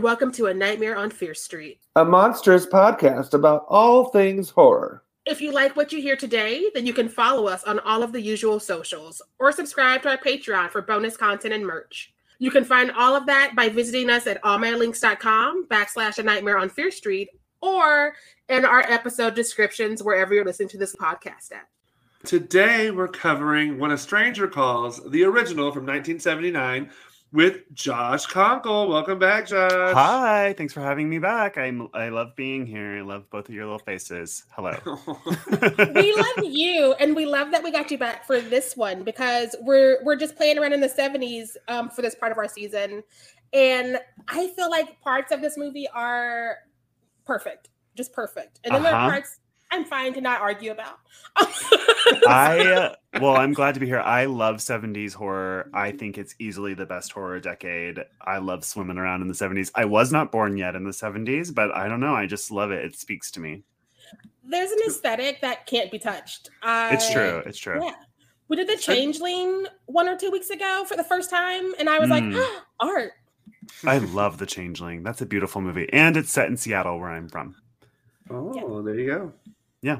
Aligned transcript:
everyone, 0.00 0.12
and 0.12 0.20
welcome 0.20 0.32
to 0.32 0.46
A 0.46 0.54
Nightmare 0.54 0.96
on 0.96 1.10
Fierce 1.10 1.42
Street, 1.42 1.80
a 1.94 2.04
monstrous 2.04 2.64
podcast 2.64 3.34
about 3.34 3.66
all 3.68 4.06
things 4.06 4.48
horror. 4.48 5.02
If 5.26 5.42
you 5.42 5.52
like 5.52 5.76
what 5.76 5.92
you 5.92 6.00
hear 6.00 6.16
today, 6.16 6.70
then 6.74 6.86
you 6.86 6.94
can 6.94 7.08
follow 7.08 7.46
us 7.46 7.64
on 7.64 7.80
all 7.80 8.02
of 8.02 8.12
the 8.12 8.20
usual 8.20 8.58
socials 8.60 9.20
or 9.38 9.52
subscribe 9.52 10.02
to 10.02 10.08
our 10.08 10.16
Patreon 10.16 10.70
for 10.70 10.80
bonus 10.80 11.18
content 11.18 11.52
and 11.52 11.66
merch. 11.66 12.14
You 12.38 12.50
can 12.50 12.64
find 12.64 12.90
all 12.92 13.14
of 13.14 13.26
that 13.26 13.52
by 13.54 13.68
visiting 13.68 14.08
us 14.08 14.26
at 14.26 14.42
allmylinks.com 14.42 15.66
backslash 15.66 16.18
a 16.18 16.22
nightmare 16.22 16.56
on 16.56 16.70
Fierce 16.70 16.96
Street 16.96 17.28
or 17.60 18.14
in 18.48 18.64
our 18.64 18.80
episode 18.80 19.34
descriptions 19.34 20.02
wherever 20.02 20.32
you're 20.32 20.46
listening 20.46 20.70
to 20.70 20.78
this 20.78 20.96
podcast 20.96 21.52
at. 21.52 21.68
Today 22.24 22.90
we're 22.90 23.08
covering 23.08 23.78
When 23.78 23.90
a 23.90 23.98
Stranger 23.98 24.48
Calls, 24.48 25.00
the 25.10 25.24
original 25.24 25.72
from 25.72 25.84
1979, 25.84 26.90
with 27.32 27.72
Josh 27.72 28.26
Conkel. 28.26 28.88
Welcome 28.88 29.18
back, 29.18 29.46
Josh. 29.46 29.94
Hi, 29.94 30.54
thanks 30.56 30.72
for 30.72 30.80
having 30.80 31.08
me 31.08 31.18
back. 31.18 31.56
I'm 31.56 31.88
I 31.94 32.08
love 32.08 32.34
being 32.36 32.66
here. 32.66 32.98
I 32.98 33.00
love 33.02 33.28
both 33.30 33.48
of 33.48 33.54
your 33.54 33.64
little 33.64 33.78
faces. 33.78 34.44
Hello. 34.50 34.76
we 35.94 36.14
love 36.14 36.44
you, 36.44 36.94
and 36.98 37.14
we 37.14 37.26
love 37.26 37.50
that 37.52 37.62
we 37.62 37.70
got 37.70 37.90
you 37.90 37.98
back 37.98 38.26
for 38.26 38.40
this 38.40 38.76
one 38.76 39.02
because 39.02 39.54
we're 39.60 39.98
we're 40.04 40.16
just 40.16 40.36
playing 40.36 40.58
around 40.58 40.72
in 40.72 40.80
the 40.80 40.88
70s 40.88 41.56
um, 41.68 41.90
for 41.90 42.02
this 42.02 42.14
part 42.14 42.32
of 42.32 42.38
our 42.38 42.48
season, 42.48 43.02
and 43.52 43.98
I 44.28 44.48
feel 44.48 44.70
like 44.70 45.00
parts 45.00 45.32
of 45.32 45.40
this 45.40 45.56
movie 45.56 45.88
are 45.94 46.58
perfect, 47.24 47.68
just 47.96 48.12
perfect, 48.12 48.60
and 48.64 48.74
then 48.74 48.82
uh-huh. 48.82 48.90
there 48.90 48.98
are 48.98 49.06
uh-huh. 49.06 49.10
parts 49.10 49.39
I'm 49.70 49.84
fine 49.84 50.12
to 50.14 50.20
not 50.20 50.40
argue 50.40 50.72
about. 50.72 50.98
I 51.36 52.94
well, 53.20 53.36
I'm 53.36 53.52
glad 53.52 53.74
to 53.74 53.80
be 53.80 53.86
here. 53.86 54.00
I 54.00 54.24
love 54.24 54.56
70s 54.56 55.12
horror. 55.12 55.70
I 55.72 55.92
think 55.92 56.18
it's 56.18 56.34
easily 56.38 56.74
the 56.74 56.86
best 56.86 57.12
horror 57.12 57.40
decade. 57.40 58.00
I 58.20 58.38
love 58.38 58.64
swimming 58.64 58.98
around 58.98 59.22
in 59.22 59.28
the 59.28 59.34
70s. 59.34 59.70
I 59.74 59.84
was 59.84 60.12
not 60.12 60.32
born 60.32 60.56
yet 60.56 60.74
in 60.74 60.84
the 60.84 60.90
70s, 60.90 61.54
but 61.54 61.70
I 61.74 61.88
don't 61.88 62.00
know. 62.00 62.14
I 62.14 62.26
just 62.26 62.50
love 62.50 62.70
it. 62.70 62.84
It 62.84 62.96
speaks 62.96 63.30
to 63.32 63.40
me. 63.40 63.62
There's 64.44 64.72
an 64.72 64.80
aesthetic 64.86 65.40
that 65.42 65.66
can't 65.66 65.90
be 65.90 65.98
touched. 65.98 66.50
I, 66.62 66.94
it's 66.94 67.10
true. 67.12 67.42
It's 67.46 67.58
true. 67.58 67.84
Yeah. 67.84 67.94
We 68.48 68.56
did 68.56 68.68
the 68.68 68.76
Changeling 68.76 69.66
one 69.86 70.08
or 70.08 70.16
two 70.16 70.32
weeks 70.32 70.50
ago 70.50 70.84
for 70.88 70.96
the 70.96 71.04
first 71.04 71.30
time, 71.30 71.72
and 71.78 71.88
I 71.88 72.00
was 72.00 72.08
mm. 72.08 72.12
like, 72.12 72.24
oh, 72.34 72.62
art. 72.80 73.12
I 73.86 73.98
love 73.98 74.38
the 74.38 74.46
Changeling. 74.46 75.04
That's 75.04 75.20
a 75.20 75.26
beautiful 75.26 75.60
movie, 75.60 75.88
and 75.92 76.16
it's 76.16 76.32
set 76.32 76.48
in 76.48 76.56
Seattle, 76.56 76.98
where 76.98 77.10
I'm 77.10 77.28
from. 77.28 77.54
Oh, 78.28 78.52
yeah. 78.54 78.82
there 78.84 78.98
you 78.98 79.06
go. 79.06 79.32
Yeah. 79.82 79.98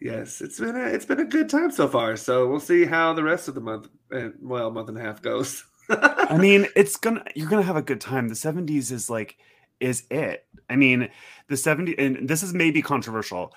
yes, 0.00 0.40
it's 0.40 0.58
been 0.58 0.76
a 0.76 0.86
it's 0.86 1.04
been 1.04 1.20
a 1.20 1.24
good 1.24 1.48
time 1.48 1.70
so 1.70 1.88
far. 1.88 2.16
So 2.16 2.48
we'll 2.48 2.60
see 2.60 2.84
how 2.84 3.12
the 3.12 3.22
rest 3.22 3.48
of 3.48 3.54
the 3.54 3.60
month, 3.60 3.88
and 4.10 4.34
well, 4.40 4.70
month 4.70 4.88
and 4.88 4.98
a 4.98 5.02
half 5.02 5.22
goes. 5.22 5.64
I 5.90 6.38
mean, 6.38 6.66
it's 6.76 6.96
gonna 6.96 7.24
you're 7.34 7.48
gonna 7.48 7.62
have 7.62 7.76
a 7.76 7.82
good 7.82 8.00
time. 8.00 8.28
The 8.28 8.34
70s 8.34 8.92
is 8.92 9.10
like 9.10 9.36
is 9.80 10.04
it. 10.10 10.46
I 10.68 10.76
mean, 10.76 11.08
the 11.48 11.56
70s, 11.56 11.94
and 11.98 12.28
this 12.28 12.42
is 12.42 12.52
maybe 12.52 12.82
controversial. 12.82 13.52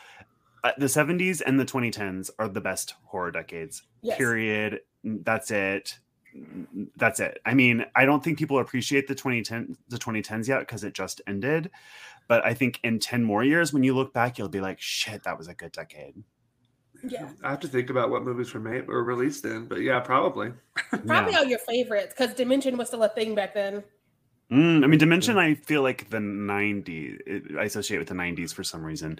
Uh, 0.63 0.71
the 0.77 0.85
70s 0.85 1.41
and 1.45 1.59
the 1.59 1.65
2010s 1.65 2.29
are 2.39 2.47
the 2.47 2.61
best 2.61 2.95
horror 3.03 3.31
decades. 3.31 3.83
Yes. 4.01 4.17
Period. 4.17 4.79
That's 5.03 5.51
it. 5.51 5.99
That's 6.95 7.19
it. 7.19 7.39
I 7.45 7.53
mean, 7.53 7.85
I 7.95 8.05
don't 8.05 8.23
think 8.23 8.37
people 8.37 8.59
appreciate 8.59 9.07
the 9.07 9.15
2010 9.15 9.75
the 9.89 9.97
2010s 9.97 10.47
yet 10.47 10.59
because 10.59 10.83
it 10.83 10.93
just 10.93 11.21
ended. 11.27 11.71
But 12.27 12.45
I 12.45 12.53
think 12.53 12.79
in 12.83 12.99
10 12.99 13.23
more 13.23 13.43
years, 13.43 13.73
when 13.73 13.83
you 13.83 13.93
look 13.95 14.13
back, 14.13 14.37
you'll 14.37 14.49
be 14.49 14.61
like, 14.61 14.79
shit, 14.79 15.23
that 15.23 15.37
was 15.37 15.47
a 15.47 15.53
good 15.53 15.71
decade. 15.71 16.15
Yeah. 17.05 17.29
I 17.43 17.49
have 17.49 17.59
to 17.61 17.67
think 17.67 17.89
about 17.89 18.09
what 18.09 18.23
movies 18.23 18.53
were 18.53 18.61
made 18.61 18.85
or 18.87 19.03
released 19.03 19.43
in, 19.43 19.65
but 19.65 19.81
yeah, 19.81 19.99
probably. 19.99 20.53
probably 20.89 21.33
yeah. 21.33 21.39
all 21.39 21.45
your 21.45 21.59
favorites 21.59 22.13
because 22.17 22.33
Dimension 22.33 22.77
was 22.77 22.87
still 22.87 23.03
a 23.03 23.09
thing 23.09 23.35
back 23.35 23.53
then. 23.53 23.83
Mm, 24.51 24.83
I 24.83 24.87
mean, 24.87 24.99
Dimension, 24.99 25.37
I 25.37 25.55
feel 25.55 25.81
like 25.81 26.09
the 26.09 26.17
90s, 26.17 27.57
I 27.57 27.63
associate 27.63 27.97
with 27.97 28.07
the 28.07 28.13
90s 28.13 28.53
for 28.53 28.63
some 28.63 28.83
reason. 28.83 29.19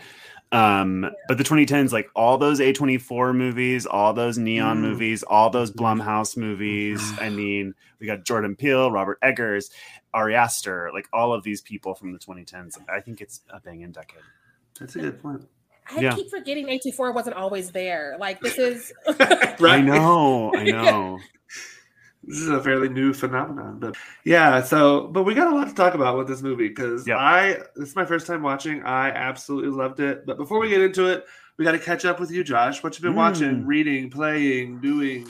Um. 0.51 1.09
But 1.27 1.37
the 1.37 1.43
2010s, 1.43 1.91
like 1.91 2.09
all 2.15 2.37
those 2.37 2.59
A24 2.59 3.35
movies, 3.35 3.85
all 3.85 4.13
those 4.13 4.37
Neon 4.37 4.77
mm. 4.77 4.81
movies, 4.81 5.23
all 5.23 5.49
those 5.49 5.71
Blumhouse 5.71 6.37
movies. 6.37 7.01
I 7.19 7.29
mean, 7.29 7.73
we 7.99 8.05
got 8.05 8.25
Jordan 8.25 8.55
Peele, 8.55 8.91
Robert 8.91 9.17
Eggers, 9.21 9.71
Ari 10.13 10.35
Aster, 10.35 10.91
like 10.93 11.07
all 11.11 11.33
of 11.33 11.43
these 11.43 11.61
people 11.61 11.95
from 11.95 12.13
the 12.13 12.19
2010s. 12.19 12.77
I 12.87 12.99
think 12.99 13.21
it's 13.21 13.41
a 13.49 13.59
banging 13.59 13.91
decade. 13.91 14.21
That's 14.79 14.95
a 14.95 14.99
good 14.99 15.21
point. 15.21 15.47
I 15.89 15.99
yeah. 15.99 16.15
keep 16.15 16.29
forgetting 16.29 16.67
A24 16.67 17.13
wasn't 17.13 17.35
always 17.35 17.71
there. 17.71 18.15
Like 18.19 18.39
this 18.39 18.57
is 18.57 18.93
right. 19.17 19.61
I 19.61 19.81
know, 19.81 20.53
I 20.55 20.63
know. 20.71 21.19
This 22.25 22.37
is 22.37 22.49
a 22.49 22.61
fairly 22.61 22.89
new 22.89 23.13
phenomenon, 23.13 23.79
but 23.79 23.95
yeah. 24.23 24.61
So, 24.61 25.07
but 25.07 25.23
we 25.23 25.33
got 25.33 25.51
a 25.51 25.55
lot 25.55 25.67
to 25.67 25.73
talk 25.73 25.93
about 25.93 26.17
with 26.17 26.27
this 26.27 26.41
movie 26.41 26.69
because 26.69 27.05
yep. 27.05 27.17
I 27.17 27.57
this 27.75 27.89
is 27.89 27.95
my 27.95 28.05
first 28.05 28.27
time 28.27 28.41
watching. 28.41 28.81
I 28.83 29.09
absolutely 29.09 29.71
loved 29.71 29.99
it. 29.99 30.25
But 30.25 30.37
before 30.37 30.59
we 30.59 30.69
get 30.69 30.81
into 30.81 31.07
it, 31.07 31.25
we 31.57 31.65
got 31.65 31.73
to 31.73 31.79
catch 31.79 32.05
up 32.05 32.19
with 32.19 32.31
you, 32.31 32.43
Josh. 32.43 32.81
What 32.81 32.95
you've 32.95 33.03
been 33.03 33.13
mm. 33.13 33.17
watching, 33.17 33.65
reading, 33.65 34.09
playing, 34.09 34.79
doing? 34.79 35.29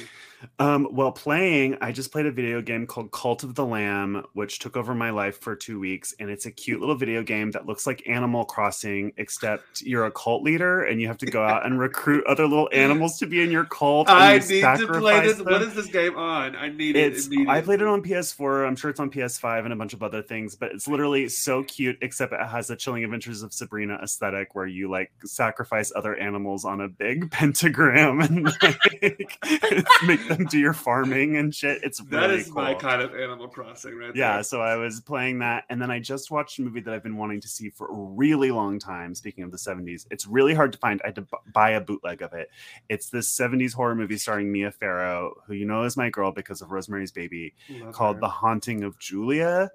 Um, 0.59 0.87
well, 0.91 1.11
playing, 1.11 1.77
I 1.81 1.91
just 1.91 2.11
played 2.11 2.25
a 2.25 2.31
video 2.31 2.61
game 2.61 2.85
called 2.87 3.11
Cult 3.11 3.43
of 3.43 3.55
the 3.55 3.65
Lamb, 3.65 4.23
which 4.33 4.59
took 4.59 4.77
over 4.77 4.93
my 4.93 5.09
life 5.09 5.39
for 5.39 5.55
two 5.55 5.79
weeks. 5.79 6.13
And 6.19 6.29
it's 6.29 6.45
a 6.45 6.51
cute 6.51 6.79
little 6.79 6.95
video 6.95 7.23
game 7.23 7.51
that 7.51 7.65
looks 7.65 7.87
like 7.87 8.07
Animal 8.07 8.45
Crossing, 8.45 9.13
except 9.17 9.81
you're 9.81 10.05
a 10.05 10.11
cult 10.11 10.43
leader 10.43 10.83
and 10.83 11.01
you 11.01 11.07
have 11.07 11.17
to 11.19 11.25
go 11.25 11.43
out 11.43 11.65
and 11.65 11.79
recruit 11.79 12.25
other 12.25 12.47
little 12.47 12.69
animals 12.71 13.17
to 13.19 13.27
be 13.27 13.41
in 13.41 13.51
your 13.51 13.65
cult. 13.65 14.09
I 14.09 14.37
need 14.37 14.61
to 14.61 14.87
play 14.87 15.21
this. 15.21 15.37
Them. 15.37 15.45
What 15.45 15.61
is 15.61 15.73
this 15.73 15.87
game 15.87 16.15
on? 16.15 16.55
I 16.55 16.69
need 16.69 16.95
it's, 16.95 17.27
it. 17.31 17.47
I 17.47 17.61
played 17.61 17.81
it 17.81 17.87
on 17.87 18.01
PS4. 18.01 18.67
I'm 18.67 18.75
sure 18.75 18.89
it's 18.89 18.99
on 18.99 19.11
PS5 19.11 19.63
and 19.65 19.73
a 19.73 19.75
bunch 19.75 19.93
of 19.93 20.03
other 20.03 20.21
things, 20.21 20.55
but 20.55 20.71
it's 20.71 20.87
literally 20.87 21.29
so 21.29 21.63
cute, 21.63 21.97
except 22.01 22.33
it 22.33 22.39
has 22.47 22.69
a 22.69 22.75
Chilling 22.75 23.03
Adventures 23.03 23.43
of 23.43 23.53
Sabrina 23.53 23.99
aesthetic 24.03 24.55
where 24.55 24.67
you 24.67 24.89
like 24.89 25.11
sacrifice 25.25 25.91
other 25.95 26.15
animals 26.15 26.65
on 26.65 26.81
a 26.81 26.89
big 26.89 27.31
pentagram 27.31 28.21
and 28.21 28.43
like, 28.61 29.39
make 30.05 30.32
them 30.37 30.45
do 30.47 30.59
your 30.59 30.73
farming 30.73 31.37
and 31.37 31.53
shit. 31.53 31.83
It's 31.83 31.99
that 31.99 32.27
really 32.27 32.41
is 32.41 32.45
cool. 32.47 32.61
my 32.61 32.73
kind 32.73 33.01
of 33.01 33.15
Animal 33.15 33.47
Crossing, 33.47 33.95
right? 33.95 34.15
Yeah, 34.15 34.35
there. 34.35 34.43
so 34.43 34.61
I 34.61 34.75
was 34.75 35.01
playing 35.01 35.39
that, 35.39 35.65
and 35.69 35.81
then 35.81 35.91
I 35.91 35.99
just 35.99 36.31
watched 36.31 36.59
a 36.59 36.61
movie 36.61 36.81
that 36.81 36.93
I've 36.93 37.03
been 37.03 37.17
wanting 37.17 37.41
to 37.41 37.47
see 37.47 37.69
for 37.69 37.87
a 37.87 37.93
really 37.93 38.51
long 38.51 38.79
time. 38.79 39.15
Speaking 39.15 39.43
of 39.43 39.51
the 39.51 39.57
'70s, 39.57 40.05
it's 40.11 40.27
really 40.27 40.53
hard 40.53 40.71
to 40.73 40.79
find. 40.79 41.01
I 41.03 41.07
had 41.07 41.15
to 41.15 41.27
buy 41.53 41.71
a 41.71 41.81
bootleg 41.81 42.21
of 42.21 42.33
it. 42.33 42.49
It's 42.89 43.09
this 43.09 43.31
'70s 43.35 43.73
horror 43.73 43.95
movie 43.95 44.17
starring 44.17 44.51
Mia 44.51 44.71
Farrow, 44.71 45.33
who 45.47 45.53
you 45.53 45.65
know 45.65 45.83
is 45.83 45.97
my 45.97 46.09
girl 46.09 46.31
because 46.31 46.61
of 46.61 46.71
Rosemary's 46.71 47.11
Baby, 47.11 47.53
Love 47.69 47.93
called 47.93 48.15
her. 48.17 48.21
The 48.21 48.29
Haunting 48.29 48.83
of 48.83 48.97
Julia. 48.99 49.71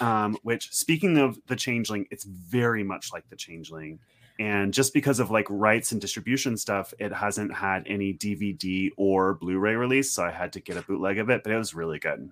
Um, 0.00 0.38
which, 0.44 0.72
speaking 0.72 1.18
of 1.18 1.38
the 1.46 1.54
Changeling, 1.54 2.06
it's 2.10 2.24
very 2.24 2.82
much 2.82 3.12
like 3.12 3.28
the 3.28 3.36
Changeling 3.36 3.98
and 4.38 4.72
just 4.72 4.94
because 4.94 5.18
of 5.20 5.30
like 5.30 5.46
rights 5.48 5.92
and 5.92 6.00
distribution 6.00 6.56
stuff 6.56 6.94
it 6.98 7.12
hasn't 7.12 7.52
had 7.52 7.82
any 7.86 8.14
dvd 8.14 8.90
or 8.96 9.34
blu-ray 9.34 9.74
release 9.74 10.10
so 10.10 10.24
i 10.24 10.30
had 10.30 10.52
to 10.52 10.60
get 10.60 10.76
a 10.76 10.82
bootleg 10.82 11.18
of 11.18 11.30
it 11.30 11.42
but 11.42 11.52
it 11.52 11.56
was 11.56 11.74
really 11.74 11.98
good. 11.98 12.30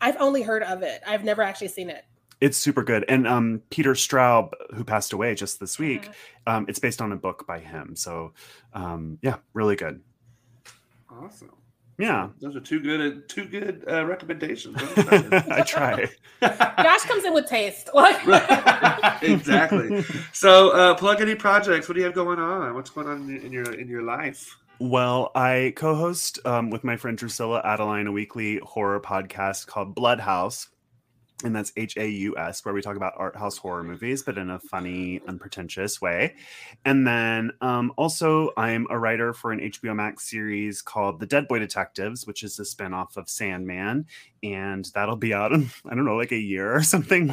I've 0.00 0.16
only 0.20 0.42
heard 0.42 0.62
of 0.62 0.82
it. 0.82 1.02
I've 1.04 1.24
never 1.24 1.42
actually 1.42 1.68
seen 1.68 1.90
it. 1.90 2.04
It's 2.40 2.56
super 2.56 2.84
good. 2.84 3.04
And 3.08 3.26
um, 3.26 3.62
peter 3.70 3.94
straub 3.94 4.52
who 4.74 4.84
passed 4.84 5.12
away 5.12 5.34
just 5.34 5.58
this 5.58 5.78
week 5.78 6.08
uh-huh. 6.08 6.58
um, 6.58 6.66
it's 6.68 6.78
based 6.78 7.02
on 7.02 7.12
a 7.12 7.16
book 7.16 7.46
by 7.46 7.58
him 7.58 7.96
so 7.96 8.32
um, 8.74 9.18
yeah 9.22 9.36
really 9.54 9.76
good. 9.76 10.00
Awesome 11.10 11.50
yeah, 11.98 12.28
those 12.40 12.54
are 12.54 12.60
two 12.60 12.78
good, 12.78 13.28
two 13.28 13.46
good 13.46 13.84
uh, 13.90 14.06
recommendations. 14.06 14.76
I 14.96 15.64
try. 15.66 16.08
Josh 16.40 17.02
comes 17.02 17.24
in 17.24 17.34
with 17.34 17.46
taste. 17.46 17.90
exactly. 19.22 20.04
So, 20.32 20.70
uh, 20.70 20.94
plug 20.94 21.20
any 21.20 21.34
projects. 21.34 21.88
What 21.88 21.94
do 21.94 22.00
you 22.00 22.06
have 22.06 22.14
going 22.14 22.38
on? 22.38 22.74
What's 22.74 22.90
going 22.90 23.08
on 23.08 23.28
in 23.28 23.50
your 23.50 23.72
in 23.74 23.88
your 23.88 24.02
life? 24.02 24.56
Well, 24.78 25.32
I 25.34 25.72
co-host 25.74 26.38
um, 26.46 26.70
with 26.70 26.84
my 26.84 26.96
friend 26.96 27.18
Drusilla 27.18 27.60
Adeline 27.64 28.06
a 28.06 28.12
weekly 28.12 28.58
horror 28.58 29.00
podcast 29.00 29.66
called 29.66 29.96
Bloodhaus 29.96 30.68
and 31.44 31.54
that's 31.54 31.72
H 31.76 31.96
A 31.96 32.08
U 32.08 32.36
S, 32.36 32.64
where 32.64 32.74
we 32.74 32.82
talk 32.82 32.96
about 32.96 33.12
art 33.16 33.36
house 33.36 33.56
horror 33.58 33.84
movies, 33.84 34.22
but 34.22 34.38
in 34.38 34.50
a 34.50 34.58
funny, 34.58 35.20
unpretentious 35.28 36.00
way. 36.00 36.34
And 36.84 37.06
then 37.06 37.52
um, 37.60 37.92
also, 37.96 38.50
I'm 38.56 38.86
a 38.90 38.98
writer 38.98 39.32
for 39.32 39.52
an 39.52 39.60
HBO 39.60 39.94
Max 39.94 40.28
series 40.28 40.82
called 40.82 41.20
The 41.20 41.26
Dead 41.26 41.46
Boy 41.46 41.60
Detectives, 41.60 42.26
which 42.26 42.42
is 42.42 42.58
a 42.58 42.62
spinoff 42.62 43.16
of 43.16 43.28
Sandman, 43.28 44.06
and 44.42 44.84
that'll 44.94 45.16
be 45.16 45.32
out 45.32 45.52
in 45.52 45.70
I 45.84 45.94
don't 45.94 46.04
know, 46.04 46.16
like 46.16 46.32
a 46.32 46.36
year 46.36 46.74
or 46.74 46.82
something. 46.82 47.28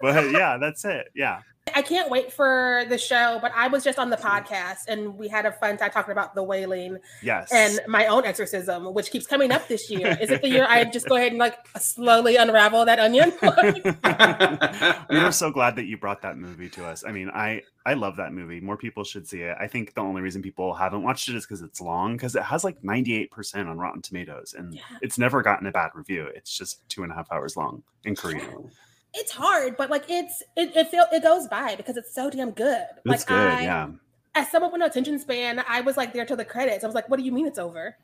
but 0.00 0.30
yeah, 0.30 0.58
that's 0.60 0.84
it. 0.84 1.08
Yeah. 1.14 1.40
I 1.74 1.82
can't 1.82 2.10
wait 2.10 2.32
for 2.32 2.84
the 2.88 2.98
show, 2.98 3.38
but 3.40 3.52
I 3.54 3.68
was 3.68 3.84
just 3.84 3.98
on 3.98 4.10
the 4.10 4.16
podcast 4.16 4.88
and 4.88 5.16
we 5.16 5.28
had 5.28 5.46
a 5.46 5.52
fun 5.52 5.76
time 5.76 5.90
talking 5.90 6.12
about 6.12 6.34
the 6.34 6.42
wailing. 6.42 6.98
Yes. 7.22 7.52
And 7.52 7.80
my 7.86 8.06
own 8.06 8.24
exorcism, 8.24 8.92
which 8.92 9.10
keeps 9.10 9.26
coming 9.26 9.52
up 9.52 9.68
this 9.68 9.90
year. 9.90 10.16
Is 10.20 10.30
it 10.30 10.42
the 10.42 10.48
year 10.48 10.66
I 10.68 10.84
just 10.84 11.08
go 11.08 11.16
ahead 11.16 11.32
and 11.32 11.38
like 11.38 11.56
slowly 11.78 12.36
unravel 12.36 12.84
that 12.84 12.98
onion? 12.98 13.32
we 15.10 15.18
are 15.18 15.32
so 15.32 15.50
glad 15.50 15.76
that 15.76 15.86
you 15.86 15.96
brought 15.96 16.22
that 16.22 16.36
movie 16.36 16.68
to 16.70 16.84
us. 16.84 17.04
I 17.06 17.12
mean, 17.12 17.30
I 17.30 17.62
I 17.84 17.94
love 17.94 18.16
that 18.16 18.32
movie. 18.32 18.60
More 18.60 18.76
people 18.76 19.04
should 19.04 19.26
see 19.26 19.42
it. 19.42 19.56
I 19.58 19.66
think 19.66 19.94
the 19.94 20.02
only 20.02 20.22
reason 20.22 20.42
people 20.42 20.74
haven't 20.74 21.02
watched 21.02 21.28
it 21.28 21.36
is 21.36 21.44
because 21.44 21.62
it's 21.62 21.80
long, 21.80 22.16
because 22.16 22.36
it 22.36 22.42
has 22.42 22.64
like 22.64 22.80
98% 22.82 23.66
on 23.66 23.78
Rotten 23.78 24.02
Tomatoes 24.02 24.54
and 24.56 24.74
yeah. 24.74 24.82
it's 25.00 25.18
never 25.18 25.42
gotten 25.42 25.66
a 25.66 25.72
bad 25.72 25.90
review. 25.94 26.28
It's 26.34 26.56
just 26.56 26.88
two 26.88 27.02
and 27.02 27.12
a 27.12 27.14
half 27.14 27.30
hours 27.32 27.56
long 27.56 27.82
in 28.04 28.14
Korean 28.14 28.70
it's 29.14 29.32
hard, 29.32 29.76
but 29.76 29.90
like 29.90 30.04
it's 30.08 30.42
it 30.56 30.74
it 30.76 30.88
feel 30.88 31.04
it 31.12 31.22
goes 31.22 31.46
by 31.48 31.74
because 31.76 31.96
it's 31.96 32.14
so 32.14 32.30
damn 32.30 32.50
good. 32.50 32.84
It's 33.04 33.06
like 33.06 33.26
good, 33.26 33.36
I, 33.36 33.62
yeah. 33.62 33.88
As 34.34 34.50
someone 34.50 34.72
with 34.72 34.80
no 34.80 34.86
attention 34.86 35.18
span, 35.18 35.62
I 35.68 35.82
was 35.82 35.96
like 35.96 36.12
there 36.12 36.24
till 36.24 36.36
the 36.36 36.44
credits. 36.44 36.84
I 36.84 36.86
was 36.86 36.94
like, 36.94 37.08
"What 37.08 37.18
do 37.18 37.24
you 37.24 37.32
mean 37.32 37.46
it's 37.46 37.58
over?" 37.58 37.96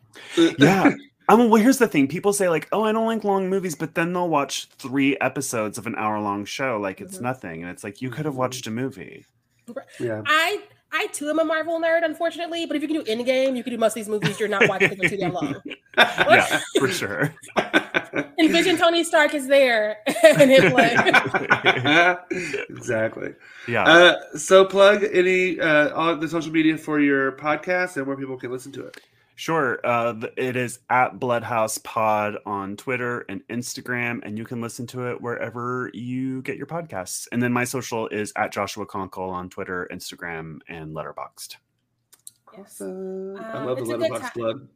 yeah. 0.58 0.94
I 1.30 1.36
mean, 1.36 1.50
well, 1.50 1.60
here's 1.62 1.78
the 1.78 1.88
thing: 1.88 2.08
people 2.08 2.32
say 2.32 2.48
like, 2.48 2.68
"Oh, 2.72 2.84
I 2.84 2.92
don't 2.92 3.06
like 3.06 3.24
long 3.24 3.48
movies," 3.48 3.74
but 3.74 3.94
then 3.94 4.12
they'll 4.12 4.28
watch 4.28 4.68
three 4.78 5.16
episodes 5.18 5.78
of 5.78 5.86
an 5.86 5.94
hour-long 5.96 6.44
show 6.44 6.78
like 6.78 7.00
it's 7.00 7.16
mm-hmm. 7.16 7.24
nothing, 7.24 7.62
and 7.62 7.70
it's 7.70 7.84
like 7.84 8.02
you 8.02 8.10
could 8.10 8.24
have 8.24 8.36
watched 8.36 8.66
a 8.66 8.70
movie. 8.70 9.24
Yeah. 10.00 10.22
I 10.26 10.62
I 10.92 11.06
too 11.08 11.28
am 11.28 11.38
a 11.38 11.44
Marvel 11.44 11.80
nerd, 11.80 12.04
unfortunately. 12.04 12.66
But 12.66 12.76
if 12.76 12.82
you 12.82 12.88
can 12.88 12.96
do 12.96 13.04
Endgame, 13.04 13.56
you 13.56 13.62
can 13.62 13.72
do 13.72 13.78
most 13.78 13.92
of 13.92 13.94
these 13.96 14.08
movies. 14.08 14.40
You're 14.40 14.48
not 14.48 14.68
watching 14.68 14.88
them 14.88 15.08
too 15.08 15.16
damn 15.16 15.32
long. 15.32 15.56
yeah, 15.98 16.60
for 16.78 16.88
sure. 16.88 17.34
Envision 18.38 18.76
Tony 18.78 19.04
Stark 19.04 19.34
is 19.34 19.46
there 19.46 19.98
and 20.24 20.50
hit 20.50 20.72
play. 20.72 20.96
exactly. 22.68 23.34
Yeah. 23.66 23.84
Uh, 23.84 24.36
so 24.36 24.64
plug 24.64 25.04
any 25.12 25.60
uh, 25.60 25.94
on 25.94 26.20
the 26.20 26.28
social 26.28 26.52
media 26.52 26.78
for 26.78 27.00
your 27.00 27.32
podcast 27.32 27.96
and 27.96 28.06
where 28.06 28.16
people 28.16 28.36
can 28.36 28.50
listen 28.50 28.72
to 28.72 28.86
it. 28.86 29.00
Sure. 29.36 29.78
Uh, 29.84 30.14
it 30.36 30.56
is 30.56 30.80
at 30.90 31.20
Bloodhaus 31.20 31.80
Pod 31.84 32.38
on 32.44 32.76
Twitter 32.76 33.24
and 33.28 33.46
Instagram, 33.46 34.18
and 34.24 34.36
you 34.36 34.44
can 34.44 34.60
listen 34.60 34.84
to 34.88 35.10
it 35.10 35.20
wherever 35.20 35.92
you 35.94 36.42
get 36.42 36.56
your 36.56 36.66
podcasts. 36.66 37.28
And 37.30 37.40
then 37.40 37.52
my 37.52 37.62
social 37.62 38.08
is 38.08 38.32
at 38.34 38.50
Joshua 38.50 38.84
Conkel 38.84 39.30
on 39.30 39.48
Twitter, 39.48 39.88
Instagram, 39.92 40.58
and 40.68 40.92
Letterboxd. 40.92 41.54
Awesome. 42.58 43.36
Um, 43.36 43.44
I 43.44 43.62
love 43.62 43.78
the 43.78 43.84
Letterboxd 43.84 44.34
blood. 44.34 44.68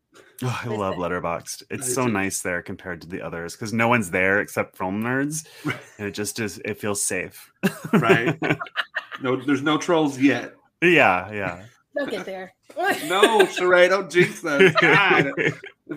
Oh, 0.45 0.61
I 0.65 0.69
love 0.69 0.97
Letterboxd. 0.97 1.65
It's 1.71 1.95
so 1.95 2.07
nice 2.07 2.41
there 2.41 2.63
compared 2.63 3.01
to 3.03 3.09
the 3.09 3.23
others 3.23 3.55
because 3.55 3.73
no 3.73 3.89
one's 3.89 4.11
there 4.11 4.41
except 4.41 4.77
film 4.77 5.03
nerds, 5.03 5.47
and 5.99 6.09
it 6.09 6.13
just 6.13 6.41
is. 6.41 6.61
It 6.65 6.81
feels 6.81 7.03
safe, 7.03 7.51
right? 7.93 8.39
no, 9.23 9.37
there's 9.37 9.63
no 9.63 9.79
trolls 9.79 10.19
yet. 10.19 10.55
Yeah, 10.83 11.31
yeah. 11.33 11.65
They'll 11.95 12.07
get 12.07 12.25
there. 12.25 12.55
no, 12.77 13.41
Sharai, 13.41 13.89
don't 13.89 14.11
jinx 14.11 14.41
them. 14.41 14.73
God. 14.81 15.33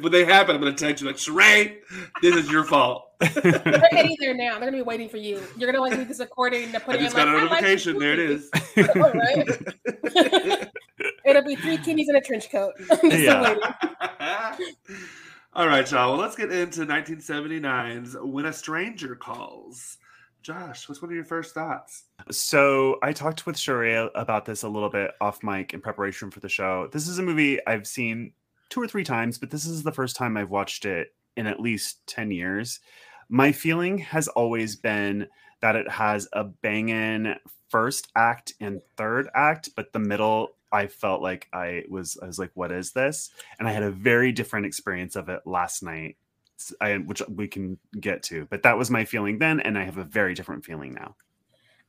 When 0.01 0.11
they 0.11 0.25
happen, 0.25 0.55
I'm 0.55 0.61
going 0.61 0.75
to 0.75 0.85
text 0.85 1.01
you 1.01 1.07
like, 1.07 1.17
Sharai, 1.17 1.77
this 2.21 2.35
is 2.35 2.51
your 2.51 2.63
fault. 2.63 3.11
They're 3.19 3.41
getting 3.91 4.17
there 4.19 4.33
now. 4.33 4.51
They're 4.51 4.71
going 4.71 4.73
to 4.73 4.77
be 4.77 4.81
waiting 4.81 5.09
for 5.09 5.17
you. 5.17 5.41
You're 5.57 5.71
going 5.71 5.75
to 5.75 5.81
like 5.81 5.97
leave 5.97 6.07
this 6.07 6.19
recording 6.19 6.71
to 6.71 6.79
put 6.79 6.95
I 6.95 6.97
in. 6.97 7.03
just 7.03 7.15
got 7.15 7.27
like, 7.27 7.37
a 7.37 7.45
notification. 7.45 7.93
Like 7.93 7.99
there 8.01 8.13
it 8.13 8.19
is. 8.19 8.49
It'll 11.25 11.43
be 11.43 11.55
three 11.55 11.77
kidneys 11.77 12.09
in 12.09 12.15
a 12.15 12.21
trench 12.21 12.51
coat. 12.51 12.73
yeah. 13.03 13.55
All 15.53 15.67
right, 15.67 15.89
y'all. 15.89 16.11
Well, 16.11 16.19
let's 16.19 16.35
get 16.35 16.51
into 16.51 16.81
1979's 16.81 18.17
When 18.21 18.45
a 18.45 18.53
Stranger 18.53 19.15
Calls. 19.15 19.97
Josh, 20.45 20.87
what's 20.87 21.01
one 21.01 21.09
of 21.09 21.15
your 21.15 21.23
first 21.23 21.55
thoughts? 21.55 22.03
So 22.29 22.99
I 23.01 23.13
talked 23.13 23.47
with 23.47 23.55
Sharai 23.55 24.11
about 24.13 24.45
this 24.45 24.61
a 24.61 24.69
little 24.69 24.89
bit 24.89 25.11
off 25.19 25.41
mic 25.41 25.73
in 25.73 25.81
preparation 25.81 26.29
for 26.29 26.39
the 26.39 26.49
show. 26.49 26.87
This 26.91 27.07
is 27.07 27.17
a 27.17 27.23
movie 27.23 27.65
I've 27.65 27.87
seen 27.87 28.31
two 28.69 28.81
or 28.81 28.87
three 28.87 29.03
times, 29.03 29.37
but 29.37 29.51
this 29.51 29.65
is 29.65 29.83
the 29.83 29.91
first 29.91 30.15
time 30.15 30.37
I've 30.37 30.49
watched 30.49 30.85
it 30.85 31.13
in 31.35 31.47
at 31.47 31.59
least 31.59 32.05
10 32.07 32.31
years. 32.31 32.79
My 33.29 33.51
feeling 33.51 33.97
has 33.99 34.27
always 34.27 34.75
been 34.75 35.27
that 35.61 35.75
it 35.75 35.89
has 35.89 36.27
a 36.33 36.43
banging 36.43 37.35
first 37.69 38.11
act 38.15 38.53
and 38.59 38.81
third 38.97 39.29
act, 39.33 39.69
but 39.75 39.93
the 39.93 39.99
middle 39.99 40.55
I 40.71 40.87
felt 40.87 41.21
like 41.21 41.47
I 41.53 41.83
was 41.89 42.17
I 42.21 42.27
was 42.27 42.37
like, 42.37 42.51
what 42.53 42.71
is 42.71 42.91
this? 42.91 43.31
And 43.57 43.67
I 43.67 43.71
had 43.71 43.83
a 43.83 43.91
very 43.91 44.31
different 44.31 44.65
experience 44.65 45.15
of 45.15 45.29
it 45.29 45.41
last 45.45 45.81
night 45.83 46.17
which 47.05 47.21
we 47.27 47.47
can 47.47 47.77
get 47.99 48.23
to. 48.23 48.45
But 48.49 48.63
that 48.63 48.77
was 48.77 48.89
my 48.89 49.05
feeling 49.05 49.39
then, 49.39 49.59
and 49.59 49.77
I 49.77 49.83
have 49.83 49.97
a 49.97 50.03
very 50.03 50.33
different 50.33 50.65
feeling 50.65 50.93
now. 50.93 51.15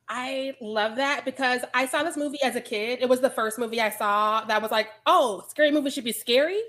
I 0.08 0.54
love 0.60 0.96
that 0.96 1.24
because 1.24 1.62
I 1.74 1.86
saw 1.86 2.02
this 2.02 2.16
movie 2.16 2.42
as 2.42 2.56
a 2.56 2.60
kid. 2.60 3.00
It 3.00 3.08
was 3.08 3.20
the 3.20 3.30
first 3.30 3.58
movie 3.58 3.80
I 3.80 3.90
saw 3.90 4.44
that 4.44 4.62
was 4.62 4.70
like, 4.70 4.88
oh, 5.06 5.44
scary 5.48 5.70
movie 5.70 5.90
should 5.90 6.04
be 6.04 6.12
scary. 6.12 6.60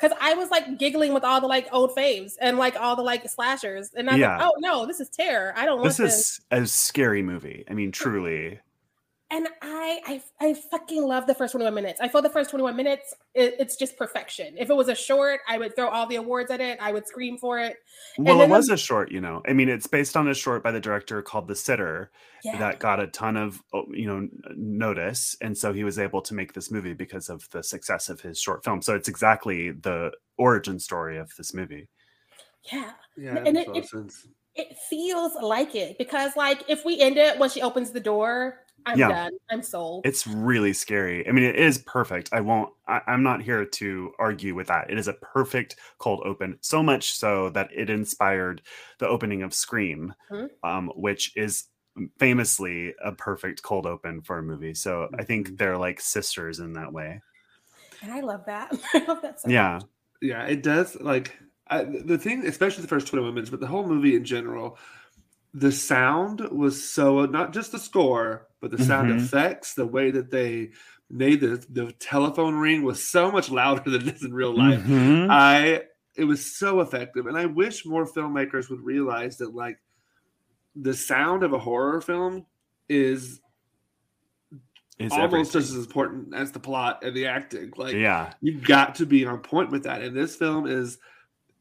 Because 0.00 0.16
I 0.20 0.34
was 0.34 0.50
like 0.50 0.78
giggling 0.78 1.12
with 1.14 1.22
all 1.22 1.40
the 1.40 1.46
like 1.46 1.68
old 1.72 1.94
faves 1.94 2.32
and 2.40 2.58
like 2.58 2.76
all 2.76 2.96
the 2.96 3.02
like 3.02 3.28
slashers. 3.28 3.90
And 3.94 4.10
I 4.10 4.16
yeah. 4.16 4.36
like, 4.36 4.46
oh 4.46 4.54
no, 4.58 4.86
this 4.86 5.00
is 5.00 5.08
terror. 5.08 5.52
I 5.56 5.64
don't 5.64 5.80
want 5.80 5.88
this. 5.88 5.96
This 5.98 6.14
is 6.14 6.40
a 6.50 6.66
scary 6.66 7.22
movie. 7.22 7.64
I 7.70 7.74
mean, 7.74 7.92
truly 7.92 8.60
and 9.30 9.48
I, 9.60 10.00
I 10.06 10.22
I 10.40 10.54
fucking 10.54 11.02
love 11.02 11.26
the 11.26 11.34
first 11.34 11.52
21 11.52 11.74
minutes. 11.74 12.00
I 12.00 12.08
feel 12.08 12.22
the 12.22 12.30
first 12.30 12.50
21 12.50 12.76
minutes 12.76 13.12
it, 13.34 13.56
it's 13.58 13.76
just 13.76 13.96
perfection. 13.96 14.54
If 14.56 14.70
it 14.70 14.74
was 14.74 14.88
a 14.88 14.94
short, 14.94 15.40
I 15.48 15.58
would 15.58 15.74
throw 15.74 15.88
all 15.88 16.06
the 16.06 16.16
awards 16.16 16.50
at 16.50 16.60
it. 16.60 16.78
I 16.80 16.92
would 16.92 17.08
scream 17.08 17.36
for 17.36 17.58
it. 17.58 17.76
Well, 18.18 18.40
it 18.40 18.48
was 18.48 18.68
the, 18.68 18.74
a 18.74 18.76
short, 18.76 19.10
you 19.10 19.20
know. 19.20 19.42
I 19.48 19.52
mean, 19.52 19.68
it's 19.68 19.88
based 19.88 20.16
on 20.16 20.28
a 20.28 20.34
short 20.34 20.62
by 20.62 20.70
the 20.70 20.80
director 20.80 21.22
called 21.22 21.48
The 21.48 21.56
Sitter 21.56 22.12
yeah. 22.44 22.56
that 22.58 22.78
got 22.78 23.00
a 23.00 23.08
ton 23.08 23.36
of 23.36 23.60
oh, 23.74 23.86
you 23.90 24.06
know 24.06 24.28
notice, 24.54 25.36
and 25.40 25.58
so 25.58 25.72
he 25.72 25.82
was 25.82 25.98
able 25.98 26.22
to 26.22 26.34
make 26.34 26.52
this 26.52 26.70
movie 26.70 26.94
because 26.94 27.28
of 27.28 27.48
the 27.50 27.64
success 27.64 28.08
of 28.08 28.20
his 28.20 28.38
short 28.38 28.62
film. 28.64 28.80
So 28.80 28.94
it's 28.94 29.08
exactly 29.08 29.72
the 29.72 30.12
origin 30.38 30.78
story 30.78 31.18
of 31.18 31.32
this 31.36 31.52
movie. 31.52 31.88
Yeah, 32.72 32.92
yeah, 33.16 33.42
and 33.44 33.56
it, 33.56 33.68
it, 33.74 33.86
it 34.54 34.76
feels 34.88 35.32
like 35.42 35.74
it 35.74 35.98
because 35.98 36.36
like 36.36 36.62
if 36.68 36.84
we 36.84 37.00
end 37.00 37.16
it 37.16 37.38
when 37.40 37.50
she 37.50 37.60
opens 37.60 37.90
the 37.90 38.00
door 38.00 38.60
I'm 38.86 38.98
yeah. 38.98 39.08
done. 39.08 39.32
I'm 39.50 39.62
sold. 39.62 40.06
It's 40.06 40.26
really 40.26 40.72
scary. 40.72 41.28
I 41.28 41.32
mean, 41.32 41.44
it 41.44 41.56
is 41.56 41.78
perfect. 41.78 42.30
I 42.32 42.40
won't, 42.40 42.72
I, 42.86 43.00
am 43.08 43.22
not 43.24 43.42
here 43.42 43.64
to 43.64 44.12
argue 44.18 44.54
with 44.54 44.68
that. 44.68 44.88
It 44.88 44.96
is 44.96 45.08
a 45.08 45.14
perfect 45.14 45.76
cold 45.98 46.22
open, 46.24 46.58
so 46.60 46.82
much 46.82 47.12
so 47.14 47.50
that 47.50 47.68
it 47.74 47.90
inspired 47.90 48.62
the 48.98 49.08
opening 49.08 49.42
of 49.42 49.52
Scream, 49.52 50.14
mm-hmm. 50.30 50.68
um, 50.68 50.92
which 50.94 51.36
is 51.36 51.64
famously 52.18 52.94
a 53.04 53.10
perfect 53.12 53.62
cold 53.62 53.86
open 53.86 54.22
for 54.22 54.38
a 54.38 54.42
movie. 54.42 54.74
So 54.74 55.08
I 55.18 55.24
think 55.24 55.48
mm-hmm. 55.48 55.56
they're 55.56 55.78
like 55.78 56.00
sisters 56.00 56.60
in 56.60 56.72
that 56.74 56.92
way. 56.92 57.20
And 58.02 58.12
I 58.12 58.20
love 58.20 58.44
that. 58.46 58.72
I 58.94 59.04
love 59.04 59.22
that 59.22 59.40
so 59.40 59.48
Yeah. 59.48 59.74
Much. 59.74 59.84
Yeah, 60.22 60.44
it 60.44 60.62
does. 60.62 60.98
Like, 61.00 61.36
I, 61.68 61.82
the 61.84 62.16
thing, 62.16 62.46
especially 62.46 62.82
the 62.82 62.88
first 62.88 63.08
21 63.08 63.34
minutes, 63.34 63.50
but 63.50 63.60
the 63.60 63.66
whole 63.66 63.86
movie 63.86 64.14
in 64.14 64.24
general, 64.24 64.78
the 65.56 65.72
sound 65.72 66.40
was 66.50 66.90
so 66.90 67.24
not 67.24 67.54
just 67.54 67.72
the 67.72 67.78
score, 67.78 68.46
but 68.60 68.70
the 68.70 68.84
sound 68.84 69.08
mm-hmm. 69.08 69.24
effects, 69.24 69.72
the 69.72 69.86
way 69.86 70.10
that 70.10 70.30
they 70.30 70.72
made 71.08 71.40
the 71.40 71.64
the 71.70 71.92
telephone 71.92 72.56
ring 72.56 72.82
was 72.82 73.02
so 73.02 73.32
much 73.32 73.50
louder 73.50 73.82
than 73.90 74.06
it 74.06 74.16
is 74.16 74.22
in 74.22 74.34
real 74.34 74.54
life. 74.54 74.80
Mm-hmm. 74.80 75.30
I 75.30 75.84
it 76.14 76.24
was 76.24 76.56
so 76.56 76.80
effective, 76.82 77.26
and 77.26 77.38
I 77.38 77.46
wish 77.46 77.86
more 77.86 78.06
filmmakers 78.06 78.68
would 78.68 78.82
realize 78.82 79.38
that 79.38 79.54
like 79.54 79.78
the 80.74 80.92
sound 80.92 81.42
of 81.42 81.54
a 81.54 81.58
horror 81.58 82.02
film 82.02 82.44
is 82.90 83.40
is 84.98 85.12
almost 85.12 85.24
everything. 85.24 85.52
just 85.52 85.72
as 85.72 85.86
important 85.86 86.34
as 86.34 86.52
the 86.52 86.60
plot 86.60 87.02
and 87.02 87.16
the 87.16 87.28
acting. 87.28 87.72
Like, 87.78 87.94
yeah, 87.94 88.34
you've 88.42 88.62
got 88.62 88.96
to 88.96 89.06
be 89.06 89.24
on 89.24 89.38
point 89.38 89.70
with 89.70 89.84
that. 89.84 90.02
And 90.02 90.14
this 90.14 90.36
film 90.36 90.66
is 90.66 90.98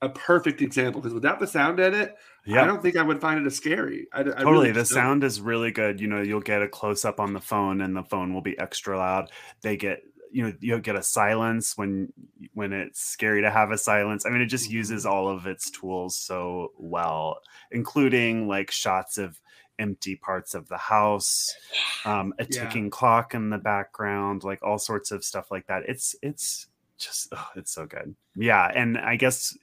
a 0.02 0.10
perfect 0.10 0.62
example 0.62 1.02
because 1.02 1.14
without 1.14 1.40
the 1.40 1.48
sound 1.48 1.80
edit, 1.80 2.16
yeah. 2.46 2.62
I 2.62 2.66
don't 2.66 2.82
think 2.82 2.96
I 2.96 3.02
would 3.02 3.22
find 3.22 3.40
it 3.40 3.48
as 3.48 3.56
scary. 3.56 4.08
I, 4.14 4.22
I 4.22 4.24
totally. 4.24 4.52
Really 4.52 4.72
the 4.72 4.86
sound 4.86 5.24
is 5.24 5.42
really 5.42 5.72
good. 5.72 6.00
You 6.00 6.08
know, 6.08 6.22
you'll 6.22 6.42
get 6.42 6.62
a 6.62 6.68
close 6.68 7.06
up 7.06 7.20
on 7.20 7.34
the 7.34 7.42
phone, 7.42 7.82
and 7.82 7.96
the 7.96 8.04
phone 8.04 8.34
will 8.34 8.42
be 8.42 8.58
extra 8.60 8.98
loud. 8.98 9.32
They 9.62 9.78
get 9.78 10.04
you 10.36 10.44
know 10.44 10.54
you'll 10.60 10.80
get 10.80 10.98
a 10.98 11.04
silence 11.04 11.78
when 11.78 12.12
when 12.54 12.74
it's 12.74 13.02
scary 13.02 13.42
to 13.42 13.50
have 13.50 13.72
a 13.72 13.78
silence 13.78 14.26
i 14.26 14.30
mean 14.30 14.42
it 14.42 14.48
just 14.48 14.70
uses 14.70 15.06
mm-hmm. 15.06 15.14
all 15.14 15.30
of 15.30 15.48
its 15.48 15.72
tools 15.72 16.18
so 16.18 16.74
well 16.78 17.40
including 17.72 18.46
like 18.46 18.70
shots 18.70 19.18
of 19.18 19.40
empty 19.80 20.18
parts 20.18 20.54
of 20.54 20.68
the 20.68 20.78
house 20.78 21.56
um, 22.04 22.34
a 22.38 22.46
ticking 22.46 22.86
yeah. 22.86 22.90
clock 22.90 23.34
in 23.34 23.50
the 23.50 23.58
background 23.58 24.44
like 24.44 24.62
all 24.62 24.78
sorts 24.78 25.10
of 25.12 25.24
stuff 25.24 25.52
like 25.52 25.68
that 25.68 25.84
it's 25.88 26.16
it's 26.22 26.68
just 26.98 27.28
oh, 27.36 27.48
it's 27.56 27.72
so 27.74 27.86
good. 27.86 28.16
Yeah 28.36 28.72
and 28.74 28.98
i 28.98 29.16
guess 29.16 29.58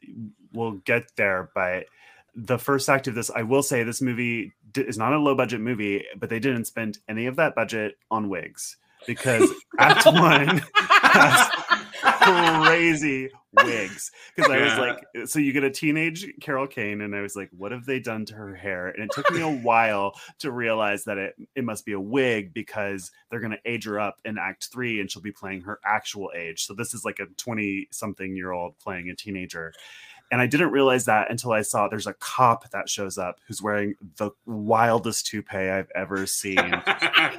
we'll 0.53 0.73
get 0.85 1.05
there 1.17 1.51
but 1.55 1.87
the 2.35 2.59
first 2.59 2.89
act 2.89 3.09
of 3.09 3.15
this, 3.15 3.31
I 3.31 3.43
will 3.43 3.63
say 3.63 3.83
this 3.83 4.01
movie 4.01 4.53
is 4.75 4.97
not 4.97 5.13
a 5.13 5.19
low 5.19 5.35
budget 5.35 5.61
movie, 5.61 6.05
but 6.19 6.31
they 6.31 6.39
didn't 6.39 6.65
spend 6.65 6.99
any 7.09 7.27
of 7.27 7.37
that 7.37 7.55
budget 7.55 7.97
on 8.11 8.29
wigs 8.29 8.77
because 9.07 9.49
Act 9.79 10.07
One 10.07 10.63
has 10.75 11.51
crazy 12.67 13.31
wigs 13.53 14.11
because 14.35 14.51
I 14.51 14.61
was 14.63 14.79
like, 14.79 15.05
uh, 15.17 15.27
so 15.27 15.39
you 15.39 15.53
get 15.53 15.65
a 15.65 15.71
teenage 15.71 16.27
Carol 16.41 16.67
Kane, 16.67 17.01
and 17.01 17.15
I 17.15 17.21
was 17.21 17.37
like, 17.37 17.51
what 17.57 17.73
have 17.73 17.87
they 17.87 18.01
done 18.01 18.25
to 18.27 18.35
her 18.35 18.55
hair? 18.55 18.89
And 18.89 19.05
it 19.05 19.11
took 19.13 19.31
me 19.31 19.41
a 19.41 19.49
while 19.63 20.15
to 20.41 20.51
realize 20.51 21.05
that 21.05 21.19
it 21.19 21.35
it 21.55 21.65
must 21.65 21.85
be 21.85 21.93
a 21.93 22.01
wig 22.01 22.55
because 22.55 23.11
they're 23.31 23.41
gonna 23.41 23.59
age 23.65 23.85
her 23.85 24.01
up 24.01 24.21
in 24.25 24.39
Act 24.39 24.69
Three, 24.73 25.01
and 25.01 25.11
she'll 25.11 25.23
be 25.23 25.33
playing 25.33 25.63
her 25.63 25.79
actual 25.85 26.31
age. 26.35 26.67
So 26.67 26.75
this 26.75 26.95
is 26.95 27.05
like 27.05 27.19
a 27.19 27.27
twenty 27.37 27.89
something 27.91 28.37
year 28.37 28.53
old 28.53 28.79
playing 28.79 29.11
a 29.11 29.17
teenager. 29.17 29.73
And 30.33 30.41
I 30.41 30.47
didn't 30.47 30.73
realize 30.73 31.05
that 31.05 31.31
until 31.31 31.53
I 31.53 31.63
saw 31.63 31.87
there's 31.87 32.09
a 32.09 32.15
cop 32.15 32.69
that 32.71 32.89
shows 32.89 33.19
up 33.19 33.39
who's 33.47 33.63
wearing 33.63 33.95
the 34.17 34.31
wildest 34.47 35.27
toupee 35.27 35.69
I've 35.69 35.91
ever 35.95 36.27
seen 36.27 36.83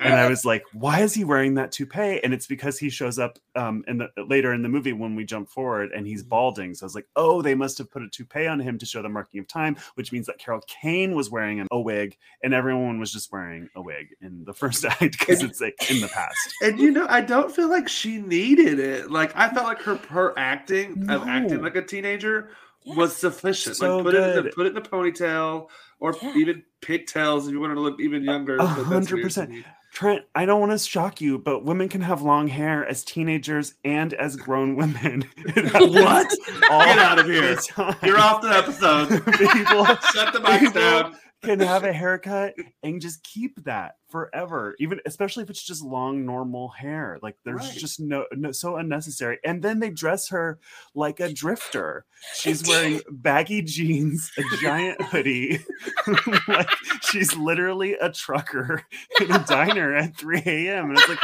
and 0.03 0.13
I 0.13 0.27
was 0.29 0.45
like, 0.45 0.63
"Why 0.73 1.01
is 1.01 1.13
he 1.13 1.23
wearing 1.23 1.55
that 1.55 1.71
toupee?" 1.71 2.19
And 2.23 2.33
it's 2.33 2.47
because 2.47 2.77
he 2.77 2.89
shows 2.89 3.19
up 3.19 3.39
um, 3.55 3.83
in 3.87 3.97
the 3.97 4.09
later 4.27 4.53
in 4.53 4.61
the 4.61 4.69
movie 4.69 4.93
when 4.93 5.15
we 5.15 5.25
jump 5.25 5.49
forward, 5.49 5.91
and 5.91 6.05
he's 6.05 6.23
balding. 6.23 6.73
So 6.73 6.85
I 6.85 6.87
was 6.87 6.95
like, 6.95 7.07
"Oh, 7.15 7.41
they 7.41 7.55
must 7.55 7.77
have 7.77 7.89
put 7.91 8.03
a 8.03 8.09
toupee 8.09 8.47
on 8.47 8.59
him 8.59 8.77
to 8.77 8.85
show 8.85 9.01
the 9.01 9.09
marking 9.09 9.39
of 9.39 9.47
time," 9.47 9.77
which 9.95 10.11
means 10.11 10.27
that 10.27 10.37
Carol 10.37 10.61
Kane 10.67 11.15
was 11.15 11.29
wearing 11.29 11.59
an, 11.59 11.67
a 11.71 11.79
wig, 11.79 12.17
and 12.43 12.53
everyone 12.53 12.99
was 12.99 13.11
just 13.11 13.31
wearing 13.31 13.69
a 13.75 13.81
wig 13.81 14.09
in 14.21 14.43
the 14.45 14.53
first 14.53 14.85
act 15.01 15.19
because 15.19 15.43
it's 15.43 15.61
like 15.61 15.75
in 15.89 16.01
the 16.01 16.07
past. 16.07 16.37
And 16.61 16.79
you 16.79 16.91
know, 16.91 17.07
I 17.09 17.21
don't 17.21 17.53
feel 17.53 17.69
like 17.69 17.87
she 17.87 18.17
needed 18.17 18.79
it. 18.79 19.11
Like 19.11 19.35
I 19.35 19.49
felt 19.49 19.67
like 19.67 19.81
her 19.81 19.95
her 20.09 20.37
acting 20.37 21.09
of 21.09 21.27
acting 21.27 21.61
like 21.61 21.75
a 21.75 21.81
teenager 21.81 22.49
Yeah. 22.85 22.95
was 22.95 23.15
sufficient. 23.15 23.75
So 23.77 23.97
like 23.97 24.05
put 24.05 24.15
it 24.15 24.37
in 24.37 24.43
the, 24.45 24.51
put 24.51 24.65
it 24.65 24.71
in 24.71 24.77
a 24.77 24.81
ponytail 24.81 25.67
or 25.99 26.15
Yeah. 26.21 26.33
even 26.35 26.63
pigtails 26.81 27.47
if 27.47 27.53
you 27.53 27.59
wanted 27.59 27.75
to 27.75 27.81
look 27.81 27.99
even 27.99 28.23
younger. 28.23 28.57
A 28.57 28.65
hundred 28.65 29.21
percent. 29.21 29.49
me. 29.51 29.63
Trent, 29.93 30.23
I 30.33 30.45
don't 30.47 30.59
want 30.59 30.71
to 30.71 30.79
shock 30.79 31.21
you, 31.21 31.37
but 31.37 31.63
women 31.65 31.87
can 31.87 32.01
have 32.01 32.23
long 32.23 32.47
hair 32.47 32.83
as 32.83 33.03
teenagers 33.03 33.75
and 33.85 34.11
as 34.15 34.35
grown 34.35 34.75
women. 34.75 35.23
What? 35.73 36.27
all 36.71 36.83
Get 36.83 36.97
out 36.97 37.19
of 37.19 37.27
here. 37.27 37.55
time. 37.57 37.95
You're 38.03 38.17
off 38.19 38.41
the 38.41 38.49
episode. 38.49 39.09
People 39.37 39.85
Shut 39.85 40.33
the 40.33 40.39
mic 40.41 40.73
down. 40.73 41.15
can 41.43 41.59
have 41.59 41.83
a 41.83 41.93
haircut 41.93 42.55
and 42.81 42.99
just 43.01 43.23
keep 43.23 43.63
that 43.65 43.95
forever 44.13 44.75
even 44.77 44.99
especially 45.07 45.41
if 45.41 45.49
it's 45.49 45.63
just 45.63 45.83
long 45.83 46.23
normal 46.23 46.69
hair 46.69 47.17
like 47.23 47.35
there's 47.43 47.61
Right. 47.61 47.77
just 47.79 47.99
no, 47.99 48.27
no 48.31 48.51
so 48.51 48.75
unnecessary 48.77 49.39
and 49.43 49.59
then 49.63 49.79
they 49.79 49.89
dress 49.89 50.29
her 50.29 50.59
like 50.93 51.19
a 51.19 51.33
drifter 51.33 52.05
she's 52.35 52.65
wearing 52.67 53.01
baggy 53.09 53.63
jeans 53.63 54.31
a 54.37 54.43
giant 54.61 55.01
hoodie 55.01 55.59
like 56.47 56.69
she's 57.01 57.35
literally 57.35 57.95
a 57.95 58.11
trucker 58.11 58.83
in 59.19 59.31
a 59.31 59.43
diner 59.45 59.95
at 59.95 60.15
3 60.15 60.43
a.m 60.45 60.91
and 60.91 60.99
it's 60.99 61.09
like 61.09 61.19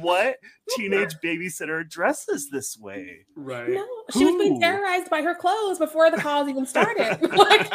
what 0.00 0.36
teenage 0.76 1.14
babysitter 1.24 1.88
dresses 1.90 2.50
this 2.50 2.78
way 2.78 3.24
Right. 3.34 3.70
No, 3.70 3.86
she 4.10 4.24
was 4.24 4.34
being 4.36 4.60
terrorized 4.60 5.10
by 5.10 5.22
her 5.22 5.34
clothes 5.34 5.78
before 5.78 6.10
the 6.10 6.16
calls 6.18 6.48
even 6.48 6.66
started. 6.66 7.18
like, 7.36 7.70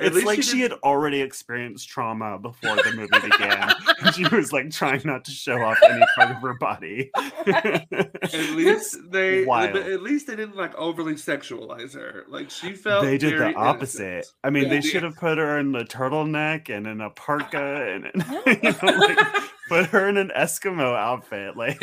it's 0.00 0.24
like 0.24 0.36
she 0.42 0.50
she, 0.50 0.60
had 0.62 0.72
already 0.82 1.20
experienced 1.20 1.88
trauma 1.88 2.38
before 2.38 2.76
the 2.76 2.92
movie 2.96 3.29
began. 3.30 3.72
and 4.04 4.14
she 4.14 4.26
was 4.28 4.52
like 4.52 4.70
trying 4.70 5.02
not 5.04 5.24
to 5.24 5.30
show 5.30 5.60
off 5.62 5.78
any 5.82 6.04
part 6.16 6.30
of 6.30 6.36
her 6.38 6.54
body. 6.54 7.10
At 7.46 8.50
least 8.54 8.98
they 9.10 9.44
Wild. 9.44 9.76
at 9.76 10.02
least 10.02 10.26
they 10.26 10.36
didn't 10.36 10.56
like 10.56 10.74
overly 10.76 11.14
sexualize 11.14 11.94
her. 11.94 12.24
Like 12.28 12.50
she 12.50 12.74
felt 12.74 13.04
they 13.04 13.18
did 13.18 13.38
the 13.38 13.54
opposite. 13.54 14.00
innocent. 14.02 14.34
I 14.44 14.50
mean, 14.50 14.64
Yeah. 14.64 14.68
they 14.70 14.80
should 14.82 15.02
have 15.02 15.16
put 15.16 15.38
her 15.38 15.58
in 15.58 15.72
the 15.72 15.84
turtleneck 15.84 16.68
and 16.74 16.86
in 16.86 17.00
a 17.00 17.10
parka 17.10 17.58
and 17.58 18.04
you 18.46 18.70
know, 18.70 18.98
like, 18.98 19.18
put 19.68 19.86
her 19.86 20.08
in 20.08 20.16
an 20.16 20.30
Eskimo 20.36 20.94
outfit, 20.96 21.56
like 21.56 21.80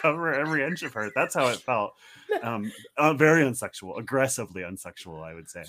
cover 0.00 0.32
every 0.34 0.64
inch 0.64 0.82
of 0.82 0.92
her. 0.94 1.10
That's 1.14 1.34
how 1.34 1.48
it 1.48 1.56
felt. 1.58 1.94
Um, 2.42 2.70
uh, 2.96 3.14
very 3.14 3.42
unsexual, 3.42 3.98
aggressively 3.98 4.62
unsexual, 4.62 5.24
I 5.24 5.34
would 5.34 5.48
say. 5.48 5.64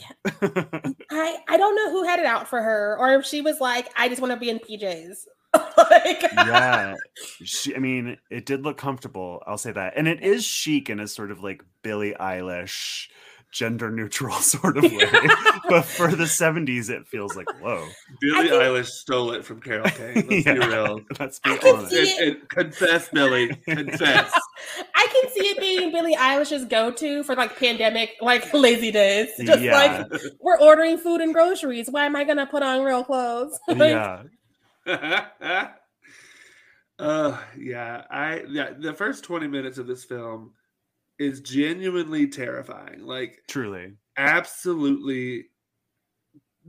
I 1.11 1.37
I 1.47 1.57
don't 1.57 1.75
know 1.75 1.91
who 1.91 2.03
had 2.03 2.19
it 2.19 2.25
out 2.25 2.47
for 2.47 2.61
her, 2.61 2.97
or 2.99 3.13
if 3.13 3.25
she 3.25 3.41
was 3.41 3.59
like, 3.59 3.89
I 3.95 4.09
just 4.09 4.21
want 4.21 4.33
to 4.33 4.39
be 4.39 4.49
in 4.49 4.59
PJs. 4.59 5.25
like, 5.77 6.21
yeah 6.31 6.93
she 7.43 7.75
i 7.75 7.79
mean 7.79 8.15
it 8.29 8.45
did 8.45 8.61
look 8.61 8.77
comfortable 8.77 9.41
i'll 9.47 9.57
say 9.57 9.71
that 9.71 9.93
and 9.95 10.07
it 10.07 10.21
is 10.21 10.45
chic 10.45 10.91
in 10.91 10.99
a 10.99 11.07
sort 11.07 11.31
of 11.31 11.41
like 11.41 11.63
billie 11.81 12.13
eilish 12.19 13.07
gender 13.51 13.89
neutral 13.89 14.35
sort 14.37 14.77
of 14.77 14.83
way 14.83 15.09
but 15.69 15.83
for 15.83 16.07
the 16.11 16.25
70s 16.25 16.89
it 16.89 17.07
feels 17.07 17.35
like 17.35 17.47
whoa 17.61 17.87
Billie 18.21 18.49
think- 18.49 18.61
Eilish 18.61 18.87
stole 18.87 19.31
it 19.31 19.43
from 19.43 19.59
Carol 19.61 19.89
Kane. 19.89 20.27
Let's 20.29 20.43
be 20.45 20.51
real. 20.67 21.01
let's 21.19 21.39
be 21.39 21.51
I 21.51 21.57
can 21.57 21.75
honest 21.77 21.91
see- 21.91 22.17
And, 22.19 22.35
and 22.37 22.49
confess, 22.49 23.09
Billie. 23.09 23.47
Confess. 23.67 24.31
I 24.95 25.07
can 25.11 25.31
see 25.31 25.47
it 25.47 25.59
being 25.59 25.91
Billie 25.91 26.15
Eilish's 26.15 26.65
go-to 26.65 27.23
for 27.23 27.35
like 27.35 27.57
pandemic, 27.57 28.11
like 28.21 28.53
lazy 28.53 28.91
days. 28.91 29.29
Just 29.39 29.61
Yeah. 29.61 30.05
like 30.11 30.21
we're 30.41 30.59
ordering 30.59 30.97
food 30.97 31.21
and 31.21 31.33
groceries. 31.33 31.87
Why 31.89 32.05
am 32.05 32.15
I 32.15 32.23
gonna 32.25 32.45
put 32.47 32.61
on 32.63 32.83
real 32.83 33.03
clothes? 33.03 33.59
Like, 33.67 33.91
yeah 34.85 35.69
uh 36.99 37.37
yeah 37.57 38.03
i 38.11 38.43
yeah 38.49 38.71
the 38.77 38.93
first 38.93 39.23
20 39.23 39.47
minutes 39.47 39.77
of 39.77 39.87
this 39.87 40.03
film 40.03 40.51
is 41.19 41.41
genuinely 41.41 42.27
terrifying. 42.27 43.01
Like 43.05 43.43
truly. 43.47 43.93
absolutely 44.17 45.45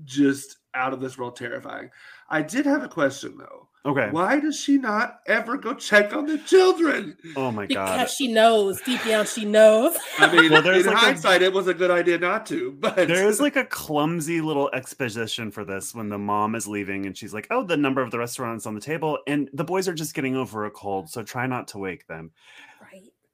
just 0.04 0.56
out 0.74 0.92
of 0.92 1.00
this 1.00 1.18
world 1.18 1.36
terrifying. 1.36 1.90
I 2.28 2.42
did 2.42 2.66
have 2.66 2.82
a 2.82 2.88
question 2.88 3.36
though. 3.38 3.68
Okay. 3.86 4.08
Why 4.10 4.38
does 4.40 4.60
she 4.60 4.76
not 4.76 5.20
ever 5.26 5.56
go 5.56 5.72
check 5.72 6.12
on 6.14 6.26
the 6.26 6.36
children? 6.36 7.16
Oh 7.34 7.50
my 7.50 7.64
god. 7.66 7.96
Because 7.96 8.14
she 8.14 8.30
knows. 8.30 8.78
Deep 8.82 9.02
down, 9.04 9.24
she 9.24 9.46
knows. 9.46 9.96
i 10.18 10.30
mean 10.30 10.52
Well, 10.52 10.60
there's 10.60 10.84
in 10.84 10.92
like 10.92 11.02
a- 11.02 11.06
hindsight 11.06 11.40
it 11.40 11.52
was 11.54 11.66
a 11.66 11.72
good 11.72 11.90
idea 11.90 12.18
not 12.18 12.44
to 12.46 12.72
but 12.72 12.94
there 12.96 13.26
is 13.26 13.40
like 13.40 13.56
a 13.56 13.64
clumsy 13.64 14.42
little 14.42 14.68
exposition 14.74 15.50
for 15.50 15.64
this 15.64 15.94
when 15.94 16.10
the 16.10 16.18
mom 16.18 16.54
is 16.54 16.68
leaving 16.68 17.06
and 17.06 17.16
she's 17.16 17.32
like 17.32 17.46
oh 17.50 17.62
the 17.64 17.76
number 17.76 18.02
of 18.02 18.10
the 18.10 18.18
restaurants 18.18 18.66
on 18.66 18.74
the 18.74 18.80
table 18.82 19.18
and 19.26 19.48
the 19.54 19.64
boys 19.64 19.88
are 19.88 19.94
just 19.94 20.12
getting 20.14 20.36
over 20.36 20.66
a 20.66 20.70
cold 20.70 21.08
so 21.08 21.22
try 21.22 21.46
not 21.46 21.68
to 21.68 21.78
wake 21.78 22.06
them. 22.06 22.24
Right. 22.24 22.69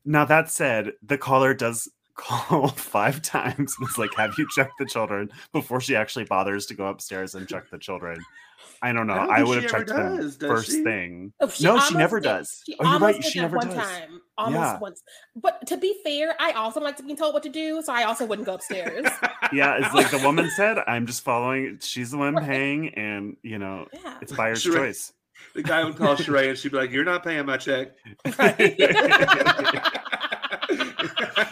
Now 0.07 0.25
that 0.25 0.51
said, 0.51 0.93
the 1.03 1.19
caller 1.19 1.53
does 1.53 1.89
call 2.17 2.69
five 2.69 3.21
times 3.21 3.75
and 3.79 3.87
it's 3.89 3.99
like, 3.99 4.15
"Have 4.15 4.35
you 4.39 4.47
checked 4.55 4.79
the 4.79 4.87
children?" 4.87 5.31
Before 5.53 5.81
she 5.83 5.95
actually 5.97 6.25
bothers 6.25 6.65
to 6.67 6.75
go 6.75 6.87
upstairs 6.87 7.35
and 7.35 7.47
check 7.49 7.69
the 7.71 7.79
children. 7.79 8.25
I 8.83 8.93
don't 8.93 9.07
know. 9.07 9.15
I 9.15 9.19
don't 9.19 9.31
I, 9.31 9.43
would 9.43 9.63
have 9.63 9.65
ever 9.65 9.79
checked 9.79 9.89
them 9.89 10.17
does, 10.19 10.37
does 10.37 10.49
first 10.49 10.71
she? 10.71 10.83
thing. 10.85 11.33
Oh, 11.41 11.49
she 11.49 11.65
No, 11.65 11.79
she 11.81 11.95
never 11.95 12.21
did- 12.21 12.29
does. 12.29 12.63
She 12.67 12.77
Oh, 12.79 12.91
you're 12.91 13.01
right, 13.01 13.25
she 13.25 13.41
never 13.41 13.57
one 13.57 13.69
does. 13.69 13.77
time. 13.77 14.21
Almost 14.39 14.61
Yeah. 14.63 14.79
once. 14.79 15.03
But 15.35 15.67
to 15.69 15.77
be 15.79 15.95
fair, 16.05 16.35
I 16.39 16.53
also 16.53 16.81
like 16.81 16.97
to 16.99 17.03
be 17.03 17.15
told 17.15 17.33
what 17.35 17.43
to 17.45 17.49
do, 17.49 17.81
so 17.83 17.93
I 17.93 18.05
also 18.05 18.27
wouldn't 18.27 18.47
go 18.47 18.55
upstairs. 18.55 19.07
Yeah, 19.53 19.77
it's 19.79 19.95
like 19.95 20.11
the 20.11 20.19
woman 20.19 20.51
said. 20.57 20.79
I'm 20.87 21.07
just 21.07 21.23
following. 21.23 21.79
She's 21.81 22.11
the 22.11 22.19
one 22.19 22.35
Right. 22.35 22.45
paying, 22.47 22.89
and 22.95 23.37
you 23.43 23.59
know, 23.59 23.87
yeah. 23.93 24.19
it's 24.21 24.33
buyer's 24.33 24.61
Sure. 24.63 24.75
choice. 24.77 25.13
the 25.55 25.63
guy 25.63 25.85
would 25.85 25.97
call 25.97 26.17
Sharai 26.17 26.49
and 26.51 26.59
she'd 26.59 26.73
be 26.73 26.79
like 26.79 26.91
you're 26.91 27.05
not 27.05 27.23
paying 27.25 27.47
my 27.47 27.57
check 27.57 27.93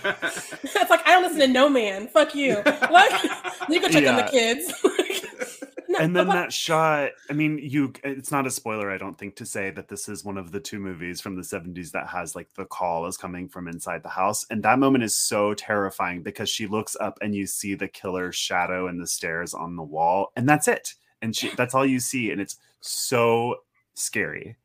it's 0.23 0.91
like 0.91 1.07
I 1.07 1.13
don't 1.13 1.23
listen 1.23 1.41
to 1.41 1.49
no 1.49 1.69
man. 1.69 2.09
Fuck 2.09 2.35
you. 2.35 2.63
Like 2.65 3.23
you 3.69 3.81
can 3.81 3.91
check 3.91 4.07
on 4.07 4.17
the 4.17 4.29
kids. 4.31 4.73
No, 5.87 6.01
and 6.01 6.17
then 6.17 6.27
that 6.27 6.53
shot 6.53 7.11
i 7.31 7.33
mean 7.33 7.57
you 7.63 7.93
it's 8.03 8.33
not 8.33 8.49
a 8.49 8.51
spoiler 8.51 8.91
i 8.91 8.99
don't 8.99 9.17
think 9.17 9.37
to 9.37 9.47
say 9.47 9.71
that 9.71 9.87
this 9.87 10.09
is 10.09 10.25
one 10.25 10.37
of 10.37 10.51
the 10.51 10.59
two 10.59 10.81
movies 10.81 11.21
from 11.21 11.37
the 11.37 11.43
70s 11.43 11.93
that 11.93 12.09
has 12.09 12.35
like 12.35 12.49
the 12.55 12.65
call 12.65 13.07
is 13.07 13.17
coming 13.17 13.49
from 13.49 13.69
inside 13.69 14.03
the 14.03 14.09
house 14.09 14.45
and 14.51 14.65
that 14.65 14.81
moment 14.81 15.05
is 15.05 15.17
so 15.17 15.55
terrifying 15.55 16.21
because 16.21 16.51
she 16.51 16.67
looks 16.67 16.97
up 16.99 17.19
and 17.23 17.37
you 17.37 17.47
see 17.47 17.77
the 17.77 17.87
killer's 17.87 18.35
shadow 18.35 18.89
in 18.89 18.99
the 18.99 19.07
stairs 19.07 19.55
on 19.55 19.77
the 19.77 19.85
wall 19.85 20.33
and 20.35 20.49
that's 20.49 20.67
it 20.67 20.95
and 21.23 21.37
she 21.37 21.51
that's 21.51 21.77
all 21.77 21.87
you 21.87 22.01
see 22.01 22.33
and 22.33 22.41
it's 22.41 22.57
so 22.81 23.55
scary 23.95 24.57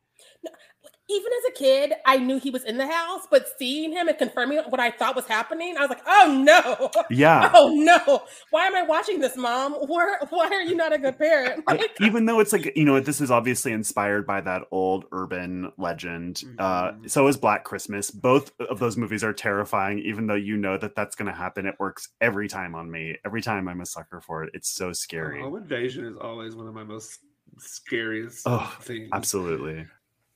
even 1.10 1.32
as 1.38 1.44
a 1.50 1.52
kid, 1.58 1.92
I 2.06 2.18
knew 2.18 2.38
he 2.38 2.50
was 2.50 2.64
in 2.64 2.78
the 2.78 2.86
house, 2.86 3.22
but 3.30 3.46
seeing 3.58 3.92
him 3.92 4.08
and 4.08 4.16
confirming 4.16 4.58
what 4.68 4.80
I 4.80 4.90
thought 4.90 5.16
was 5.16 5.26
happening, 5.26 5.76
I 5.76 5.80
was 5.80 5.90
like, 5.90 6.02
oh 6.06 6.42
no. 6.44 6.90
yeah 7.10 7.50
Oh 7.54 7.74
no! 7.74 8.22
Why 8.50 8.66
am 8.66 8.76
I 8.76 8.82
watching 8.82 9.18
this, 9.20 9.36
mom? 9.36 9.72
Why, 9.90 10.16
why 10.30 10.46
are 10.46 10.62
you 10.62 10.76
not 10.76 10.92
a 10.92 10.98
good 10.98 11.18
parent? 11.18 11.64
I- 11.66 11.88
even 12.00 12.26
though 12.26 12.40
it's 12.40 12.52
like 12.52 12.76
you 12.76 12.84
know 12.84 13.00
this 13.00 13.20
is 13.20 13.30
obviously 13.30 13.72
inspired 13.72 14.26
by 14.26 14.40
that 14.42 14.62
old 14.70 15.04
urban 15.12 15.72
legend 15.78 16.42
uh 16.58 16.92
Mhm. 16.92 17.10
so 17.10 17.26
is 17.28 17.36
black 17.36 17.64
christmas 17.64 18.10
both 18.10 18.52
of 18.60 18.78
those 18.78 18.96
movies 18.96 19.22
are 19.24 19.32
terrifying 19.32 19.98
even 20.00 20.26
though 20.26 20.34
you 20.34 20.56
know 20.56 20.76
that 20.78 20.94
that's 20.94 21.16
going 21.16 21.26
to 21.30 21.36
happen 21.36 21.66
it 21.66 21.74
works 21.78 22.08
every 22.20 22.48
time 22.48 22.74
on 22.74 22.90
me 22.90 23.16
every 23.24 23.42
time 23.42 23.68
i'm 23.68 23.80
a 23.80 23.86
sucker 23.86 24.20
for 24.20 24.44
it 24.44 24.50
it's 24.54 24.68
so 24.70 24.92
scary 24.92 25.40
Home 25.42 25.56
invasion 25.56 26.04
is 26.06 26.16
always 26.16 26.54
one 26.54 26.66
of 26.66 26.74
my 26.74 26.84
most 26.84 27.18
scariest 27.58 28.42
Oh, 28.46 28.76
things. 28.82 29.10
absolutely 29.12 29.86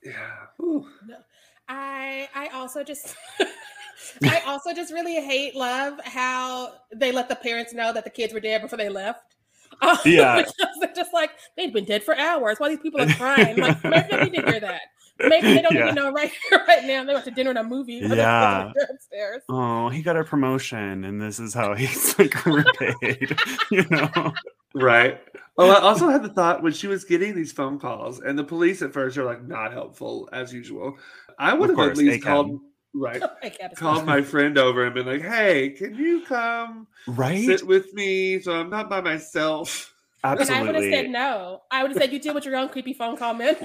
Yeah. 0.05 0.45
Ooh. 0.61 0.87
I 1.67 2.29
I 2.35 2.47
also 2.49 2.83
just 2.83 3.15
I 4.23 4.41
also 4.45 4.73
just 4.73 4.93
really 4.93 5.15
hate 5.15 5.55
love 5.55 5.99
how 6.03 6.73
they 6.95 7.11
let 7.11 7.27
the 7.27 7.35
parents 7.35 7.73
know 7.73 7.91
that 7.91 8.03
the 8.03 8.09
kids 8.09 8.33
were 8.33 8.39
dead 8.39 8.61
before 8.61 8.77
they 8.77 8.89
left. 8.89 9.35
Uh, 9.81 9.97
Yeah. 10.05 10.37
because 10.37 10.53
they're 10.79 10.93
just 10.95 11.13
like 11.13 11.31
they'd 11.57 11.73
been 11.73 11.85
dead 11.85 12.03
for 12.03 12.15
hours 12.17 12.59
while 12.59 12.69
these 12.69 12.79
people 12.79 13.01
are 13.01 13.07
crying. 13.13 13.57
Like 13.57 13.83
maybe 13.83 14.13
I 14.13 14.23
need 14.25 14.35
to 14.35 14.51
hear 14.51 14.59
that. 14.59 14.81
Maybe 15.19 15.53
they 15.53 15.61
don't 15.63 15.73
yeah. 15.73 15.83
even 15.83 15.95
know 15.95 16.11
right 16.11 16.31
right 16.51 16.83
now. 16.83 17.03
They 17.03 17.13
went 17.13 17.25
to 17.25 17.31
dinner 17.31 17.49
and 17.49 17.59
a 17.59 17.63
movie. 17.63 17.95
Yeah. 17.95 18.71
Upstairs. 18.89 19.41
Oh, 19.49 19.89
he 19.89 20.01
got 20.01 20.17
a 20.17 20.23
promotion, 20.23 21.03
and 21.05 21.21
this 21.21 21.39
is 21.39 21.53
how 21.53 21.73
he's 21.73 22.17
like 22.19 22.45
repaid. 22.45 23.35
you 23.71 23.85
know. 23.89 24.33
Right. 24.75 25.21
Well, 25.57 25.71
I 25.71 25.79
also 25.79 26.09
had 26.09 26.21
the 26.21 26.29
thought 26.29 26.61
when 26.61 26.73
she 26.73 26.87
was 26.87 27.05
getting 27.05 27.33
these 27.33 27.53
phone 27.53 27.79
calls, 27.79 28.19
and 28.19 28.37
the 28.37 28.43
police 28.43 28.81
at 28.81 28.91
first 28.91 29.17
are 29.17 29.23
like 29.23 29.43
not 29.43 29.71
helpful 29.71 30.27
as 30.33 30.53
usual. 30.53 30.97
I 31.39 31.53
would 31.53 31.69
of 31.69 31.77
have 31.77 31.85
course, 31.85 31.99
at 31.99 32.05
least 32.05 32.25
called 32.25 32.59
right 32.93 33.21
called 33.75 34.05
my 34.05 34.21
friend 34.21 34.57
over 34.57 34.85
and 34.85 34.93
been 34.93 35.05
like, 35.05 35.21
"Hey, 35.21 35.69
can 35.69 35.95
you 35.95 36.23
come 36.25 36.87
right 37.07 37.45
sit 37.45 37.65
with 37.65 37.93
me 37.93 38.39
so 38.41 38.53
I'm 38.59 38.69
not 38.69 38.89
by 38.89 38.99
myself?" 38.99 39.93
Absolutely. 40.25 40.55
And 40.55 40.63
I 40.63 40.71
would 40.71 40.83
have 40.83 40.93
said 40.93 41.09
no. 41.09 41.61
I 41.71 41.81
would 41.83 41.91
have 41.91 42.01
said 42.01 42.11
you 42.11 42.19
deal 42.19 42.33
with 42.33 42.45
your 42.45 42.57
own 42.57 42.67
creepy 42.69 42.93
phone 42.93 43.15
call, 43.15 43.33
man. 43.33 43.55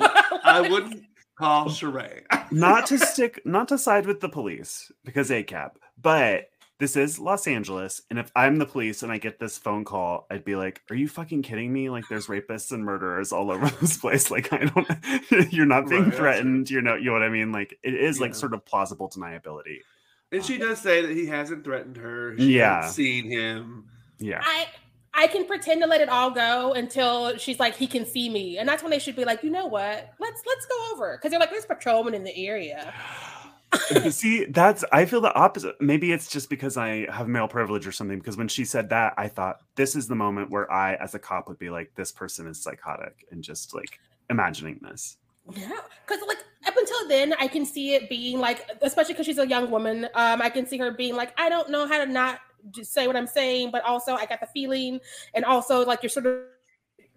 I 0.44 0.60
wouldn't 0.70 1.04
call 1.36 1.66
Sharai. 1.66 2.22
not 2.52 2.86
to 2.86 2.98
stick, 2.98 3.40
not 3.44 3.68
to 3.68 3.78
side 3.78 4.06
with 4.06 4.20
the 4.20 4.28
police 4.28 4.92
because 5.04 5.30
ACAB, 5.30 5.70
but 6.00 6.50
this 6.80 6.96
is 6.96 7.18
Los 7.18 7.46
Angeles, 7.46 8.00
and 8.08 8.18
if 8.18 8.32
I'm 8.34 8.56
the 8.56 8.64
police 8.64 9.02
and 9.02 9.12
I 9.12 9.18
get 9.18 9.38
this 9.38 9.58
phone 9.58 9.84
call, 9.84 10.26
I'd 10.30 10.44
be 10.44 10.56
like, 10.56 10.82
"Are 10.90 10.96
you 10.96 11.08
fucking 11.08 11.42
kidding 11.42 11.70
me? 11.70 11.90
Like, 11.90 12.08
there's 12.08 12.26
rapists 12.26 12.72
and 12.72 12.82
murderers 12.82 13.32
all 13.32 13.50
over 13.50 13.68
this 13.80 13.98
place. 13.98 14.30
Like, 14.30 14.50
I 14.52 14.64
don't, 14.64 15.52
you're 15.52 15.66
not 15.66 15.88
being 15.88 16.04
right, 16.04 16.14
threatened. 16.14 16.70
You're 16.70 16.82
not, 16.82 17.00
you 17.00 17.06
know 17.06 17.12
what 17.12 17.22
I 17.22 17.28
mean? 17.28 17.52
Like, 17.52 17.78
it 17.82 17.94
is 17.94 18.16
yeah. 18.16 18.22
like 18.22 18.34
sort 18.34 18.54
of 18.54 18.64
plausible 18.64 19.10
deniability." 19.10 19.80
And 20.32 20.44
she 20.44 20.54
um, 20.54 20.68
does 20.68 20.80
say 20.80 21.02
that 21.02 21.10
he 21.10 21.26
hasn't 21.26 21.64
threatened 21.64 21.98
her. 21.98 22.34
She 22.38 22.56
yeah, 22.56 22.88
seen 22.88 23.26
him. 23.26 23.84
Yeah, 24.18 24.40
I 24.42 24.66
I 25.12 25.26
can 25.26 25.44
pretend 25.44 25.82
to 25.82 25.86
let 25.86 26.00
it 26.00 26.08
all 26.08 26.30
go 26.30 26.72
until 26.72 27.36
she's 27.36 27.60
like, 27.60 27.76
he 27.76 27.86
can 27.86 28.06
see 28.06 28.30
me, 28.30 28.56
and 28.56 28.66
that's 28.66 28.82
when 28.82 28.90
they 28.90 28.98
should 28.98 29.16
be 29.16 29.26
like, 29.26 29.42
you 29.42 29.50
know 29.50 29.66
what? 29.66 30.14
Let's 30.18 30.42
let's 30.46 30.64
go 30.64 30.92
over 30.94 31.18
because 31.18 31.30
they're 31.30 31.40
like, 31.40 31.50
there's 31.50 31.66
patrolmen 31.66 32.14
in 32.14 32.24
the 32.24 32.34
area. 32.46 32.94
See, 34.10 34.46
that's 34.46 34.84
I 34.92 35.04
feel 35.04 35.20
the 35.20 35.32
opposite. 35.34 35.80
Maybe 35.80 36.12
it's 36.12 36.28
just 36.28 36.50
because 36.50 36.76
I 36.76 37.10
have 37.10 37.28
male 37.28 37.46
privilege 37.46 37.86
or 37.86 37.92
something. 37.92 38.18
Because 38.18 38.36
when 38.36 38.48
she 38.48 38.64
said 38.64 38.88
that, 38.90 39.14
I 39.16 39.28
thought 39.28 39.60
this 39.76 39.94
is 39.94 40.08
the 40.08 40.16
moment 40.16 40.50
where 40.50 40.70
I, 40.72 40.94
as 40.94 41.14
a 41.14 41.18
cop, 41.18 41.48
would 41.48 41.58
be 41.58 41.70
like, 41.70 41.92
this 41.94 42.10
person 42.10 42.46
is 42.46 42.60
psychotic, 42.60 43.26
and 43.30 43.44
just 43.44 43.74
like 43.74 44.00
imagining 44.28 44.80
this. 44.82 45.18
Yeah, 45.52 45.70
because 46.06 46.22
like 46.26 46.38
up 46.66 46.76
until 46.76 47.08
then, 47.08 47.34
I 47.38 47.46
can 47.46 47.64
see 47.64 47.94
it 47.94 48.08
being 48.08 48.38
like, 48.38 48.68
especially 48.82 49.14
because 49.14 49.26
she's 49.26 49.38
a 49.38 49.46
young 49.46 49.70
woman. 49.70 50.06
Um, 50.14 50.42
I 50.42 50.50
can 50.50 50.66
see 50.66 50.78
her 50.78 50.90
being 50.90 51.14
like, 51.14 51.32
I 51.38 51.48
don't 51.48 51.70
know 51.70 51.86
how 51.86 52.04
to 52.04 52.10
not 52.10 52.40
just 52.70 52.92
say 52.92 53.06
what 53.06 53.16
I'm 53.16 53.26
saying, 53.26 53.70
but 53.70 53.84
also 53.84 54.14
I 54.14 54.26
got 54.26 54.40
the 54.40 54.48
feeling, 54.48 55.00
and 55.34 55.44
also 55.44 55.84
like 55.84 56.02
you're 56.02 56.10
sort 56.10 56.26
of 56.26 56.40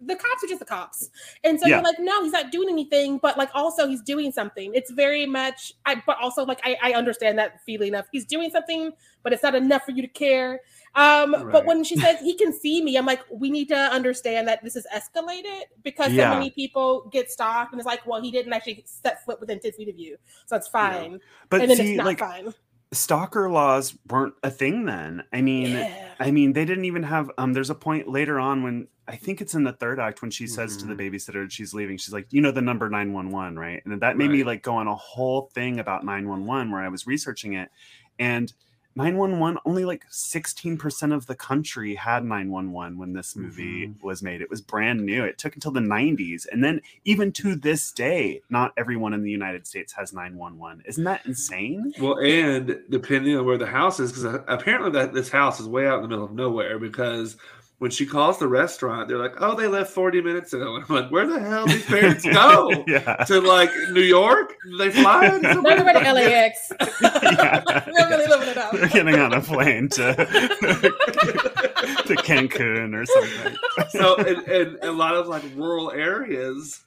the 0.00 0.16
cops 0.16 0.44
are 0.44 0.46
just 0.46 0.58
the 0.58 0.64
cops. 0.64 1.10
And 1.42 1.58
so 1.58 1.66
yeah. 1.66 1.76
you're 1.76 1.84
like, 1.84 1.98
no, 1.98 2.22
he's 2.22 2.32
not 2.32 2.50
doing 2.50 2.68
anything, 2.68 3.18
but 3.18 3.38
like 3.38 3.50
also 3.54 3.88
he's 3.88 4.02
doing 4.02 4.32
something. 4.32 4.72
It's 4.74 4.90
very 4.90 5.26
much 5.26 5.72
I 5.86 6.02
but 6.06 6.18
also 6.20 6.44
like 6.44 6.60
I, 6.64 6.76
I 6.82 6.92
understand 6.92 7.38
that 7.38 7.62
feeling 7.64 7.94
of 7.94 8.06
he's 8.12 8.24
doing 8.24 8.50
something, 8.50 8.92
but 9.22 9.32
it's 9.32 9.42
not 9.42 9.54
enough 9.54 9.84
for 9.84 9.92
you 9.92 10.02
to 10.02 10.08
care. 10.08 10.60
Um, 10.96 11.34
right. 11.34 11.50
but 11.50 11.66
when 11.66 11.82
she 11.82 11.96
says 11.96 12.20
he 12.20 12.34
can 12.34 12.52
see 12.52 12.82
me, 12.82 12.96
I'm 12.96 13.06
like, 13.06 13.20
we 13.30 13.50
need 13.50 13.68
to 13.68 13.76
understand 13.76 14.48
that 14.48 14.62
this 14.62 14.76
is 14.76 14.86
escalated 14.94 15.62
because 15.82 16.12
yeah. 16.12 16.30
so 16.30 16.38
many 16.38 16.50
people 16.50 17.08
get 17.12 17.30
stalked 17.30 17.72
and 17.72 17.80
it's 17.80 17.86
like, 17.86 18.06
well, 18.06 18.22
he 18.22 18.30
didn't 18.30 18.52
actually 18.52 18.84
set 18.86 19.24
foot 19.24 19.40
within 19.40 19.60
10 19.60 19.72
feet 19.72 19.88
of 19.88 19.98
you. 19.98 20.16
So 20.46 20.56
it's 20.56 20.68
fine. 20.68 21.12
Yeah. 21.12 21.18
But 21.50 21.60
and 21.62 21.70
then 21.70 21.76
see, 21.78 21.90
it's 21.90 21.98
not 21.98 22.06
like, 22.06 22.18
fine 22.18 22.54
stalker 22.94 23.50
laws 23.50 23.96
weren't 24.08 24.34
a 24.42 24.50
thing 24.50 24.84
then. 24.84 25.24
I 25.32 25.40
mean, 25.40 25.70
yeah. 25.70 26.14
I 26.18 26.30
mean, 26.30 26.52
they 26.52 26.64
didn't 26.64 26.84
even 26.84 27.02
have. 27.04 27.30
Um, 27.38 27.52
there's 27.52 27.70
a 27.70 27.74
point 27.74 28.08
later 28.08 28.38
on 28.38 28.62
when 28.62 28.88
I 29.06 29.16
think 29.16 29.40
it's 29.40 29.54
in 29.54 29.64
the 29.64 29.72
third 29.72 30.00
act 30.00 30.22
when 30.22 30.30
she 30.30 30.46
says 30.46 30.72
mm-hmm. 30.72 30.88
to 30.88 30.94
the 30.94 31.02
mm-hmm. 31.02 31.14
babysitter 31.14 31.50
she's 31.50 31.74
leaving. 31.74 31.96
She's 31.98 32.12
like, 32.12 32.26
you 32.30 32.40
know, 32.40 32.50
the 32.50 32.62
number 32.62 32.88
nine 32.88 33.12
one 33.12 33.30
one, 33.30 33.58
right? 33.58 33.84
And 33.84 34.00
that 34.00 34.16
made 34.16 34.28
right. 34.28 34.38
me 34.38 34.44
like 34.44 34.62
go 34.62 34.76
on 34.76 34.88
a 34.88 34.94
whole 34.94 35.50
thing 35.54 35.80
about 35.80 36.04
nine 36.04 36.28
one 36.28 36.46
one 36.46 36.70
where 36.70 36.82
I 36.82 36.88
was 36.88 37.06
researching 37.06 37.54
it, 37.54 37.70
and 38.18 38.52
911 38.96 39.58
only 39.64 39.84
like 39.84 40.08
16% 40.10 41.14
of 41.14 41.26
the 41.26 41.34
country 41.34 41.94
had 41.94 42.24
911 42.24 42.98
when 42.98 43.12
this 43.12 43.34
movie 43.34 43.88
mm-hmm. 43.88 44.06
was 44.06 44.22
made. 44.22 44.40
It 44.40 44.50
was 44.50 44.60
brand 44.60 45.04
new. 45.04 45.24
It 45.24 45.38
took 45.38 45.54
until 45.54 45.72
the 45.72 45.80
90s 45.80 46.46
and 46.50 46.62
then 46.62 46.80
even 47.04 47.32
to 47.32 47.56
this 47.56 47.90
day 47.92 48.42
not 48.48 48.72
everyone 48.76 49.12
in 49.12 49.22
the 49.22 49.30
united 49.30 49.66
states 49.66 49.92
has 49.92 50.12
911 50.12 50.82
isn't 50.86 51.04
that 51.04 51.24
insane? 51.26 51.92
Well 51.98 52.18
and 52.18 52.80
depending 52.90 53.36
on 53.36 53.44
where 53.44 53.58
the 53.58 53.66
house 53.66 54.00
is 54.00 54.12
because 54.12 54.42
apparently 54.46 54.90
that 54.92 55.12
this 55.12 55.30
house 55.30 55.60
is 55.60 55.68
way 55.68 55.86
out 55.86 55.96
in 55.96 56.02
the 56.02 56.08
middle 56.08 56.24
of 56.24 56.32
nowhere 56.32 56.78
because 56.78 57.36
when 57.78 57.90
she 57.90 58.06
calls 58.06 58.38
the 58.38 58.46
restaurant, 58.46 59.08
they're 59.08 59.18
like, 59.18 59.34
"Oh, 59.40 59.54
they 59.54 59.66
left 59.66 59.90
forty 59.90 60.20
minutes 60.20 60.52
ago." 60.52 60.76
And 60.76 60.84
I'm 60.88 60.94
like, 60.94 61.10
"Where 61.10 61.26
the 61.26 61.40
hell 61.40 61.66
these 61.66 61.84
parents 61.84 62.24
go? 62.24 62.84
yeah. 62.86 63.16
To 63.26 63.40
like 63.40 63.70
New 63.90 64.02
York? 64.02 64.54
they 64.78 64.90
fly? 64.90 65.28
They're 65.38 65.62
going 65.62 66.04
to 66.04 66.12
LAX. 66.12 66.68
they're 67.00 68.08
really 68.08 68.26
living 68.26 68.48
it 68.48 68.56
up. 68.56 68.72
They're 68.72 68.88
getting 68.88 69.16
on 69.16 69.32
a 69.32 69.40
plane 69.40 69.88
to 69.90 70.14
to 70.14 72.14
Cancun 72.22 72.94
or 72.94 73.06
something. 73.06 73.56
so, 73.90 74.16
in, 74.16 74.50
in 74.50 74.78
a 74.82 74.92
lot 74.92 75.14
of 75.14 75.26
like 75.26 75.42
rural 75.54 75.90
areas, 75.90 76.84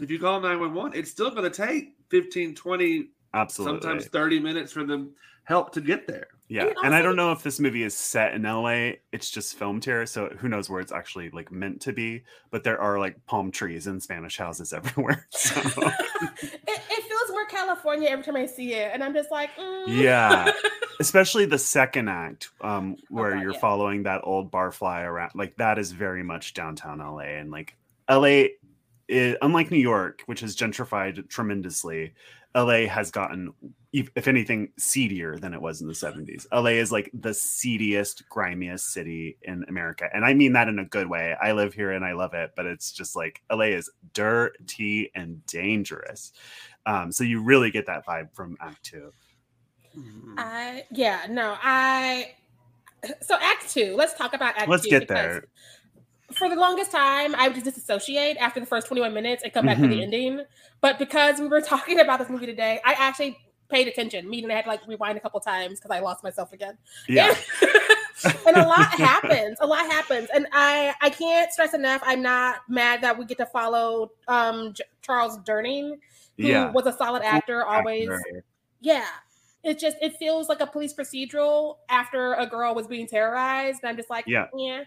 if 0.00 0.10
you 0.10 0.18
call 0.18 0.40
nine 0.40 0.58
one 0.58 0.74
one, 0.74 0.94
it's 0.94 1.10
still 1.10 1.30
going 1.30 1.50
to 1.50 1.50
take 1.50 1.94
15, 2.08 2.54
20, 2.54 3.10
absolutely, 3.34 3.80
sometimes 3.80 4.06
thirty 4.06 4.40
minutes 4.40 4.72
for 4.72 4.84
them 4.84 5.14
help 5.44 5.72
to 5.72 5.80
get 5.80 6.06
there. 6.06 6.28
Yeah, 6.48 6.66
and, 6.66 6.74
and 6.84 6.94
I 6.94 7.00
don't 7.00 7.16
know 7.16 7.32
if 7.32 7.42
this 7.42 7.58
movie 7.58 7.84
is 7.84 7.96
set 7.96 8.34
in 8.34 8.42
LA. 8.42 8.92
It's 9.12 9.30
just 9.30 9.56
filmed 9.56 9.84
here, 9.84 10.04
so 10.04 10.28
who 10.28 10.48
knows 10.48 10.68
where 10.68 10.80
it's 10.80 10.92
actually 10.92 11.30
like 11.30 11.50
meant 11.50 11.80
to 11.82 11.92
be. 11.92 12.22
But 12.50 12.64
there 12.64 12.78
are 12.78 12.98
like 12.98 13.24
palm 13.26 13.50
trees 13.50 13.86
and 13.86 14.02
Spanish 14.02 14.36
houses 14.36 14.72
everywhere. 14.74 15.26
So. 15.30 15.54
it, 15.62 16.60
it, 16.66 17.04
feels 17.04 17.30
more 17.30 17.46
California 17.46 18.08
every 18.10 18.24
time 18.24 18.36
I 18.36 18.44
see 18.44 18.74
it, 18.74 18.90
and 18.92 19.02
I'm 19.02 19.14
just 19.14 19.30
like, 19.30 19.50
mm. 19.56 19.84
yeah. 19.86 20.52
Especially 21.00 21.46
the 21.46 21.58
second 21.58 22.08
act, 22.08 22.50
um, 22.60 22.96
oh, 22.98 23.02
where 23.08 23.36
oh 23.36 23.40
you're 23.40 23.52
yeah. 23.54 23.58
following 23.58 24.02
that 24.02 24.20
old 24.24 24.52
barfly 24.52 25.02
around. 25.04 25.32
Like 25.34 25.56
that 25.56 25.78
is 25.78 25.92
very 25.92 26.22
much 26.22 26.52
downtown 26.52 26.98
LA, 26.98 27.38
and 27.38 27.50
like 27.50 27.74
LA, 28.08 28.44
is, 29.08 29.36
unlike 29.42 29.70
New 29.70 29.78
York, 29.78 30.22
which 30.26 30.40
has 30.40 30.56
gentrified 30.56 31.28
tremendously, 31.28 32.12
LA 32.54 32.86
has 32.86 33.10
gotten, 33.10 33.52
if 33.92 34.28
anything, 34.28 34.70
seedier 34.78 35.36
than 35.36 35.52
it 35.52 35.60
was 35.60 35.80
in 35.80 35.88
the 35.88 35.92
70s. 35.92 36.46
LA 36.52 36.70
is 36.70 36.92
like 36.92 37.10
the 37.12 37.34
seediest, 37.34 38.28
grimiest 38.28 38.92
city 38.92 39.36
in 39.42 39.64
America. 39.68 40.08
And 40.12 40.24
I 40.24 40.34
mean 40.34 40.52
that 40.52 40.68
in 40.68 40.78
a 40.78 40.84
good 40.84 41.08
way. 41.08 41.34
I 41.42 41.52
live 41.52 41.74
here 41.74 41.90
and 41.90 42.04
I 42.04 42.12
love 42.12 42.32
it, 42.32 42.52
but 42.54 42.66
it's 42.66 42.92
just 42.92 43.16
like 43.16 43.42
LA 43.50 43.66
is 43.66 43.90
dirty 44.12 45.10
and 45.16 45.44
dangerous. 45.46 46.32
Um, 46.86 47.10
so 47.10 47.24
you 47.24 47.42
really 47.42 47.72
get 47.72 47.86
that 47.86 48.06
vibe 48.06 48.32
from 48.34 48.56
Act 48.60 48.84
Two. 48.84 49.12
Mm-hmm. 49.98 50.34
I, 50.38 50.84
yeah, 50.92 51.26
no, 51.28 51.56
I, 51.60 52.34
so 53.20 53.36
Act 53.40 53.68
Two, 53.70 53.94
let's 53.96 54.14
talk 54.14 54.34
about 54.34 54.56
Act 54.56 54.68
let's 54.68 54.84
Two. 54.84 54.90
Let's 54.90 55.06
get 55.06 55.08
there 55.08 55.44
for 56.36 56.48
the 56.48 56.56
longest 56.56 56.90
time, 56.90 57.34
I 57.34 57.48
would 57.48 57.54
just 57.54 57.66
disassociate 57.66 58.36
after 58.38 58.60
the 58.60 58.66
first 58.66 58.86
21 58.86 59.12
minutes 59.12 59.42
and 59.42 59.52
come 59.52 59.66
back 59.66 59.76
mm-hmm. 59.76 59.90
to 59.90 59.96
the 59.96 60.02
ending. 60.02 60.44
But 60.80 60.98
because 60.98 61.40
we 61.40 61.48
were 61.48 61.60
talking 61.62 62.00
about 62.00 62.18
this 62.18 62.28
movie 62.28 62.46
today, 62.46 62.80
I 62.84 62.94
actually 62.94 63.38
paid 63.68 63.88
attention, 63.88 64.28
meaning 64.28 64.50
I 64.50 64.54
had 64.54 64.64
to 64.64 64.68
like 64.68 64.86
rewind 64.86 65.18
a 65.18 65.20
couple 65.20 65.40
times 65.40 65.80
because 65.80 65.90
I 65.90 66.00
lost 66.00 66.22
myself 66.22 66.52
again. 66.52 66.78
Yeah. 67.08 67.34
and 68.46 68.56
a 68.56 68.66
lot 68.66 68.88
happens. 68.98 69.58
A 69.60 69.66
lot 69.66 69.86
happens. 69.90 70.28
And 70.34 70.46
I 70.52 70.94
I 71.00 71.10
can't 71.10 71.52
stress 71.52 71.74
enough, 71.74 72.02
I'm 72.04 72.22
not 72.22 72.60
mad 72.68 73.02
that 73.02 73.18
we 73.18 73.24
get 73.24 73.38
to 73.38 73.46
follow 73.46 74.12
um 74.28 74.72
J- 74.74 74.84
Charles 75.02 75.38
Durning, 75.38 75.98
who 76.38 76.46
yeah. 76.46 76.70
was 76.70 76.86
a 76.86 76.92
solid 76.92 77.22
actor, 77.22 77.64
always. 77.64 78.08
Actor. 78.08 78.44
Yeah. 78.80 79.06
It 79.62 79.78
just 79.78 79.96
it 80.02 80.16
feels 80.18 80.48
like 80.48 80.60
a 80.60 80.66
police 80.66 80.92
procedural 80.92 81.76
after 81.88 82.34
a 82.34 82.46
girl 82.46 82.74
was 82.74 82.86
being 82.86 83.06
terrorized. 83.06 83.80
And 83.82 83.88
I'm 83.88 83.96
just 83.96 84.10
like, 84.10 84.26
yeah. 84.26 84.46
yeah. 84.56 84.84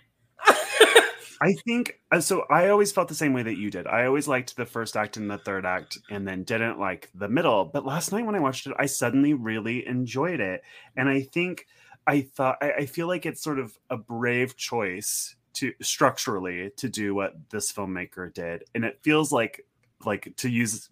I 1.40 1.54
think 1.66 2.00
uh, 2.12 2.20
so. 2.20 2.46
I 2.50 2.70
always 2.70 2.92
felt 2.92 3.10
the 3.10 3.16
same 3.16 3.34
way 3.34 3.44
that 3.44 3.58
you 3.58 3.70
did. 3.70 3.88
I 3.88 4.06
always 4.06 4.28
liked 4.28 4.56
the 4.56 4.66
first 4.66 4.98
act 4.98 5.18
and 5.18 5.30
the 5.30 5.38
third 5.38 5.66
act, 5.66 5.98
and 6.10 6.28
then 6.28 6.44
didn't 6.44 6.80
like 6.80 7.10
the 7.14 7.30
middle. 7.30 7.66
But 7.66 7.86
last 7.86 8.12
night 8.12 8.26
when 8.26 8.36
I 8.36 8.40
watched 8.40 8.68
it, 8.68 8.74
I 8.80 8.88
suddenly 8.88 9.34
really 9.34 9.88
enjoyed 9.88 10.40
it. 10.40 10.64
And 10.96 11.08
I 11.08 11.22
think 11.22 11.68
I 12.08 12.22
thought, 12.22 12.58
I, 12.62 12.72
I 12.72 12.86
feel 12.86 13.08
like 13.08 13.26
it's 13.26 13.42
sort 13.42 13.60
of 13.60 13.78
a 13.90 13.98
brave 13.98 14.56
choice 14.56 15.36
to 15.54 15.74
structurally 15.82 16.72
to 16.78 16.90
do 16.90 17.14
what 17.14 17.36
this 17.50 17.72
filmmaker 17.72 18.34
did. 18.34 18.64
And 18.74 18.84
it 18.84 19.00
feels 19.04 19.32
like, 19.32 19.66
like 20.06 20.34
to 20.38 20.50
use 20.50 20.90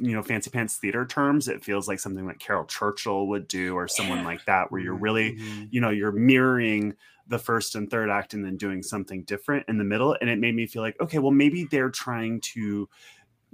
you 0.00 0.14
know 0.14 0.22
fancy 0.22 0.50
pants 0.50 0.76
theater 0.76 1.04
terms 1.04 1.46
it 1.46 1.62
feels 1.62 1.86
like 1.86 2.00
something 2.00 2.26
that 2.26 2.38
Caryl 2.38 2.64
Churchill 2.64 3.26
would 3.28 3.46
do 3.46 3.74
or 3.74 3.86
someone 3.86 4.24
like 4.24 4.42
that 4.46 4.72
where 4.72 4.80
you're 4.80 4.94
really 4.94 5.34
mm-hmm. 5.34 5.64
you 5.70 5.80
know 5.80 5.90
you're 5.90 6.10
mirroring 6.10 6.94
the 7.32 7.38
first 7.38 7.74
and 7.74 7.90
third 7.90 8.10
act 8.10 8.34
and 8.34 8.44
then 8.44 8.56
doing 8.56 8.82
something 8.82 9.24
different 9.24 9.64
in 9.68 9.78
the 9.78 9.84
middle. 9.84 10.16
And 10.20 10.30
it 10.30 10.38
made 10.38 10.54
me 10.54 10.66
feel 10.66 10.82
like, 10.82 11.00
okay, 11.00 11.18
well, 11.18 11.32
maybe 11.32 11.64
they're 11.64 11.90
trying 11.90 12.40
to 12.52 12.88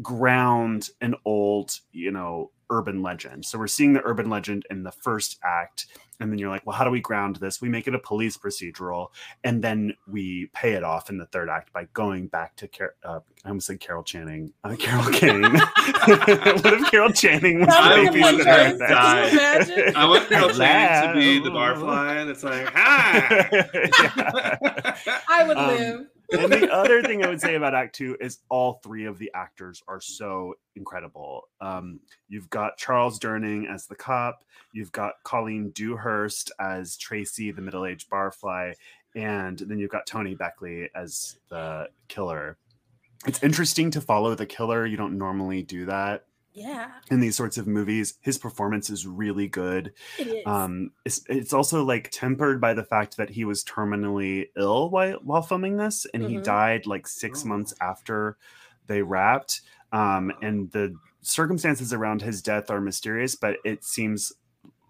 ground 0.03 0.91
an 1.01 1.15
old, 1.25 1.79
you 1.93 2.11
know, 2.11 2.51
urban 2.71 3.03
legend. 3.03 3.45
So 3.45 3.59
we're 3.59 3.67
seeing 3.67 3.93
the 3.93 4.03
urban 4.05 4.29
legend 4.31 4.65
in 4.71 4.83
the 4.83 4.93
first 4.93 5.39
act. 5.45 5.87
and 6.21 6.33
then 6.33 6.39
you're 6.41 6.49
like, 6.51 6.67
well, 6.67 6.77
how 6.77 6.83
do 6.85 6.91
we 6.91 7.01
ground 7.01 7.37
this? 7.37 7.61
We 7.63 7.69
make 7.69 7.87
it 7.87 7.95
a 7.95 7.99
police 8.01 8.37
procedural, 8.37 9.09
and 9.45 9.63
then 9.63 9.95
we 10.09 10.51
pay 10.53 10.73
it 10.73 10.83
off 10.83 11.11
in 11.11 11.17
the 11.19 11.27
third 11.27 11.49
act 11.49 11.73
by 11.73 11.85
going 11.93 12.27
back 12.27 12.57
to 12.57 12.67
Car- 12.67 12.95
uh, 13.05 13.21
I 13.45 13.49
almost 13.49 13.69
said 13.69 13.79
Carol 13.79 14.03
Channing, 14.03 14.53
uh, 14.65 14.75
Carol 14.81 15.05
Kane. 15.13 15.43
what 15.53 16.75
if 16.75 16.91
Carol 16.91 17.13
Channing 17.13 17.61
was 17.61 17.69
I 17.71 18.05
the 18.05 18.11
baby 18.11 18.21
would 18.23 18.33
in 18.33 18.39
the 18.39 18.45
third 18.45 18.79
died. 18.81 19.95
I 19.95 20.07
want 20.09 20.29
Carol 20.29 20.51
Channing 20.55 21.15
to 21.15 21.19
be 21.21 21.39
the 21.39 21.51
Hello. 21.51 21.75
barfly 21.75 22.27
that's 22.27 22.43
like, 22.43 22.67
hi. 22.75 23.49
Yeah. 25.07 25.21
I 25.29 25.45
would 25.47 25.57
Um, 25.57 25.67
live. 25.69 26.07
And 26.31 26.53
the 26.53 26.73
other 26.73 27.03
thing 27.03 27.25
I 27.25 27.29
would 27.29 27.41
say 27.41 27.55
about 27.55 27.75
Act 27.75 27.95
Two 27.97 28.17
is 28.21 28.39
all 28.49 28.81
three 28.83 29.07
of 29.07 29.19
the 29.19 29.31
actors 29.35 29.83
are 29.89 30.01
so 30.01 30.55
incredible. 30.77 31.49
Um, 31.61 32.01
you've 32.29 32.51
got 32.51 32.77
Charles 32.77 33.19
Durning 33.19 33.73
as 33.73 33.87
the 33.87 33.97
cop, 33.97 34.45
you've 34.73 34.93
got 34.93 35.15
Colleen 35.25 35.71
Dewhurst 35.71 36.53
as 36.61 36.97
Tracy, 36.97 37.51
the 37.51 37.63
middle-aged 37.63 38.09
barfly, 38.11 38.75
and 39.17 39.59
then 39.59 39.79
you've 39.79 39.91
got 39.91 40.07
Tony 40.07 40.35
Beckley 40.35 40.91
as 40.95 41.39
the 41.49 41.89
killer. 42.09 42.59
It's 43.27 43.43
interesting 43.43 43.91
to 43.93 44.01
follow 44.01 44.35
the 44.37 44.47
killer. 44.47 44.87
You 44.87 44.97
don't 44.97 45.19
normally 45.19 45.63
do 45.63 45.87
that 45.87 46.25
Yeah, 46.55 47.01
in 47.11 47.21
these 47.21 47.37
sorts 47.37 47.59
of 47.59 47.67
movies. 47.67 48.19
His 48.21 48.39
performance 48.39 48.91
is 48.91 49.07
really 49.07 49.49
good 49.49 49.95
it 50.19 50.27
is. 50.29 50.45
um 50.47 50.93
it's, 51.05 51.23
it's 51.29 51.53
also 51.55 51.85
like 51.85 52.11
tempered 52.11 52.61
by 52.61 52.75
the 52.75 52.85
fact 52.85 53.17
that 53.19 53.31
he 53.31 53.45
was 53.45 53.65
terminally 53.65 54.47
ill 54.57 54.91
while, 54.91 55.19
while 55.23 55.43
filming 55.43 55.77
this 55.79 56.07
and 56.15 56.25
he 56.25 56.37
Mhm. 56.37 56.43
died 56.43 56.87
like 56.87 57.07
six 57.07 57.45
Oh. 57.45 57.47
months 57.47 57.75
after 57.81 58.39
they 58.87 59.03
wrapped 59.03 59.63
um 59.93 60.33
and 60.43 60.71
the 60.73 60.99
circumstances 61.23 61.93
around 61.93 62.23
his 62.23 62.43
death 62.43 62.71
are 62.71 62.81
mysterious 62.81 63.37
but 63.37 63.59
it 63.65 63.85
seems 63.85 64.33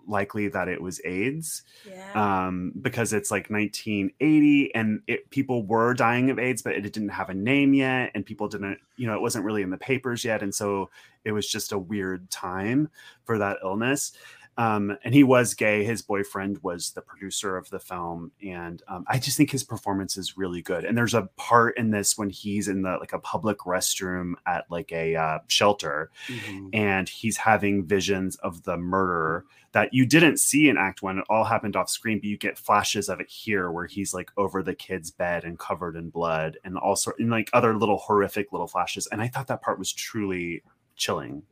likely 0.09 0.49
that 0.49 0.68
it 0.68 0.81
was 0.81 1.01
aids 1.05 1.62
yeah. 1.87 2.47
um 2.47 2.73
because 2.81 3.12
it's 3.12 3.31
like 3.31 3.51
1980 3.51 4.75
and 4.75 5.03
it 5.07 5.31
people 5.31 5.64
were 5.64 5.94
dying 5.94 6.31
of 6.31 6.38
aids 6.38 6.62
but 6.62 6.73
it 6.73 6.81
didn't 6.92 7.11
have 7.11 7.29
a 7.29 7.35
name 7.35 7.75
yet 7.75 8.11
and 8.14 8.25
people 8.25 8.49
didn't 8.49 8.79
you 8.97 9.07
know 9.07 9.14
it 9.14 9.21
wasn't 9.21 9.44
really 9.44 9.62
in 9.62 9.71
the 9.71 9.77
papers 9.77 10.25
yet 10.25 10.42
and 10.42 10.55
so 10.55 10.90
it 11.25 11.33
was 11.33 11.47
just 11.47 11.73
a 11.73 11.79
weird 11.79 12.31
time 12.31 12.88
for 13.25 13.38
that 13.38 13.59
illness 13.62 14.12
um, 14.59 14.99
and 15.05 15.14
he 15.14 15.23
was 15.25 15.55
gay. 15.55 15.85
His 15.85 16.03
boyfriend 16.03 16.59
was 16.62 16.90
the 16.90 17.01
producer 17.01 17.57
of 17.57 17.71
the 17.71 17.79
film, 17.79 18.33
and 18.44 18.83
um, 18.88 19.05
I 19.09 19.18
just 19.18 19.37
think 19.37 19.51
his 19.51 19.64
performance 19.64 20.16
is 20.18 20.37
really 20.37 20.61
good. 20.61 20.85
And 20.85 20.99
there's 20.99 21.14
a 21.14 21.31
part 21.37 21.79
in 21.79 21.90
this 21.92 22.18
when 22.18 22.29
he's 22.29 22.68
in 22.68 22.83
the 22.83 22.99
like 22.99 23.12
a 23.12 23.18
public 23.21 23.59
restroom 23.61 24.35
at 24.47 24.64
like 24.71 24.92
a 24.92 25.16
uh, 25.16 25.38
shelter, 25.47 26.11
Mhm. 26.29 26.71
and 26.75 27.09
he's 27.09 27.37
having 27.38 27.87
visions 27.87 28.37
of 28.37 28.64
the 28.64 28.77
murder 28.77 29.44
that 29.73 29.94
you 29.94 30.05
didn't 30.07 30.38
see 30.40 30.68
in 30.68 30.77
Act 30.77 31.03
One. 31.03 31.18
It 31.18 31.25
all 31.31 31.44
happened 31.44 31.77
off 31.77 31.88
screen, 31.88 32.18
but 32.18 32.25
you 32.25 32.37
get 32.37 32.59
flashes 32.59 33.09
of 33.09 33.21
it 33.21 33.29
here, 33.31 33.71
where 33.71 33.87
he's 33.87 34.12
like 34.12 34.31
over 34.37 34.62
the 34.62 34.75
kid's 34.75 35.11
bed 35.11 35.44
and 35.44 35.59
covered 35.59 35.94
in 35.94 36.11
blood, 36.11 36.59
and 36.64 36.77
also 36.77 37.12
in 37.18 37.31
like 37.31 37.49
other 37.53 37.77
little 37.77 37.99
horrific 37.99 38.51
little 38.51 38.66
flashes. 38.66 39.07
And 39.12 39.23
I 39.23 39.29
thought 39.29 39.47
that 39.47 39.62
part 39.62 39.79
was 39.79 39.92
truly 39.92 40.62
chilling. 40.97 41.42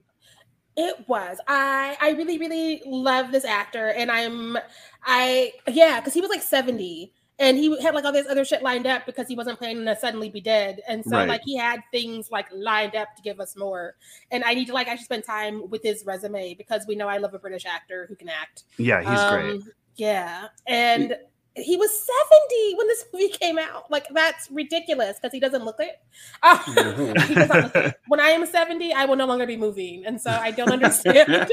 It 0.76 1.08
was. 1.08 1.38
I 1.46 1.96
I 2.00 2.10
really 2.10 2.38
really 2.38 2.82
love 2.84 3.32
this 3.32 3.44
actor, 3.44 3.88
and 3.88 4.10
I'm 4.10 4.58
I 5.04 5.52
yeah, 5.68 6.00
because 6.00 6.12
he 6.14 6.20
was 6.20 6.28
like 6.28 6.42
seventy, 6.42 7.12
and 7.38 7.56
he 7.56 7.80
had 7.82 7.94
like 7.94 8.04
all 8.04 8.12
this 8.12 8.26
other 8.28 8.44
shit 8.44 8.62
lined 8.62 8.86
up 8.86 9.06
because 9.06 9.26
he 9.26 9.34
wasn't 9.36 9.58
planning 9.58 9.84
to 9.86 9.96
suddenly 9.96 10.28
be 10.28 10.40
dead, 10.40 10.80
and 10.86 11.02
so 11.04 11.16
Right. 11.16 11.28
like 11.28 11.40
he 11.44 11.56
had 11.56 11.80
things 11.92 12.30
like 12.30 12.46
lined 12.52 12.94
up 12.94 13.14
to 13.16 13.22
give 13.22 13.40
us 13.40 13.56
more. 13.56 13.94
And 14.30 14.44
I 14.44 14.52
need 14.54 14.66
to 14.66 14.74
like 14.74 14.86
actually 14.88 15.04
spend 15.04 15.24
time 15.24 15.70
with 15.70 15.82
his 15.82 16.04
resume 16.04 16.54
because 16.54 16.84
we 16.86 16.94
know 16.94 17.08
I 17.08 17.18
love 17.18 17.32
a 17.32 17.38
British 17.38 17.64
actor 17.64 18.06
who 18.08 18.16
can 18.16 18.28
act. 18.28 18.64
Yeah, 18.76 19.02
he's 19.02 19.24
great. 19.24 19.52
Um, 19.52 19.72
Yeah, 19.96 20.48
and 20.66 21.10
he 21.10 21.14
was 21.56 21.90
seventy 21.90 22.74
when 22.76 22.86
this 22.86 23.04
movie 23.12 23.28
came 23.28 23.58
out. 23.58 23.90
Like 23.90 24.06
that's 24.10 24.50
ridiculous 24.50 25.18
because 25.18 25.32
he 25.32 25.40
doesn't 25.40 25.64
look 25.64 25.80
it. 25.80 26.00
He 27.28 27.34
does 27.34 27.48
not 27.48 27.62
look 27.64 27.76
it. 27.76 27.94
When 28.08 28.20
I 28.20 28.28
am 28.28 28.46
seventy, 28.46 28.92
I 28.92 29.04
will 29.04 29.16
no 29.16 29.26
longer 29.26 29.46
be 29.46 29.56
moving, 29.56 30.04
and 30.04 30.20
so 30.20 30.30
I 30.30 30.50
don't 30.50 30.70
understand. 30.72 31.52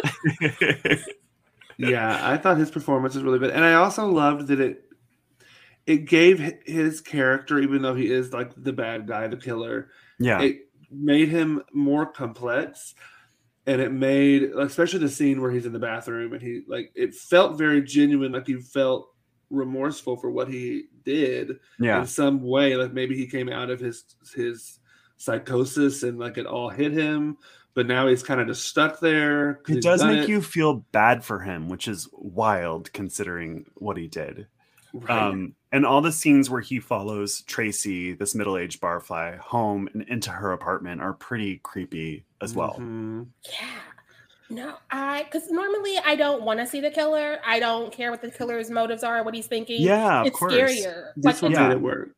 yeah, 1.78 2.20
I 2.22 2.38
thought 2.38 2.58
his 2.58 2.72
performance 2.72 3.16
was 3.16 3.24
really 3.24 3.40
good, 3.40 3.52
and 3.52 3.64
I 3.64 3.76
also 3.76 4.08
loved 4.08 4.48
that 4.48 4.60
it 4.60 4.84
it 5.86 6.06
gave 6.06 6.54
his 6.66 7.02
character, 7.02 7.60
even 7.60 7.82
though 7.82 7.96
he 7.96 8.12
is 8.12 8.32
like 8.32 8.52
the 8.56 8.74
bad 8.74 9.08
guy, 9.08 9.28
the 9.28 9.38
killer, 9.38 9.90
yeah. 10.20 10.42
it 10.42 10.70
made 10.92 11.28
him 11.30 11.62
more 11.74 12.06
complex, 12.06 12.96
and 13.66 13.82
it 13.82 13.92
made, 13.92 14.44
especially 14.44 15.00
the 15.00 15.10
scene 15.10 15.42
where 15.42 15.52
he's 15.52 15.66
in 15.66 15.74
the 15.74 15.80
bathroom 15.80 16.34
and 16.34 16.42
he 16.42 16.62
like 16.68 16.92
it 16.96 17.14
felt 17.16 17.58
very 17.58 17.82
genuine, 17.82 18.32
like 18.32 18.48
you 18.48 18.62
felt 18.62 19.13
remorseful 19.54 20.18
for 20.18 20.30
what 20.30 20.50
he 20.50 20.86
did 21.06 21.60
yeah. 21.80 22.02
in 22.02 22.08
some 22.08 22.42
way, 22.42 22.76
like 22.76 22.94
maybe 22.94 23.16
he 23.16 23.28
came 23.28 23.50
out 23.50 23.70
of 23.70 23.80
his 23.80 24.04
his 24.36 24.80
psychosis 25.18 26.04
and 26.04 26.20
like 26.20 26.38
it 26.38 26.46
all 26.46 26.70
hit 26.70 26.92
him, 26.92 27.38
but 27.74 27.88
now 27.88 28.08
he's 28.08 28.24
kind 28.24 28.42
of 28.42 28.48
just 28.48 28.66
stuck 28.66 29.00
there. 29.00 29.62
It 29.70 29.82
does 29.82 30.04
make 30.04 30.24
it. 30.24 30.30
you 30.30 30.42
feel 30.42 30.86
bad 30.92 31.24
for 31.24 31.40
him, 31.40 31.70
which 31.70 31.88
is 31.88 32.10
wild 32.14 32.92
considering 32.94 33.66
what 33.76 33.98
he 33.98 34.08
did. 34.08 34.48
Right. 34.94 35.24
Um, 35.24 35.56
and 35.72 35.88
all 35.88 36.02
the 36.02 36.12
scenes 36.12 36.52
where 36.52 36.62
he 36.62 36.80
follows 36.80 37.42
Tracy, 37.42 38.14
this 38.14 38.36
middle-aged 38.36 38.80
barfly, 38.80 39.40
home 39.40 39.90
and 39.94 40.04
into 40.04 40.30
her 40.30 40.52
apartment 40.52 41.02
are 41.02 41.14
pretty 41.14 41.60
creepy 41.64 42.26
as 42.42 42.54
well. 42.54 42.76
Mhm. 42.80 43.28
Yeah. 43.50 43.68
No, 44.54 44.76
I 44.92 45.24
because 45.24 45.50
normally 45.50 45.98
I 46.06 46.16
don't 46.16 46.44
want 46.44 46.60
to 46.60 46.68
see 46.68 46.80
the 46.80 46.92
killer. 46.92 47.40
I 47.46 47.60
don't 47.60 47.92
care 47.92 48.12
what 48.12 48.22
the 48.22 48.30
killer's 48.30 48.70
motives 48.70 49.04
are, 49.04 49.24
what 49.24 49.34
he's 49.34 49.48
thinking. 49.48 49.82
Yeah, 49.82 50.22
of 50.22 50.28
it's 50.28 50.38
course. 50.38 50.54
scarier. 50.54 51.12
This 51.16 51.26
Like 51.26 51.42
one 51.42 51.52
it's, 51.52 51.60
Yeah. 51.60 51.68
made 51.70 51.74
it 51.76 51.82
work. 51.82 52.10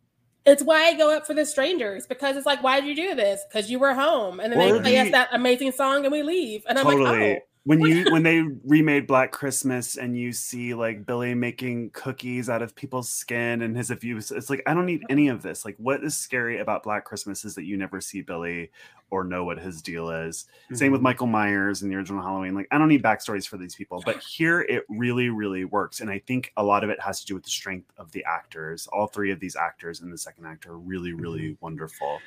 it's 0.46 0.62
why 0.64 0.84
I 0.86 0.94
go 0.98 1.16
up 1.16 1.26
for 1.26 1.34
the 1.34 1.46
strangers 1.46 2.06
because 2.06 2.36
it's 2.36 2.46
like, 2.46 2.62
why 2.62 2.82
did 2.82 2.88
you 2.90 2.96
do 3.10 3.16
this? 3.16 3.42
Because 3.48 3.72
you 3.72 3.80
were 3.80 3.94
home, 3.94 4.40
and 4.40 4.52
then 4.52 4.60
Or 4.60 4.74
they 4.74 4.82
play 4.82 4.98
us 5.00 5.12
that 5.12 5.30
amazing 5.32 5.72
song, 5.72 6.04
and 6.06 6.12
we 6.12 6.24
leave, 6.24 6.64
and 6.68 6.78
I'm 6.78 6.86
totally. 6.86 7.04
like, 7.04 7.38
oh, 7.42 7.46
when 7.66 7.82
you 7.82 8.12
when 8.12 8.22
they 8.24 8.42
remade 8.64 9.08
Black 9.08 9.32
Christmas 9.32 9.98
and 9.98 10.18
you 10.18 10.32
see 10.32 10.74
like 10.76 11.06
Billy 11.06 11.34
making 11.34 11.90
cookies 11.90 12.48
out 12.48 12.62
of 12.62 12.76
people's 12.76 13.10
skin 13.10 13.64
and 13.64 13.76
his 13.76 13.90
abuse, 13.92 14.32
it's 14.32 14.50
like 14.50 14.62
I 14.68 14.74
don't 14.74 14.86
need 14.86 15.04
any 15.10 15.28
of 15.30 15.42
this. 15.42 15.66
Like, 15.66 15.76
what 15.78 16.04
is 16.04 16.16
scary 16.16 16.60
about 16.60 16.84
Black 16.84 17.06
Christmas 17.06 17.44
is 17.44 17.56
that 17.56 17.66
you 17.66 17.76
never 17.76 18.00
see 18.02 18.22
Billy 18.22 18.70
or 19.10 19.24
know 19.24 19.44
what 19.44 19.60
his 19.60 19.82
deal 19.82 20.10
is. 20.10 20.46
Same 20.74 20.92
with 20.92 21.02
Mhm. 21.02 21.06
Michael 21.06 21.28
Myers 21.28 21.82
in 21.82 21.90
the 21.90 21.96
original 21.96 22.22
Halloween. 22.22 22.54
Like, 22.56 22.68
I 22.72 22.78
don't 22.78 22.88
need 22.88 23.04
backstories 23.04 23.48
for 23.48 23.58
these 23.58 23.76
people, 23.76 24.02
but 24.06 24.18
here 24.18 24.62
it 24.62 24.84
really, 24.90 25.30
really 25.30 25.64
works. 25.66 26.02
And 26.02 26.10
I 26.10 26.20
think 26.20 26.52
a 26.58 26.64
lot 26.64 26.84
of 26.84 26.90
it 26.90 27.00
has 27.00 27.20
to 27.22 27.26
do 27.26 27.34
with 27.36 27.44
the 27.44 27.50
strength 27.52 27.92
of 27.98 28.12
the 28.12 28.24
actors. 28.26 28.88
All 28.88 29.08
three 29.08 29.32
of 29.32 29.40
these 29.40 29.56
actors 29.56 30.02
in 30.02 30.10
the 30.10 30.18
second 30.18 30.46
act 30.46 30.66
are 30.68 30.78
really, 30.78 31.14
really 31.14 31.58
wonderful. 31.62 32.20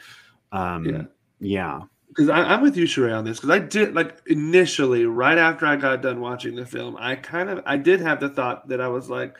Um, 0.52 0.84
Yeah. 0.84 1.02
yeah. 1.40 1.80
Because 2.08 2.30
I'm 2.30 2.62
with 2.62 2.76
you, 2.76 2.84
Sharai, 2.84 3.16
on 3.16 3.24
this. 3.24 3.38
Because 3.38 3.50
I 3.50 3.58
did 3.58 3.94
like 3.94 4.22
initially, 4.26 5.06
right 5.06 5.38
after 5.38 5.66
I 5.66 5.76
got 5.76 6.02
done 6.02 6.20
watching 6.20 6.54
the 6.56 6.66
film, 6.66 6.96
I 6.98 7.14
kind 7.16 7.48
of 7.50 7.62
I 7.66 7.76
did 7.76 8.00
have 8.00 8.18
the 8.20 8.28
thought 8.30 8.68
that 8.68 8.80
I 8.80 8.88
was 8.88 9.08
like, 9.10 9.36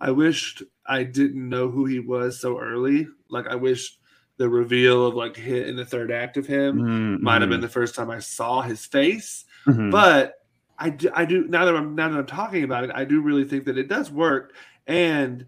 I 0.00 0.10
wished 0.10 0.62
I 0.86 1.04
didn't 1.04 1.48
know 1.48 1.68
who 1.70 1.84
he 1.84 2.00
was 2.00 2.40
so 2.40 2.58
early. 2.58 3.06
Like 3.28 3.46
I 3.46 3.54
wish 3.54 3.98
the 4.38 4.48
reveal 4.48 5.06
of 5.06 5.14
like 5.14 5.36
hit 5.36 5.68
in 5.68 5.76
the 5.76 5.84
third 5.84 6.10
act 6.10 6.36
of 6.36 6.46
him 6.46 6.78
Mm, 6.80 7.20
might 7.22 7.40
have 7.40 7.50
been 7.50 7.60
the 7.60 7.68
first 7.68 7.94
time 7.94 8.10
I 8.10 8.18
saw 8.18 8.60
his 8.62 8.84
face. 8.86 9.44
mhm. 9.66 9.90
But 9.90 10.34
I 10.78 10.90
do, 10.90 11.10
I 11.14 11.24
do 11.24 11.46
now 11.48 11.64
that 11.64 11.76
I'm 11.76 11.94
now 11.94 12.08
that 12.08 12.18
I'm 12.18 12.26
talking 12.26 12.64
about 12.64 12.84
it, 12.84 12.90
I 12.94 13.04
do 13.04 13.20
really 13.20 13.44
think 13.44 13.64
that 13.66 13.78
it 13.78 13.88
does 13.88 14.10
work, 14.10 14.54
and 14.86 15.46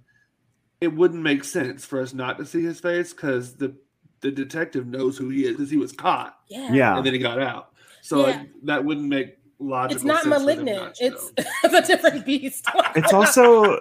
it 0.80 0.94
wouldn't 0.94 1.22
make 1.22 1.44
sense 1.44 1.84
for 1.84 2.00
us 2.00 2.14
not 2.14 2.38
to 2.38 2.46
see 2.46 2.62
his 2.62 2.80
face 2.80 3.12
because 3.12 3.56
the 3.56 3.74
the 4.20 4.30
detective 4.30 4.86
knows 4.86 5.16
who 5.16 5.28
he 5.28 5.44
is 5.44 5.52
because 5.52 5.70
he 5.70 5.76
was 5.76 5.92
caught 5.92 6.38
yeah, 6.48 6.72
yeah. 6.72 6.96
and 6.96 7.06
then 7.06 7.12
he 7.12 7.18
got 7.18 7.40
out. 7.40 7.70
So 8.02 8.20
Yeah. 8.20 8.36
like, 8.38 8.50
that 8.64 8.84
wouldn't 8.84 9.08
make 9.08 9.38
logical. 9.58 9.96
it's 9.96 10.04
not 10.04 10.22
sense 10.22 10.38
malignant. 10.38 10.78
not 10.78 10.96
It's 11.00 11.32
it's 11.36 11.74
a 11.74 11.82
different 11.82 12.24
beast. 12.24 12.66
it's 12.96 13.12
also 13.12 13.78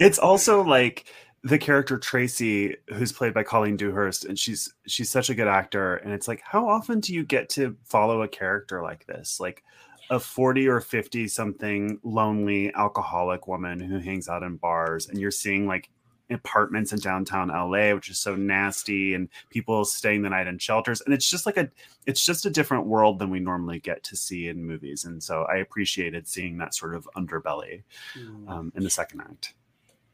it's 0.00 0.18
also 0.18 0.62
like 0.62 1.06
the 1.44 1.58
character 1.58 1.98
Tracy, 1.98 2.76
who's 2.94 3.12
played 3.12 3.34
by 3.34 3.42
Colleen 3.42 3.76
Dewhurst, 3.76 4.24
and 4.24 4.38
she's 4.38 4.72
she's 4.86 5.10
such 5.10 5.28
a 5.28 5.34
good 5.34 5.48
actor. 5.48 5.96
And 5.96 6.12
it's 6.12 6.28
like, 6.28 6.40
how 6.44 6.68
often 6.68 7.00
do 7.00 7.12
you 7.12 7.24
get 7.24 7.48
to 7.50 7.76
follow 7.84 8.22
a 8.22 8.28
character 8.28 8.82
like 8.82 9.06
this? 9.06 9.40
Like 9.40 9.64
a 10.10 10.20
40 10.20 10.68
or 10.68 10.80
50 10.80 11.26
something 11.28 11.98
lonely 12.02 12.72
alcoholic 12.74 13.48
woman 13.48 13.80
who 13.80 13.98
hangs 13.98 14.28
out 14.28 14.42
in 14.42 14.56
bars, 14.56 15.08
and 15.08 15.18
you're 15.18 15.30
seeing 15.30 15.66
like 15.66 15.90
apartments 16.32 16.92
in 16.92 16.98
downtown 16.98 17.48
LA, 17.48 17.94
which 17.94 18.10
is 18.10 18.18
so 18.18 18.34
nasty, 18.36 19.14
and 19.14 19.28
people 19.50 19.84
staying 19.84 20.22
the 20.22 20.30
night 20.30 20.46
in 20.46 20.58
shelters. 20.58 21.00
And 21.00 21.14
it's 21.14 21.28
just 21.28 21.46
like 21.46 21.56
a 21.56 21.70
it's 22.06 22.24
just 22.24 22.46
a 22.46 22.50
different 22.50 22.86
world 22.86 23.18
than 23.18 23.30
we 23.30 23.40
normally 23.40 23.78
get 23.78 24.02
to 24.04 24.16
see 24.16 24.48
in 24.48 24.64
movies. 24.64 25.04
And 25.04 25.22
so 25.22 25.44
I 25.44 25.56
appreciated 25.56 26.26
seeing 26.28 26.58
that 26.58 26.74
sort 26.74 26.94
of 26.94 27.08
underbelly 27.16 27.82
Mm. 28.16 28.48
um, 28.48 28.72
in 28.74 28.82
the 28.82 28.90
second 28.90 29.20
act. 29.20 29.54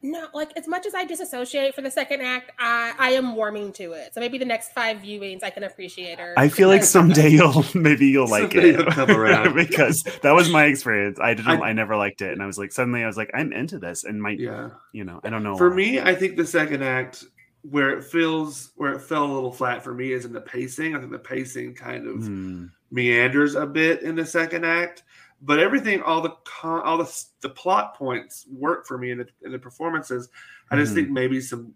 No, 0.01 0.27
like 0.33 0.55
as 0.57 0.67
much 0.67 0.85
as 0.85 0.93
I 0.95 1.03
disassociate 1.05 1.75
for 1.75 1.81
the 1.81 1.91
second 1.91 2.21
act, 2.21 2.51
I 2.57 2.93
I 2.97 3.09
am 3.11 3.35
warming 3.35 3.73
to 3.73 3.91
it. 3.93 4.13
So 4.13 4.19
maybe 4.19 4.37
the 4.37 4.45
next 4.45 4.71
five 4.71 4.97
viewings 4.97 5.43
I 5.43 5.49
can 5.49 5.63
appreciate 5.63 6.19
her. 6.19 6.33
I 6.37 6.47
feel 6.49 6.69
like 6.69 6.83
someday 6.83 7.29
you'll 7.29 7.65
maybe 7.73 8.07
you'll 8.07 8.27
like 8.29 8.51
Someday 8.51 8.69
it 8.69 8.75
you'll 8.79 8.85
come 8.91 9.09
around. 9.11 9.53
because 9.55 10.03
that 10.21 10.31
was 10.31 10.49
my 10.49 10.65
experience. 10.65 11.19
I 11.19 11.33
didn't. 11.33 11.61
I, 11.61 11.69
I- 11.69 11.73
never 11.73 11.95
liked 11.97 12.21
it, 12.21 12.31
and 12.31 12.41
I 12.41 12.45
was 12.45 12.57
like 12.57 12.71
suddenly 12.71 13.03
I 13.03 13.07
was 13.07 13.17
like 13.17 13.31
I'm 13.33 13.51
into 13.53 13.77
this, 13.79 14.03
and 14.05 14.21
my 14.21 14.31
Yeah. 14.31 14.69
you 14.93 15.03
know 15.03 15.19
I 15.23 15.29
don't 15.29 15.43
know 15.43 15.57
For 15.57 15.69
why. 15.69 15.75
me, 15.75 15.99
I 15.99 16.15
think 16.15 16.37
the 16.37 16.45
second 16.47 16.83
act 16.83 17.25
where 17.63 17.89
it 17.89 18.05
feels 18.05 18.71
where 18.77 18.93
it 18.93 19.01
fell 19.01 19.25
a 19.25 19.33
little 19.33 19.51
flat 19.51 19.83
for 19.83 19.93
me 19.93 20.13
is 20.13 20.23
in 20.23 20.31
the 20.31 20.39
pacing. 20.39 20.95
I 20.95 20.99
think 20.99 21.11
the 21.11 21.19
pacing 21.19 21.75
kind 21.75 22.07
of 22.07 22.25
Hmm. 22.25 22.65
meanders 22.89 23.55
a 23.55 23.65
bit 23.65 24.01
in 24.01 24.15
the 24.15 24.25
second 24.25 24.65
act, 24.65 25.03
but 25.41 25.59
everything, 25.59 26.01
all 26.01 26.21
the 26.21 26.35
con- 26.43 26.81
all 26.81 26.97
the 26.97 27.23
the 27.41 27.49
plot 27.49 27.95
points 27.95 28.45
work 28.51 28.85
for 28.85 28.97
me 28.97 29.11
in 29.11 29.19
the, 29.19 29.27
in 29.43 29.51
the 29.51 29.59
performances. 29.59 30.29
I 30.71 30.75
just 30.77 30.91
Mhm. 30.91 30.95
think 30.95 31.09
maybe 31.09 31.41
some 31.41 31.73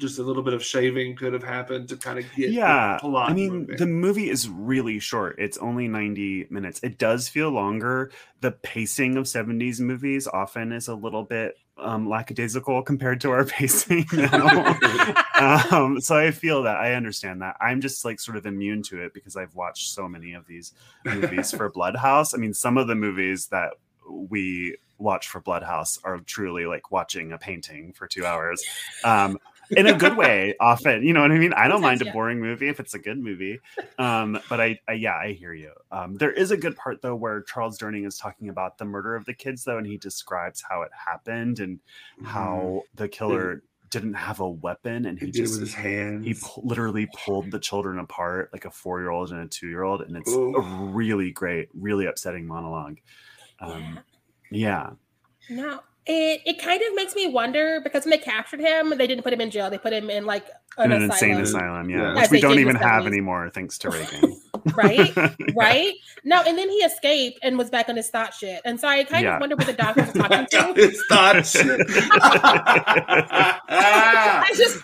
just 0.00 0.18
a 0.18 0.22
little 0.22 0.42
bit 0.42 0.54
of 0.54 0.64
shaving 0.64 1.14
could 1.14 1.32
have 1.32 1.42
happened 1.42 1.88
to 1.88 1.96
kind 1.96 2.18
of 2.18 2.24
get 2.34 2.50
yeah 2.50 2.98
i 3.02 3.32
mean 3.32 3.60
moving. 3.60 3.76
the 3.76 3.86
movie 3.86 4.30
is 4.30 4.48
really 4.48 4.98
short. 4.98 5.36
It's 5.38 5.58
only 5.58 5.88
90 5.88 6.46
minutes. 6.50 6.80
It 6.82 6.98
does 6.98 7.28
feel 7.28 7.50
longer. 7.50 8.10
The 8.40 8.52
pacing 8.52 9.16
of 9.16 9.24
70s 9.24 9.80
movies 9.80 10.26
often 10.26 10.72
is 10.72 10.88
a 10.88 10.94
little 10.94 11.24
bit 11.24 11.56
um 11.78 12.08
lackadaisical 12.08 12.82
compared 12.82 13.22
to 13.22 13.30
our 13.30 13.44
pacing 13.56 14.04
um 15.40 15.98
so 15.98 16.14
i 16.16 16.30
feel 16.30 16.62
that. 16.64 16.76
I 16.76 16.94
understand 16.94 17.40
that. 17.42 17.56
I'm 17.60 17.80
just 17.80 18.04
like 18.04 18.20
sort 18.20 18.36
of 18.36 18.46
immune 18.46 18.82
to 18.84 19.02
it 19.02 19.14
because 19.14 19.36
i've 19.36 19.54
watched 19.54 19.90
so 19.90 20.08
many 20.08 20.32
of 20.34 20.46
these 20.46 20.72
movies 21.04 21.50
for 21.50 21.70
Bloodhaus. 21.76 22.34
I 22.34 22.38
mean 22.38 22.54
some 22.54 22.76
of 22.76 22.86
the 22.86 22.94
movies 22.94 23.46
that 23.48 23.70
we 24.08 24.76
watch 24.98 25.28
for 25.28 25.40
Bloodhaus 25.40 25.98
are 26.04 26.18
truly 26.18 26.66
like 26.66 26.90
watching 26.90 27.32
a 27.32 27.38
painting 27.38 27.92
for 27.94 28.06
two 28.06 28.26
hours. 28.26 28.62
Um 29.04 29.38
in 29.70 29.86
a 29.86 29.96
good 29.96 30.16
way 30.24 30.54
often 30.60 31.04
you 31.04 31.12
know 31.12 31.22
what 31.22 31.30
i 31.32 31.38
mean? 31.38 31.52
I 31.52 31.68
don't 31.68 31.80
mind 31.80 32.02
a 32.02 32.10
boring 32.12 32.40
movie 32.40 32.68
if 32.68 32.80
it's 32.80 32.94
a 32.94 32.98
good 32.98 33.18
movie 33.18 33.58
um 33.98 34.38
but 34.48 34.60
I, 34.60 34.78
I 34.88 34.92
yeah 34.92 35.14
i 35.16 35.32
hear 35.32 35.52
you. 35.52 35.72
Um 35.90 36.16
there 36.16 36.32
is 36.32 36.50
a 36.50 36.56
good 36.56 36.76
part 36.76 37.02
though 37.02 37.14
where 37.16 37.42
charles 37.42 37.78
durning 37.78 38.06
is 38.06 38.16
talking 38.18 38.48
about 38.48 38.78
the 38.78 38.84
murder 38.84 39.14
of 39.16 39.24
the 39.24 39.34
kids 39.34 39.64
though 39.64 39.78
and 39.78 39.86
he 39.86 39.96
describes 39.96 40.62
how 40.68 40.82
it 40.82 40.90
happened 41.06 41.60
and 41.60 41.80
how 42.24 42.82
the 42.94 43.08
killer 43.08 43.62
didn't 43.90 44.14
have 44.14 44.38
a 44.38 44.48
weapon 44.48 45.04
and 45.06 45.18
he 45.18 45.26
he 45.26 45.32
did 45.32 45.40
it 45.40 45.42
just 45.42 45.60
with 45.60 45.68
his 45.68 45.74
hands. 45.74 46.24
he 46.24 46.34
pu- 46.34 46.60
literally 46.62 47.08
pulled 47.24 47.50
the 47.50 47.58
children 47.58 47.98
apart 47.98 48.48
like 48.52 48.64
a 48.64 48.70
four-year-old 48.70 49.32
and 49.32 49.40
a 49.40 49.48
two-year-old 49.48 50.02
and 50.02 50.16
it's 50.16 50.30
Ooh. 50.32 50.54
a 50.54 50.60
really 50.92 51.32
great 51.32 51.68
really 51.74 52.06
upsetting 52.06 52.46
monologue. 52.46 52.98
Um 53.58 53.98
yeah. 54.50 54.90
No, 55.48 55.80
it 56.06 56.40
it 56.46 56.62
kind 56.62 56.80
of 56.82 56.94
makes 56.94 57.14
me 57.14 57.26
wonder 57.28 57.80
because 57.84 58.04
when 58.04 58.10
they 58.10 58.18
captured 58.18 58.60
him, 58.60 58.90
they 58.96 59.06
didn't 59.06 59.22
put 59.22 59.32
him 59.32 59.40
in 59.40 59.50
jail. 59.50 59.70
They 59.70 59.78
put 59.78 59.92
him 59.92 60.08
in 60.10 60.24
like 60.26 60.46
in 60.78 60.84
an, 60.84 60.92
an 60.92 61.02
insane 61.04 61.38
asylum, 61.40 61.42
asylum 61.42 61.90
yeah, 61.90 62.14
Yeah. 62.14 62.20
which 62.22 62.30
we 62.30 62.40
don't 62.40 62.58
even 62.58 62.76
have 62.76 63.02
70s. 63.04 63.06
anymore 63.08 63.50
thanks 63.52 63.76
to 63.78 63.90
reagan 63.90 64.36
right? 64.76 65.14
Yeah. 65.16 65.34
right? 65.56 65.94
No, 66.24 66.42
and 66.46 66.56
then 66.58 66.68
he 66.68 66.76
escaped 66.76 67.38
and 67.42 67.56
was 67.56 67.70
back 67.70 67.88
on 67.88 67.96
his 67.96 68.08
thought 68.10 68.34
shit. 68.34 68.60
And 68.64 68.78
so 68.78 68.86
I 68.88 69.04
kind 69.04 69.24
Yeah. 69.24 69.34
of 69.36 69.40
wonder 69.40 69.56
what 69.56 69.66
the 69.66 69.72
doctor 69.72 70.02
was 70.02 70.12
talking 70.14 70.46
to. 70.50 70.74
it's 70.76 71.02
not 71.10 71.46
shit. 71.46 71.80
I 73.68 74.52
just 74.56 74.82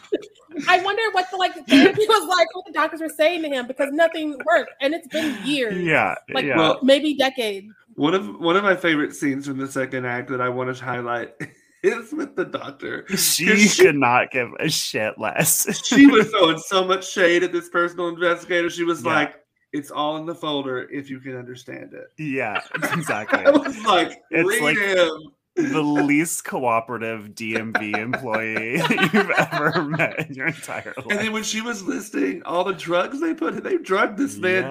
I 0.69 0.81
wonder 0.83 1.03
what 1.13 1.31
the 1.31 1.37
like 1.37 1.53
therapy 1.67 2.07
was 2.09 2.29
like, 2.29 2.55
what 2.55 2.65
the 2.67 2.73
doctors 2.73 3.01
were 3.01 3.09
saying 3.11 3.43
to 3.43 3.49
him 3.49 3.67
because 3.67 3.91
nothing 3.93 4.39
worked. 4.47 4.73
And 4.81 4.95
it's 4.95 5.09
been 5.09 5.37
years. 5.47 5.77
yeah 5.85 6.15
Like 6.33 6.45
yeah 6.47 6.57
Well, 6.57 6.79
maybe 6.83 7.15
decades. 7.15 7.67
One 7.97 8.15
of 8.15 8.39
one 8.41 8.57
of 8.57 8.63
my 8.63 8.77
favorite 8.77 9.15
scenes 9.15 9.47
from 9.47 9.59
the 9.59 9.67
second 9.69 10.07
act 10.07 10.29
that 10.31 10.41
I 10.41 10.49
want 10.49 10.75
to 10.77 10.85
highlight 10.85 11.35
is 11.83 12.13
with 12.13 12.37
the 12.37 12.45
doctor. 12.45 13.07
she 13.17 13.57
she- 13.57 13.83
could 13.85 13.97
not 13.97 14.31
give 14.31 14.49
a 14.61 14.69
shit 14.69 15.19
less 15.19 15.67
She 15.87 16.07
was 16.07 16.29
throwing 16.31 16.59
so 16.59 16.85
much 16.85 17.11
shade 17.11 17.43
at 17.43 17.53
this 17.53 17.69
personal 17.69 18.09
investigator. 18.09 18.71
She 18.71 18.85
was 18.85 19.03
Yeah. 19.05 19.15
like, 19.15 19.35
"It's 19.73 19.91
all 19.91 20.17
in 20.19 20.27
the 20.27 20.35
folder 20.35 20.89
if 20.91 21.09
you 21.11 21.21
can 21.21 21.37
understand 21.37 21.95
it." 21.95 22.07
yeah 22.23 22.61
exactly 22.93 23.41
I 23.45 23.51
was 23.51 23.83
like, 23.85 24.21
It's 24.31 24.49
"Read 24.49 24.63
like- 24.63 24.79
him." 24.79 25.11
The 25.57 25.83
least 25.83 26.45
cooperative 26.45 27.31
DMV 27.31 27.97
employee 27.97 28.75
you've 29.13 29.31
ever 29.31 29.83
met 29.85 30.29
in 30.29 30.35
your 30.35 30.49
entire 30.49 30.93
life. 30.97 31.07
And 31.11 31.19
then 31.19 31.33
when 31.33 31.43
she 31.45 31.61
was 31.63 31.83
listing 31.83 32.43
all 32.45 32.63
the 32.65 32.75
drugs 32.75 33.21
they 33.21 33.33
put, 33.35 33.63
they 33.65 33.79
drugged 33.79 34.19
this 34.19 34.37
man 34.37 34.65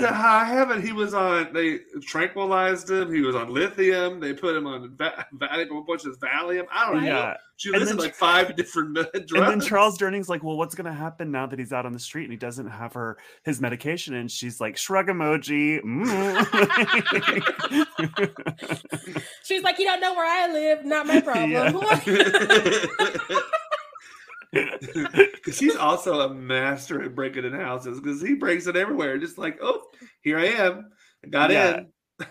to 0.00 0.08
high 0.08 0.44
heaven. 0.44 0.82
He 0.82 0.92
was 0.92 1.14
on. 1.14 1.52
They 1.52 1.78
tranquilized 2.02 2.90
him. 2.90 3.12
He 3.12 3.20
was 3.20 3.34
on 3.36 3.52
lithium. 3.52 4.20
They 4.20 4.32
put 4.32 4.56
him 4.56 4.66
on 4.66 4.96
va- 4.96 5.26
va- 5.32 5.66
which 5.86 6.06
is 6.06 6.16
Valium. 6.18 6.66
I 6.72 6.86
don't 6.92 7.02
know. 7.02 7.08
yeah. 7.08 7.36
She 7.56 7.68
And 7.68 7.78
listed 7.78 7.98
then- 7.98 8.04
like 8.06 8.14
five 8.16 8.56
different 8.56 8.94
drugs. 8.94 9.32
And 9.32 9.46
then 9.48 9.60
Charles 9.60 9.96
Durning's 9.96 10.28
like, 10.28 10.42
well, 10.42 10.56
what's 10.56 10.74
going 10.74 10.86
to 10.86 10.92
happen 10.92 11.30
now 11.30 11.46
that 11.46 11.58
he's 11.58 11.72
out 11.72 11.86
on 11.86 11.92
the 11.92 11.98
street 12.00 12.24
and 12.24 12.32
he 12.32 12.36
doesn't 12.36 12.66
have 12.66 12.94
her 12.94 13.16
his 13.44 13.60
medication? 13.60 14.14
And 14.14 14.28
she's 14.30 14.60
like, 14.60 14.76
shrug 14.76 15.06
emoji. 15.06 15.80
mm. 15.82 16.34
She's 19.44 19.62
like, 19.62 19.78
You 19.78 19.84
don't 19.86 20.00
know 20.00 20.14
where 20.14 20.26
I 20.26 20.52
live, 20.52 20.84
not 20.84 21.06
my 21.06 21.20
problem. 21.20 21.50
Yeah. 21.50 21.72
Because 24.52 25.58
he's 25.58 25.74
also 25.76 26.20
a 26.20 26.32
master 26.32 27.02
at 27.02 27.14
breaking 27.16 27.44
in 27.44 27.52
houses 27.52 28.00
because 28.00 28.22
he 28.22 28.34
breaks 28.34 28.66
it 28.68 28.76
everywhere. 28.76 29.18
Just 29.18 29.36
like, 29.36 29.58
oh, 29.60 29.82
here 30.22 30.38
I 30.38 30.46
am. 30.46 30.90
I 31.24 31.28
got 31.28 31.50
Yeah. 31.50 31.78
in. 31.78 31.86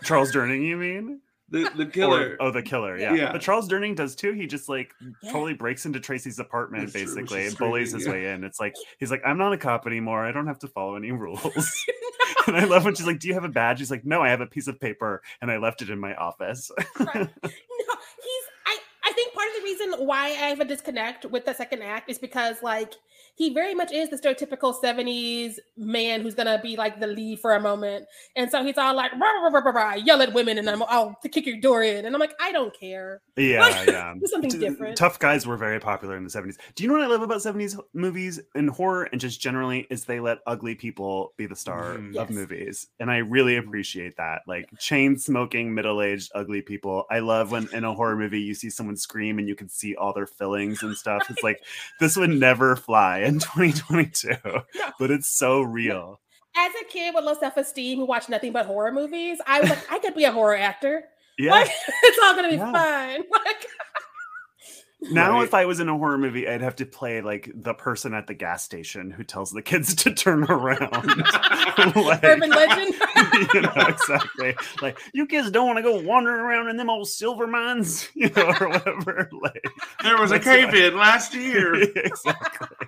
Charles 0.06 0.32
Durning, 0.32 0.66
you 0.66 0.78
mean? 0.78 1.20
The, 1.54 1.70
the 1.76 1.86
killer. 1.86 2.32
Or- 2.40 2.48
oh, 2.48 2.52
the 2.52 2.64
killer. 2.64 2.98
Yeah. 2.98 3.14
Yeah. 3.14 3.32
But 3.32 3.42
Charles 3.42 3.70
Durning 3.70 3.96
does 3.96 4.16
too. 4.16 4.32
He 4.34 4.48
just 4.48 4.68
like 4.68 4.92
Yeah. 5.22 5.32
totally 5.32 5.54
breaks 5.54 5.86
into 5.86 6.00
Tracy's 6.00 6.40
apartment 6.40 6.92
That's 6.92 6.94
basically 6.94 7.44
she's 7.44 7.50
and 7.52 7.58
bullies 7.60 7.90
screaming, 7.90 8.00
his 8.00 8.08
yeah. 8.08 8.12
way 8.30 8.34
in. 8.34 8.44
It's 8.44 8.60
like 8.60 8.74
he's 8.98 9.12
like, 9.12 9.22
I'm 9.24 9.38
not 9.38 9.54
a 9.54 9.58
cop 9.58 9.86
anymore. 9.86 10.26
I 10.26 10.32
don't 10.32 10.48
have 10.48 10.58
to 10.60 10.68
follow 10.68 10.96
any 10.96 11.12
rules. 11.12 11.46
and 12.48 12.58
I 12.58 12.64
love 12.64 12.86
when 12.86 12.96
she's 12.96 13.06
like, 13.06 13.20
Do 13.20 13.28
you 13.28 13.36
have 13.36 13.44
a 13.44 13.50
badge? 13.50 13.78
He's 13.78 13.92
like, 13.92 14.04
No, 14.04 14.22
I 14.24 14.30
have 14.30 14.42
a 14.42 14.48
piece 14.48 14.68
of 14.68 14.80
paper 14.80 15.22
and 15.42 15.52
I 15.52 15.58
left 15.58 15.84
it 15.84 15.92
in 15.92 16.00
my 16.00 16.16
office. 16.16 16.72
Right. 17.00 17.16
No, 17.16 17.50
he's 18.24 18.46
I 18.66 18.78
I 19.06 19.12
think 19.14 19.34
part 19.34 19.48
of 19.50 19.56
the 19.58 19.64
reason 19.64 20.08
why 20.08 20.26
I 20.28 20.30
have 20.50 20.60
a 20.60 20.66
disconnect 20.66 21.26
with 21.26 21.46
the 21.46 21.54
second 21.54 21.84
act 21.84 22.10
is 22.10 22.18
because 22.18 22.64
like 22.64 22.94
he 23.36 23.54
very 23.54 23.74
much 23.74 23.92
is 23.92 24.10
the 24.10 24.16
stereotypical 24.18 24.74
70s 24.82 25.56
man 25.76 26.22
who's 26.22 26.36
gonna 26.36 26.60
be 26.62 26.76
like 26.76 27.00
the 27.00 27.08
lead 27.08 27.40
for 27.40 27.56
a 27.56 27.60
moment. 27.60 28.06
And 28.36 28.50
so 28.52 28.64
he's 28.64 28.78
all 28.78 28.96
like 28.96 29.12
rah, 29.14 29.20
rah, 29.42 29.50
rah, 29.50 29.60
rah, 29.60 29.72
rah, 29.72 29.94
yell 29.96 30.22
at 30.22 30.34
women 30.34 30.58
and 30.60 30.70
I'm 30.70 30.84
I'll 30.84 31.18
to 31.24 31.30
kick 31.30 31.46
your 31.48 31.60
door 31.60 31.82
in. 31.84 32.06
And 32.06 32.16
I'm 32.16 32.20
like, 32.20 32.36
I 32.40 32.52
don't 32.52 32.78
care. 32.78 33.22
yeah, 33.36 33.62
Like, 33.62 33.88
yeah. 33.88 34.14
something 34.26 34.52
T- 34.52 34.60
different. 34.60 34.98
Tough 34.98 35.18
guys 35.20 35.48
were 35.48 35.58
very 35.58 35.80
popular 35.80 36.16
in 36.16 36.24
the 36.24 36.30
70s. 36.30 36.58
Do 36.76 36.84
you 36.84 36.88
know 36.90 36.94
what 36.96 37.04
I 37.04 37.08
love 37.08 37.22
about 37.24 37.40
70s 37.42 37.80
movies 37.94 38.40
and 38.56 38.70
horror 38.70 39.06
and 39.12 39.20
just 39.20 39.42
generally 39.42 39.88
is 39.90 40.06
they 40.06 40.20
let 40.20 40.38
ugly 40.46 40.76
people 40.76 41.34
be 41.38 41.46
the 41.48 41.56
star 41.56 41.96
Mhm. 41.98 42.16
of 42.18 42.30
Yes. 42.30 42.38
movies. 42.38 42.88
And 43.00 43.10
I 43.10 43.18
really 43.18 43.58
appreciate 43.58 44.16
that. 44.18 44.42
Like 44.48 44.70
chain 44.80 45.18
smoking, 45.18 45.74
middle-aged, 45.74 46.32
ugly 46.36 46.62
people. 46.62 47.06
I 47.10 47.20
love 47.20 47.52
when 47.52 47.68
in 47.74 47.84
a 47.84 47.94
horror 47.94 48.16
movie 48.16 48.42
you 48.42 48.54
see 48.54 48.70
someone 48.70 48.96
scream 48.96 49.40
and 49.40 49.48
you 49.48 49.56
can 49.56 49.70
see 49.70 49.96
all 49.96 50.14
their 50.14 50.28
fillings 50.28 50.84
and 50.84 50.96
stuff. 50.96 51.26
It's 51.32 51.42
like 51.44 51.58
this 52.00 52.16
would 52.16 52.30
never 52.30 52.76
fly 52.76 53.23
in 53.24 53.40
2022. 53.40 54.34
But 55.00 55.12
it's 55.12 55.30
so 55.30 55.62
real. 55.62 56.20
As 56.56 56.72
a 56.82 56.86
kid 56.92 57.16
with 57.16 57.24
low 57.26 57.34
self-esteem 57.40 57.98
who 57.98 58.06
watched 58.06 58.30
nothing 58.30 58.52
but 58.52 58.66
horror 58.68 58.92
movies, 58.92 59.40
I 59.48 59.62
was 59.62 59.70
like, 59.72 59.92
I 59.92 60.00
could 60.00 60.14
be 60.16 60.26
a 60.26 60.32
horror 60.32 60.56
actor. 60.56 61.04
Yeah. 61.40 61.52
Like 61.52 61.70
it's 62.04 62.20
all 62.24 62.36
gonna 62.36 62.50
be 62.50 62.56
Yeah. 62.58 62.72
fine. 62.72 63.24
Like 63.46 63.66
Now, 65.12 65.34
Right. 65.40 65.44
if 65.44 65.54
I 65.54 65.66
was 65.66 65.80
in 65.82 65.90
a 65.90 65.98
horror 65.98 66.18
movie, 66.18 66.48
I'd 66.48 66.62
have 66.62 66.78
to 66.78 66.86
play 66.86 67.22
like 67.22 67.52
the 67.54 67.74
person 67.74 68.14
at 68.14 68.28
the 68.28 68.34
gas 68.34 68.64
station 68.64 69.12
who 69.12 69.24
tells 69.24 69.52
the 69.52 69.62
kids 69.62 69.96
to 69.96 70.14
turn 70.14 70.44
around. 70.46 71.24
Like- 71.96 72.24
urban 72.24 72.50
legend. 72.52 72.96
you 73.54 73.62
know, 73.62 73.74
exactly. 73.76 74.56
Like 74.82 75.00
you 75.14 75.26
kids 75.26 75.52
don't 75.52 75.68
want 75.68 75.78
to 75.78 75.84
go 75.84 76.00
wandering 76.00 76.42
around 76.42 76.70
in 76.70 76.78
them 76.78 76.90
old 76.90 77.08
silver 77.08 77.48
mines, 77.48 78.10
you 78.16 78.30
know, 78.30 78.54
or 78.60 78.70
whatever. 78.70 79.30
Like 79.42 79.64
there 80.04 80.18
was 80.18 80.32
a 80.32 80.40
cave 80.40 80.74
in 80.74 80.98
last 80.98 81.34
year. 81.34 81.76
exactly. 81.96 82.88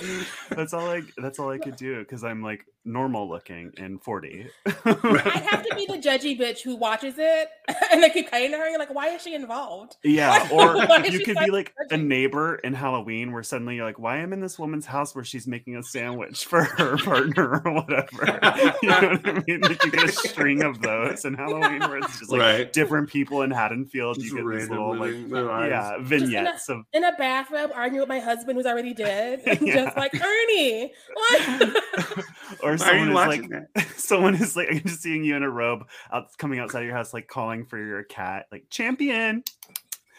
That's 0.50 0.72
all 0.72 0.88
I. 0.88 1.02
That's 1.16 1.38
all 1.38 1.50
I 1.50 1.58
could 1.58 1.76
do 1.76 1.98
because 2.00 2.24
I'm 2.24 2.42
like 2.42 2.64
normal 2.84 3.28
looking 3.28 3.70
and 3.76 4.02
forty. 4.02 4.46
I 4.66 5.42
have 5.50 5.62
to 5.66 5.74
be 5.76 5.86
the 5.86 5.98
judgy 5.98 6.38
bitch 6.38 6.62
who 6.62 6.76
watches 6.76 7.14
it 7.18 7.48
and 7.92 8.02
they 8.02 8.08
keep 8.10 8.30
cutting 8.30 8.50
to 8.52 8.58
her. 8.58 8.68
You're 8.68 8.78
like, 8.78 8.94
why 8.94 9.08
is 9.08 9.22
she 9.22 9.34
involved? 9.34 9.96
Yeah, 10.02 10.48
or 10.50 10.76
you 11.06 11.20
could 11.24 11.36
be 11.44 11.50
like 11.50 11.74
a 11.90 11.96
neighbor 11.96 12.54
in 12.56 12.72
Halloween 12.74 13.32
where 13.32 13.42
suddenly 13.42 13.76
you're 13.76 13.84
like, 13.84 13.98
why 13.98 14.18
am 14.18 14.32
I 14.32 14.34
in 14.34 14.40
this 14.40 14.58
woman's 14.58 14.86
house 14.86 15.14
where 15.14 15.24
she's 15.24 15.46
making 15.46 15.76
a 15.76 15.82
sandwich 15.82 16.44
for 16.46 16.62
her 16.62 16.96
partner 16.98 17.60
or 17.64 17.72
whatever? 17.72 18.74
You 18.82 18.88
know 18.88 19.00
what 19.00 19.28
I 19.28 19.42
mean? 19.46 19.60
Like 19.60 19.84
you 19.84 19.90
get 19.90 20.04
a 20.08 20.12
string 20.12 20.62
of 20.62 20.80
those 20.80 21.24
in 21.24 21.34
Halloween 21.34 21.80
where 21.80 21.98
it's 21.98 22.18
just 22.18 22.30
like 22.30 22.40
Right. 22.40 22.72
different 22.72 23.08
people 23.10 23.42
in 23.42 23.50
Haddonfield. 23.50 24.16
Just 24.16 24.26
you 24.28 24.36
get 24.36 24.58
these 24.60 24.70
little 24.70 24.90
like 24.92 25.00
living 25.10 25.28
their 25.30 25.44
lives. 25.44 25.70
yeah 25.70 25.98
vignettes 26.00 26.68
of 26.68 26.84
In 26.92 27.04
a 27.04 27.12
bathrobe, 27.18 27.70
arguing 27.74 28.00
with 28.00 28.08
my 28.08 28.20
husband 28.20 28.56
who's 28.56 28.66
already 28.66 28.94
dead. 28.94 29.42
And 29.46 29.60
Yeah. 29.66 29.74
Just 29.88 29.96
like, 29.96 30.14
Ernie, 30.14 30.92
what? 31.14 32.24
or 32.62 32.78
someone 32.78 33.08
is 33.08 33.14
like 33.14 33.48
that? 33.50 33.86
someone 33.96 34.34
is 34.34 34.56
like 34.56 34.68
I'm 34.70 34.80
just 34.80 35.02
seeing 35.02 35.24
you 35.24 35.36
in 35.36 35.42
a 35.42 35.50
robe 35.50 35.86
out 36.12 36.26
coming 36.38 36.58
outside 36.58 36.80
of 36.80 36.86
your 36.86 36.96
house 36.96 37.12
like 37.12 37.28
calling 37.28 37.64
for 37.64 37.78
your 37.78 38.04
cat 38.04 38.46
like 38.52 38.64
champion 38.70 39.42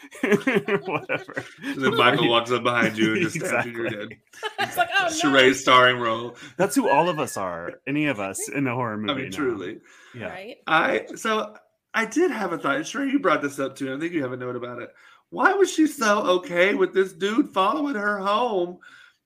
Whatever. 0.22 1.44
And 1.62 1.82
then 1.82 1.96
Michael 1.96 2.28
walks 2.28 2.50
up 2.50 2.62
behind 2.62 2.96
you 2.96 3.14
and 3.14 3.22
just 3.22 3.36
stabs 3.36 3.66
you 3.66 3.72
in 3.72 3.76
your 3.76 4.00
head. 4.00 4.16
It's 4.58 4.76
like, 4.76 4.88
oh 4.98 5.04
no. 5.04 5.10
Charade 5.10 5.56
starring 5.56 5.98
role. 5.98 6.36
That's 6.56 6.74
who 6.74 6.88
all 6.88 7.08
of 7.08 7.18
us 7.18 7.36
are. 7.36 7.74
Any 7.86 8.06
of 8.06 8.18
us 8.18 8.48
in 8.48 8.66
a 8.66 8.74
horror 8.74 8.96
movie. 8.96 9.12
I 9.12 9.14
mean, 9.16 9.30
now. 9.30 9.36
truly. 9.36 9.80
Yeah. 10.14 10.28
Right? 10.28 10.56
I 10.66 11.06
so 11.16 11.54
I 11.94 12.06
did 12.06 12.30
have 12.30 12.52
a 12.52 12.58
thought. 12.58 12.76
and 12.76 12.86
Sure, 12.86 13.06
you 13.06 13.18
brought 13.18 13.42
this 13.42 13.58
up 13.58 13.76
too. 13.76 13.94
I 13.94 13.98
think 13.98 14.12
you 14.12 14.22
have 14.22 14.32
a 14.32 14.36
note 14.36 14.56
about 14.56 14.80
it. 14.80 14.90
Why 15.30 15.52
was 15.52 15.72
she 15.72 15.86
so 15.86 16.20
okay 16.38 16.74
with 16.74 16.92
this 16.92 17.12
dude 17.12 17.50
following 17.50 17.94
her 17.94 18.18
home 18.18 18.78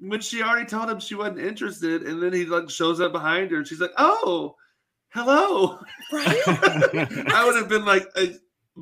when 0.08 0.20
she 0.20 0.42
already 0.42 0.66
told 0.66 0.90
him 0.90 1.00
she 1.00 1.14
wasn't 1.14 1.40
interested? 1.40 2.02
And 2.02 2.22
then 2.22 2.32
he 2.32 2.44
like 2.46 2.70
shows 2.70 3.00
up 3.00 3.12
behind 3.12 3.50
her, 3.50 3.58
and 3.58 3.66
she's 3.66 3.80
like, 3.80 3.92
"Oh, 3.96 4.56
hello." 5.10 5.78
Right? 6.12 6.42
I 6.46 7.42
would 7.46 7.56
have 7.56 7.68
been 7.68 7.84
like, 7.84 8.06
uh, 8.16 8.26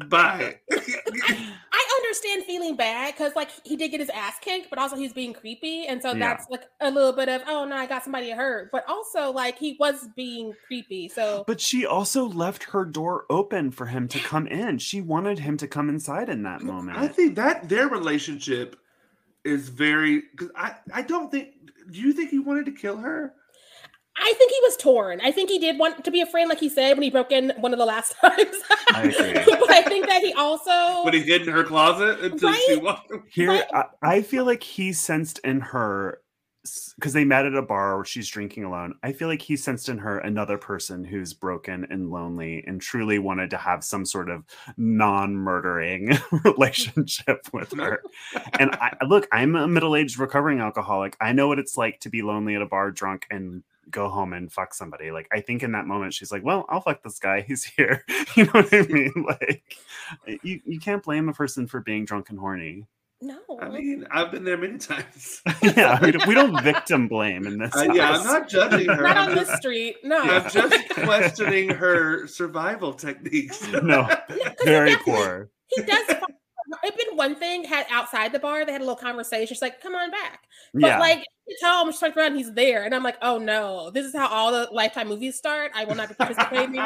"Bye." 0.08 0.56
I 0.70 2.00
understand 2.02 2.44
feeling 2.44 2.76
bad 2.76 3.14
because 3.14 3.34
like 3.36 3.48
he 3.64 3.76
did 3.76 3.90
get 3.90 4.00
his 4.00 4.10
ass 4.10 4.34
kicked, 4.40 4.68
but 4.70 4.78
also 4.78 4.96
he's 4.96 5.12
being 5.12 5.32
creepy, 5.32 5.86
and 5.86 6.00
so 6.02 6.08
Yeah. 6.12 6.18
that's 6.18 6.46
like 6.50 6.64
a 6.80 6.90
little 6.90 7.12
bit 7.12 7.28
of 7.28 7.42
oh 7.46 7.64
no, 7.64 7.76
I 7.76 7.86
got 7.86 8.02
somebody 8.04 8.30
hurt, 8.30 8.70
but 8.72 8.84
also 8.88 9.30
like 9.32 9.58
he 9.58 9.76
was 9.78 10.08
being 10.16 10.52
creepy. 10.66 11.08
So 11.08 11.44
But 11.46 11.60
she 11.60 11.86
also 11.86 12.24
left 12.26 12.64
her 12.64 12.84
door 12.84 13.24
open 13.30 13.70
for 13.70 13.86
him 13.86 14.08
to 14.08 14.18
come 14.18 14.46
in. 14.46 14.78
She 14.78 15.00
wanted 15.00 15.38
him 15.38 15.56
to 15.58 15.68
come 15.68 15.88
inside 15.88 16.28
in 16.28 16.42
that 16.42 16.62
moment. 16.62 16.98
I 16.98 17.08
think 17.08 17.36
that 17.36 17.68
their 17.68 17.88
relationship 17.88 18.76
is 19.44 19.68
very 19.68 20.22
because 20.30 20.50
I 20.56 20.74
I 20.92 21.02
don't 21.02 21.30
think. 21.30 21.48
Do 21.90 22.00
you 22.00 22.12
think 22.12 22.30
he 22.30 22.38
wanted 22.38 22.66
to 22.66 22.72
kill 22.72 22.96
her? 22.98 23.34
I 24.16 24.34
think 24.36 24.52
he 24.52 24.58
was 24.62 24.76
torn. 24.76 25.20
I 25.22 25.32
think 25.32 25.48
he 25.50 25.58
did 25.58 25.78
want 25.78 26.04
to 26.04 26.10
be 26.10 26.20
a 26.20 26.26
friend, 26.26 26.48
like 26.48 26.60
he 26.60 26.68
said 26.68 26.92
when 26.92 27.02
he 27.02 27.10
broke 27.10 27.32
in 27.32 27.52
one 27.58 27.72
of 27.72 27.78
the 27.78 27.86
last 27.86 28.14
times. 28.20 28.56
I 28.94 29.04
agree. 29.04 29.32
but 29.58 29.70
I 29.70 29.82
think 29.82 30.06
that 30.06 30.22
he 30.22 30.32
also 30.34 31.04
When 31.04 31.14
he 31.14 31.20
hid 31.20 31.42
in 31.42 31.48
her 31.48 31.64
closet 31.64 32.20
until 32.20 32.52
she 32.52 32.76
walked. 32.76 33.10
Here, 33.30 33.48
Right. 33.48 33.64
I, 33.72 33.84
I 34.02 34.22
feel 34.22 34.44
like 34.44 34.62
he 34.62 34.92
sensed 34.92 35.38
in 35.40 35.60
her 35.60 36.20
because 36.94 37.12
they 37.12 37.24
met 37.24 37.44
at 37.44 37.54
a 37.54 37.62
bar 37.62 37.96
where 37.96 38.04
she's 38.04 38.28
drinking 38.28 38.64
alone. 38.64 38.94
I 39.02 39.12
feel 39.12 39.28
like 39.28 39.42
he 39.42 39.56
sensed 39.56 39.88
in 39.88 39.98
her 39.98 40.18
another 40.18 40.58
person 40.58 41.04
who's 41.04 41.32
broken 41.32 41.86
and 41.90 42.10
lonely 42.10 42.62
and 42.66 42.80
truly 42.80 43.18
wanted 43.18 43.50
to 43.50 43.56
have 43.56 43.82
some 43.82 44.04
sort 44.04 44.30
of 44.30 44.44
non-murdering 44.76 46.16
relationship 46.44 47.48
with 47.52 47.72
her. 47.72 48.02
And 48.58 48.70
I 48.76 48.96
look, 49.06 49.26
I'm 49.32 49.56
a 49.56 49.66
middle-aged 49.66 50.18
recovering 50.18 50.60
alcoholic. 50.60 51.16
I 51.20 51.32
know 51.32 51.48
what 51.48 51.58
it's 51.58 51.76
like 51.76 51.98
to 52.00 52.08
be 52.08 52.22
lonely 52.22 52.54
at 52.54 52.62
a 52.62 52.66
bar, 52.66 52.92
drunk, 52.92 53.26
and 53.30 53.64
go 53.90 54.08
home 54.08 54.32
and 54.32 54.52
fuck 54.52 54.72
somebody. 54.72 55.10
Like 55.10 55.28
I 55.32 55.40
think 55.40 55.64
in 55.64 55.72
that 55.72 55.86
moment 55.86 56.14
she's 56.14 56.30
like, 56.30 56.44
"Well, 56.44 56.64
I'll 56.68 56.80
fuck 56.80 57.02
this 57.02 57.18
guy. 57.18 57.40
He's 57.40 57.64
here." 57.64 58.04
You 58.34 58.44
know 58.44 58.52
what 58.52 58.72
I 58.72 58.82
mean? 58.82 59.26
Like 59.28 59.76
you, 60.42 60.60
you 60.64 60.80
can't 60.80 61.02
blame 61.02 61.28
a 61.28 61.34
person 61.34 61.66
for 61.66 61.80
being 61.80 62.06
drunk 62.06 62.30
and 62.30 62.38
horny. 62.38 62.86
No. 63.22 63.38
I 63.60 63.68
mean, 63.68 64.06
I've 64.10 64.30
been 64.30 64.44
there 64.44 64.58
many 64.58 64.78
times. 64.78 65.42
yeah, 65.62 65.98
we 66.02 66.10
don't, 66.12 66.26
we 66.26 66.34
don't 66.34 66.62
victim 66.62 67.08
blame 67.08 67.46
in 67.46 67.58
this. 67.58 67.74
Uh, 67.74 67.92
yeah, 67.92 68.10
I'm 68.10 68.24
not 68.24 68.48
judging 68.48 68.88
her. 68.88 69.02
not 69.02 69.16
I'm 69.16 69.30
on 69.30 69.34
this 69.36 69.48
just, 69.48 69.62
street. 69.62 69.96
No. 70.04 70.20
I'm 70.20 70.50
just 70.50 70.88
questioning 70.90 71.70
her 71.70 72.26
survival 72.26 72.92
techniques. 72.92 73.66
No, 73.70 74.08
very 74.64 74.96
poor. 74.96 75.50
he 75.68 75.82
does. 75.82 76.16
It'd 76.84 76.96
been 76.96 77.16
one 77.16 77.34
thing 77.36 77.64
had 77.64 77.86
outside 77.90 78.32
the 78.32 78.38
bar. 78.38 78.64
They 78.64 78.72
had 78.72 78.80
a 78.80 78.84
little 78.84 78.96
conversation. 78.96 79.54
She's 79.54 79.60
like, 79.62 79.80
"Come 79.82 79.94
on 79.94 80.10
back." 80.10 80.44
But 80.72 80.82
Yeah, 80.82 80.98
like, 80.98 81.26
you 81.46 81.56
tell 81.60 81.84
him, 81.84 81.92
she 81.92 81.98
turned 81.98 82.16
around, 82.16 82.36
he's 82.36 82.52
there, 82.54 82.84
and 82.84 82.94
I'm 82.94 83.02
like, 83.02 83.18
"Oh 83.20 83.38
no, 83.38 83.90
this 83.90 84.06
is 84.06 84.14
how 84.16 84.28
all 84.28 84.50
the 84.52 84.68
Lifetime 84.72 85.08
movies 85.08 85.36
start." 85.36 85.72
I 85.74 85.84
will 85.84 85.94
not 85.94 86.08
be 86.08 86.14
participating. 86.14 86.80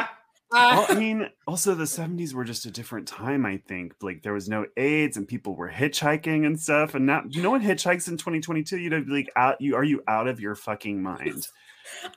Uh, 0.53 0.87
well, 0.87 0.87
I 0.89 0.95
mean, 0.99 1.29
also 1.47 1.75
the 1.75 1.85
'70s 1.85 2.33
were 2.33 2.45
just 2.45 2.67
a 2.67 2.71
different 2.71 3.09
time. 3.09 3.45
I 3.45 3.57
think 3.67 3.95
like 4.01 4.23
there 4.23 4.33
was 4.33 4.49
no 4.49 4.67
AIDS 4.77 5.17
and 5.17 5.27
people 5.27 5.57
were 5.57 5.71
hitchhiking 5.71 6.47
and 6.47 6.59
stuff. 6.59 6.95
And 6.95 7.07
now, 7.07 7.23
no 7.35 7.51
one 7.51 7.63
hitchhikes 7.63 8.09
in 8.09 8.17
2022. 8.17 8.79
You 8.79 8.91
know, 8.91 9.05
like 9.09 9.31
out. 9.37 9.61
You 9.61 9.75
are 9.77 9.85
you 9.85 10.03
out 10.07 10.29
of 10.29 10.41
your 10.41 10.55
fucking 10.55 11.03
mind? 11.03 11.49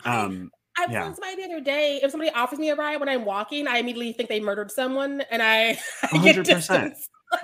Um, 0.03 0.49
I 0.79 0.85
was 0.85 0.93
yeah. 0.93 0.99
telling 0.99 1.15
somebody 1.15 1.35
the 1.35 1.53
other 1.53 1.63
day, 1.63 1.99
if 2.01 2.09
somebody 2.09 2.31
offers 2.31 2.57
me 2.57 2.69
a 2.69 2.75
ride 2.75 2.99
when 2.99 3.09
I'm 3.09 3.25
walking, 3.25 3.67
I 3.67 3.77
immediately 3.77 4.13
think 4.13 4.29
they 4.29 4.39
murdered 4.39 4.71
someone, 4.71 5.21
and 5.29 5.43
I, 5.43 5.77
I 6.11 6.17
get 6.23 6.37
100%. 6.37 6.95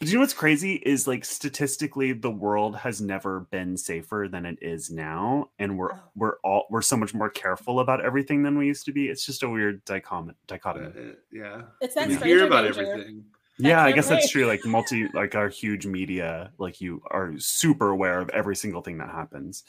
But 0.00 0.08
you 0.08 0.14
know 0.14 0.20
what's 0.20 0.34
crazy 0.34 0.74
is 0.74 1.06
like 1.06 1.24
statistically, 1.24 2.12
the 2.12 2.30
world 2.30 2.76
has 2.76 3.00
never 3.00 3.40
been 3.50 3.76
safer 3.76 4.28
than 4.30 4.46
it 4.46 4.58
is 4.62 4.90
now, 4.90 5.50
and 5.58 5.78
we're 5.78 5.92
Oh. 5.92 6.00
we're 6.16 6.36
all 6.44 6.66
we're 6.70 6.82
so 6.82 6.96
much 6.96 7.14
more 7.14 7.30
careful 7.30 7.80
about 7.80 8.04
everything 8.04 8.42
than 8.42 8.56
we 8.58 8.66
used 8.66 8.84
to 8.86 8.92
be. 8.92 9.08
It's 9.08 9.24
just 9.26 9.42
a 9.42 9.48
weird 9.48 9.84
dichom- 9.86 10.30
Uh, 10.30 10.34
dichotomy. 10.46 11.14
yeah. 11.32 11.62
It's 11.80 11.94
that 11.94 12.08
We 12.08 12.14
stranger 12.16 12.36
hear 12.38 12.46
about 12.46 12.62
danger. 12.64 12.82
everything. 12.92 13.24
Yeah, 13.58 13.84
I 13.84 13.92
guess 13.92 14.08
that's 14.08 14.30
true. 14.30 14.46
Like 14.46 14.64
multi, 14.64 15.06
like 15.14 15.36
our 15.36 15.48
huge 15.48 15.86
media, 15.86 16.50
like 16.58 16.80
you 16.80 17.00
are 17.10 17.38
super 17.38 17.90
aware 17.90 18.18
of 18.18 18.28
every 18.30 18.56
single 18.56 18.82
thing 18.82 18.98
that 18.98 19.10
happens. 19.10 19.62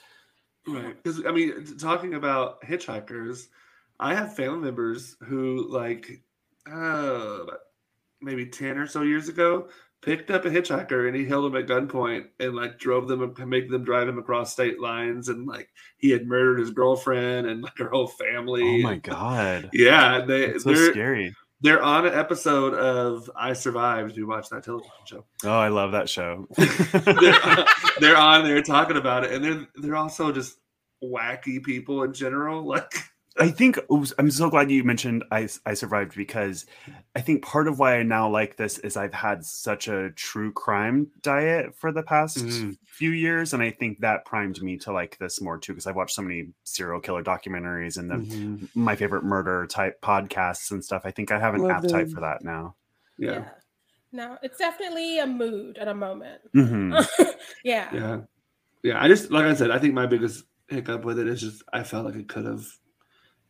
Right. 0.68 0.96
Because, 1.04 1.24
I 1.24 1.32
mean, 1.32 1.78
talking 1.78 2.16
about 2.16 2.62
hitchhikers, 2.64 3.50
I 4.00 4.16
have 4.16 4.36
family 4.36 4.58
members 4.58 5.16
who, 5.22 5.68
like, 5.70 6.24
uh, 6.66 7.42
maybe 8.22 8.48
10 8.48 8.80
or 8.80 8.88
so 8.88 9.04
years 9.04 9.30
ago, 9.30 9.70
picked 10.06 10.30
up 10.30 10.46
a 10.46 10.50
hitchhiker 10.50 11.08
and 11.08 11.16
he 11.16 11.26
held 11.26 11.46
him 11.46 11.56
at 11.56 11.68
gunpoint 11.68 12.28
and, 12.40 12.56
like, 12.56 12.78
drove 12.78 13.08
them 13.08 13.24
and 13.24 13.50
make 13.50 13.70
them 13.70 13.84
drive 13.84 14.08
him 14.08 14.20
across 14.20 14.54
state 14.54 14.80
lines. 14.80 15.28
And, 15.28 15.48
like, 15.48 15.70
he 15.98 16.12
had 16.12 16.28
murdered 16.28 16.60
his 16.60 16.70
girlfriend 16.70 17.48
and, 17.48 17.64
like, 17.64 17.78
her 17.80 17.90
whole 17.90 18.08
family. 18.08 18.84
Oh 18.84 18.88
my 18.88 18.98
god, 18.98 19.70
Yeah. 19.74 20.24
They, 20.26 20.46
it's 20.46 20.64
so 20.64 20.74
they're, 20.74 20.92
scary. 20.92 21.36
they're 21.62 21.82
on 21.82 22.06
an 22.06 22.14
episode 22.14 22.76
of 22.76 23.30
I 23.36 23.54
Survived. 23.54 24.16
You 24.16 24.28
watch 24.28 24.50
that 24.50 24.64
television 24.64 24.92
show. 25.06 25.26
Oh, 25.44 25.58
I 25.58 25.70
love 25.70 25.92
that 25.94 26.08
show. 26.08 26.48
they're, 26.58 27.66
they're 28.00 28.18
on 28.18 28.44
there 28.46 28.62
talking 28.62 28.98
about 28.98 29.24
it, 29.26 29.32
and 29.32 29.44
they're 29.44 29.68
they're 29.76 29.96
also 29.96 30.32
just 30.32 30.58
wacky 31.04 31.62
people 31.64 32.04
in 32.04 32.14
general. 32.14 32.64
Like, 32.64 32.94
I 33.38 33.50
think 33.50 33.78
oops, 33.92 34.14
I'm 34.18 34.32
so 34.32 34.50
glad 34.50 34.72
you 34.72 34.84
mentioned 34.86 35.26
I 35.30 35.50
I 35.66 35.74
survived 35.74 36.16
because 36.16 36.66
I 37.16 37.20
think 37.22 37.44
part 37.44 37.68
of 37.68 37.80
why 37.80 37.98
I 37.98 38.04
now 38.04 38.30
like 38.30 38.56
this 38.56 38.78
is 38.78 38.96
I've 38.96 39.14
had 39.14 39.44
such 39.44 39.90
a 39.90 40.12
true 40.12 40.54
crime 40.54 41.08
diet 41.22 41.76
for 41.76 41.92
the 41.92 42.02
past 42.04 42.38
Mm. 42.38 42.78
few 42.86 43.12
years, 43.12 43.54
and 43.54 43.62
I 43.62 43.72
think 43.72 44.00
that 44.00 44.24
primed 44.24 44.62
me 44.62 44.78
to 44.80 44.94
like 44.94 45.18
this 45.18 45.42
more 45.42 45.58
too 45.58 45.74
because 45.74 45.86
I've 45.86 45.98
watched 45.98 46.16
so 46.16 46.22
many 46.22 46.48
serial 46.64 47.02
killer 47.02 47.24
documentaries 47.24 47.98
and 47.98 48.10
the 48.10 48.16
Mm-hmm. 48.16 48.66
my 48.74 48.96
favorite 48.96 49.26
murder 49.26 49.68
type 49.68 50.00
podcasts 50.02 50.72
and 50.72 50.82
stuff. 50.84 51.02
I 51.04 51.12
think 51.12 51.32
I 51.32 51.40
have 51.40 51.56
an 51.56 51.62
Love 51.64 51.72
appetite 51.72 52.06
them. 52.06 52.16
for 52.16 52.22
that 52.22 52.42
now. 52.44 52.76
yeah, 53.18 53.50
No, 54.14 54.38
it's 54.44 54.58
definitely 54.58 55.20
a 55.20 55.28
mood 55.28 55.78
at 55.78 55.90
a 55.90 55.94
moment. 55.94 56.42
Mhm. 56.56 57.06
yeah. 57.66 57.90
yeah, 57.94 58.22
yeah. 58.82 59.04
I 59.04 59.10
just 59.10 59.30
like 59.30 59.44
I 59.46 59.56
said, 59.56 59.72
I 59.72 59.80
think 59.80 59.94
my 59.94 60.06
biggest 60.06 60.46
hiccup 60.70 61.04
with 61.04 61.20
it 61.20 61.28
is 61.28 61.42
just 61.42 61.64
I 61.74 61.84
felt 61.84 62.06
like 62.06 62.16
it 62.16 62.30
could 62.30 62.46
have 62.46 62.66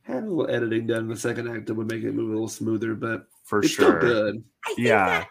had 0.06 0.24
a 0.24 0.28
little 0.28 0.50
editing 0.50 0.88
done 0.88 1.00
in 1.04 1.08
the 1.08 1.18
second 1.18 1.48
act 1.50 1.65
that 1.68 1.74
would 1.74 1.89
make 1.91 2.04
it 2.04 2.13
move 2.13 2.30
a 2.30 2.34
little 2.34 2.48
smoother, 2.48 2.94
but 2.96 3.26
For 3.44 3.60
it's 3.60 3.70
sure. 3.70 4.00
still 4.00 4.12
good. 4.12 4.44
I 4.65 4.74
think 4.76 4.88
Yeah. 4.88 5.20
that 5.20 5.28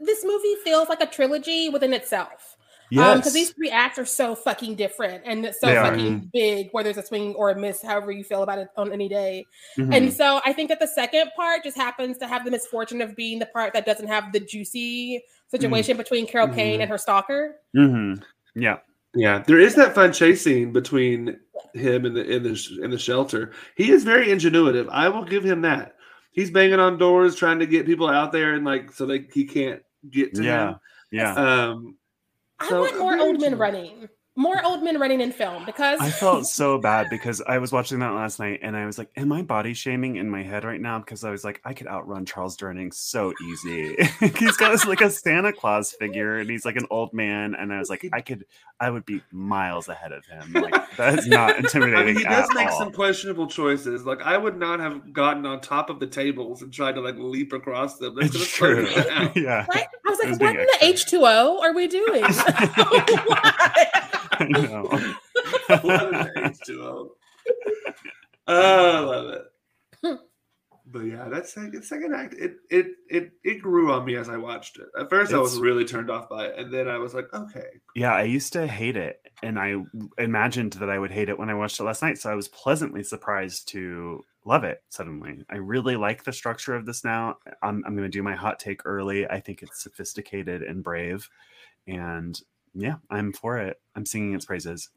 this 0.00 0.24
movie 0.24 0.56
feels 0.64 0.88
like 0.88 1.00
a 1.00 1.06
trilogy 1.06 1.68
within 1.68 1.92
itself. 1.92 2.52
Yes. 2.88 3.16
because 3.16 3.32
these 3.32 3.50
three 3.50 3.68
acts 3.68 3.98
are 3.98 4.04
so 4.04 4.36
fucking 4.36 4.76
different 4.76 5.24
and 5.26 5.44
it's 5.44 5.60
so 5.60 5.66
They 5.66 5.76
are. 5.76 5.90
fucking 5.90 6.30
big, 6.32 6.68
whether 6.70 6.88
it's 6.90 6.98
a 7.00 7.02
swing 7.02 7.34
or 7.34 7.50
a 7.50 7.58
miss, 7.58 7.82
however 7.82 8.12
you 8.12 8.22
feel 8.22 8.44
about 8.44 8.58
it 8.60 8.68
on 8.76 8.92
any 8.92 9.08
day. 9.08 9.44
Mhm. 9.76 9.92
And 9.92 10.12
so 10.12 10.40
I 10.44 10.52
think 10.52 10.68
that 10.68 10.78
the 10.78 10.86
second 10.86 11.32
part 11.34 11.64
just 11.64 11.76
happens 11.76 12.16
to 12.18 12.28
have 12.28 12.44
the 12.44 12.52
misfortune 12.52 13.00
of 13.02 13.16
being 13.16 13.40
the 13.40 13.46
part 13.46 13.72
that 13.72 13.86
doesn't 13.86 14.06
have 14.06 14.32
the 14.32 14.38
juicy 14.38 15.20
situation 15.48 15.96
between 15.96 16.28
Carol 16.28 16.46
Kane 16.46 16.78
Mhm. 16.78 16.82
and 16.82 16.90
her 16.92 16.96
stalker. 16.98 17.56
Mhm. 17.76 18.22
Yeah. 18.54 18.78
Yeah, 19.16 19.42
there 19.46 19.58
is 19.58 19.74
that 19.76 19.94
fun 19.94 20.12
chase 20.12 20.42
scene 20.44 20.72
between 20.72 21.38
him 21.74 22.04
and 22.04 22.14
the 22.14 22.24
in 22.24 22.42
the 22.42 22.78
in 22.82 22.90
the 22.90 22.98
shelter. 22.98 23.52
He 23.74 23.90
is 23.90 24.04
very 24.04 24.26
ingenuitive. 24.28 24.88
I 24.90 25.08
will 25.08 25.24
give 25.24 25.42
him 25.42 25.62
that. 25.62 25.96
He's 26.32 26.50
banging 26.50 26.80
on 26.80 26.98
doors 26.98 27.34
trying 27.34 27.58
to 27.60 27.66
get 27.66 27.86
people 27.86 28.08
out 28.08 28.30
there 28.30 28.54
and 28.54 28.64
like 28.64 28.92
so 28.92 29.06
they 29.06 29.26
he 29.32 29.46
can't 29.46 29.82
get 30.10 30.34
to 30.34 30.44
Yeah. 30.44 30.74
Yeah. 31.10 31.32
him. 31.32 31.38
Um, 31.38 31.96
I 32.60 32.68
So, 32.68 32.80
want 32.82 32.98
more 32.98 33.18
old 33.18 33.40
men 33.40 33.56
running. 33.56 34.08
More 34.38 34.62
old 34.62 34.82
men 34.82 35.00
running 35.00 35.22
in 35.22 35.32
film 35.32 35.64
because 35.64 35.98
I 35.98 36.10
felt 36.10 36.46
so 36.46 36.76
bad 36.82 37.08
because 37.08 37.40
I 37.46 37.56
was 37.56 37.72
watching 37.72 38.00
that 38.00 38.12
last 38.12 38.38
night 38.38 38.60
and 38.62 38.76
I 38.76 38.84
was 38.84 38.98
like, 38.98 39.08
Am 39.16 39.32
I 39.32 39.40
body 39.40 39.72
shaming 39.72 40.16
in 40.16 40.28
my 40.28 40.42
head 40.42 40.62
right 40.64 40.80
now? 40.80 40.98
Because 40.98 41.24
I 41.24 41.30
was 41.30 41.42
like, 41.42 41.60
I 41.64 41.72
could 41.72 41.86
outrun 41.86 42.26
Charles 42.26 42.54
Durning 42.56 42.92
so 42.92 43.32
easy. 43.42 43.96
he's 44.20 44.56
got 44.58 44.72
this 44.72 44.84
like 44.86 45.00
a 45.00 45.08
Santa 45.10 45.54
Claus 45.54 45.92
figure 45.92 46.36
and 46.36 46.50
he's 46.50 46.66
like 46.66 46.76
an 46.76 46.86
old 46.90 47.14
man. 47.14 47.54
And 47.54 47.72
I 47.72 47.78
was 47.78 47.88
like, 47.88 48.06
I 48.12 48.20
could, 48.20 48.44
I 48.78 48.90
would 48.90 49.06
be 49.06 49.22
miles 49.32 49.88
ahead 49.88 50.12
of 50.12 50.26
him. 50.26 50.52
Like, 50.52 50.96
that 50.98 51.18
is 51.18 51.26
not 51.26 51.50
I 51.54 51.58
intimidating. 51.58 52.06
mean, 52.06 52.16
he 52.16 52.24
does 52.24 52.50
at 52.50 52.54
make 52.54 52.68
all. 52.68 52.78
some 52.78 52.92
questionable 52.92 53.46
choices. 53.46 54.04
Like 54.04 54.20
I 54.20 54.36
would 54.36 54.58
not 54.58 54.80
have 54.80 55.14
gotten 55.14 55.46
on 55.46 55.62
top 55.62 55.88
of 55.88 55.98
the 55.98 56.06
tables 56.06 56.60
and 56.60 56.70
tried 56.70 56.96
to 56.96 57.00
like 57.00 57.16
leap 57.16 57.54
across 57.54 57.96
them. 57.96 58.14
That 58.16 58.26
It's 58.26 58.46
true. 58.52 58.86
slowed 58.86 58.96
me 58.98 59.08
down. 59.10 59.32
yeah. 59.34 59.64
Right? 59.74 59.86
I 60.06 60.10
was 60.10 60.18
like, 60.18 60.28
was 60.28 60.38
what 60.38 60.52
being 60.52 60.60
in 60.60 60.66
the. 60.80 60.94
H2O 60.94 61.60
are 61.62 61.72
we 61.72 61.88
doing? 61.88 62.22
I 64.38 64.44
know. 64.46 64.82
What 65.82 66.14
an 66.14 66.52
H2O. 66.52 67.08
Oh, 68.48 68.48
I 68.48 69.00
love 69.00 69.28
it. 69.34 70.20
but 70.86 71.00
yeah, 71.00 71.28
that 71.28 71.48
second 71.48 71.82
second 71.82 72.14
act, 72.14 72.34
it 72.34 72.56
it 72.70 72.86
it 73.10 73.32
it 73.42 73.54
grew 73.60 73.92
on 73.92 74.04
me 74.04 74.14
as 74.16 74.28
I 74.28 74.36
watched 74.36 74.78
it. 74.78 74.86
At 74.98 75.10
first, 75.10 75.32
I 75.32 75.38
was 75.38 75.52
It's- 75.54 75.62
really 75.62 75.84
turned 75.84 76.10
off 76.10 76.28
by 76.28 76.46
it, 76.46 76.58
and 76.58 76.72
then 76.72 76.88
I 76.88 76.98
was 76.98 77.12
like, 77.14 77.26
okay, 77.34 77.66
Yeah, 77.94 78.12
I 78.14 78.22
used 78.22 78.52
to 78.52 78.66
hate 78.66 78.96
it, 78.96 79.20
and 79.42 79.58
I 79.58 79.76
imagined 80.18 80.74
that 80.74 80.90
I 80.90 80.98
would 80.98 81.10
hate 81.10 81.28
it 81.28 81.38
when 81.38 81.50
I 81.50 81.54
watched 81.54 81.80
it 81.80 81.84
last 81.84 82.02
night. 82.02 82.18
So 82.18 82.30
I 82.30 82.34
was 82.36 82.48
pleasantly 82.48 83.02
surprised 83.02 83.68
to 83.70 84.22
love 84.44 84.62
it 84.62 84.80
suddenly. 84.90 85.44
I 85.50 85.56
really 85.56 85.96
like 85.96 86.22
the 86.22 86.32
structure 86.32 86.76
of 86.76 86.86
this 86.86 87.02
now. 87.02 87.38
I'm, 87.62 87.82
I'm 87.84 87.96
going 87.96 88.08
to 88.08 88.16
do 88.18 88.22
my 88.22 88.36
hot 88.36 88.60
take 88.60 88.82
early. 88.84 89.26
I 89.28 89.40
think 89.40 89.62
it's 89.62 89.82
sophisticated 89.82 90.62
and 90.62 90.84
brave, 90.84 91.28
and 91.88 92.40
yeah, 92.76 92.96
I'm 93.10 93.32
for 93.32 93.58
it. 93.58 93.80
I'm 93.94 94.06
singing 94.06 94.34
its 94.34 94.44
praises. 94.44 94.90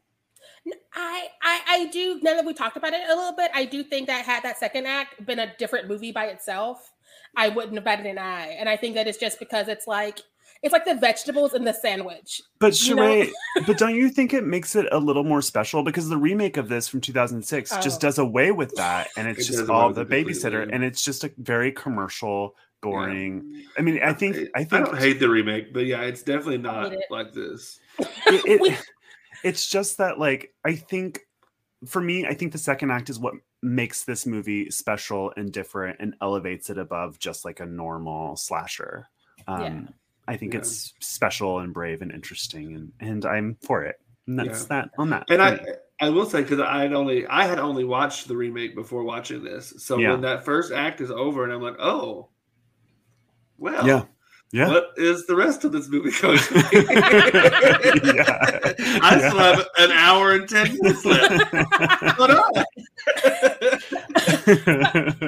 I, 0.93 1.27
I 1.41 1.59
I 1.67 1.86
do 1.91 2.19
now 2.21 2.36
that 2.36 2.45
we 2.45 2.53
talked 2.53 2.77
about 2.77 2.93
it 2.93 3.01
a 3.09 3.15
little 3.15 3.36
bit, 3.36 3.51
I 3.53 3.65
do 3.65 3.84
think 3.84 4.07
that 4.07 4.25
had 4.25 4.43
that 4.43 4.57
second 4.57 4.86
act 4.88 5.25
been 5.25 5.39
a 5.39 5.55
different 5.57 5.88
movie 5.88 6.11
by 6.11 6.25
itself, 6.25 6.91
I 7.38 7.49
wouldn't 7.49 7.75
have 7.75 7.86
batted 7.86 8.05
an 8.07 8.17
eye. 8.17 8.55
And 8.59 8.67
I 8.67 8.75
think 8.75 8.95
that 8.95 9.07
it's 9.07 9.17
just 9.17 9.39
because 9.39 9.67
it's 9.67 9.88
like 9.88 10.19
it's 10.61 10.73
like 10.73 10.84
the 10.86 10.95
vegetables 10.95 11.53
in 11.53 11.63
the 11.63 11.73
sandwich. 11.73 12.41
But 12.59 12.80
You 12.86 12.95
know? 12.95 13.03
Sharai, 13.03 13.32
but 13.65 13.77
don't 13.77 13.95
you 13.95 14.09
think 14.09 14.34
it 14.34 14.43
makes 14.45 14.75
it 14.75 14.88
a 14.91 14.97
little 14.97 15.23
more 15.23 15.41
special 15.41 15.84
because 15.84 16.09
the 16.09 16.17
remake 16.17 16.57
of 16.57 16.67
this 16.67 16.88
from 16.88 16.99
2006 16.99 17.69
just 17.77 17.97
Oh. 18.03 18.07
does 18.07 18.17
away 18.17 18.51
with 18.51 18.75
that, 18.75 19.07
and 19.15 19.27
it's 19.27 19.49
It 19.49 19.53
just 19.53 19.69
all 19.69 19.93
the 19.93 20.05
babysitter, 20.05 20.67
and 20.71 20.84
it's 20.84 21.01
just 21.01 21.23
a 21.23 21.32
very 21.38 21.71
commercial, 21.71 22.55
boring. 22.82 23.63
I 23.77 23.82
mean, 23.82 23.99
I 24.03 24.13
think 24.13 24.38
I 24.55 24.63
think 24.63 24.86
don't 24.86 24.97
hate 24.97 25.19
the 25.19 25.30
remake, 25.30 25.73
but 25.73 25.86
yeah, 25.86 26.01
it's 26.01 26.23
definitely 26.23 26.57
not 26.59 26.93
it. 26.93 27.03
like 27.09 27.34
this. 27.34 27.80
it, 27.99 28.07
it- 28.27 28.86
it's 29.43 29.69
just 29.69 29.97
that 29.99 30.19
like 30.19 30.53
i 30.65 30.75
think 30.75 31.21
for 31.86 32.01
me 32.01 32.25
i 32.25 32.34
think 32.34 32.51
the 32.51 32.57
second 32.57 32.91
act 32.91 33.09
is 33.09 33.17
what 33.19 33.34
makes 33.61 34.03
this 34.03 34.25
movie 34.25 34.69
special 34.69 35.32
and 35.38 35.53
different 35.53 35.95
and 36.01 36.13
elevates 36.21 36.69
it 36.69 36.77
above 36.77 37.17
just 37.19 37.45
like 37.45 37.61
a 37.61 37.65
normal 37.65 38.36
slasher 38.36 39.07
um 39.47 39.61
Yeah. 39.61 39.82
i 40.27 40.36
think 40.36 40.53
Yeah. 40.53 40.59
it's 40.59 40.93
special 40.99 41.59
and 41.59 41.73
brave 41.73 42.01
and 42.01 42.11
interesting 42.11 42.75
and 42.75 42.91
and 42.99 43.25
i'm 43.25 43.55
for 43.65 43.86
it 43.86 43.95
and 44.27 44.38
that's 44.38 44.63
Yeah. 44.63 44.67
that 44.82 44.89
on 44.97 45.09
that 45.11 45.23
And 45.30 45.41
I 45.41 45.55
me. 45.55 45.61
I 46.01 46.09
will 46.09 46.25
say 46.25 46.41
because 46.41 46.59
I 46.59 46.82
had 46.82 46.91
only 46.91 47.25
I 47.27 47.45
had 47.45 47.59
only 47.59 47.86
watched 47.86 48.27
the 48.27 48.36
remake 48.36 48.75
before 48.75 49.05
watching 49.05 49.41
this, 49.41 49.73
so 49.77 49.97
Yeah. 49.99 50.11
when 50.11 50.21
that 50.21 50.43
first 50.43 50.73
act 50.73 50.99
is 50.99 51.11
over, 51.11 51.45
and 51.45 51.53
I'm 51.53 51.61
like, 51.61 51.80
oh, 51.80 52.27
well, 53.60 53.86
yeah 53.88 54.03
yeah 54.51 54.68
What 54.68 54.86
is 54.97 55.28
the 55.28 55.36
rest 55.36 55.64
of 55.64 55.72
this 55.72 55.88
movie 55.89 56.10
going 56.22 56.39
to 56.39 56.53
be? 56.53 56.60
Yeah. 58.16 58.39
I 59.03 59.18
still 59.20 59.38
have 59.38 59.68
an 59.78 59.91
hour 59.91 60.32
and 60.32 60.49
ten 60.49 60.76
minutes 60.82 61.05
left. 61.05 61.53
What 62.18 62.32
up? 62.57 62.66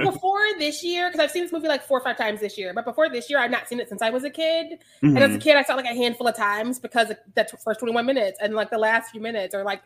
before 0.04 0.42
this 0.60 0.84
year, 0.84 1.10
because 1.10 1.20
I've 1.24 1.32
seen 1.32 1.44
this 1.44 1.52
movie 1.52 1.68
like 1.68 1.84
four 1.84 2.00
or 2.00 2.04
five 2.04 2.18
times 2.18 2.40
this 2.40 2.58
year, 2.58 2.74
but 2.74 2.86
before 2.86 3.10
this 3.10 3.30
year, 3.30 3.40
I've 3.40 3.52
not 3.52 3.68
seen 3.68 3.80
it 3.80 3.90
since 3.90 4.02
I 4.02 4.10
was 4.10 4.24
a 4.24 4.30
kid. 4.30 4.80
And 5.02 5.18
as 5.20 5.36
a 5.36 5.38
Mhm. 5.38 5.42
kid, 5.42 5.56
I 5.58 5.64
saw 5.64 5.74
it 5.74 5.78
like 5.78 5.86
a 5.86 5.96
handful 5.96 6.28
of 6.28 6.36
times 6.36 6.80
because 6.80 7.12
of 7.12 7.18
the 7.36 7.44
t- 7.44 7.58
first 7.64 7.80
21 7.80 8.06
minutes 8.06 8.40
and 8.42 8.54
like 8.56 8.70
the 8.70 8.78
last 8.78 9.12
few 9.12 9.22
minutes 9.22 9.54
are 9.54 9.64
like 9.64 9.82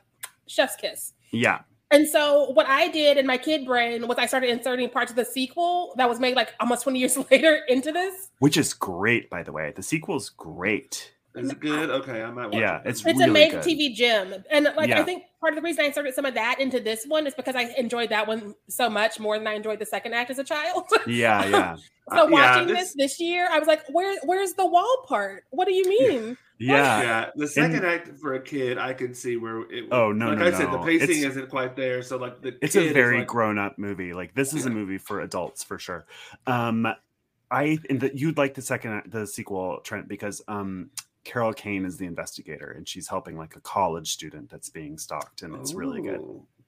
chef's 0.48 0.76
kiss. 0.76 1.14
yeah 1.32 1.60
And 1.92 2.08
so 2.08 2.52
what 2.52 2.66
I 2.68 2.88
did 2.90 3.18
in 3.18 3.28
my 3.28 3.38
kid 3.38 3.66
brain 3.66 4.08
was 4.08 4.18
I 4.18 4.26
started 4.26 4.50
inserting 4.50 4.90
parts 4.90 5.12
of 5.12 5.16
the 5.16 5.26
sequel 5.26 5.94
that 5.98 6.10
was 6.10 6.20
made 6.20 6.36
like 6.36 6.54
almost 6.60 6.84
20 6.84 7.00
years 7.00 7.18
later 7.32 7.60
into 7.68 7.92
this. 7.92 8.30
which 8.40 8.58
is 8.58 8.74
great 8.74 9.30
by 9.30 9.44
the 9.44 9.52
way 9.52 9.72
the 9.76 9.84
sequel's 9.84 10.30
great 10.30 11.14
Is 11.36 11.52
it 11.52 11.60
good? 11.60 11.90
Okay, 11.92 12.24
I 12.24 12.32
might 12.32 12.48
watch 12.48 12.56
Yeah, 12.56 12.78
it. 12.78 12.84
it's 12.88 13.06
It's 13.06 13.06
Really 13.20 13.26
a 13.30 13.32
made 13.32 13.52
good. 13.52 13.64
TV 13.64 13.94
gym. 13.94 14.34
And 14.50 14.66
like 14.76 14.90
I 14.92 15.04
think 15.04 15.24
part 15.40 15.54
of 15.54 15.58
the 15.58 15.62
reason 15.62 15.84
I 15.84 15.88
inserted 15.88 16.16
some 16.16 16.26
of 16.26 16.34
that 16.34 16.60
into 16.60 16.80
this 16.80 17.06
one 17.06 17.28
is 17.28 17.36
because 17.36 17.56
I 17.56 17.64
enjoyed 17.78 18.10
that 18.10 18.26
one 18.28 18.56
so 18.68 18.90
much 18.90 19.20
more 19.20 19.38
than 19.38 19.46
I 19.48 19.54
enjoyed 19.54 19.80
the 19.80 19.86
second 19.86 20.14
act 20.14 20.32
as 20.32 20.40
a 20.40 20.44
child. 20.44 20.86
yeah 21.08 21.46
yeah 21.46 21.76
So 21.76 22.24
Uh, 22.24 22.28
yeah, 22.28 22.30
watching 22.32 22.68
this- 22.68 22.94
this 22.94 22.96
this 22.96 23.20
year, 23.20 23.48
I 23.52 23.60
was 23.60 23.68
like, 23.68 23.84
"Where 23.90 24.18
where's 24.24 24.54
the 24.54 24.66
wall 24.66 25.06
part? 25.08 25.44
What 25.52 25.68
do 25.68 25.74
you 25.74 25.88
mean?" 25.88 26.38
Yeah 26.58 27.02
yeah, 27.02 27.30
the 27.36 27.48
second 27.48 27.86
act 27.86 28.10
for 28.20 28.36
a 28.36 28.42
kid, 28.42 28.78
I 28.78 28.94
can 28.94 29.14
see 29.14 29.36
where 29.38 29.62
it. 29.72 29.86
Oh, 29.92 30.12
no, 30.12 30.30
like 30.30 30.38
no, 30.40 30.46
I 30.48 30.52
said, 30.52 30.72
the 30.72 30.78
pacing 30.80 31.10
It's- 31.18 31.32
isn't 31.32 31.50
quite 31.50 31.76
there. 31.76 32.02
So 32.02 32.18
like 32.18 32.42
the 32.42 32.58
it's 32.62 32.74
kid 32.74 32.92
a 32.92 32.94
very 32.94 33.20
like, 33.20 33.28
grown-up 33.28 33.78
movie 33.78 34.14
like 34.14 34.34
this 34.34 34.54
is 34.54 34.66
a 34.66 34.70
movie 34.70 34.98
for 34.98 35.22
adults 35.22 35.64
for 35.64 35.78
sure 35.80 36.06
um 36.48 36.88
i 37.52 37.78
and 37.90 38.00
that 38.02 38.18
you'd 38.18 38.38
like 38.38 38.54
the 38.56 38.62
second 38.62 39.04
the 39.08 39.28
sequel 39.28 39.80
trent 39.84 40.08
because 40.08 40.42
um 40.48 40.90
carol 41.24 41.54
kane 41.54 41.86
is 41.86 41.98
the 41.98 42.06
investigator 42.06 42.72
and 42.72 42.88
she's 42.88 43.08
helping 43.08 43.38
like 43.38 43.56
a 43.56 43.60
college 43.62 44.12
student 44.12 44.50
that's 44.50 44.70
being 44.70 44.98
stalked 44.98 45.44
and 45.44 45.54
it's 45.56 45.74
really 45.76 46.02
good 46.02 46.22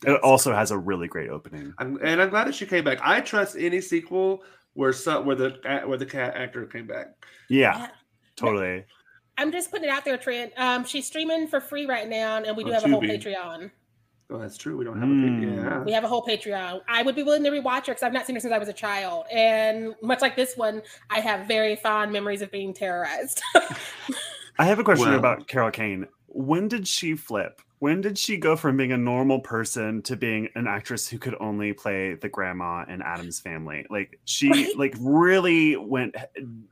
it 0.05 0.21
also 0.21 0.51
cool. 0.51 0.59
has 0.59 0.69
a 0.71 0.77
really 0.77 1.07
great 1.07 1.29
opening 1.31 1.73
I'm, 1.79 1.97
and 2.03 2.21
I'm 2.21 2.29
glad 2.29 2.45
that 2.47 2.53
she 2.55 2.67
came 2.67 2.83
back. 2.83 2.99
I 3.01 3.21
trust 3.21 3.55
any 3.57 3.81
sequel 3.81 4.43
where 4.73 4.93
some 4.93 5.25
where 5.25 5.35
the 5.35 5.57
where 5.87 5.97
the 5.97 6.05
cat 6.05 6.35
actor 6.35 6.65
came 6.67 6.85
back. 6.85 7.07
yeah 7.49 7.75
Yeah. 7.77 7.87
totally 8.35 8.85
I'm 9.37 9.51
just 9.51 9.69
putting 9.71 9.85
it 9.87 9.91
out 9.91 10.03
there, 10.05 10.17
Trent. 10.17 10.51
Um, 10.57 10.83
she's 10.85 11.05
streaming 11.05 11.47
for 11.47 11.59
free 11.61 11.85
right 11.85 12.07
now, 12.07 12.37
and 12.37 12.57
we 12.57 12.63
do 12.63 12.69
On 12.69 12.73
have 12.75 12.85
a 12.85 12.89
whole 12.89 13.01
Tubi. 13.01 13.21
Patreon. 13.23 13.71
Oh, 14.29 14.39
that's 14.39 14.57
true. 14.57 14.75
We 14.75 14.83
don't 14.83 14.99
have 14.99 15.07
a 15.07 15.11
Mm. 15.11 15.55
yeah. 15.63 15.79
We 15.83 15.93
have 15.93 16.03
a 16.03 16.07
whole 16.07 16.25
Patreon. 16.25 16.81
I 16.89 17.01
would 17.01 17.15
be 17.15 17.23
willing 17.23 17.43
to 17.45 17.49
rewatch 17.49 17.85
her 17.85 17.93
because 17.93 18.03
I've 18.03 18.11
not 18.13 18.25
seen 18.25 18.35
her 18.35 18.39
since 18.41 18.51
I 18.53 18.57
was 18.57 18.67
a 18.67 18.73
child, 18.73 19.25
and 19.31 19.95
much 20.01 20.21
like 20.21 20.35
this 20.35 20.57
one, 20.57 20.81
I 21.09 21.19
have 21.21 21.47
very 21.47 21.75
fond 21.77 22.11
memories 22.11 22.41
of 22.41 22.51
being 22.51 22.73
terrorized. 22.73 23.41
i 24.59 24.65
have 24.65 24.79
a 24.79 24.83
question 24.83 25.09
Well- 25.09 25.19
about 25.19 25.47
carol 25.47 25.69
kane 25.71 26.07
when 26.27 26.67
did 26.67 26.87
she 26.87 27.15
flip 27.15 27.61
when 27.79 28.01
did 28.01 28.17
she 28.17 28.37
go 28.37 28.55
from 28.55 28.75
being 28.77 28.91
a 28.91 28.97
normal 28.97 29.39
person 29.39 30.01
to 30.03 30.15
being 30.15 30.49
an 30.55 30.65
actress 30.67 31.07
who 31.07 31.19
could 31.19 31.35
only 31.39 31.73
play 31.73 32.15
the 32.15 32.27
grandma 32.29 32.83
in 32.89 33.01
Addams 33.01 33.39
family? 33.39 33.85
Like 33.89 34.19
she 34.25 34.49
Right? 34.49 34.75
like 34.77 34.95
really 34.99 35.75
went 35.75 36.15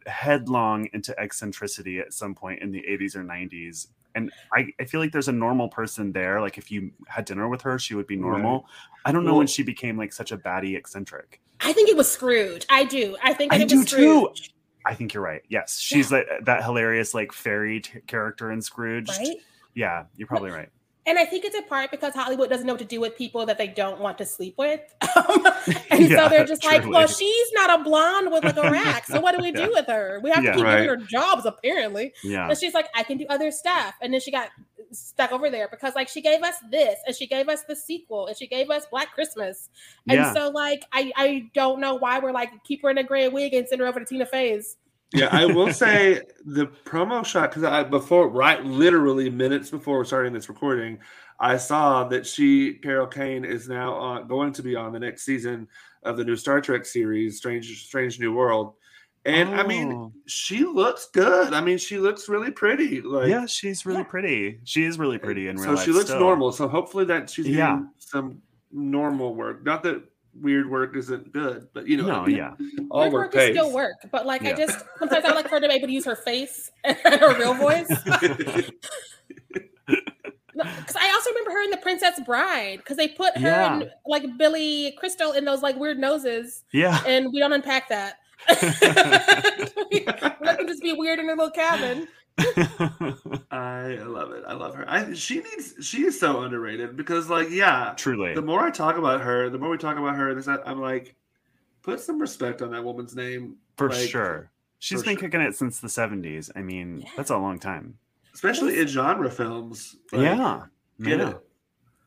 headlong 0.08 0.90
into 0.94 1.18
eccentricity 1.20 2.00
at 2.00 2.14
some 2.14 2.34
point 2.36 2.62
in 2.62 2.72
the 2.72 2.82
80s 2.90 3.16
or 3.16 3.24
90s. 3.24 3.88
And 4.16 4.32
I, 4.54 4.68
I 4.80 4.86
feel 4.86 5.02
like 5.02 5.12
there's 5.12 5.28
a 5.28 5.32
normal 5.34 5.68
person 5.68 6.12
there. 6.14 6.40
Like 6.42 6.58
if 6.58 6.72
you 6.72 6.92
had 7.08 7.26
dinner 7.26 7.50
with 7.50 7.62
her, 7.64 7.78
she 7.78 7.96
would 7.96 8.08
be 8.08 8.16
normal. 8.16 8.66
I 9.04 9.12
don't 9.12 9.26
know 9.26 9.32
Well- 9.32 9.40
when 9.40 9.48
she 9.48 9.64
became 9.64 9.98
like 9.98 10.14
such 10.14 10.32
a 10.32 10.38
baddie 10.38 10.78
eccentric. 10.78 11.42
I 11.62 11.72
think 11.74 11.90
it 11.90 11.96
was 11.98 12.10
Scrooge. 12.12 12.66
I 12.70 12.84
do. 12.84 13.16
I 13.24 13.34
think 13.34 13.54
I 13.54 13.58
it 13.58 13.68
do 13.70 13.78
was 13.80 13.86
too. 13.90 13.96
Scrooge. 14.34 14.54
I 14.86 14.94
think 14.94 15.14
you're 15.14 15.24
right. 15.24 15.42
Yes, 15.50 15.80
she's 15.80 16.12
like 16.12 16.28
that 16.44 16.64
hilarious 16.64 17.14
like 17.14 17.32
fairy 17.32 17.80
t- 17.80 18.02
character 18.08 18.52
in 18.52 18.62
Scrooge. 18.62 19.10
Right? 19.10 19.38
Yeah, 19.74 20.04
you're 20.16 20.28
probably 20.28 20.52
right. 20.52 20.70
And 21.08 21.20
I 21.20 21.26
think 21.26 21.46
it's 21.46 21.56
in 21.56 21.64
part 21.66 21.92
because 21.92 22.14
Hollywood 22.14 22.50
doesn't 22.50 22.66
know 22.66 22.74
what 22.74 22.80
to 22.80 22.86
do 22.86 23.00
with 23.00 23.16
people 23.16 23.46
that 23.46 23.58
they 23.60 23.68
don't 23.68 24.00
want 24.02 24.18
to 24.20 24.26
sleep 24.26 24.56
with. 24.58 24.82
Um, 25.16 25.46
and 25.90 26.10
Yeah, 26.10 26.24
so 26.24 26.30
they're 26.30 26.46
just 26.46 26.66
like, 26.66 26.86
well, 26.88 27.08
she's 27.08 27.52
not 27.54 27.80
a 27.80 27.84
blonde 27.84 28.32
with 28.32 28.44
like 28.44 28.58
a 28.58 28.70
rack. 28.70 29.06
So 29.06 29.22
what 29.22 29.36
do 29.36 29.42
we 29.42 29.52
do 29.54 29.62
Yeah. 29.62 29.68
with 29.70 29.88
her? 29.88 30.20
We 30.24 30.30
have 30.30 30.44
Yeah. 30.44 30.52
to 30.52 30.58
keep 30.58 30.66
Right. 30.66 30.82
giving 30.84 30.90
her 31.00 31.06
jobs, 31.06 31.46
apparently. 31.46 32.14
Yeah. 32.24 32.50
And 32.50 32.58
she's 32.58 32.74
like, 32.74 32.88
I 32.94 33.04
can 33.04 33.18
do 33.18 33.26
other 33.30 33.50
stuff. 33.52 33.96
And 34.02 34.14
then 34.14 34.20
she 34.20 34.30
got 34.32 34.50
stuck 34.92 35.32
over 35.32 35.50
there 35.50 35.68
because 35.70 35.96
like 35.96 36.08
she 36.10 36.22
gave 36.22 36.44
us 36.44 36.56
this 36.70 37.00
and 37.08 37.16
she 37.16 37.28
gave 37.28 37.48
us 37.50 37.64
the 37.64 37.76
sequel 37.76 38.28
and 38.28 38.38
she 38.38 38.46
gave 38.48 38.70
us 38.70 38.86
Black 38.92 39.14
Christmas. 39.14 39.70
And 40.10 40.36
so 40.36 40.50
like 40.50 40.84
I, 40.92 41.12
I 41.16 41.50
don't 41.54 41.80
know 41.80 41.96
why 41.96 42.20
we're 42.20 42.32
like 42.34 42.52
keep 42.66 42.82
her 42.84 42.90
in 42.90 42.98
a 42.98 43.04
gray 43.04 43.28
wig 43.30 43.54
and 43.54 43.68
send 43.68 43.82
her 43.82 43.88
over 43.88 44.00
to 44.00 44.06
Tina 44.06 44.26
Fey's. 44.26 44.78
Yeah, 45.16 45.30
I 45.32 45.46
will 45.46 45.72
say 45.86 46.22
the 46.46 46.68
promo 46.68 47.26
shot 47.26 47.50
because 47.52 47.64
I 47.64 47.84
before 47.84 48.30
right 48.30 48.64
literally 48.64 49.30
minutes 49.30 49.70
before 49.70 50.04
starting 50.06 50.34
this 50.34 50.50
recording, 50.50 51.00
I 51.40 51.58
saw 51.58 52.04
that 52.10 52.26
she 52.26 52.76
Carol 52.76 53.08
Kane 53.08 53.44
is 53.46 53.68
now 53.68 53.94
on, 53.94 54.28
going 54.28 54.54
to 54.54 54.64
be 54.64 54.76
on 54.76 54.92
the 54.94 55.00
next 55.00 55.24
season 55.24 55.68
of 56.04 56.18
the 56.18 56.24
new 56.24 56.36
Star 56.36 56.62
Trek 56.62 56.86
series, 56.86 57.38
Strange 57.38 57.86
Strange 57.88 58.20
New 58.20 58.34
World. 58.34 58.74
And 59.26 59.56
I 59.56 59.66
mean, 59.66 59.92
Oh. 59.92 60.14
she 60.28 60.66
looks 60.66 61.08
good. 61.12 61.52
I 61.52 61.60
mean, 61.60 61.80
she 61.80 61.98
looks 61.98 62.30
really 62.30 62.52
pretty. 62.52 63.02
Like 63.02 63.28
yeah, 63.28 63.48
she's 63.48 63.84
really 63.86 64.00
Yeah. 64.02 64.04
pretty. 64.04 64.60
She 64.66 64.84
is 64.84 65.00
really 65.00 65.18
pretty 65.18 65.48
in 65.48 65.56
real 65.56 65.66
so 65.66 65.72
life. 65.74 65.84
she 65.84 65.92
looks 65.92 66.06
still. 66.10 66.20
normal. 66.20 66.52
So 66.52 66.68
hopefully 66.68 67.06
that 67.06 67.30
she's 67.32 67.48
Yeah. 67.48 67.82
some 67.98 68.42
normal 68.72 69.34
work. 69.34 69.66
Not 69.66 69.82
that 69.84 70.04
weird 70.42 70.70
work 70.70 70.96
isn't 70.96 71.32
good, 71.32 71.68
but 71.74 71.88
you 71.88 71.98
know, 71.98 72.08
No, 72.08 72.28
yeah. 72.36 72.54
all 72.92 73.02
Weird 73.02 73.14
work 73.14 73.34
work 73.34 73.44
is 73.44 73.50
still 73.56 73.74
work, 73.74 73.96
but 74.12 74.26
like 74.26 74.44
I 74.44 74.54
just 74.54 74.84
sometimes 75.00 75.26
I 75.26 75.32
like 75.34 75.46
for 75.46 75.52
her 75.56 75.60
to 75.62 75.68
be 75.68 75.74
able 75.74 75.88
to 75.88 75.94
use 75.94 76.06
her 76.06 76.16
face 76.16 76.72
and 76.84 76.98
her 76.98 77.38
real 77.38 77.54
voice. 77.56 77.88
Because 79.88 80.96
I 80.96 81.12
also 81.12 81.30
remember 81.32 81.52
her 81.52 81.64
in 81.64 81.72
The 81.72 81.78
Princess 81.78 82.20
Bride 82.26 82.78
because 82.78 82.98
they 82.98 83.10
put 83.10 83.38
her 83.38 83.48
Yeah. 83.48 83.74
and 83.82 83.92
like 84.06 84.24
Billy 84.38 84.94
Crystal 84.98 85.34
in 85.34 85.46
those 85.46 85.62
like 85.62 85.76
weird 85.78 86.00
noses, 86.00 86.64
Yeah. 86.72 87.02
and 87.06 87.32
we 87.34 87.40
don't 87.40 87.54
unpack 87.54 87.90
that. 87.90 88.16
Let 88.50 90.58
them 90.58 90.68
just 90.68 90.82
be 90.82 90.94
weird 90.94 91.20
in 91.20 91.28
their 91.28 91.36
little 91.36 91.52
cabin. 91.52 92.08
I 93.52 93.98
love 94.06 94.32
it. 94.32 94.44
I 94.48 94.54
love 94.54 94.76
her. 94.76 94.86
I 94.90 95.14
she 95.14 95.36
needs 95.40 95.76
she 95.82 96.04
is 96.06 96.20
so 96.20 96.42
underrated 96.42 96.98
because 96.98 97.30
like 97.30 97.50
yeah, 97.50 97.94
Truly. 97.96 98.34
the 98.34 98.42
more 98.42 98.62
I 98.62 98.72
talk 98.72 98.98
about 98.98 99.22
her, 99.22 99.50
the 99.50 99.58
more 99.58 99.70
we 99.70 99.78
talk 99.78 99.98
about 99.98 100.16
her, 100.16 100.34
this 100.36 100.48
I'm 100.48 100.82
like, 100.82 101.16
put 101.82 102.00
some 102.00 102.20
respect 102.20 102.62
on 102.62 102.72
that 102.72 102.84
woman's 102.84 103.16
name. 103.16 103.56
For 103.78 103.90
like, 103.90 104.10
sure. 104.10 104.50
She's 104.80 105.00
for 105.02 105.06
been 105.06 105.16
sure. 105.18 105.30
kicking 105.30 105.42
it 105.42 105.56
since 105.56 105.80
the 105.80 105.88
70s. 105.88 106.52
I 106.56 106.62
mean, 106.62 107.00
Yeah. 107.02 107.10
that's 107.18 107.30
a 107.30 107.38
long 107.38 107.60
time. 107.60 107.98
Especially 108.34 108.80
in 108.80 108.88
genre 108.88 109.32
films. 109.32 109.96
Like, 110.12 110.22
yeah. 110.24 110.64
Get 111.02 111.20
yeah. 111.20 111.30
it. 111.30 111.38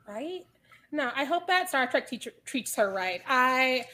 right? 0.07 0.47
No, 0.93 1.11
I 1.15 1.25
hope 1.25 1.47
that 1.47 1.69
Star 1.69 1.87
Trek 1.87 2.09
teacher 2.09 2.33
treats 2.45 2.75
her 2.77 2.93
right. 2.93 3.23
I 3.27 3.85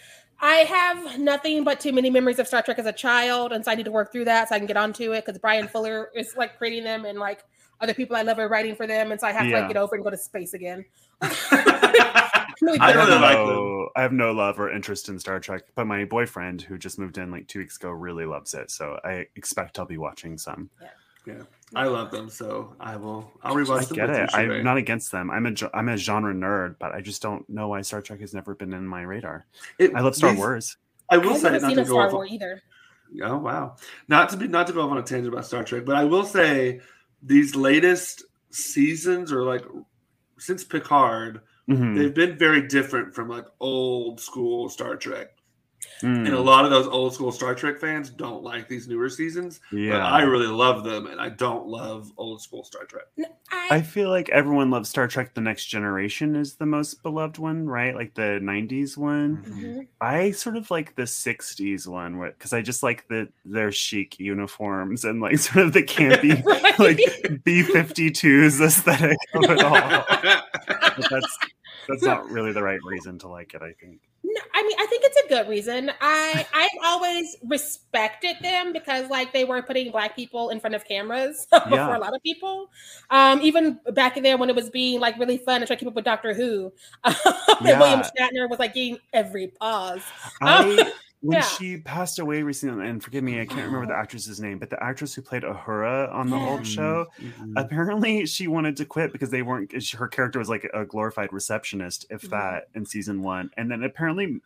I 0.44 0.56
have 0.56 1.18
nothing 1.18 1.64
but 1.64 1.80
too 1.80 1.90
many 1.90 2.10
memories 2.10 2.38
of 2.38 2.46
Star 2.46 2.60
Trek 2.60 2.78
as 2.78 2.84
a 2.84 2.92
child, 2.92 3.50
and 3.52 3.64
so 3.64 3.70
I 3.70 3.76
need 3.76 3.86
to 3.86 3.90
work 3.90 4.12
through 4.12 4.26
that 4.26 4.50
so 4.50 4.54
I 4.54 4.58
can 4.58 4.66
get 4.66 4.76
onto 4.76 5.12
it 5.12 5.24
because 5.24 5.38
Bryan 5.38 5.68
Fuller 5.68 6.10
is 6.14 6.36
like 6.36 6.58
creating 6.58 6.84
them, 6.84 7.06
and 7.06 7.18
like 7.18 7.42
other 7.80 7.94
people 7.94 8.14
I 8.14 8.20
love 8.20 8.38
are 8.38 8.46
writing 8.46 8.76
for 8.76 8.86
them, 8.86 9.10
and 9.10 9.18
so 9.18 9.26
I 9.26 9.32
have 9.32 9.46
yeah. 9.46 9.52
to 9.52 9.60
like 9.60 9.68
get 9.68 9.78
over 9.78 9.94
and 9.94 10.04
go 10.04 10.10
to 10.10 10.18
space 10.18 10.52
again. 10.52 10.84
really 12.60 12.78
I 12.78 12.92
don't 12.92 13.08
know. 13.08 13.88
I 13.96 14.02
have 14.02 14.12
no 14.12 14.32
love 14.32 14.60
or 14.60 14.70
interest 14.70 15.08
in 15.08 15.18
Star 15.18 15.40
Trek, 15.40 15.62
but 15.74 15.86
my 15.86 16.04
boyfriend, 16.04 16.60
who 16.60 16.76
just 16.76 16.98
moved 16.98 17.16
in 17.16 17.30
like 17.30 17.48
two 17.48 17.60
weeks 17.60 17.76
ago, 17.76 17.88
really 17.88 18.26
loves 18.26 18.52
it. 18.52 18.70
So 18.70 19.00
I 19.02 19.26
expect 19.36 19.78
I'll 19.78 19.86
be 19.86 19.96
watching 19.96 20.36
some. 20.36 20.68
Yeah. 20.78 20.88
Yeah, 21.26 21.42
I 21.76 21.86
love 21.86 22.10
them, 22.10 22.28
so 22.28 22.74
I 22.80 22.96
will. 22.96 23.30
I'll 23.42 23.54
rewatch 23.54 23.92
I 23.92 23.94
get 23.94 24.10
it. 24.10 24.30
I'm 24.32 24.62
not 24.62 24.76
against 24.76 25.10
them. 25.12 25.30
I'm 25.30 25.46
a 25.46 25.52
I'm 25.72 25.88
a 25.88 25.96
genre 25.96 26.34
nerd, 26.34 26.76
but 26.78 26.92
I 26.92 27.00
just 27.00 27.22
don't 27.22 27.48
know 27.48 27.68
why 27.68 27.82
Star 27.82 28.02
Trek 28.02 28.20
has 28.20 28.34
never 28.34 28.54
been 28.54 28.72
in 28.72 28.86
my 28.86 29.02
radar. 29.02 29.46
It, 29.78 29.94
I 29.94 30.00
love 30.00 30.14
Star 30.14 30.30
these, 30.30 30.38
Wars. 30.38 30.76
I 31.10 31.16
will 31.16 31.34
I've 31.34 31.40
say 31.40 31.58
not 31.58 31.74
to 31.74 31.84
go 31.84 32.00
off 32.00 32.14
on, 32.14 32.28
either. 32.28 32.62
Oh 33.22 33.38
wow, 33.38 33.76
not 34.08 34.28
to 34.30 34.36
be 34.36 34.48
not 34.48 34.66
to 34.68 34.72
go 34.72 34.82
off 34.82 34.90
on 34.90 34.98
a 34.98 35.02
tangent 35.02 35.32
about 35.32 35.46
Star 35.46 35.64
Trek, 35.64 35.84
but 35.84 35.96
I 35.96 36.04
will 36.04 36.24
say 36.24 36.80
these 37.22 37.54
latest 37.54 38.24
seasons 38.50 39.32
or 39.32 39.42
like 39.42 39.64
since 40.38 40.64
Picard, 40.64 41.40
mm-hmm. 41.68 41.96
they've 41.96 42.14
been 42.14 42.38
very 42.38 42.66
different 42.66 43.14
from 43.14 43.28
like 43.28 43.46
old 43.60 44.20
school 44.20 44.68
Star 44.68 44.96
Trek. 44.96 45.33
Mm. 46.02 46.26
And 46.26 46.34
a 46.34 46.40
lot 46.40 46.64
of 46.64 46.70
those 46.70 46.86
old 46.86 47.14
school 47.14 47.32
Star 47.32 47.54
Trek 47.54 47.78
fans 47.78 48.10
don't 48.10 48.42
like 48.42 48.68
these 48.68 48.88
newer 48.88 49.08
seasons. 49.08 49.60
Yeah. 49.72 50.06
I 50.06 50.22
really 50.22 50.46
love 50.46 50.84
them, 50.84 51.06
and 51.06 51.20
I 51.20 51.30
don't 51.30 51.66
love 51.66 52.12
old 52.16 52.42
school 52.42 52.64
Star 52.64 52.84
Trek. 52.84 53.04
I, 53.50 53.68
I 53.76 53.82
feel 53.82 54.10
like 54.10 54.28
everyone 54.28 54.70
loves 54.70 54.88
Star 54.88 55.08
Trek 55.08 55.34
The 55.34 55.40
Next 55.40 55.66
Generation 55.66 56.36
is 56.36 56.56
the 56.56 56.66
most 56.66 57.02
beloved 57.02 57.38
one, 57.38 57.66
right? 57.66 57.94
Like 57.94 58.14
the 58.14 58.38
90s 58.42 58.96
one. 58.96 59.44
Mm-hmm. 59.44 59.80
I 60.00 60.32
sort 60.32 60.56
of 60.56 60.70
like 60.70 60.94
the 60.96 61.02
60s 61.02 61.86
one 61.86 62.20
because 62.20 62.52
I 62.52 62.62
just 62.62 62.82
like 62.82 63.08
the 63.08 63.28
their 63.44 63.72
chic 63.72 64.18
uniforms 64.18 65.04
and 65.04 65.20
like 65.20 65.38
sort 65.38 65.66
of 65.66 65.72
the 65.72 65.82
campy 65.82 66.44
right? 66.44 66.78
like 66.78 67.44
B 67.44 67.62
52s 67.62 68.60
aesthetic 68.60 69.18
of 69.34 69.44
it 69.44 69.62
all. 69.62 69.72
but 70.66 71.10
that's 71.10 71.38
that's 71.88 72.02
not 72.02 72.28
really 72.30 72.52
the 72.52 72.62
right 72.62 72.80
reason 72.84 73.18
to 73.20 73.28
like 73.28 73.54
it, 73.54 73.62
I 73.62 73.72
think. 73.72 74.00
No, 74.26 74.40
I 74.54 74.62
mean, 74.62 74.76
I 74.80 74.86
think 74.86 75.02
it's 75.04 75.20
a 75.26 75.28
good 75.28 75.48
reason. 75.48 75.90
I 76.00 76.46
I've 76.54 76.70
always 76.82 77.36
respected 77.46 78.36
them 78.40 78.72
because 78.72 79.10
like 79.10 79.34
they 79.34 79.44
were 79.44 79.60
putting 79.60 79.90
black 79.92 80.16
people 80.16 80.48
in 80.48 80.60
front 80.60 80.74
of 80.74 80.84
cameras 80.86 81.46
yeah. 81.52 81.86
for 81.86 81.94
a 81.94 81.98
lot 81.98 82.14
of 82.14 82.22
people. 82.22 82.70
Um, 83.10 83.42
even 83.42 83.78
back 83.92 84.16
in 84.16 84.22
there 84.22 84.38
when 84.38 84.48
it 84.48 84.56
was 84.56 84.70
being 84.70 84.98
like 84.98 85.18
really 85.18 85.36
fun 85.36 85.60
to 85.60 85.66
try 85.66 85.76
to 85.76 85.80
keep 85.80 85.88
up 85.88 85.94
with 85.94 86.06
Doctor 86.06 86.32
Who, 86.32 86.72
yeah. 87.04 87.78
William 87.78 88.00
Shatner 88.00 88.48
was 88.48 88.58
like 88.58 88.72
getting 88.72 88.98
every 89.12 89.48
pause. 89.48 90.02
I, 90.40 90.80
um, 90.80 90.92
when 91.24 91.38
yeah. 91.38 91.42
she 91.42 91.78
passed 91.78 92.18
away 92.18 92.42
recently, 92.42 92.86
and 92.86 93.02
forgive 93.02 93.24
me, 93.24 93.40
I 93.40 93.46
can't 93.46 93.64
remember 93.64 93.86
the 93.86 93.96
actress's 93.96 94.40
name, 94.40 94.58
but 94.58 94.68
the 94.68 94.82
actress 94.82 95.14
who 95.14 95.22
played 95.22 95.42
Uhura 95.42 96.12
on 96.12 96.28
the 96.28 96.36
yeah. 96.36 96.48
old 96.50 96.66
show, 96.66 97.06
mm-hmm. 97.18 97.54
apparently 97.56 98.26
she 98.26 98.46
wanted 98.46 98.76
to 98.76 98.84
quit 98.84 99.10
because 99.10 99.30
they 99.30 99.40
weren't. 99.40 99.72
Her 99.92 100.06
character 100.06 100.38
was 100.38 100.50
like 100.50 100.68
a 100.74 100.84
glorified 100.84 101.32
receptionist, 101.32 102.04
if 102.10 102.20
mm-hmm. 102.20 102.32
that, 102.32 102.64
in 102.74 102.84
season 102.84 103.22
one, 103.22 103.50
and 103.56 103.70
then 103.70 103.84
apparently 103.84 104.38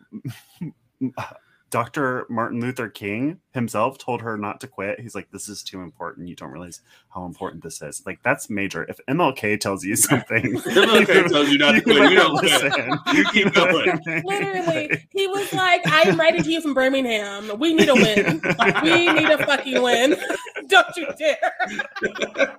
Dr. 1.70 2.26
Martin 2.30 2.60
Luther 2.60 2.88
King 2.88 3.40
himself 3.52 3.98
told 3.98 4.22
her 4.22 4.38
not 4.38 4.60
to 4.60 4.66
quit. 4.66 5.00
He's 5.00 5.14
like, 5.14 5.30
"This 5.30 5.48
is 5.48 5.62
too 5.62 5.82
important. 5.82 6.28
You 6.28 6.34
don't 6.34 6.50
realize 6.50 6.80
how 7.10 7.26
important 7.26 7.62
this 7.62 7.82
is." 7.82 8.02
Like 8.06 8.22
that's 8.22 8.48
major. 8.48 8.84
If 8.84 9.00
MLK 9.08 9.60
tells 9.60 9.84
you 9.84 9.94
something, 9.96 10.42
MLK 10.60 11.28
tells 11.28 11.50
you 11.50 11.58
not 11.58 11.72
to 11.72 11.80
quit. 11.82 12.10
You 12.10 12.16
don't 12.16 12.42
listen. 12.42 12.98
You 13.14 13.24
keep 13.26 13.52
going. 13.52 14.00
Literally, 14.24 15.06
he 15.10 15.26
was 15.26 15.52
like, 15.52 15.82
"I'm 15.86 16.18
writing 16.18 16.42
to 16.42 16.50
you 16.50 16.60
from 16.60 16.74
Birmingham. 16.74 17.58
We 17.58 17.74
need 17.74 17.88
a 17.88 17.94
win. 17.94 18.40
we 18.82 19.12
need 19.12 19.30
a 19.30 19.44
fucking 19.44 19.82
win. 19.82 20.16
don't 20.68 20.96
you 20.96 21.08
dare." 21.18 22.56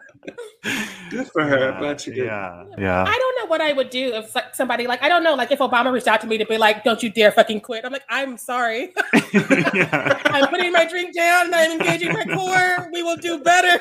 Good 1.10 1.28
for 1.28 1.44
her. 1.44 1.72
Yeah, 1.72 1.80
Glad 1.80 2.02
she 2.02 2.12
did. 2.12 2.26
Yeah, 2.26 2.64
yeah. 2.78 3.04
I 3.04 3.18
don't 3.18 3.36
know 3.40 3.46
what 3.50 3.62
I 3.62 3.74
would 3.74 3.90
do 3.90 4.14
if 4.14 4.36
somebody 4.54 4.88
like 4.88 5.02
I 5.02 5.10
don't 5.10 5.24
know, 5.24 5.36
like 5.36 5.52
if 5.52 5.60
Obama 5.60 5.92
reached 5.92 6.08
out 6.08 6.22
to 6.22 6.28
me 6.28 6.38
to 6.38 6.46
be 6.46 6.58
like, 6.58 6.84
"Don't 6.84 7.02
you 7.02 7.10
dare 7.10 7.32
fucking 7.32 7.62
quit." 7.62 7.86
I'm 7.86 7.92
like, 7.92 8.06
"I'm 8.10 8.38
sorry. 8.38 8.94
I'm 9.14 10.48
putting 10.48 10.72
my 10.72 10.86
drink 10.86 11.16
down 11.16 11.48
and 11.48 11.56
I'm 11.56 11.72
engaging 11.80 12.14
my 12.14 12.26
core. 12.26 12.90
We 12.92 13.04
will 13.04 13.18
do 13.18 13.40
better." 13.40 13.80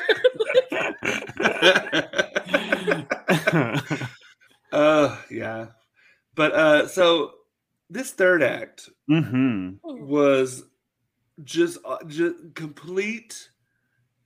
uh, 4.71 5.17
yeah. 5.31 5.67
But 6.35 6.53
uh, 6.53 6.87
so 6.87 7.31
this 7.89 8.11
third 8.11 8.43
act 8.43 8.89
mm-hmm. 9.09 9.71
was 9.83 10.63
just 11.43 11.77
uh, 11.85 11.97
just 12.07 12.35
complete 12.55 13.49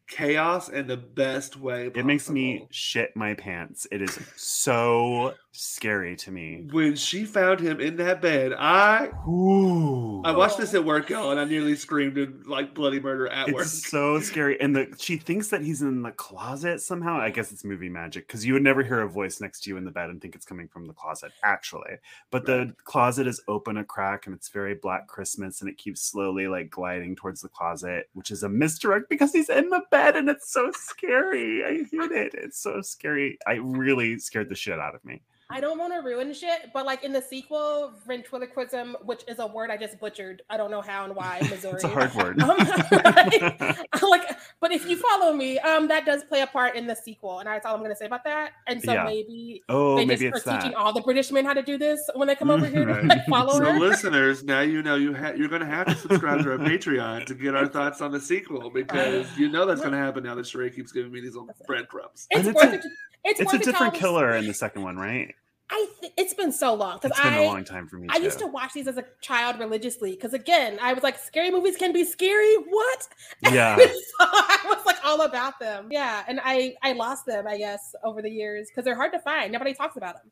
chaos 0.07 0.69
in 0.69 0.87
the 0.87 0.97
best 0.97 1.57
way. 1.57 1.89
Possible. 1.89 1.99
It 1.99 2.05
makes 2.05 2.29
me 2.29 2.67
shit 2.71 3.15
my 3.15 3.33
pants. 3.33 3.87
It 3.91 4.01
is 4.01 4.19
so 4.35 5.33
scary 5.53 6.15
to 6.15 6.31
me. 6.31 6.65
When 6.71 6.95
she 6.95 7.25
found 7.25 7.59
him 7.59 7.79
in 7.79 7.95
that 7.97 8.21
bed, 8.21 8.53
I 8.57 9.11
Ooh. 9.27 10.21
I 10.23 10.31
watched 10.31 10.57
this 10.57 10.73
at 10.73 10.83
work, 10.83 11.09
y'all, 11.09 11.31
and 11.31 11.39
I 11.39 11.45
nearly 11.45 11.75
screamed 11.75 12.17
in 12.17 12.43
like 12.45 12.73
bloody 12.73 12.99
murder 12.99 13.27
at 13.27 13.47
it's 13.47 13.55
work. 13.55 13.65
So 13.65 14.19
scary. 14.19 14.59
And 14.59 14.75
the 14.75 14.93
she 14.97 15.17
thinks 15.17 15.49
that 15.49 15.61
he's 15.61 15.81
in 15.81 16.01
the 16.01 16.11
closet 16.11 16.81
somehow. 16.81 17.19
I 17.19 17.29
guess 17.29 17.51
it's 17.51 17.63
movie 17.63 17.89
magic 17.89 18.27
because 18.27 18.45
you 18.45 18.53
would 18.53 18.63
never 18.63 18.83
hear 18.83 19.01
a 19.01 19.09
voice 19.09 19.39
next 19.39 19.63
to 19.63 19.69
you 19.69 19.77
in 19.77 19.85
the 19.85 19.91
bed 19.91 20.09
and 20.09 20.21
think 20.21 20.35
it's 20.35 20.45
coming 20.45 20.67
from 20.67 20.87
the 20.87 20.93
closet, 20.93 21.31
actually. 21.43 21.97
But 22.31 22.47
right. 22.47 22.67
the 22.67 22.75
closet 22.83 23.27
is 23.27 23.41
open 23.47 23.77
a 23.77 23.83
crack 23.83 24.25
and 24.25 24.35
it's 24.35 24.49
very 24.49 24.75
black 24.75 25.07
Christmas 25.07 25.61
and 25.61 25.69
it 25.69 25.77
keeps 25.77 26.01
slowly 26.01 26.47
like 26.47 26.69
gliding 26.71 27.15
towards 27.15 27.41
the 27.41 27.49
closet, 27.49 28.09
which 28.13 28.31
is 28.31 28.43
a 28.43 28.49
misdirect 28.49 29.07
because 29.09 29.31
he's 29.31 29.49
in 29.49 29.69
the 29.69 29.83
bed 29.91 30.15
and 30.15 30.29
it's 30.29 30.51
so 30.51 30.71
scary. 30.73 31.63
I 31.63 31.69
hate 31.91 32.11
it. 32.11 32.33
It's 32.33 32.59
so 32.59 32.81
scary. 32.81 33.37
I 33.45 33.53
really 33.53 34.17
scared 34.17 34.49
the 34.49 34.55
shit 34.55 34.79
out 34.79 34.95
of 34.95 35.05
me. 35.05 35.21
I 35.53 35.59
don't 35.59 35.77
want 35.77 35.93
to 35.93 35.99
ruin 35.99 36.33
shit, 36.33 36.71
but 36.73 36.83
like 36.83 37.03
in 37.03 37.13
the 37.13 37.21
sequel, 37.21 37.93
ventriloquism, 38.07 38.97
which 39.03 39.21
is 39.27 39.37
a 39.37 39.45
word 39.45 39.69
I 39.69 39.77
just 39.77 39.99
butchered. 39.99 40.41
I 40.49 40.57
don't 40.57 40.71
know 40.71 40.81
how 40.81 41.05
and 41.05 41.15
why. 41.15 41.37
Missouri. 41.47 41.75
it's 41.75 41.83
a 41.83 41.89
hard 41.89 42.11
word. 42.15 42.41
Um, 42.41 42.57
like, 44.09 44.27
but 44.59 44.71
if 44.71 44.89
you 44.89 44.97
follow 44.97 45.31
me, 45.31 45.59
um, 45.59 45.87
that 45.89 46.07
does 46.07 46.23
play 46.23 46.41
a 46.41 46.47
part 46.47 46.75
in 46.75 46.87
the 46.87 46.95
sequel, 46.95 47.37
and 47.37 47.47
that's 47.47 47.67
all 47.67 47.75
I'm 47.75 47.81
going 47.81 47.91
to 47.91 47.95
say 47.95 48.07
about 48.07 48.23
that. 48.23 48.53
And 48.65 48.81
so 48.81 48.93
yeah. 48.93 49.03
maybe 49.03 49.61
oh, 49.69 49.95
they 49.95 50.05
maybe 50.05 50.31
just 50.31 50.47
are 50.47 50.57
teaching 50.57 50.73
all 50.73 50.91
the 50.91 51.01
British 51.01 51.31
men 51.31 51.45
how 51.45 51.53
to 51.53 51.61
do 51.61 51.77
this 51.77 52.01
when 52.15 52.27
they 52.27 52.33
come 52.33 52.49
over 52.49 52.65
here 52.65 52.85
to 52.85 53.01
like, 53.03 53.23
follow 53.27 53.53
so 53.53 53.63
her. 53.63 53.79
listeners, 53.79 54.43
now 54.43 54.61
you 54.61 54.81
know 54.81 54.95
you 54.95 55.13
ha- 55.13 55.33
you're 55.37 55.49
going 55.49 55.61
to 55.61 55.67
have 55.67 55.85
to 55.85 55.95
subscribe 55.95 56.41
to 56.41 56.53
our 56.53 56.57
Patreon 56.57 57.27
to 57.27 57.35
get 57.35 57.53
our 57.53 57.67
thoughts 57.67 58.01
on 58.01 58.11
the 58.11 58.19
sequel 58.19 58.71
because 58.71 59.27
you 59.37 59.49
know 59.49 59.67
that's 59.67 59.81
going 59.81 59.93
to 59.93 59.99
happen 59.99 60.23
now 60.23 60.33
that 60.33 60.45
Sharai 60.45 60.75
keeps 60.75 60.91
giving 60.91 61.11
me 61.11 61.21
these 61.21 61.35
little 61.35 61.49
breadcrumbs. 61.67 62.25
It's, 62.31 62.47
it's 62.47 62.55
worth 62.55 62.73
a, 62.73 62.75
it. 62.77 62.85
It's, 63.25 63.39
it's 63.39 63.53
a 63.53 63.59
different 63.59 63.93
killer 63.93 64.31
in 64.31 64.47
the 64.47 64.53
second 64.53 64.81
one, 64.81 64.97
right? 64.97 65.35
I 65.73 65.87
th- 66.01 66.13
it's 66.17 66.35
been 66.35 66.51
so 66.51 66.75
long 66.75 66.99
because 67.01 67.17
I 67.19 67.39
a 67.39 67.47
long 67.47 67.63
time 67.63 67.87
for 67.87 67.95
me. 67.97 68.07
I 68.11 68.17
used 68.17 68.37
to 68.37 68.45
watch 68.45 68.73
these 68.73 68.87
as 68.87 68.97
a 68.97 69.05
child 69.21 69.57
religiously 69.59 70.11
because 70.11 70.35
again, 70.35 70.77
I 70.79 70.93
was 70.93 71.01
like, 71.01 71.17
scary 71.17 71.49
movies 71.49 71.77
can 71.77 71.91
be 71.91 72.05
scary. 72.05 72.55
What? 72.69 73.07
Yeah. 73.51 73.75
so 73.75 73.85
I 74.21 74.59
was 74.65 74.85
like 74.85 75.03
all 75.03 75.21
about 75.21 75.59
them. 75.59 75.87
Yeah, 75.89 76.23
and 76.27 76.39
I 76.43 76.75
I 76.83 76.93
lost 76.93 77.25
them, 77.25 77.47
I 77.47 77.57
guess, 77.57 77.95
over 78.03 78.21
the 78.21 78.29
years 78.29 78.67
because 78.69 78.85
they're 78.85 78.95
hard 78.95 79.13
to 79.13 79.19
find. 79.19 79.51
Nobody 79.51 79.73
talks 79.73 79.97
about 79.97 80.15
them. 80.15 80.31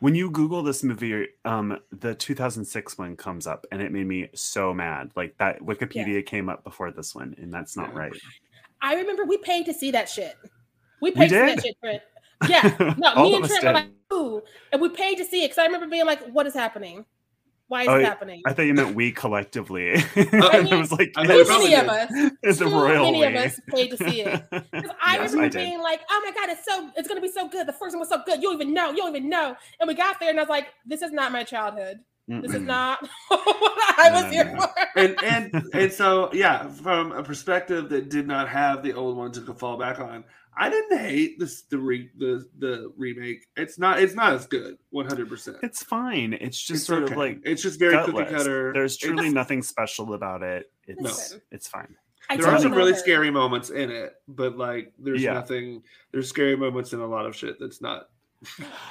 When 0.00 0.14
you 0.14 0.30
Google 0.30 0.62
this 0.62 0.82
movie, 0.82 1.28
um, 1.46 1.78
the 1.90 2.14
2006 2.14 2.98
one 2.98 3.16
comes 3.16 3.46
up, 3.46 3.66
and 3.72 3.80
it 3.80 3.90
made 3.90 4.06
me 4.06 4.28
so 4.34 4.74
mad. 4.74 5.12
Like 5.16 5.36
that 5.38 5.60
Wikipedia 5.62 6.16
yeah. 6.16 6.20
came 6.20 6.50
up 6.50 6.62
before 6.62 6.90
this 6.90 7.14
one, 7.14 7.34
and 7.38 7.52
that's 7.52 7.74
not 7.74 7.94
right. 7.94 8.12
I 8.82 8.96
remember 8.96 9.24
we 9.24 9.38
paid 9.38 9.64
to 9.64 9.72
see 9.72 9.90
that 9.92 10.10
shit. 10.10 10.36
We 11.00 11.10
paid 11.10 11.20
we 11.20 11.28
to 11.28 11.34
see 11.34 11.54
that 11.54 11.62
shit, 11.62 11.76
Trent. 11.80 12.02
Yeah, 12.48 12.94
no, 12.98 13.22
me 13.22 13.34
and 13.36 13.44
Trent 13.44 13.64
were 13.64 13.72
like, 13.72 13.88
ooh, 14.12 14.42
and 14.72 14.80
we 14.80 14.88
paid 14.88 15.16
to 15.16 15.24
see 15.24 15.44
it 15.44 15.48
because 15.48 15.58
I 15.58 15.66
remember 15.66 15.86
being 15.86 16.06
like, 16.06 16.22
what 16.32 16.46
is 16.46 16.54
happening? 16.54 17.04
Why 17.68 17.82
is 17.82 17.88
oh, 17.88 17.96
it 17.96 18.04
happening? 18.04 18.42
I 18.46 18.52
thought 18.52 18.66
you 18.66 18.74
meant 18.74 18.94
we 18.94 19.10
collectively. 19.10 19.94
I 20.16 20.62
mean, 20.62 20.72
it 20.72 20.76
was 20.76 20.92
like 20.92 21.12
too 21.14 21.24
many 21.24 21.74
of 21.74 21.88
us. 21.88 22.10
It's 22.42 22.60
a 22.60 22.66
royal 22.66 23.04
many 23.04 23.24
of 23.24 23.34
us 23.34 23.58
paid 23.68 23.90
to 23.90 23.96
see 23.96 24.20
it. 24.20 24.44
Because 24.50 24.90
I 25.02 25.16
yes, 25.16 25.32
remember 25.32 25.58
I 25.58 25.64
being 25.64 25.80
like, 25.80 26.02
"Oh 26.10 26.22
my 26.24 26.32
god, 26.32 26.50
it's 26.50 26.64
so 26.64 26.90
it's 26.96 27.08
gonna 27.08 27.22
be 27.22 27.30
so 27.30 27.48
good. 27.48 27.66
The 27.66 27.72
first 27.72 27.94
one 27.94 28.00
was 28.00 28.10
so 28.10 28.20
good. 28.26 28.42
You 28.42 28.50
don't 28.50 28.60
even 28.60 28.74
know. 28.74 28.90
You 28.90 28.98
don't 28.98 29.16
even 29.16 29.30
know." 29.30 29.56
And 29.80 29.88
we 29.88 29.94
got 29.94 30.20
there, 30.20 30.28
and 30.28 30.38
I 30.38 30.42
was 30.42 30.50
like, 30.50 30.68
"This 30.84 31.00
is 31.00 31.10
not 31.10 31.32
my 31.32 31.42
childhood. 31.42 32.00
Mm-mm. 32.30 32.42
This 32.42 32.54
is 32.54 32.62
not 32.62 33.02
what 33.28 33.98
I 33.98 34.10
was 34.12 34.24
no, 34.24 34.30
here 34.30 34.44
no. 34.44 34.60
for." 34.60 34.70
And 34.96 35.24
and 35.24 35.64
and 35.72 35.92
so 35.92 36.30
yeah, 36.34 36.68
from 36.68 37.12
a 37.12 37.22
perspective 37.22 37.88
that 37.88 38.10
did 38.10 38.26
not 38.26 38.46
have 38.48 38.82
the 38.82 38.92
old 38.92 39.16
one 39.16 39.32
to 39.32 39.54
fall 39.54 39.78
back 39.78 40.00
on, 40.00 40.24
I 40.56 40.70
didn't 40.70 40.98
hate 40.98 41.38
this 41.38 41.62
the 41.62 41.78
re, 41.78 42.10
the 42.18 42.48
the 42.58 42.92
remake. 42.96 43.46
It's 43.56 43.78
not 43.78 44.00
it's 44.00 44.14
not 44.14 44.32
as 44.34 44.46
good. 44.46 44.78
One 44.90 45.06
hundred 45.06 45.28
percent. 45.28 45.58
It's 45.62 45.82
fine. 45.82 46.32
It's 46.34 46.58
just 46.58 46.78
it's 46.78 46.86
sort 46.86 47.04
okay. 47.04 47.12
of 47.12 47.18
like 47.18 47.40
it's 47.44 47.62
just 47.62 47.78
very 47.78 47.94
gutless. 47.94 48.28
cookie 48.28 48.36
cutter. 48.36 48.72
There's 48.72 48.96
truly 48.96 49.26
it's, 49.26 49.34
nothing 49.34 49.62
special 49.62 50.14
about 50.14 50.42
it. 50.42 50.70
It's 50.86 51.32
no. 51.32 51.38
it's 51.50 51.68
fine. 51.68 51.96
I 52.30 52.36
there 52.36 52.48
are 52.48 52.58
some 52.58 52.72
really 52.72 52.94
scary 52.94 53.30
moments 53.30 53.70
in 53.70 53.90
it, 53.90 54.14
but 54.28 54.56
like 54.56 54.92
there's 54.98 55.22
yeah. 55.22 55.34
nothing. 55.34 55.82
There's 56.12 56.28
scary 56.28 56.56
moments 56.56 56.92
in 56.92 57.00
a 57.00 57.06
lot 57.06 57.26
of 57.26 57.36
shit 57.36 57.58
that's 57.60 57.82
not 57.82 58.08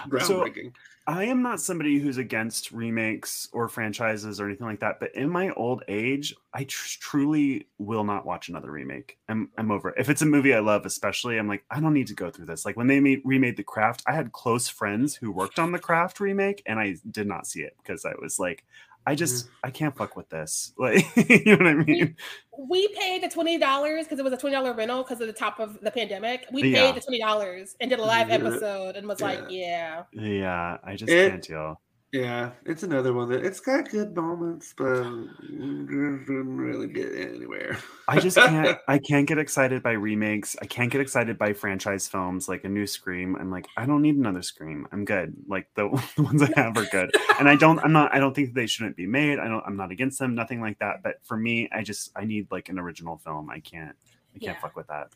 groundbreaking. 0.07 0.73
So, 0.73 0.79
I 1.05 1.25
am 1.25 1.41
not 1.41 1.59
somebody 1.59 1.99
who's 1.99 2.17
against 2.17 2.71
remakes 2.71 3.49
or 3.51 3.67
franchises 3.67 4.39
or 4.39 4.45
anything 4.45 4.67
like 4.67 4.79
that, 4.79 5.01
but 5.01 5.13
in 5.15 5.29
my 5.29 5.49
old 5.51 5.83
age, 5.89 6.33
I 6.53 6.63
tr- 6.63 6.97
truly 7.01 7.67
will 7.77 8.05
not 8.05 8.25
watch 8.25 8.47
another 8.47 8.71
remake. 8.71 9.17
I'm 9.27 9.49
I'm 9.57 9.69
over 9.69 9.89
it. 9.89 9.95
If 9.97 10.09
it's 10.09 10.21
a 10.21 10.25
movie 10.25 10.53
I 10.53 10.59
love, 10.59 10.85
especially, 10.85 11.37
I'm 11.37 11.47
like, 11.47 11.65
I 11.69 11.81
don't 11.81 11.93
need 11.93 12.07
to 12.07 12.13
go 12.13 12.31
through 12.31 12.45
this. 12.45 12.65
Like 12.65 12.77
when 12.77 12.87
they 12.87 13.01
made, 13.01 13.21
remade 13.25 13.57
The 13.57 13.63
Craft, 13.63 14.03
I 14.07 14.13
had 14.13 14.31
close 14.31 14.69
friends 14.69 15.13
who 15.13 15.31
worked 15.31 15.59
on 15.59 15.73
The 15.73 15.79
Craft 15.79 16.21
remake, 16.21 16.63
and 16.65 16.79
I 16.79 16.95
did 17.11 17.27
not 17.27 17.47
see 17.47 17.63
it 17.63 17.75
because 17.83 18.05
I 18.05 18.13
was 18.21 18.39
like, 18.39 18.63
I 19.05 19.15
just 19.15 19.45
mm-hmm. 19.45 19.55
I 19.63 19.71
can't 19.71 19.95
fuck 19.95 20.15
with 20.15 20.29
this. 20.29 20.73
Like 20.83 21.05
you 21.29 21.45
know 21.45 21.57
what 21.57 21.67
I 21.67 21.73
mean? 21.75 22.15
We, 22.57 22.65
we 22.69 22.87
paid 22.95 23.23
the 23.23 23.29
twenty 23.29 23.57
dollars 23.57 24.05
because 24.05 24.19
it 24.19 24.23
was 24.23 24.33
a 24.33 24.37
twenty 24.37 24.55
dollar 24.55 24.73
rental 24.73 25.03
because 25.03 25.21
of 25.21 25.27
the 25.27 25.33
top 25.33 25.59
of 25.59 25.79
the 25.81 25.91
pandemic. 25.91 26.45
We 26.51 26.63
yeah. 26.71 26.81
paid 26.81 26.95
the 26.95 27.01
twenty 27.01 27.19
dollars 27.19 27.75
and 27.79 27.89
did 27.89 27.99
a 27.99 28.03
live 28.03 28.29
episode 28.29 28.95
and 28.95 29.07
was 29.07 29.19
yeah. 29.19 29.25
like, 29.25 29.39
yeah, 29.49 30.03
yeah. 30.11 30.77
I 30.83 30.95
just 30.95 31.11
it, 31.11 31.31
can't 31.31 31.43
deal. 31.43 31.81
Yeah, 32.13 32.51
it's 32.67 32.83
another 32.83 33.11
one 33.11 33.27
that 33.29 33.43
it's 33.43 33.59
got 33.59 33.89
good 33.89 34.15
moments, 34.15 34.71
but 34.77 35.01
didn't 35.41 36.57
really 36.57 36.85
get 36.85 37.11
anywhere. 37.11 37.79
I 38.07 38.19
just 38.19 38.37
can't. 38.37 38.77
I 38.87 38.99
can't 38.99 39.27
get 39.27 39.39
excited 39.39 39.81
by 39.81 39.93
remakes. 39.93 40.55
I 40.61 40.67
can't 40.67 40.91
get 40.91 41.01
excited 41.01 41.39
by 41.39 41.53
franchise 41.53 42.07
films 42.07 42.47
like 42.47 42.65
a 42.65 42.69
new 42.69 42.85
Scream. 42.85 43.35
I'm 43.35 43.49
like, 43.49 43.67
I 43.77 43.87
don't 43.87 44.03
need 44.03 44.15
another 44.15 44.43
Scream. 44.43 44.87
I'm 44.91 45.05
good. 45.05 45.33
Like 45.47 45.69
the, 45.73 45.89
the 46.15 46.21
ones 46.21 46.43
I 46.43 46.51
have 46.55 46.77
are 46.77 46.85
good, 46.85 47.09
and 47.39 47.49
I 47.49 47.55
don't. 47.55 47.79
I'm 47.79 47.93
not. 47.93 48.13
I 48.13 48.19
don't 48.19 48.35
think 48.35 48.53
they 48.53 48.67
shouldn't 48.67 48.95
be 48.95 49.07
made. 49.07 49.39
I 49.39 49.47
don't. 49.47 49.63
I'm 49.65 49.75
not 49.75 49.89
against 49.89 50.19
them. 50.19 50.35
Nothing 50.35 50.61
like 50.61 50.77
that. 50.77 51.01
But 51.01 51.15
for 51.23 51.35
me, 51.35 51.67
I 51.73 51.81
just 51.81 52.11
I 52.15 52.25
need 52.25 52.45
like 52.51 52.69
an 52.69 52.77
original 52.77 53.17
film. 53.17 53.49
I 53.49 53.59
can't. 53.59 53.95
I 54.35 54.37
can't 54.37 54.55
yeah. 54.55 54.61
fuck 54.61 54.75
with 54.75 54.85
that. 54.85 55.07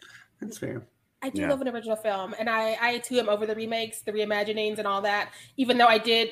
That's 0.41 0.57
fair. 0.57 0.81
I 1.21 1.29
do 1.29 1.41
yeah. 1.41 1.49
love 1.49 1.61
an 1.61 1.67
original 1.67 1.95
film, 1.95 2.35
and 2.37 2.47
I 2.47 2.77
I 2.79 2.97
too 2.99 3.17
am 3.17 3.27
over 3.27 3.47
the 3.47 3.55
remakes, 3.55 4.01
the 4.01 4.11
reimaginings, 4.11 4.77
and 4.77 4.87
all 4.87 5.01
that. 5.01 5.31
Even 5.57 5.77
though 5.77 5.87
I 5.87 5.97
did 5.97 6.29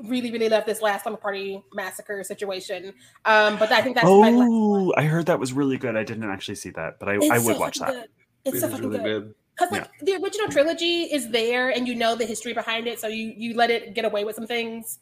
really 0.00 0.30
really 0.30 0.50
love 0.50 0.66
this 0.66 0.82
last 0.82 1.04
slumber 1.04 1.18
party 1.18 1.62
massacre 1.72 2.22
situation, 2.22 2.92
um, 3.24 3.58
but 3.58 3.72
I 3.72 3.80
think 3.80 3.94
that's 3.96 4.06
oh, 4.08 4.92
I 4.96 5.04
heard 5.04 5.26
that 5.26 5.40
was 5.40 5.54
really 5.54 5.78
good. 5.78 5.96
I 5.96 6.04
didn't 6.04 6.28
actually 6.30 6.56
see 6.56 6.70
that, 6.70 6.98
but 6.98 7.08
I 7.08 7.14
I 7.14 7.38
would 7.38 7.56
so 7.56 7.58
watch 7.58 7.78
that. 7.78 7.92
Good. 7.92 8.08
It's 8.44 8.60
so 8.60 8.68
fucking 8.68 8.90
really 8.90 9.02
good. 9.02 9.34
Because 9.56 9.72
like 9.72 9.88
yeah. 10.02 10.18
the 10.18 10.22
original 10.22 10.48
trilogy 10.48 11.04
is 11.04 11.30
there, 11.30 11.70
and 11.70 11.88
you 11.88 11.94
know 11.94 12.14
the 12.14 12.26
history 12.26 12.52
behind 12.52 12.86
it, 12.86 13.00
so 13.00 13.08
you 13.08 13.32
you 13.38 13.54
let 13.54 13.70
it 13.70 13.94
get 13.94 14.04
away 14.04 14.24
with 14.24 14.36
some 14.36 14.46
things. 14.46 14.98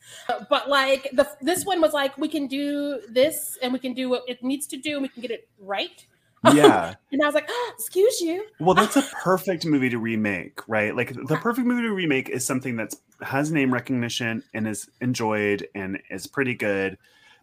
But 0.48 0.68
like 0.68 1.10
the 1.12 1.28
this 1.40 1.64
one 1.64 1.80
was 1.80 1.92
like, 1.92 2.16
we 2.16 2.28
can 2.28 2.46
do 2.46 3.00
this, 3.10 3.58
and 3.60 3.72
we 3.72 3.80
can 3.80 3.94
do 3.94 4.08
what 4.08 4.22
it 4.28 4.44
needs 4.44 4.68
to 4.68 4.76
do, 4.76 4.92
and 4.92 5.02
we 5.02 5.08
can 5.08 5.22
get 5.22 5.32
it 5.32 5.48
right 5.58 6.06
yeah. 6.52 6.94
and 7.12 7.22
I 7.22 7.26
was 7.26 7.34
like, 7.34 7.48
oh, 7.48 7.72
excuse 7.74 8.20
you. 8.20 8.44
Well, 8.60 8.74
that's 8.74 8.96
a 8.96 9.02
perfect 9.22 9.64
movie 9.64 9.90
to 9.90 9.98
remake, 9.98 10.60
right? 10.68 10.94
Like 10.94 11.14
the 11.14 11.36
perfect 11.36 11.66
movie 11.66 11.82
to 11.82 11.92
remake 11.92 12.28
is 12.28 12.44
something 12.44 12.76
that 12.76 12.94
has 13.22 13.50
name 13.50 13.72
recognition 13.72 14.42
and 14.52 14.66
is 14.66 14.88
enjoyed 15.00 15.66
and 15.74 16.00
is 16.10 16.26
pretty 16.26 16.54
good. 16.54 16.98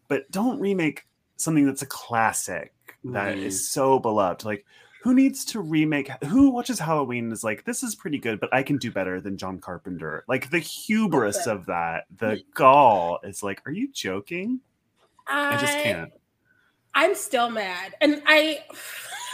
But 0.08 0.30
don't 0.32 0.60
remake 0.60 1.08
something 1.38 1.66
that's 1.66 1.82
a 1.82 1.88
classic 1.88 2.74
that 3.06 3.36
mm. 3.36 3.43
is 3.43 3.72
so 3.72 3.99
beloved. 3.99 4.45
Like 4.45 4.66
who 5.02 5.16
needs 5.16 5.43
to 5.45 5.60
remake 5.60 6.12
who 6.26 6.52
watches 6.52 6.78
Halloween 6.78 7.32
is 7.32 7.43
like, 7.43 7.66
this 7.66 7.82
is 7.82 7.95
pretty 7.95 8.20
good, 8.20 8.39
but 8.39 8.54
I 8.54 8.62
can 8.62 8.78
do 8.78 8.91
better 8.91 9.20
than 9.20 9.38
John 9.38 9.60
Carpenter. 9.60 10.24
Like 10.28 10.52
the 10.52 10.60
hubris 10.60 11.47
of 11.47 11.66
that, 11.66 12.06
the 12.16 12.43
gall 12.54 13.20
is 13.24 13.41
like, 13.41 13.62
are 13.66 13.72
you 13.72 13.91
joking? 13.91 14.60
I, 15.28 15.56
I 15.56 15.60
just 15.60 15.74
can't. 15.74 16.12
I'm 16.94 17.16
still 17.16 17.50
mad, 17.50 17.96
and 18.02 18.22
I, 18.26 18.64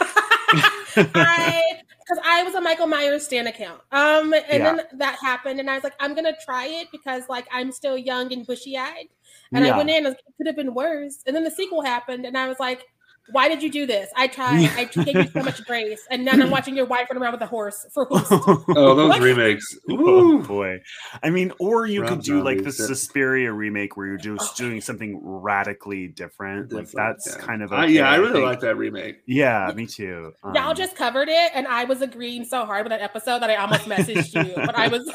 I, 0.96 1.62
because 1.98 2.22
I 2.24 2.42
was 2.42 2.54
a 2.54 2.60
Michael 2.60 2.86
Myers 2.86 3.24
stand 3.24 3.48
account, 3.48 3.80
um, 3.92 4.32
and 4.32 4.44
yeah. 4.48 4.58
then 4.76 4.80
that 4.94 5.18
happened, 5.20 5.60
and 5.60 5.68
I 5.68 5.74
was 5.74 5.84
like, 5.84 5.94
I'm 6.00 6.14
gonna 6.14 6.36
try 6.44 6.66
it 6.66 6.88
because 6.92 7.24
like 7.28 7.46
I'm 7.52 7.72
still 7.72 7.98
young 7.98 8.32
and 8.32 8.46
bushy 8.46 8.76
eyed, 8.76 9.08
and 9.52 9.64
yeah. 9.64 9.74
I 9.74 9.76
went 9.76 9.90
in, 9.90 10.06
it 10.06 10.16
could 10.36 10.46
have 10.46 10.56
been 10.56 10.74
worse, 10.74 11.22
and 11.26 11.34
then 11.34 11.44
the 11.44 11.50
sequel 11.50 11.82
happened, 11.82 12.26
and 12.26 12.36
I 12.38 12.48
was 12.48 12.58
like, 12.60 12.86
why 13.30 13.48
did 13.48 13.62
you 13.62 13.70
do 13.70 13.86
this? 13.86 14.10
I 14.16 14.26
tried. 14.26 14.70
I 14.76 14.84
gave 14.84 15.14
you 15.14 15.28
so 15.30 15.42
much 15.42 15.64
grace, 15.64 16.00
and 16.10 16.24
now 16.24 16.32
I'm 16.32 16.50
watching 16.50 16.76
your 16.76 16.86
wife 16.86 17.08
run 17.10 17.20
around 17.20 17.32
with 17.32 17.42
a 17.42 17.46
horse 17.46 17.86
for 17.92 18.06
oh, 18.10 18.94
those 18.94 19.08
what? 19.08 19.20
remakes! 19.20 19.76
Ooh. 19.90 20.38
Oh 20.38 20.42
boy, 20.42 20.80
I 21.22 21.30
mean, 21.30 21.52
or 21.58 21.86
you 21.86 22.02
Rob 22.02 22.10
could 22.10 22.22
do 22.22 22.42
like 22.42 22.62
the 22.62 22.72
Suspiria 22.72 23.52
remake 23.52 23.96
where 23.96 24.06
you're 24.06 24.16
just 24.16 24.56
doing 24.56 24.80
something 24.80 25.20
radically 25.22 26.08
different. 26.08 26.70
different 26.70 26.72
like 26.72 26.92
that's 26.92 27.36
yeah. 27.36 27.44
kind 27.44 27.62
of 27.62 27.72
okay, 27.72 27.92
yeah. 27.92 28.10
I 28.10 28.16
really 28.16 28.42
like 28.42 28.60
that 28.60 28.76
remake. 28.76 29.20
Yeah, 29.26 29.72
me 29.74 29.86
too. 29.86 30.32
Um, 30.42 30.54
Y'all 30.54 30.74
just 30.74 30.96
covered 30.96 31.28
it, 31.28 31.50
and 31.54 31.66
I 31.66 31.84
was 31.84 32.02
agreeing 32.02 32.44
so 32.44 32.64
hard 32.64 32.84
with 32.84 32.90
that 32.90 33.02
episode 33.02 33.40
that 33.40 33.50
I 33.50 33.56
almost 33.56 33.82
messaged 33.84 34.34
you, 34.46 34.54
but 34.54 34.76
I 34.76 34.88
was. 34.88 35.06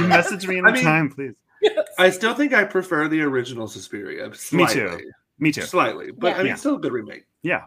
you 0.00 0.08
message 0.08 0.46
me 0.46 0.58
anytime, 0.58 1.06
mean, 1.06 1.10
please. 1.14 1.34
Yes. 1.62 1.86
I 1.98 2.10
still 2.10 2.34
think 2.34 2.54
I 2.54 2.64
prefer 2.64 3.08
the 3.08 3.20
original 3.20 3.68
Suspiria. 3.68 4.32
Slightly. 4.34 4.82
Me 4.82 4.88
too. 4.88 5.10
Me 5.40 5.50
too. 5.50 5.62
Slightly, 5.62 6.12
but 6.12 6.28
yeah. 6.28 6.38
I 6.38 6.42
mean, 6.42 6.56
still 6.56 6.76
a 6.76 6.78
good 6.78 6.92
remake. 6.92 7.24
Yeah. 7.42 7.62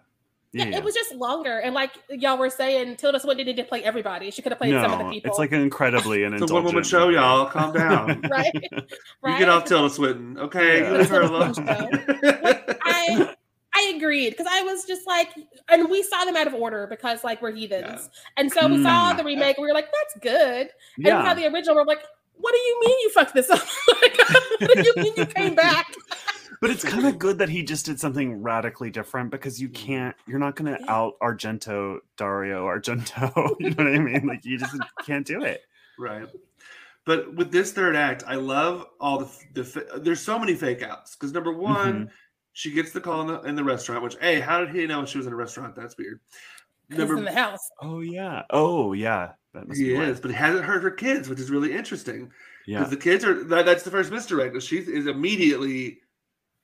Yeah, 0.55 0.65
yeah, 0.65 0.77
it 0.77 0.83
was 0.83 0.93
just 0.93 1.15
longer, 1.15 1.57
and 1.57 1.73
like 1.73 1.93
y'all 2.09 2.37
were 2.37 2.51
saying, 2.51 2.97
Tilda 2.97 3.19
Swinton 3.19 3.43
didn't 3.47 3.67
play 3.67 3.83
everybody. 3.83 4.29
She 4.29 4.43
could 4.43 4.51
have 4.51 4.59
played 4.59 4.73
no, 4.73 4.83
some 4.83 4.91
of 4.91 4.99
the 4.99 5.09
people. 5.09 5.31
It's 5.31 5.39
like 5.39 5.51
an 5.51 5.61
incredibly 5.61 6.23
an 6.25 6.35
it's 6.35 6.51
a 6.51 6.53
one 6.53 6.63
woman 6.63 6.83
show, 6.83 7.09
y'all. 7.09 7.47
Calm 7.47 7.73
down. 7.73 8.21
right, 8.29 8.53
right. 8.53 8.83
You 9.25 9.39
get 9.39 9.49
off 9.49 9.65
Tilda 9.65 9.91
Swinton, 9.91 10.37
okay? 10.37 10.81
Yeah. 10.81 10.91
Leave 10.91 11.09
her 11.09 11.21
alone. 11.21 11.55
I 11.57 13.35
I 13.73 13.93
agreed 13.95 14.29
because 14.29 14.45
I 14.47 14.61
was 14.61 14.85
just 14.85 15.07
like, 15.07 15.29
and 15.69 15.89
we 15.89 16.03
saw 16.03 16.23
them 16.23 16.35
out 16.35 16.45
of 16.45 16.53
order 16.53 16.85
because 16.85 17.23
like 17.23 17.41
we're 17.41 17.51
heathens, 17.51 18.09
yeah. 18.13 18.19
and 18.37 18.51
so 18.51 18.67
we 18.67 18.77
mm. 18.77 18.83
saw 18.83 19.13
the 19.13 19.23
remake. 19.23 19.57
We 19.57 19.63
were 19.63 19.73
like, 19.73 19.87
that's 19.91 20.23
good, 20.23 20.69
and 20.97 21.05
yeah. 21.07 21.19
we 21.19 21.27
saw 21.29 21.33
the 21.33 21.47
original. 21.47 21.75
We're 21.77 21.85
like, 21.85 22.03
what 22.35 22.53
do 22.53 22.59
you 22.59 22.79
mean 22.85 22.99
you 22.99 23.09
fucked 23.09 23.33
this 23.33 23.49
up? 23.49 23.65
what 24.59 24.75
do 24.75 24.83
you 24.83 24.93
mean 24.97 25.13
you 25.17 25.25
came 25.25 25.55
back? 25.55 25.95
But 26.63 26.71
it's 26.71 26.85
kind 26.85 27.05
of 27.05 27.19
good 27.19 27.39
that 27.39 27.49
he 27.49 27.61
just 27.61 27.85
did 27.85 27.99
something 27.99 28.41
radically 28.41 28.89
different 28.89 29.29
because 29.31 29.61
you 29.61 29.67
mm-hmm. 29.67 29.85
can't 29.85 30.15
you're 30.25 30.39
not 30.39 30.55
going 30.55 30.73
to 30.73 30.89
out 30.89 31.19
argento 31.21 31.97
dario 32.15 32.65
argento 32.65 33.53
you 33.59 33.71
know 33.71 33.83
what 33.83 33.93
i 33.93 33.99
mean? 33.99 34.25
Like 34.25 34.45
you 34.45 34.57
just 34.57 34.73
can't 35.05 35.27
do 35.27 35.43
it. 35.43 35.61
Right. 35.99 36.25
But 37.05 37.35
with 37.35 37.51
this 37.51 37.73
third 37.73 37.97
act 37.97 38.23
i 38.27 38.35
love 38.35 38.85
all 39.01 39.19
the, 39.19 39.61
the 39.61 39.99
there's 39.99 40.21
so 40.21 40.39
many 40.39 40.55
fake 40.55 40.81
outs 40.81 41.17
because 41.17 41.33
number 41.33 41.51
one 41.51 41.93
mm-hmm. 41.93 42.11
she 42.53 42.71
gets 42.71 42.93
the 42.93 43.01
call 43.01 43.21
in 43.21 43.27
the, 43.27 43.41
in 43.41 43.55
the 43.55 43.63
restaurant 43.63 44.01
which 44.01 44.15
hey 44.21 44.39
how 44.39 44.61
did 44.61 44.73
he 44.73 44.87
know 44.87 45.05
she 45.05 45.17
was 45.17 45.27
in 45.27 45.33
a 45.33 45.35
restaurant? 45.35 45.75
That's 45.75 45.97
weird. 45.97 46.21
Number 46.89 47.17
in 47.17 47.25
the 47.25 47.33
house. 47.33 47.59
Oh 47.81 47.99
yeah. 47.99 48.43
Oh 48.51 48.93
yeah. 48.93 49.33
That 49.53 49.67
must 49.67 49.81
he 49.81 49.93
is 49.93 50.21
but 50.21 50.31
he 50.31 50.37
hasn't 50.37 50.63
hurt 50.63 50.81
her 50.81 50.91
kids 50.91 51.27
which 51.27 51.41
is 51.41 51.51
really 51.51 51.73
interesting 51.73 52.31
Yeah. 52.65 52.79
because 52.79 52.93
yeah. 52.93 52.95
the 52.95 53.03
kids 53.03 53.25
are 53.25 53.43
that, 53.43 53.65
that's 53.65 53.83
the 53.83 53.91
first 53.91 54.13
misdirect 54.13 54.61
she 54.63 54.77
is 54.77 55.07
immediately 55.07 55.99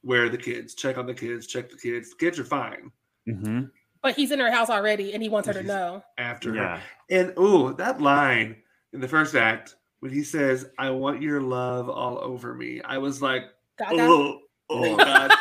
where 0.01 0.25
are 0.25 0.29
the 0.29 0.37
kids? 0.37 0.75
Check 0.75 0.97
on 0.97 1.05
the 1.05 1.13
kids. 1.13 1.47
Check 1.47 1.69
the 1.69 1.77
kids. 1.77 2.11
The 2.11 2.15
kids 2.17 2.39
are 2.39 2.45
fine. 2.45 2.91
Mm-hmm. 3.27 3.63
But 4.01 4.15
he's 4.15 4.31
in 4.31 4.39
her 4.39 4.51
house 4.51 4.69
already, 4.69 5.13
and 5.13 5.21
he 5.21 5.29
wants 5.29 5.47
her 5.47 5.53
to 5.53 5.63
know. 5.63 6.03
After 6.17 6.55
yeah. 6.55 6.77
her. 6.77 6.83
And 7.09 7.33
oh, 7.35 7.73
that 7.73 8.01
line 8.01 8.55
in 8.93 9.01
the 9.01 9.07
first 9.07 9.35
act 9.35 9.75
when 9.99 10.11
he 10.11 10.23
says, 10.23 10.67
"I 10.77 10.89
want 10.89 11.21
your 11.21 11.41
love 11.41 11.89
all 11.89 12.17
over 12.19 12.53
me," 12.53 12.81
I 12.81 12.97
was 12.97 13.21
like, 13.21 13.43
"Oh, 13.89 14.39
oh 14.69 14.95
God." 14.97 15.31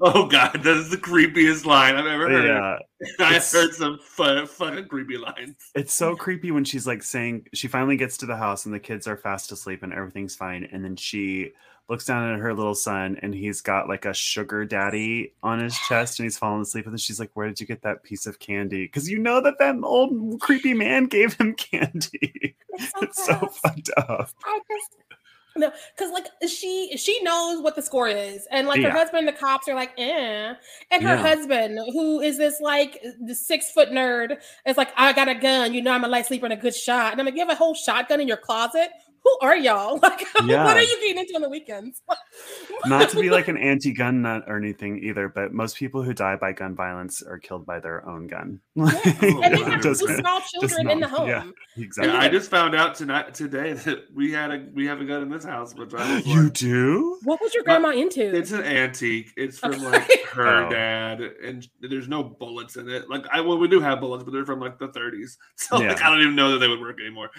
oh 0.00 0.26
god, 0.26 0.62
that 0.62 0.76
is 0.76 0.90
the 0.90 0.96
creepiest 0.96 1.64
line 1.64 1.96
I've 1.96 2.06
ever 2.06 2.28
heard. 2.28 2.46
Yeah, 2.46 2.78
I 3.18 3.34
heard 3.34 3.74
some 3.74 3.98
fun, 3.98 4.46
fucking 4.46 4.86
creepy 4.86 5.16
lines. 5.16 5.56
It's 5.74 5.94
so 5.94 6.16
creepy 6.16 6.50
when 6.50 6.64
she's 6.64 6.86
like 6.86 7.02
saying 7.02 7.46
she 7.54 7.68
finally 7.68 7.96
gets 7.96 8.16
to 8.18 8.26
the 8.26 8.36
house 8.36 8.66
and 8.66 8.74
the 8.74 8.80
kids 8.80 9.06
are 9.06 9.16
fast 9.16 9.52
asleep 9.52 9.82
and 9.82 9.92
everything's 9.92 10.36
fine, 10.36 10.68
and 10.72 10.84
then 10.84 10.96
she 10.96 11.52
looks 11.88 12.04
down 12.04 12.32
at 12.32 12.38
her 12.38 12.54
little 12.54 12.74
son 12.74 13.18
and 13.22 13.34
he's 13.34 13.60
got 13.60 13.88
like 13.88 14.04
a 14.04 14.12
sugar 14.12 14.64
daddy 14.64 15.32
on 15.42 15.58
his 15.58 15.76
chest 15.88 16.18
and 16.18 16.24
he's 16.24 16.36
falling 16.36 16.62
asleep 16.62 16.84
and 16.84 16.92
then 16.92 16.98
she's 16.98 17.18
like 17.18 17.30
where 17.34 17.48
did 17.48 17.60
you 17.60 17.66
get 17.66 17.82
that 17.82 18.02
piece 18.02 18.26
of 18.26 18.38
candy? 18.38 18.84
Because 18.84 19.08
you 19.08 19.18
know 19.18 19.40
that 19.40 19.58
that 19.58 19.76
old 19.82 20.40
creepy 20.40 20.74
man 20.74 21.06
gave 21.06 21.34
him 21.34 21.54
candy. 21.54 22.54
It's 22.70 22.90
so, 22.92 23.00
it's 23.00 23.26
so 23.26 23.46
fucked 23.62 23.90
up. 23.96 24.30
I 24.44 24.60
just 24.68 24.96
no, 25.58 25.72
because 25.96 26.12
like 26.12 26.26
she 26.48 26.96
she 26.96 27.20
knows 27.22 27.60
what 27.62 27.74
the 27.74 27.82
score 27.82 28.08
is, 28.08 28.46
and 28.50 28.68
like 28.68 28.80
yeah. 28.80 28.90
her 28.90 28.98
husband, 28.98 29.26
the 29.26 29.32
cops 29.32 29.68
are 29.68 29.74
like, 29.74 29.90
eh, 29.98 30.54
and 30.90 31.02
her 31.02 31.14
yeah. 31.14 31.16
husband, 31.16 31.78
who 31.92 32.20
is 32.20 32.38
this 32.38 32.60
like 32.60 33.02
the 33.20 33.34
six 33.34 33.72
foot 33.72 33.90
nerd, 33.90 34.38
is 34.66 34.76
like, 34.76 34.90
I 34.96 35.12
got 35.12 35.28
a 35.28 35.34
gun, 35.34 35.74
you 35.74 35.82
know, 35.82 35.90
I'm 35.90 36.04
a 36.04 36.08
light 36.08 36.26
sleeper 36.26 36.46
and 36.46 36.52
a 36.52 36.56
good 36.56 36.74
shot, 36.74 37.12
and 37.12 37.20
I'm 37.20 37.26
like, 37.26 37.34
you 37.34 37.40
have 37.40 37.50
a 37.50 37.56
whole 37.56 37.74
shotgun 37.74 38.20
in 38.20 38.28
your 38.28 38.36
closet 38.36 38.90
who 39.28 39.46
are 39.46 39.56
y'all? 39.56 39.98
Like, 40.08 40.24
yeah. 40.46 40.64
what 40.64 40.76
are 40.76 40.82
you 40.82 40.96
getting 41.00 41.18
into 41.18 41.34
on 41.34 41.42
the 41.42 41.48
weekends? 41.48 42.02
Not 42.86 43.10
to 43.10 43.20
be 43.20 43.30
like 43.30 43.48
an 43.48 43.58
anti-gun 43.58 44.22
nut 44.22 44.44
or 44.46 44.56
anything 44.56 45.02
either, 45.02 45.28
but 45.28 45.52
most 45.52 45.76
people 45.76 46.02
who 46.02 46.14
die 46.14 46.36
by 46.36 46.52
gun 46.52 46.74
violence 46.74 47.20
are 47.20 47.38
killed 47.38 47.66
by 47.66 47.80
their 47.80 48.08
own 48.08 48.26
gun. 48.28 48.60
Yeah. 48.74 48.90
and 49.04 49.54
they 49.54 49.62
have 49.64 49.82
just, 49.82 50.00
small 50.00 50.40
children 50.40 50.90
in 50.90 51.00
the 51.00 51.08
home. 51.08 51.28
Yeah, 51.28 51.44
exactly. 51.76 52.14
Yeah, 52.14 52.20
I 52.20 52.28
just 52.28 52.48
found 52.48 52.74
out 52.74 52.94
tonight 52.94 53.34
today 53.34 53.72
that 53.72 54.04
we 54.14 54.32
had 54.32 54.52
a 54.52 54.66
we 54.72 54.86
have 54.86 55.00
a 55.00 55.04
gun 55.04 55.22
in 55.22 55.30
this 55.30 55.44
house, 55.44 55.74
which 55.74 55.92
I 55.94 56.14
was 56.14 56.26
You 56.26 56.44
like, 56.44 56.52
do? 56.52 57.18
What 57.24 57.40
was 57.40 57.52
your 57.52 57.64
grandma 57.64 57.90
into? 57.90 58.34
It's 58.34 58.52
an 58.52 58.62
antique. 58.62 59.32
It's 59.36 59.58
from 59.58 59.82
like 59.82 60.08
her 60.32 60.66
oh. 60.66 60.70
dad, 60.70 61.20
and 61.20 61.66
there's 61.80 62.08
no 62.08 62.22
bullets 62.22 62.76
in 62.76 62.88
it. 62.88 63.10
Like 63.10 63.24
I 63.32 63.40
well, 63.40 63.58
we 63.58 63.68
do 63.68 63.80
have 63.80 64.00
bullets, 64.00 64.24
but 64.24 64.32
they're 64.32 64.46
from 64.46 64.60
like 64.60 64.78
the 64.78 64.88
30s. 64.88 65.36
So 65.56 65.78
like 65.78 66.02
I 66.02 66.08
don't 66.08 66.20
even 66.20 66.36
know 66.36 66.52
that 66.52 66.58
they 66.58 66.68
would 66.68 66.80
work 66.80 67.00
anymore 67.00 67.30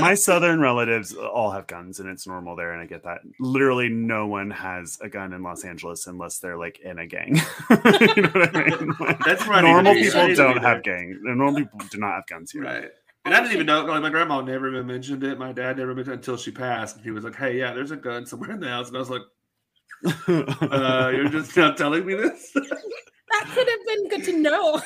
my 0.00 0.14
southern 0.14 0.60
relatives 0.60 1.14
all 1.14 1.50
have 1.50 1.66
guns 1.66 2.00
and 2.00 2.08
it's 2.08 2.26
normal 2.26 2.56
there 2.56 2.72
and 2.72 2.80
i 2.80 2.86
get 2.86 3.02
that 3.04 3.20
literally 3.40 3.88
no 3.88 4.26
one 4.26 4.50
has 4.50 4.98
a 5.00 5.08
gun 5.08 5.32
in 5.32 5.42
los 5.42 5.64
angeles 5.64 6.06
unless 6.06 6.38
they're 6.38 6.58
like 6.58 6.78
in 6.80 6.98
a 6.98 7.06
gang 7.06 7.34
you 7.70 8.22
know 8.22 8.30
what 8.30 8.56
i 8.56 8.64
mean 8.66 8.92
like, 9.00 9.18
That's 9.24 9.46
right. 9.46 9.62
normal 9.62 9.94
people 9.94 10.22
even 10.22 10.36
don't 10.36 10.62
have 10.62 10.82
gangs 10.82 11.16
normal 11.22 11.54
people 11.54 11.80
do 11.90 11.98
not 11.98 12.14
have 12.14 12.26
guns 12.26 12.50
here 12.52 12.62
Right. 12.62 12.90
And 13.24 13.34
I 13.34 13.40
didn't 13.40 13.52
even 13.54 13.66
know. 13.66 13.84
Like 13.84 14.00
my 14.00 14.08
grandma 14.08 14.40
never 14.40 14.68
even 14.68 14.86
mentioned 14.86 15.22
it. 15.22 15.38
My 15.38 15.52
dad 15.52 15.76
never 15.76 15.94
mentioned 15.94 16.14
it 16.14 16.18
until 16.18 16.38
she 16.38 16.50
passed. 16.50 16.96
And 16.96 17.04
he 17.04 17.10
was 17.10 17.24
like, 17.24 17.34
"Hey, 17.34 17.58
yeah, 17.58 17.74
there's 17.74 17.90
a 17.90 17.96
gun 17.96 18.24
somewhere 18.24 18.52
in 18.52 18.60
the 18.60 18.68
house." 18.68 18.88
And 18.88 18.96
I 18.96 19.00
was 19.00 19.10
like, 19.10 19.20
uh, 20.72 21.10
"You're 21.14 21.28
just 21.28 21.54
not 21.54 21.76
telling 21.76 22.06
me 22.06 22.14
this." 22.14 22.52
That 22.54 23.44
could 23.52 23.68
have 23.68 23.86
been 23.86 24.08
good 24.08 24.24
to 24.24 24.40
know. 24.40 24.80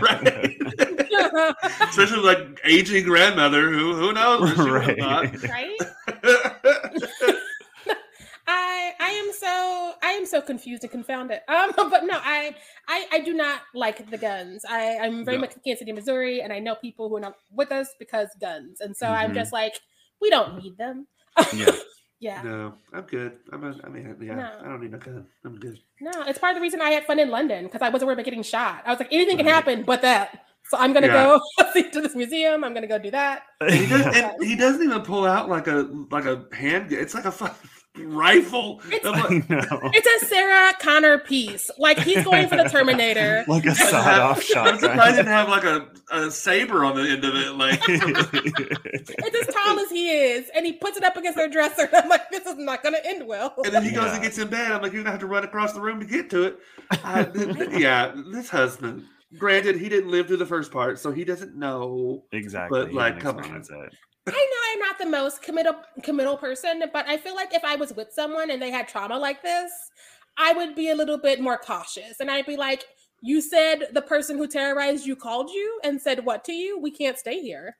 right. 0.00 0.80
Especially 1.88 2.18
like 2.22 2.60
aging 2.64 3.04
grandmother 3.04 3.70
who 3.70 3.94
who 3.94 4.12
knows 4.12 4.50
if 4.50 4.56
she 4.56 4.70
Right. 4.70 4.98
right? 5.48 5.76
I 8.46 8.92
I 9.00 9.08
am 9.08 9.32
so 9.32 9.94
I 10.02 10.10
am 10.12 10.26
so 10.26 10.42
confused 10.42 10.82
and 10.84 10.90
confounded. 10.92 11.40
Um, 11.48 11.72
but 11.76 12.04
no, 12.04 12.18
I 12.22 12.54
I 12.88 13.06
I 13.12 13.20
do 13.20 13.32
not 13.32 13.60
like 13.74 14.10
the 14.10 14.18
guns. 14.18 14.64
I 14.68 14.98
I'm 14.98 15.24
very 15.24 15.38
No. 15.38 15.42
much 15.42 15.54
in 15.54 15.60
Kansas 15.64 15.78
City, 15.80 15.92
Missouri, 15.92 16.42
and 16.42 16.52
I 16.52 16.58
know 16.58 16.74
people 16.74 17.08
who 17.08 17.16
are 17.16 17.20
not 17.20 17.36
with 17.52 17.72
us 17.72 17.88
because 17.98 18.28
guns, 18.40 18.80
and 18.80 18.94
so 18.96 19.06
I'm 19.08 19.30
Mhm. 19.30 19.34
just 19.34 19.52
like, 19.52 19.80
we 20.20 20.28
don't 20.30 20.62
need 20.62 20.76
them. 20.76 21.06
yeah 21.54 21.72
Yeah. 22.20 22.40
no, 22.42 22.74
I'm 22.94 23.02
good. 23.02 23.38
I'm. 23.52 23.64
A, 23.64 23.74
I 23.84 23.88
mean, 23.90 24.16
yeah, 24.22 24.34
No. 24.36 24.50
I 24.60 24.68
don't 24.68 24.80
need 24.80 24.94
a 24.94 24.98
gun. 24.98 25.26
I'm 25.44 25.58
good. 25.58 25.78
No, 26.00 26.10
it's 26.26 26.38
part 26.38 26.52
of 26.52 26.54
the 26.56 26.62
reason 26.62 26.80
I 26.80 26.88
had 26.90 27.04
fun 27.04 27.18
in 27.18 27.28
London 27.28 27.64
because 27.64 27.82
I 27.82 27.90
wasn't 27.90 28.06
worried 28.06 28.14
about 28.14 28.24
getting 28.24 28.42
shot. 28.42 28.82
I 28.86 28.90
was 28.90 28.98
like, 28.98 29.12
anything 29.12 29.36
can 29.36 29.46
happen 29.46 29.82
but 29.82 30.00
that. 30.02 30.46
So 30.68 30.78
I'm 30.78 30.92
gonna 30.92 31.08
Yeah. 31.08 31.38
go 31.64 31.80
to 31.92 32.00
this 32.00 32.14
museum. 32.14 32.64
I'm 32.64 32.72
gonna 32.74 32.86
go 32.86 32.98
do 32.98 33.10
that. 33.10 33.42
He 33.70 33.86
does, 33.86 34.06
and 34.16 34.32
he 34.44 34.56
doesn't 34.56 34.82
even 34.82 35.02
pull 35.02 35.24
out 35.26 35.48
like 35.48 35.66
a 35.66 35.88
like 36.10 36.24
a 36.24 36.44
hand. 36.54 36.92
It's 36.92 37.14
like 37.14 37.24
a 37.26 37.32
fucking 37.32 37.56
rifle. 37.96 38.80
It's- 38.90 39.04
like, 39.04 39.44
It's 39.94 40.22
a 40.22 40.26
Sarah 40.26 40.72
Connor 40.80 41.18
piece. 41.18 41.70
Like 41.78 41.98
he's 41.98 42.24
going 42.24 42.48
for 42.48 42.56
the 42.56 42.64
Terminator. 42.64 43.44
like 43.46 43.66
a 43.66 43.74
sawed 43.74 44.18
off 44.20 44.42
I'm 44.56 44.78
surprised 44.78 45.00
I 45.00 45.10
didn't 45.12 45.26
have 45.26 45.48
like 45.48 45.64
a, 45.64 45.86
a 46.10 46.30
saber 46.30 46.84
on 46.84 46.96
the 46.96 47.02
end 47.02 47.24
of 47.24 47.34
it. 47.34 47.54
Like, 47.54 47.80
It's 47.88 49.48
as 49.48 49.54
tall 49.54 49.78
as 49.78 49.90
he 49.90 50.10
is, 50.10 50.50
and 50.54 50.66
he 50.66 50.72
puts 50.72 50.96
it 50.96 51.04
up 51.04 51.16
against 51.16 51.36
their 51.36 51.48
dresser. 51.48 51.82
And 51.84 51.96
I'm 51.96 52.08
like, 52.08 52.30
this 52.30 52.46
is 52.46 52.56
not 52.56 52.82
gonna 52.82 52.98
end 53.04 53.26
well. 53.26 53.54
and 53.64 53.72
then 53.74 53.82
he 53.82 53.90
goes 53.92 54.06
Yeah. 54.06 54.14
and 54.14 54.22
gets 54.22 54.38
in 54.38 54.48
bed. 54.48 54.72
I'm 54.72 54.82
like, 54.82 54.92
you're 54.92 55.02
gonna 55.02 55.12
have 55.12 55.20
to 55.20 55.26
run 55.26 55.44
across 55.44 55.72
the 55.72 55.80
room 55.80 56.00
to 56.00 56.06
get 56.06 56.30
to 56.30 56.44
it. 56.44 56.58
I, 57.04 57.24
th- 57.24 57.56
th- 57.56 57.70
yeah, 57.80 58.12
this 58.32 58.48
husband. 58.48 59.04
Granted, 59.38 59.76
he 59.76 59.88
didn't 59.88 60.10
live 60.10 60.26
through 60.26 60.38
the 60.38 60.46
first 60.46 60.70
part, 60.70 60.98
so 60.98 61.12
he 61.12 61.24
doesn't 61.24 61.56
know. 61.56 62.24
exactly 62.32 62.80
But, 62.82 62.90
he 62.90 62.96
like, 62.96 63.20
come 63.20 63.36
on. 63.36 63.40
experience 63.40 63.70
it. 63.70 63.94
I 64.26 64.30
know 64.30 64.72
I'm 64.72 64.78
not 64.78 64.98
the 64.98 65.06
most 65.06 65.42
committal 65.42 65.74
committal 66.02 66.36
person, 66.36 66.82
but 66.92 67.06
I 67.06 67.18
feel 67.18 67.34
like 67.34 67.52
if 67.52 67.62
I 67.62 67.76
was 67.76 67.92
with 67.94 68.12
someone 68.12 68.50
and 68.50 68.60
they 68.60 68.70
had 68.70 68.88
trauma 68.88 69.18
like 69.18 69.42
this, 69.42 69.70
I 70.38 70.52
would 70.54 70.74
be 70.74 70.90
a 70.90 70.94
little 70.94 71.18
bit 71.18 71.40
more 71.40 71.58
cautious. 71.58 72.20
And 72.20 72.30
I'd 72.30 72.46
be 72.46 72.56
like, 72.56 72.84
you 73.20 73.40
said 73.40 73.88
the 73.92 74.02
person 74.02 74.38
who 74.38 74.46
terrorized 74.46 75.06
you 75.06 75.16
called 75.16 75.50
you 75.50 75.80
and 75.84 76.00
said 76.00 76.24
what 76.24 76.44
to 76.44 76.52
you? 76.52 76.78
We 76.78 76.90
can't 76.90 77.18
stay 77.18 77.40
here. 77.40 77.76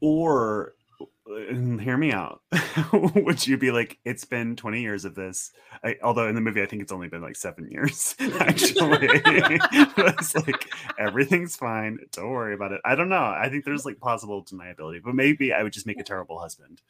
Or 0.00 0.74
and 0.74 0.79
hear 1.26 1.96
me 1.96 2.12
out. 2.12 2.42
Would 2.92 3.46
you 3.46 3.56
be 3.56 3.70
like, 3.70 3.98
it's 4.04 4.24
been 4.24 4.56
20 4.56 4.80
years 4.80 5.04
of 5.04 5.14
this? 5.14 5.52
I, 5.84 5.96
although 6.02 6.28
in 6.28 6.34
the 6.34 6.40
movie, 6.40 6.62
I 6.62 6.66
think 6.66 6.82
it's 6.82 6.92
only 6.92 7.08
been 7.08 7.22
like 7.22 7.36
seven 7.36 7.70
years, 7.70 8.14
actually. 8.40 8.98
it's 9.12 10.34
like, 10.34 10.66
everything's 10.98 11.56
fine. 11.56 11.98
Don't 12.12 12.30
worry 12.30 12.54
about 12.54 12.72
it. 12.72 12.80
I 12.84 12.94
don't 12.94 13.08
know. 13.08 13.16
I 13.16 13.48
think 13.50 13.64
there's 13.64 13.84
like 13.84 14.00
possible 14.00 14.44
deniability, 14.44 15.02
but 15.02 15.14
maybe 15.14 15.52
I 15.52 15.62
would 15.62 15.72
just 15.72 15.86
make 15.86 16.00
a 16.00 16.04
terrible 16.04 16.38
husband. 16.38 16.80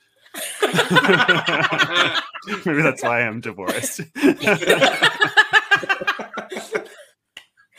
maybe 2.65 2.83
that's 2.83 3.03
why 3.03 3.23
I'm 3.23 3.41
divorced. 3.41 4.01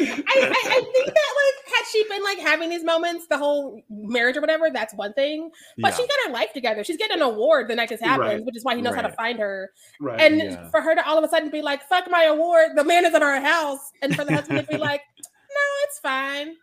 I, 0.02 0.04
I, 0.04 0.54
I 0.54 0.82
think 0.94 1.06
that 1.06 1.31
like 1.94 2.04
had 2.04 2.08
she 2.08 2.10
been 2.10 2.24
like 2.24 2.40
having 2.40 2.70
these 2.70 2.84
moments, 2.84 3.28
the 3.28 3.38
whole 3.38 3.82
marriage 3.90 4.38
or 4.38 4.42
whatever, 4.42 4.70
that's 4.72 4.94
one 4.94 5.14
thing. 5.14 5.52
But 5.78 5.92
Yeah. 5.92 5.98
she 5.98 6.08
got 6.08 6.18
her 6.28 6.34
life 6.34 6.54
together. 6.54 6.84
She's 6.84 6.98
getting 6.98 7.18
an 7.18 7.22
award 7.24 7.68
the 7.68 7.76
night 7.76 7.90
this 7.90 8.02
happens, 8.02 8.20
Right. 8.36 8.46
which 8.46 8.58
is 8.58 8.64
why 8.64 8.76
he 8.76 8.82
knows 8.82 8.96
how 8.96 9.02
to 9.02 9.12
find 9.14 9.40
her. 9.40 9.72
Right. 10.00 10.20
And 10.22 10.38
Yeah. 10.42 10.70
for 10.70 10.82
her 10.82 10.96
to 10.96 11.06
all 11.08 11.18
of 11.18 11.24
a 11.24 11.30
sudden 11.30 11.50
be 11.50 11.62
like, 11.62 11.84
fuck 11.88 12.10
my 12.10 12.24
award, 12.24 12.72
the 12.76 12.84
man 12.84 13.06
is 13.06 13.14
in 13.14 13.24
our 13.24 13.40
house. 13.40 13.92
And 14.02 14.16
for 14.16 14.24
the 14.26 14.34
husband 14.34 14.60
to 14.60 14.66
be 14.68 14.78
like, 14.90 15.02
no, 15.18 15.62
it's 15.84 16.00
fine. 16.00 16.56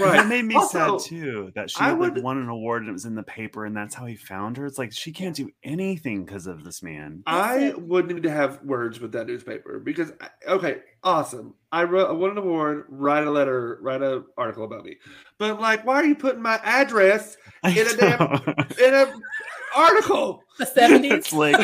Right. 0.00 0.16
That 0.16 0.28
made 0.28 0.44
me 0.44 0.54
Also, 0.54 0.98
sad 0.98 1.06
too. 1.08 1.52
That 1.54 1.70
she 1.70 1.78
I 1.80 1.90
had, 1.90 1.98
like 1.98 2.16
won 2.16 2.38
an 2.38 2.48
award 2.48 2.82
and 2.82 2.88
it 2.88 2.92
was 2.92 3.04
in 3.04 3.14
the 3.14 3.22
paper, 3.22 3.64
and 3.66 3.76
that's 3.76 3.94
how 3.94 4.06
he 4.06 4.16
found 4.16 4.56
her. 4.56 4.66
It's 4.66 4.78
like 4.78 4.92
she 4.92 5.12
can't 5.12 5.36
do 5.36 5.50
anything 5.62 6.24
because 6.24 6.46
of 6.46 6.64
this 6.64 6.82
man. 6.82 7.22
I 7.26 7.74
would 7.76 8.08
need 8.08 8.22
to 8.22 8.30
have 8.30 8.62
words 8.62 8.98
with 8.98 9.12
that 9.12 9.26
newspaper 9.26 9.78
because 9.78 10.12
okay, 10.48 10.78
awesome. 11.02 11.54
I 11.70 11.84
wrote 11.84 12.08
I 12.08 12.12
won 12.12 12.30
an 12.32 12.38
award, 12.38 12.86
write 12.88 13.26
a 13.26 13.30
letter, 13.30 13.78
write 13.82 14.02
an 14.02 14.24
article 14.36 14.64
about 14.64 14.84
me. 14.84 14.96
But 15.38 15.60
like, 15.60 15.84
why 15.84 15.96
are 15.96 16.04
you 16.04 16.16
putting 16.16 16.42
my 16.42 16.58
address 16.64 17.36
In 17.64 17.86
a 17.86 17.96
damn- 17.96 18.42
in 18.82 18.94
a 18.94 19.12
article? 19.76 20.42
The 20.58 20.66
70s. 20.66 21.10
it's 21.10 21.32
like 21.32 21.56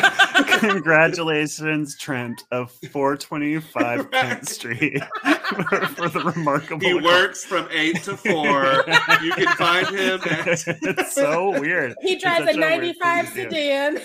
congratulations, 0.59 1.97
Trent 1.97 2.43
of 2.51 2.71
425 2.91 4.11
Kent 4.11 4.33
Right. 4.33 4.45
Street 4.47 5.01
for, 5.23 5.85
for 5.87 6.09
the 6.09 6.19
remarkable. 6.35 6.85
He 6.85 6.93
works 6.93 7.45
from 7.45 7.67
eight 7.71 8.03
to 8.03 8.17
four. 8.17 8.83
You 9.23 9.31
can 9.33 9.55
find 9.55 9.87
him 9.87 10.19
at 10.29 10.47
it's 10.67 11.15
so 11.15 11.57
weird. 11.59 11.95
he 12.01 12.17
drives 12.17 12.47
a 12.53 12.57
95 12.59 13.29
thing 13.29 13.49
sedan. 13.49 13.99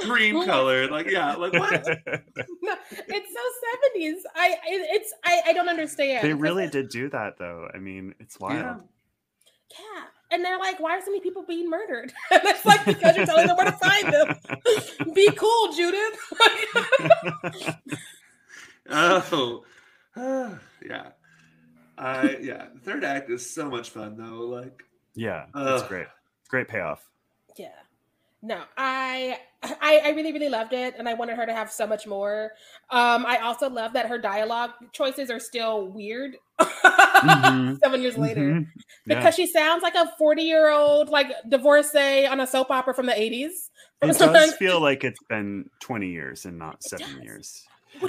cream 0.00 0.44
colored. 0.44 0.90
Like, 0.90 1.08
yeah, 1.10 1.34
like 1.36 1.52
what? 1.52 1.70
No, 1.70 2.74
it's 2.90 3.32
so 3.32 3.98
70s. 3.98 4.20
I 4.34 4.56
it's 4.64 5.12
I, 5.24 5.40
I 5.46 5.52
don't 5.52 5.68
understand. 5.68 6.26
They 6.26 6.34
really 6.34 6.68
did 6.68 6.88
do 6.88 7.08
that 7.10 7.38
though. 7.38 7.68
I 7.72 7.78
mean, 7.78 8.14
it's 8.18 8.38
wild. 8.40 8.54
Yeah. 8.56 8.76
Yeah. 9.78 10.04
And 10.30 10.44
they're 10.44 10.58
like, 10.58 10.78
why 10.78 10.96
are 10.96 11.00
so 11.00 11.06
many 11.10 11.20
people 11.20 11.42
being 11.42 11.70
murdered? 11.70 12.12
And 12.30 12.40
it's 12.44 12.64
like 12.66 12.84
because 12.84 13.16
you're 13.16 13.24
telling 13.26 13.46
them 13.46 13.56
where 13.56 13.66
to 13.66 13.72
find 13.72 14.12
them. 14.12 15.12
Be 15.14 15.30
cool, 15.32 15.72
Judith. 15.72 16.18
Oh, 18.90 19.64
yeah. 20.16 21.08
I 21.98 22.36
yeah. 22.40 22.66
The 22.74 22.80
third 22.80 23.04
act 23.04 23.30
is 23.30 23.48
so 23.48 23.68
much 23.68 23.90
fun 23.90 24.16
though. 24.16 24.46
Like, 24.46 24.82
Yeah, 25.14 25.44
it's 25.54 25.82
Ugh. 25.82 25.88
great. 25.88 26.06
Great 26.48 26.68
payoff. 26.68 27.04
yeah. 27.56 27.68
No, 28.40 28.62
I, 28.76 29.40
I 29.62 30.00
I 30.04 30.08
really 30.10 30.32
really 30.32 30.48
loved 30.48 30.72
it, 30.72 30.94
and 30.98 31.08
I 31.08 31.14
wanted 31.14 31.36
her 31.36 31.46
to 31.46 31.52
have 31.52 31.70
so 31.70 31.86
much 31.86 32.06
more. 32.06 32.52
Um, 32.90 33.26
I 33.26 33.38
also 33.38 33.68
love 33.68 33.92
that 33.94 34.06
her 34.06 34.18
dialogue 34.18 34.70
choices 34.92 35.30
are 35.30 35.40
still 35.40 35.88
weird. 35.88 36.36
Mhm. 36.60 37.78
Seven 37.82 38.02
years 38.02 38.16
later, 38.16 38.40
Mhm. 38.40 38.66
Yeah. 39.06 39.16
because 39.16 39.34
she 39.34 39.46
sounds 39.46 39.82
like 39.82 39.94
a 39.94 40.12
forty-year-old 40.18 41.08
like 41.08 41.32
divorcee 41.48 42.26
on 42.26 42.40
a 42.40 42.46
soap 42.46 42.70
opera 42.70 42.94
from 42.94 43.06
the 43.06 43.20
eighties. 43.20 43.70
it 44.00 44.16
does 44.18 44.54
feel 44.54 44.80
like 44.80 45.02
it's 45.02 45.22
been 45.28 45.68
20 45.80 46.08
years 46.08 46.44
and 46.44 46.56
not 46.58 46.82
seven 46.84 47.20
years. 47.22 47.66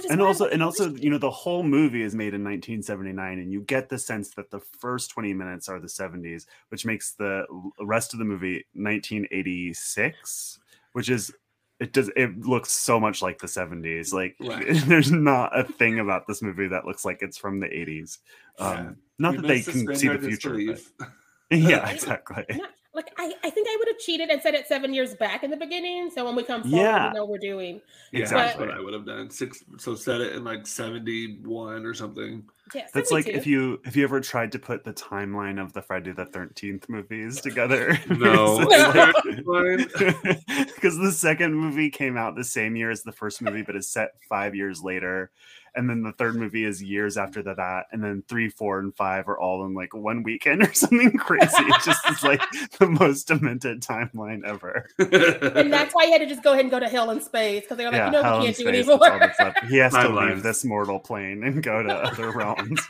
And 0.09 0.21
also 0.21 0.45
and 0.47 0.61
also 0.61 0.93
you 0.93 1.09
know 1.09 1.17
the 1.17 1.31
whole 1.31 1.63
movie 1.63 2.03
is 2.03 2.13
made 2.13 2.33
in 2.35 2.43
1979 2.43 3.39
and 3.39 3.51
you 3.51 3.61
get 3.61 3.89
the 3.89 3.97
sense 3.97 4.29
that 4.35 4.51
the 4.51 4.59
first 4.59 5.09
20 5.09 5.33
minutes 5.33 5.67
are 5.67 5.79
the 5.79 5.87
70s 5.87 6.45
which 6.67 6.85
makes 6.85 7.13
the 7.13 7.45
rest 7.81 8.13
of 8.13 8.19
the 8.19 8.25
movie 8.25 8.65
1986 8.73 10.59
which 10.93 11.09
is 11.09 11.33
it 11.79 11.93
does 11.93 12.09
it 12.15 12.37
looks 12.41 12.71
so 12.71 12.99
much 12.99 13.21
like 13.21 13.39
the 13.39 13.47
70s 13.47 14.11
like 14.13 14.35
Right. 14.41 14.65
there's 14.85 15.11
not 15.11 15.57
a 15.57 15.63
thing 15.63 15.99
about 16.05 16.27
this 16.27 16.41
movie 16.41 16.67
that 16.67 16.85
looks 16.85 17.05
like 17.05 17.21
it's 17.21 17.37
from 17.37 17.59
the 17.59 17.67
80s 17.67 18.17
um 18.59 18.75
Yeah. 18.77 18.89
not 19.17 19.31
we 19.31 19.37
that 19.41 19.47
they 19.47 19.61
can 19.61 19.95
see 19.95 20.07
the 20.09 20.19
future 20.19 20.57
but- 20.97 21.09
yeah 21.51 21.89
exactly 21.89 22.45
No, 22.49 22.65
like 22.99 23.13
I, 23.17 23.33
I 23.45 23.49
think 23.49 23.67
I 23.69 23.75
would 23.79 23.87
have 23.87 23.97
cheated 23.97 24.29
and 24.29 24.41
said 24.41 24.53
it 24.55 24.67
seven 24.67 24.93
years 24.93 25.13
back 25.13 25.43
in 25.43 25.49
the 25.49 25.55
beginning. 25.57 26.11
So 26.11 26.25
when 26.25 26.35
we 26.35 26.43
come 26.43 26.63
forward, 26.63 26.77
Yeah. 26.77 27.07
we 27.09 27.15
know 27.15 27.25
we're 27.25 27.37
doing. 27.37 27.79
Yeah, 28.11 28.21
Exactly. 28.21 28.65
that's 28.65 28.71
what 28.71 28.77
I 28.77 28.83
would 28.83 28.93
have 28.93 29.05
done. 29.05 29.29
Six. 29.29 29.63
So 29.77 29.95
set 29.95 30.19
it 30.19 30.33
in 30.35 30.43
like 30.43 30.67
seventy-one 30.67 31.85
or 31.85 31.93
something. 31.93 32.43
Yeah, 32.75 32.85
That's 32.93 33.09
like 33.11 33.27
if 33.27 33.47
you 33.47 33.79
if 33.85 33.95
you 33.95 34.03
ever 34.03 34.19
tried 34.19 34.51
to 34.51 34.59
put 34.59 34.83
the 34.83 34.93
timeline 34.93 35.59
of 35.59 35.71
the 35.73 35.81
Friday 35.81 36.11
the 36.11 36.25
Thirteenth 36.25 36.87
movies 36.89 37.39
together. 37.41 37.97
No. 38.09 38.67
It's 38.69 39.45
Fine. 39.45 40.65
because 40.75 40.97
the 40.97 41.11
second 41.11 41.55
movie 41.55 41.89
came 41.89 42.17
out 42.17 42.35
the 42.35 42.43
same 42.43 42.75
year 42.75 42.91
as 42.91 43.01
the 43.03 43.11
first 43.11 43.41
movie, 43.41 43.61
but 43.61 43.75
is 43.75 43.87
set 43.87 44.11
five 44.27 44.53
years 44.55 44.83
later. 44.83 45.31
And 45.79 45.89
then 45.89 46.03
the 46.03 46.11
third 46.11 46.35
movie 46.35 46.65
is 46.65 46.83
years 46.83 47.15
after 47.15 47.41
the, 47.41 47.53
that, 47.55 47.85
and 47.93 48.03
then 48.03 48.21
three, 48.27 48.49
four, 48.49 48.79
and 48.79 48.93
five 48.93 49.29
are 49.29 49.39
all 49.39 49.65
in 49.65 49.73
like 49.73 49.93
one 49.93 50.23
weekend 50.23 50.61
or 50.67 50.73
something 50.73 51.11
crazy. 51.17 51.47
It 51.57 51.81
just 51.85 52.01
is 52.09 52.21
like 52.21 52.41
the 52.79 52.87
most 52.87 53.29
demented 53.29 53.81
timeline 53.81 54.41
ever. 54.45 54.85
and 54.99 55.71
that's 55.71 55.95
why 55.95 56.05
he 56.07 56.11
had 56.11 56.19
to 56.19 56.27
just 56.27 56.43
go 56.43 56.51
ahead 56.51 56.65
and 56.65 56.71
go 56.71 56.81
to 56.81 56.89
hell 56.89 57.11
in 57.11 57.21
space 57.21 57.61
because 57.61 57.77
they're 57.77 57.89
like, 57.91 58.05
you 58.07 58.11
know, 58.11 58.21
hell 58.21 58.39
we 58.39 58.45
can't 58.47 58.57
do 58.57 58.63
space, 58.65 58.75
anymore. 58.89 58.99
that's 58.99 59.11
all 59.11 59.19
that's 59.19 59.39
left. 59.39 59.65
He 59.71 59.77
has 59.77 59.93
to 59.93 59.99
Timelines. 59.99 60.29
leave 60.35 60.43
this 60.43 60.65
mortal 60.65 60.99
plane 60.99 61.43
and 61.45 61.63
go 61.63 61.81
to 61.81 61.93
other 61.95 62.31
realms. 62.31 62.81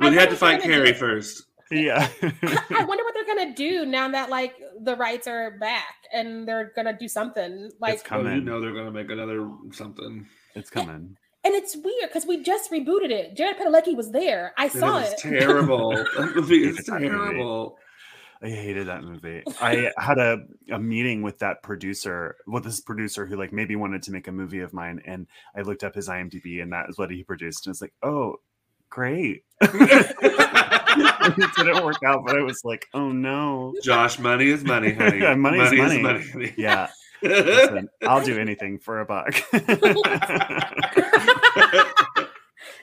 well, 0.00 0.10
you 0.12 0.18
had 0.18 0.30
to 0.30 0.36
fight 0.36 0.62
they're 0.62 0.70
Carrie 0.72 0.92
do- 0.92 0.98
first. 0.98 1.44
Yeah. 1.70 2.06
I 2.22 2.84
wonder 2.84 3.02
what 3.04 3.14
they're 3.14 3.26
gonna 3.26 3.54
do 3.54 3.86
now 3.86 4.06
that 4.10 4.28
like 4.28 4.54
the 4.82 4.94
rights 4.96 5.26
are 5.26 5.52
back 5.58 5.94
and 6.12 6.46
they're 6.46 6.70
gonna 6.76 6.96
do 6.98 7.08
something 7.08 7.70
like 7.80 7.94
It's 7.94 8.02
coming. 8.02 8.26
Oh, 8.26 8.34
you 8.36 8.40
know 8.42 8.60
they're 8.60 8.74
gonna 8.74 8.90
make 8.90 9.10
another 9.10 9.50
something. 9.72 10.26
It's 10.54 10.68
coming. 10.68 11.16
And 11.44 11.54
it's 11.54 11.76
weird 11.76 12.08
because 12.08 12.26
we 12.26 12.42
just 12.42 12.70
rebooted 12.70 13.10
it. 13.10 13.36
Jared 13.36 13.56
Padalecki 13.58 13.96
was 13.96 14.10
there. 14.10 14.52
I 14.56 14.64
And 14.64 14.72
saw 14.72 14.98
it 15.00 15.12
it. 15.12 15.18
terrible. 15.18 15.92
That 16.16 16.36
movie 16.36 16.64
is 16.64 16.76
Hated 16.78 16.86
that 16.86 17.00
movie. 17.00 17.08
terrible. 17.08 17.78
I 18.44 18.48
hated 18.48 18.86
that 18.88 19.04
movie. 19.04 19.42
I 19.60 19.92
had 19.98 20.18
a, 20.18 20.38
a 20.72 20.78
meeting 20.78 21.22
with 21.22 21.38
that 21.38 21.62
producer, 21.62 22.34
with 22.46 22.64
this 22.64 22.80
producer 22.80 23.24
who 23.24 23.36
like 23.36 23.52
maybe 23.52 23.76
wanted 23.76 24.02
to 24.04 24.10
make 24.12 24.26
a 24.28 24.32
movie 24.32 24.60
of 24.60 24.72
mine, 24.72 25.00
and 25.06 25.26
I 25.56 25.60
looked 25.62 25.84
up 25.84 25.94
his 25.94 26.08
IMDb, 26.08 26.60
and 26.62 26.72
that 26.72 26.88
is 26.88 26.98
what 26.98 27.10
he 27.10 27.22
produced, 27.22 27.66
and 27.66 27.72
it's 27.72 27.80
like, 27.80 27.92
oh, 28.02 28.36
great. 28.90 29.44
it 29.60 31.56
didn't 31.56 31.84
work 31.84 32.02
out, 32.04 32.24
but 32.26 32.36
I 32.36 32.42
was 32.42 32.64
like, 32.64 32.86
oh 32.94 33.10
no. 33.12 33.74
Josh, 33.82 34.18
money 34.18 34.48
is 34.48 34.64
money, 34.64 34.92
honey. 34.92 35.20
Money 35.36 35.58
is 35.60 35.72
money. 35.72 36.02
money. 36.02 36.52
Yeah, 36.56 36.88
listen, 37.22 37.88
I'll 38.02 38.24
do 38.24 38.38
anything 38.38 38.78
for 38.78 39.00
a 39.00 39.04
buck. 39.04 39.34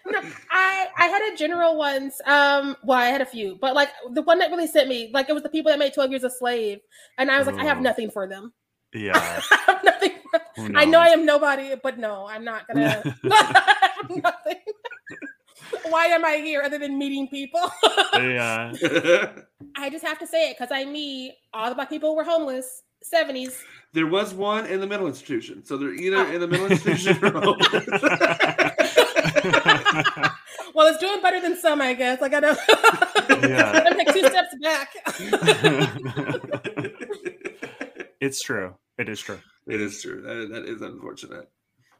No, 0.06 0.20
I 0.52 0.88
I 0.98 1.06
had 1.08 1.34
a 1.34 1.38
general 1.38 1.78
once. 1.78 2.20
Um, 2.26 2.76
well, 2.84 2.98
I 2.98 3.08
had 3.08 3.22
a 3.22 3.26
few, 3.26 3.58
but 3.62 3.76
like 3.76 3.90
the 4.12 4.22
one 4.24 4.40
that 4.40 4.50
really 4.50 4.66
sent 4.68 4.90
me, 4.90 5.12
like 5.14 5.30
it 5.30 5.34
was 5.34 5.44
the 5.44 5.50
people 5.50 5.70
that 5.72 5.78
made 5.78 5.94
Twelve 5.94 6.10
Years 6.10 6.24
a 6.24 6.30
Slave, 6.30 6.80
and 7.18 7.30
I 7.30 7.38
was 7.38 7.46
like, 7.48 7.58
I 7.58 7.64
have 7.64 7.78
Oh. 7.78 7.82
nothing 7.82 8.10
for 8.10 8.28
them. 8.28 8.52
yeah, 8.94 9.12
I 9.52 9.80
nothing. 9.84 10.12
For 10.56 10.72
I 10.78 10.86
know 10.86 11.00
I 11.00 11.08
am 11.10 11.26
nobody, 11.26 11.76
but 11.82 12.00
no, 12.00 12.28
I'm 12.28 12.44
not 12.44 12.68
gonna. 12.68 13.04
Nothing. 14.10 14.58
Why 15.90 16.06
am 16.08 16.26
I 16.26 16.38
here 16.38 16.62
other 16.64 16.80
than 16.80 16.98
meeting 16.98 17.28
people? 17.28 17.62
yeah. 18.16 18.72
I 19.76 19.90
just 19.92 20.04
have 20.06 20.18
to 20.20 20.28
say 20.28 20.50
it 20.50 20.58
because 20.58 20.72
I 20.72 20.86
meet 20.86 21.36
all 21.54 21.70
the 21.70 21.76
black 21.76 21.90
people 21.90 22.10
who 22.12 22.16
were 22.16 22.24
homeless. 22.24 22.82
70s. 23.14 23.62
there 23.93 24.08
was 24.08 24.34
one 24.34 24.66
in 24.66 24.80
the 24.80 24.88
middle 24.88 25.08
institution, 25.08 25.64
so 25.66 25.78
they're 25.78 25.93
either 25.93 26.18
Oh. 26.18 26.32
in 26.32 26.39
the 26.41 26.47
middle 26.47 26.68
oh. 26.68 26.70
institution 26.70 27.18
or 27.24 27.32
homeless. 27.32 27.70
Well, 30.76 30.88
it's 30.88 31.00
doing 31.00 31.22
better 31.22 31.41
than 31.41 31.58
some, 31.58 31.82
I 31.82 31.93
guess. 31.93 32.22
Like 32.22 32.34
I 32.34 32.39
know. 32.39 32.56
Yeah. 33.30 33.84
I'm 33.89 33.97
like 33.97 34.14
two 34.14 34.20
steps 34.20 34.56
back. 34.62 34.89
it's 38.22 38.41
true. 38.41 38.76
It 38.97 39.10
is 39.10 39.20
true. 39.20 39.39
It 39.68 39.82
is 39.82 40.02
true. 40.02 40.22
That, 40.22 40.50
that 40.54 40.66
is 40.66 40.82
unfortunate. 40.82 41.50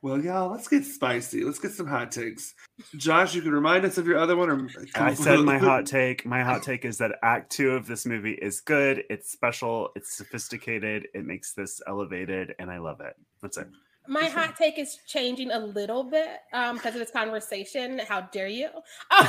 Well, 0.02 0.24
y'all, 0.24 0.50
let's 0.50 0.70
get 0.70 0.86
spicy. 0.86 1.44
Let's 1.44 1.60
get 1.60 1.72
some 1.72 1.88
hot 1.88 2.12
takes. 2.12 2.54
Josh, 2.96 3.36
you 3.36 3.42
can 3.42 3.52
remind 3.52 3.84
us 3.84 3.98
of 3.98 4.08
your 4.08 4.18
other 4.18 4.38
one. 4.38 4.50
Or 4.50 4.70
I 4.96 5.14
said 5.14 5.40
my 5.42 5.58
hot 5.58 5.86
take. 5.86 6.26
My 6.26 6.42
hot 6.42 6.64
take 6.64 6.86
is 6.86 7.00
that 7.00 7.18
Act 7.22 7.52
Two 7.52 7.72
of 7.72 7.86
this 7.86 8.06
movie 8.06 8.34
is 8.34 8.62
good. 8.62 9.04
It's 9.10 9.30
special. 9.30 9.90
It's 9.98 10.16
sophisticated. 10.16 11.08
It 11.14 11.26
makes 11.26 11.54
this 11.54 11.82
elevated, 11.86 12.56
and 12.60 12.72
I 12.72 12.78
love 12.78 13.02
it. 13.02 13.14
That's 13.42 13.58
it. 13.58 13.68
My 14.08 14.26
hot 14.26 14.56
take 14.56 14.80
is 14.80 14.98
changing 15.06 15.52
a 15.52 15.60
little 15.60 16.06
bit 16.06 16.40
um, 16.54 16.78
because 16.78 16.96
of 16.96 17.00
this 17.00 17.12
conversation. 17.12 18.00
How 18.00 18.22
dare 18.22 18.48
you? 18.48 18.68
um, 19.12 19.22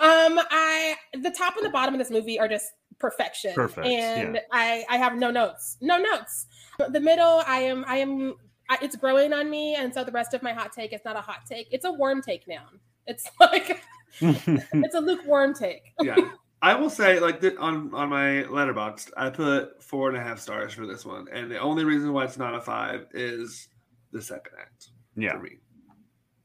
I 0.00 0.96
the 1.14 1.30
top 1.30 1.56
and 1.56 1.64
the 1.64 1.70
bottom 1.70 1.94
of 1.94 1.98
this 1.98 2.10
movie 2.10 2.40
are 2.40 2.48
just 2.48 2.72
perfection. 2.98 3.54
Perfect, 3.54 3.86
And 3.86 4.34
yeah. 4.34 4.40
I 4.50 4.84
I 4.90 4.96
have 4.96 5.16
no 5.16 5.30
notes. 5.30 5.76
No 5.80 5.98
notes. 5.98 6.46
The 6.90 7.00
middle, 7.00 7.42
I 7.46 7.60
am 7.60 7.84
I 7.86 7.98
am 7.98 8.34
I, 8.68 8.78
it's 8.82 8.96
growing 8.96 9.32
on 9.32 9.50
me, 9.50 9.74
and 9.74 9.92
so 9.92 10.04
the 10.04 10.12
rest 10.12 10.34
of 10.34 10.42
my 10.42 10.52
hot 10.52 10.72
take 10.72 10.92
is 10.92 11.00
not 11.04 11.16
a 11.16 11.20
hot 11.20 11.46
take. 11.46 11.68
It's 11.70 11.84
a 11.84 11.92
warm 11.92 12.22
take 12.22 12.46
now. 12.46 12.66
It's 13.06 13.26
like 13.40 13.80
it's 14.20 14.94
a 14.94 15.00
lukewarm 15.00 15.54
take. 15.54 15.92
yeah. 16.02 16.16
I 16.60 16.74
will 16.74 16.90
say, 16.90 17.20
like 17.20 17.40
th- 17.40 17.56
on 17.58 17.94
on 17.94 18.08
my 18.08 18.44
Letterboxd, 18.48 19.10
I 19.16 19.30
put 19.30 19.82
four 19.82 20.08
and 20.08 20.16
a 20.18 20.20
half 20.20 20.40
stars 20.40 20.72
for 20.72 20.86
this 20.86 21.04
one, 21.04 21.26
and 21.32 21.50
the 21.50 21.58
only 21.58 21.84
reason 21.84 22.12
why 22.12 22.24
it's 22.24 22.38
not 22.38 22.54
a 22.54 22.60
five 22.60 23.06
is 23.12 23.68
the 24.10 24.20
second 24.20 24.52
act 24.60 24.88
yeah. 25.16 25.32
for 25.32 25.42
me. 25.42 25.58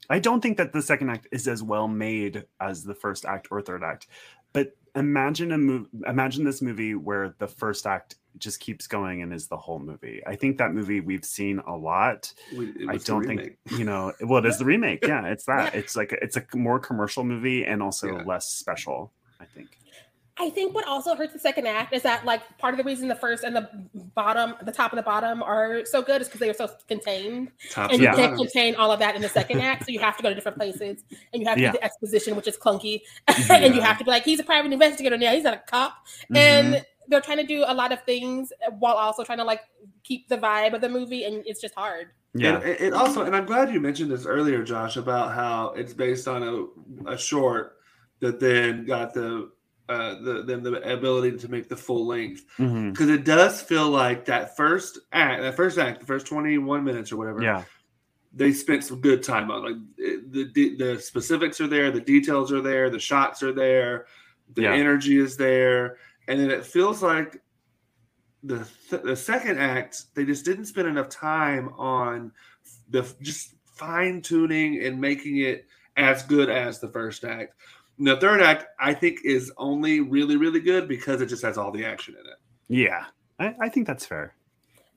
I 0.09 0.19
don't 0.19 0.41
think 0.41 0.57
that 0.57 0.74
the 0.74 0.82
second 0.82 1.09
act 1.09 1.28
is 1.32 1.47
as 1.47 1.63
well 1.63 1.88
made 1.88 2.45
as 2.59 2.84
the 2.84 2.93
first 2.93 3.26
act 3.26 3.47
or 3.49 3.61
third 3.61 3.84
act. 3.84 4.07
But 4.51 4.76
imagine 4.95 5.51
a 5.51 5.57
movie 5.57 5.89
imagine 6.07 6.43
this 6.43 6.61
movie 6.61 6.93
where 6.93 7.34
the 7.39 7.47
first 7.47 7.88
act 7.88 8.15
just 8.38 8.60
keeps 8.60 8.88
going 8.88 9.22
and 9.22 9.34
is 9.34 9.48
the 9.48 9.58
whole 9.58 9.80
movie. 9.80 10.22
I 10.26 10.36
think 10.36 10.58
that 10.58 10.74
movie 10.74 11.00
we've 11.00 11.26
seen 11.26 11.60
a 11.60 11.76
lot. 11.76 12.34
I 12.90 12.98
don't 12.98 13.26
think 13.26 13.58
you 13.78 13.84
know 13.86 14.14
well 14.22 14.40
it 14.44 14.48
is 14.48 14.58
the 14.58 14.66
remake. 14.66 15.04
Yeah, 15.08 15.26
it's 15.28 15.46
that. 15.46 15.76
It's 15.76 15.96
like 15.96 16.12
it's 16.22 16.38
a 16.38 16.44
more 16.56 16.80
commercial 16.80 17.24
movie 17.24 17.66
and 17.66 17.82
also 17.84 18.08
Yeah. 18.18 18.24
less 18.24 18.50
special, 18.50 19.12
I 19.40 19.46
think. 19.46 19.78
I 20.36 20.50
think 20.50 20.74
what 20.74 20.88
also 20.88 21.14
hurts 21.14 21.32
the 21.34 21.38
second 21.38 21.68
act 21.68 21.94
is 21.94 22.02
that 22.02 22.26
like 22.26 22.42
part 22.58 22.74
of 22.74 22.80
the 22.80 22.84
reason 22.84 23.08
the 23.08 23.14
first 23.16 23.44
and 23.44 23.56
the 23.56 23.70
bottom, 24.16 24.56
the 24.64 24.72
top 24.72 24.92
and 24.92 24.98
the 24.98 25.04
bottom 25.04 25.44
are 25.44 25.86
so 25.86 26.02
good 26.02 26.24
is 26.24 26.28
because 26.28 26.40
they 26.40 26.50
are 26.50 26.56
so 26.56 26.72
contained, 26.88 27.52
Top 27.70 27.92
and 27.92 28.00
to 28.00 28.04
you 28.04 28.10
can't 28.10 28.32
bottom. 28.32 28.38
contain 28.38 28.74
all 28.74 28.92
of 28.92 28.98
that 28.98 29.16
in 29.16 29.22
the 29.22 29.30
second 29.30 29.60
act. 29.62 29.86
So 29.86 29.92
you 29.92 30.00
have 30.00 30.18
to 30.18 30.24
go 30.24 30.30
to 30.30 30.36
different 30.36 30.58
places, 30.58 31.04
and 31.32 31.40
you 31.44 31.48
have 31.48 31.58
to 31.58 31.62
Yeah. 31.62 31.72
do 31.74 31.78
the 31.78 31.84
exposition, 31.84 32.36
which 32.36 32.48
is 32.48 32.58
clunky, 32.58 33.02
and 33.52 33.76
you 33.76 33.82
have 33.82 34.00
to 34.00 34.04
be 34.04 34.10
like, 34.10 34.24
he's 34.24 34.40
a 34.40 34.44
private 34.44 34.74
investigator 34.74 35.16
now, 35.20 35.34
he's 35.34 35.44
not 35.44 35.54
a 35.54 35.62
cop, 35.68 35.94
Mm-hmm. 36.32 36.36
and 36.36 36.86
they're 37.08 37.22
trying 37.22 37.38
to 37.39 37.45
do 37.45 37.64
a 37.68 37.74
lot 37.74 37.91
of 37.91 38.01
things 38.04 38.51
while 38.80 38.95
also 38.95 39.24
trying 39.24 39.39
to 39.39 39.43
like 39.43 39.62
keep 40.04 40.28
the 40.30 40.38
vibe 40.38 40.74
of 40.74 40.82
the 40.82 40.89
movie, 40.89 41.24
and 41.26 41.43
it's 41.45 41.62
just 41.62 41.76
hard. 41.76 42.08
yeah. 42.34 42.56
And 42.56 42.64
it, 42.64 42.82
it 42.82 42.93
also, 42.93 43.24
and 43.24 43.36
I'm 43.36 43.45
glad 43.45 43.72
you 43.74 43.80
mentioned 43.80 44.10
this 44.12 44.26
earlier, 44.26 44.64
Josh, 44.64 44.95
about 44.97 45.34
how 45.34 45.70
it's 45.72 45.93
based 45.93 46.28
on 46.28 46.43
a, 46.43 47.12
a 47.12 47.18
short 47.18 47.78
that 48.20 48.39
then 48.39 48.86
got 48.86 49.14
the 49.14 49.51
uh 49.89 50.16
the 50.22 50.43
then 50.47 50.64
the 50.64 50.76
ability 50.93 51.38
to 51.38 51.49
make 51.51 51.68
the 51.68 51.76
full 51.76 52.08
length 52.08 52.45
because 52.58 53.10
it 53.10 53.26
does 53.26 53.62
feel 53.62 53.89
like 53.89 54.24
that 54.26 54.56
first 54.56 54.99
act, 55.12 55.41
that 55.41 55.56
first 55.58 55.78
act, 55.78 55.99
the 55.99 56.06
first 56.06 56.26
21 56.26 56.84
minutes 56.86 57.12
or 57.12 57.18
whatever. 57.18 57.41
Yeah. 57.41 57.64
they 58.34 58.54
spent 58.54 58.84
some 58.86 59.01
good 59.01 59.22
time 59.24 59.51
on. 59.51 59.64
Like 59.66 59.76
the 60.32 60.49
the, 60.54 60.76
the 60.78 60.99
specifics 61.01 61.60
are 61.60 61.68
there, 61.68 61.91
the 61.91 61.99
details 61.99 62.51
are 62.54 62.62
there, 62.62 62.89
the 62.89 62.97
shots 62.99 63.43
are 63.43 63.51
there, 63.51 64.06
the 64.54 64.62
Yeah. 64.64 64.74
energy 64.74 65.18
is 65.20 65.36
there, 65.36 65.97
and 66.28 66.39
then 66.39 66.49
it 66.49 66.65
feels 66.65 67.01
like 67.01 67.41
the 68.43 68.67
th- 68.89 69.03
the 69.03 69.15
second 69.15 69.57
act 69.57 70.03
they 70.15 70.26
just 70.26 70.45
didn't 70.45 70.65
spend 70.65 70.88
enough 70.88 71.09
time 71.09 71.69
on 71.78 72.32
the 72.89 73.01
just 73.21 73.55
fine 73.65 74.21
tuning 74.21 74.84
and 74.84 74.99
making 74.99 75.38
it 75.38 75.65
as 75.97 76.24
good 76.24 76.49
as 76.49 76.80
the 76.80 76.89
first 76.89 77.24
act. 77.24 77.55
And 77.97 78.07
the 78.07 78.17
third 78.17 78.41
act, 78.41 78.65
I 78.80 78.93
think, 78.93 79.19
is 79.24 79.51
only 79.57 79.99
really 79.99 80.36
really 80.36 80.59
good 80.59 80.88
because 80.88 81.21
it 81.21 81.28
just 81.28 81.43
has 81.43 81.57
all 81.57 81.71
the 81.71 81.86
action 81.86 82.15
in 82.19 82.26
it. 82.26 82.38
Yeah. 82.67 83.05
I, 83.39 83.55
I 83.61 83.69
think 83.69 83.88
that's 83.88 84.05
fair. 84.05 84.36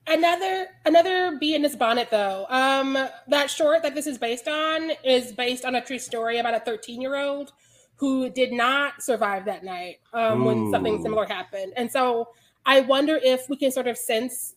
Another 0.09 0.69
another 0.85 1.37
bee 1.39 1.55
in 1.55 1.63
this 1.63 1.77
bonnet 1.77 2.09
though. 2.11 2.47
Um 2.49 2.97
that 3.29 3.51
short 3.51 3.83
that 3.83 3.95
this 3.95 4.07
is 4.07 4.19
based 4.19 4.49
on 4.49 4.93
is 5.05 5.33
based 5.33 5.65
on 5.65 5.75
a 5.75 5.85
true 5.85 5.99
story 5.99 6.39
about 6.39 6.55
a 6.55 6.61
13 6.61 7.01
year 7.01 7.17
old 7.17 7.53
who 7.97 8.29
did 8.31 8.53
not 8.53 9.03
survive 9.03 9.45
that 9.47 9.65
night 9.65 10.01
um, 10.13 10.45
when 10.45 10.71
something 10.71 11.01
similar 11.03 11.25
happened. 11.27 11.73
And 11.77 11.91
so 11.91 12.29
I 12.67 12.81
wonder 12.81 13.19
if 13.23 13.49
we 13.49 13.57
can 13.57 13.71
sort 13.73 13.87
of 13.87 13.97
sense 13.97 14.55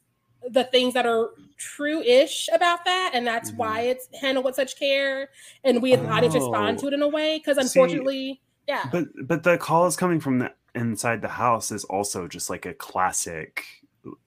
the 0.50 0.64
things 0.66 0.94
that 0.94 1.06
are 1.06 1.30
true-ish 1.58 2.48
about 2.54 2.86
that, 2.86 3.12
and 3.14 3.26
that's 3.28 3.52
Mhm. 3.52 3.58
why 3.58 3.82
it's 3.82 4.08
handled 4.22 4.46
with 4.46 4.56
such 4.56 4.78
care, 4.80 5.30
and 5.64 5.82
we 5.82 5.94
as 5.94 6.00
an 6.00 6.08
audience 6.08 6.34
respond 6.36 6.78
Oh. 6.78 6.82
to 6.82 6.88
it 6.88 6.94
in 6.94 7.02
a 7.02 7.08
way. 7.08 7.38
Because 7.38 7.58
See, 7.58 7.80
unfortunately, 7.80 8.42
yeah, 8.68 8.90
But 8.92 9.08
but 9.26 9.44
the 9.44 9.58
calls 9.58 9.96
coming 9.98 10.20
from 10.20 10.40
the 10.40 10.54
inside 10.76 11.22
the 11.22 11.28
house 11.30 11.72
is 11.72 11.84
also 11.86 12.28
just 12.28 12.50
like 12.50 12.66
a 12.66 12.74
classic 12.74 13.66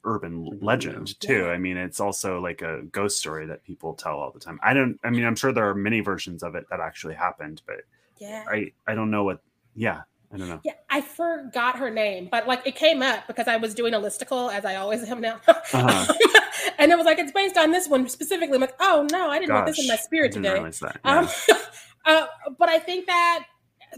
urban 0.04 0.58
legend 0.60 1.18
too. 1.20 1.44
Yeah. 1.44 1.48
I 1.48 1.58
mean, 1.58 1.76
it's 1.76 1.98
also 2.00 2.40
like 2.40 2.60
a 2.60 2.82
ghost 2.82 3.18
story 3.18 3.46
that 3.46 3.64
people 3.64 3.94
tell 3.94 4.18
all 4.18 4.30
the 4.30 4.40
time. 4.40 4.60
I 4.62 4.74
don't. 4.74 4.98
I 5.02 5.10
mean, 5.10 5.24
I'm 5.24 5.36
sure 5.36 5.52
there 5.52 5.68
are 5.68 5.74
many 5.74 6.00
versions 6.00 6.42
of 6.42 6.54
it 6.54 6.66
that 6.70 6.80
actually 6.80 7.14
happened, 7.14 7.62
but 7.66 7.82
yeah. 8.22 8.44
I 8.48 8.72
I 8.86 8.94
don't 8.94 9.10
know 9.10 9.24
what. 9.24 9.40
Yeah, 9.74 10.02
I 10.32 10.36
don't 10.36 10.48
know. 10.48 10.60
Yeah, 10.64 10.74
I 10.90 11.00
forgot 11.00 11.78
her 11.78 11.90
name, 11.90 12.28
but 12.30 12.46
like 12.46 12.66
it 12.66 12.76
came 12.76 13.02
up 13.02 13.26
because 13.26 13.48
I 13.48 13.56
was 13.56 13.74
doing 13.74 13.94
a 13.94 14.00
listicle 14.00 14.52
as 14.52 14.64
I 14.64 14.76
always 14.76 15.02
am 15.10 15.20
now. 15.20 15.40
Uh-huh. 15.48 16.14
and 16.78 16.92
it 16.92 16.96
was 16.96 17.04
like 17.04 17.18
it's 17.18 17.32
based 17.32 17.56
on 17.56 17.70
this 17.72 17.88
one 17.88 18.08
specifically. 18.08 18.54
I'm 18.54 18.60
like, 18.60 18.74
oh 18.80 19.06
no, 19.10 19.28
I 19.30 19.38
didn't 19.38 19.54
want 19.54 19.66
this 19.66 19.78
in 19.78 19.88
my 19.88 19.96
Gosh, 19.96 20.04
spirit 20.04 20.32
today. 20.32 20.58
that. 20.80 21.00
Um, 21.04 21.28
uh, 22.06 22.26
but 22.58 22.68
I 22.68 22.78
think 22.78 23.06
that 23.06 23.44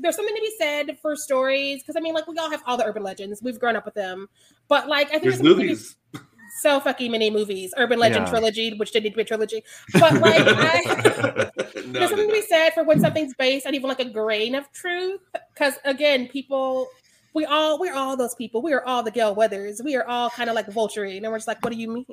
there's 0.01 0.17
something 0.17 0.35
to 0.35 0.41
be 0.41 0.53
said 0.59 0.99
for 1.03 1.15
stories 1.17 1.83
because 1.83 1.97
I 1.97 2.01
mean, 2.01 2.15
like 2.15 2.27
we 2.27 2.37
all 2.39 2.51
have 2.51 2.63
all 2.67 2.77
the 2.77 2.85
urban 2.85 3.03
legends. 3.03 3.43
We've 3.43 3.59
grown 3.59 3.77
up 3.77 3.85
with 3.85 3.95
them, 3.95 4.29
but 4.69 4.89
like 4.89 5.09
I 5.09 5.19
think 5.19 5.23
There's 5.25 5.39
there's 5.39 5.49
something 5.49 5.67
be- 5.67 5.73
movies. 5.73 5.97
so 6.61 6.81
fucking 6.81 7.11
many 7.11 7.31
movies, 7.31 7.75
urban 7.77 7.99
legend 7.99 8.27
Yeah. 8.27 8.31
trilogy, 8.31 8.75
which 8.77 8.93
didn't 8.93 9.05
need 9.05 9.11
to 9.11 9.17
be 9.17 9.23
a 9.23 9.25
trilogy. 9.25 9.63
But 9.93 10.21
like, 10.21 10.43
I, 10.47 11.51
No, 11.87 11.93
there's 11.93 12.11
something 12.11 12.29
to 12.29 12.33
be 12.33 12.43
said 12.43 12.71
for 12.71 12.85
when 12.85 12.99
something's 13.01 13.35
based 13.35 13.67
on 13.67 13.75
even 13.75 13.89
like 13.89 14.01
a 14.01 14.05
grain 14.09 14.55
of 14.55 14.71
truth. 14.73 15.21
Because 15.55 15.75
again, 15.85 16.29
people, 16.29 16.89
we 17.35 17.45
all 17.45 17.79
we're 17.79 17.95
all 17.95 18.17
those 18.17 18.35
people. 18.35 18.63
We 18.63 18.73
are 18.73 18.85
all 18.85 19.03
the 19.03 19.11
Gale 19.11 19.35
Weathers. 19.35 19.81
We 19.85 19.97
are 19.97 20.07
all 20.07 20.31
kind 20.31 20.49
of 20.49 20.55
like 20.55 20.67
vulturing, 20.69 21.19
and 21.19 21.27
we're 21.31 21.39
just 21.39 21.49
like, 21.49 21.63
what 21.63 21.73
do 21.73 21.79
you 21.79 21.89
mean? 21.91 22.07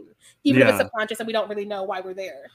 Even 0.44 0.62
if 0.64 0.68
it's 0.70 0.78
Yeah. 0.78 0.84
subconscious 0.84 1.20
and 1.20 1.28
we 1.28 1.34
don't 1.34 1.50
really 1.50 1.66
know 1.66 1.84
why 1.84 2.02
we're 2.02 2.14
there. 2.14 2.52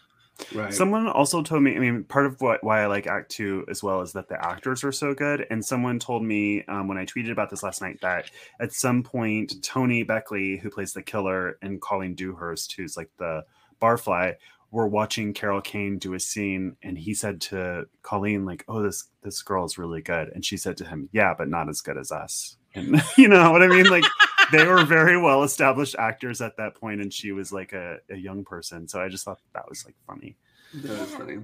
Right. 0.54 0.72
Someone 0.72 1.08
also 1.08 1.42
told 1.42 1.62
me. 1.62 1.76
I 1.76 1.78
mean, 1.78 2.04
part 2.04 2.26
of 2.26 2.40
what 2.40 2.62
why 2.62 2.82
I 2.82 2.86
like 2.86 3.06
Act 3.06 3.30
Two 3.30 3.64
as 3.70 3.82
well 3.82 4.02
is 4.02 4.12
that 4.12 4.28
the 4.28 4.42
actors 4.42 4.84
are 4.84 4.92
so 4.92 5.14
good. 5.14 5.46
And 5.50 5.64
someone 5.64 5.98
told 5.98 6.22
me 6.22 6.62
um, 6.64 6.88
when 6.88 6.98
I 6.98 7.06
tweeted 7.06 7.32
about 7.32 7.50
this 7.50 7.62
last 7.62 7.80
night 7.80 8.00
that 8.02 8.30
at 8.60 8.72
some 8.72 9.02
point 9.02 9.54
Tony 9.62 10.02
Beckley, 10.02 10.58
who 10.58 10.70
plays 10.70 10.92
the 10.92 11.02
killer, 11.02 11.58
and 11.62 11.80
Colleen 11.80 12.14
Dewhurst, 12.14 12.72
who's 12.72 12.96
like 12.96 13.10
the 13.18 13.44
barfly, 13.80 14.34
were 14.70 14.86
watching 14.86 15.32
Carol 15.32 15.60
Kane 15.60 15.98
do 15.98 16.14
a 16.14 16.20
scene, 16.20 16.76
and 16.82 16.98
he 16.98 17.14
said 17.14 17.40
to 17.42 17.86
Colleen, 18.02 18.44
like, 18.44 18.64
"Oh, 18.68 18.82
this 18.82 19.04
this 19.22 19.42
girl 19.42 19.64
is 19.64 19.78
really 19.78 20.02
good," 20.02 20.30
and 20.34 20.44
she 20.44 20.56
said 20.56 20.76
to 20.78 20.84
him, 20.84 21.08
"Yeah, 21.12 21.34
but 21.36 21.48
not 21.48 21.68
as 21.68 21.80
good 21.80 21.96
as 21.96 22.12
us." 22.12 22.56
And 22.74 23.02
you 23.16 23.28
know 23.28 23.50
what 23.50 23.62
I 23.62 23.68
mean? 23.68 23.86
Like 23.86 24.04
they 24.52 24.66
were 24.66 24.84
very 24.84 25.18
well 25.20 25.42
established 25.42 25.96
actors 25.98 26.40
at 26.40 26.56
that 26.56 26.74
point, 26.74 27.00
and 27.00 27.12
she 27.12 27.32
was 27.32 27.52
like 27.52 27.72
a, 27.72 27.98
a 28.10 28.16
young 28.16 28.44
person. 28.44 28.86
So 28.88 29.00
I 29.00 29.08
just 29.08 29.24
thought 29.24 29.38
that 29.54 29.68
was 29.68 29.84
like 29.84 29.94
funny. 30.06 30.36
That 30.74 31.00
was 31.00 31.14
funny. 31.14 31.38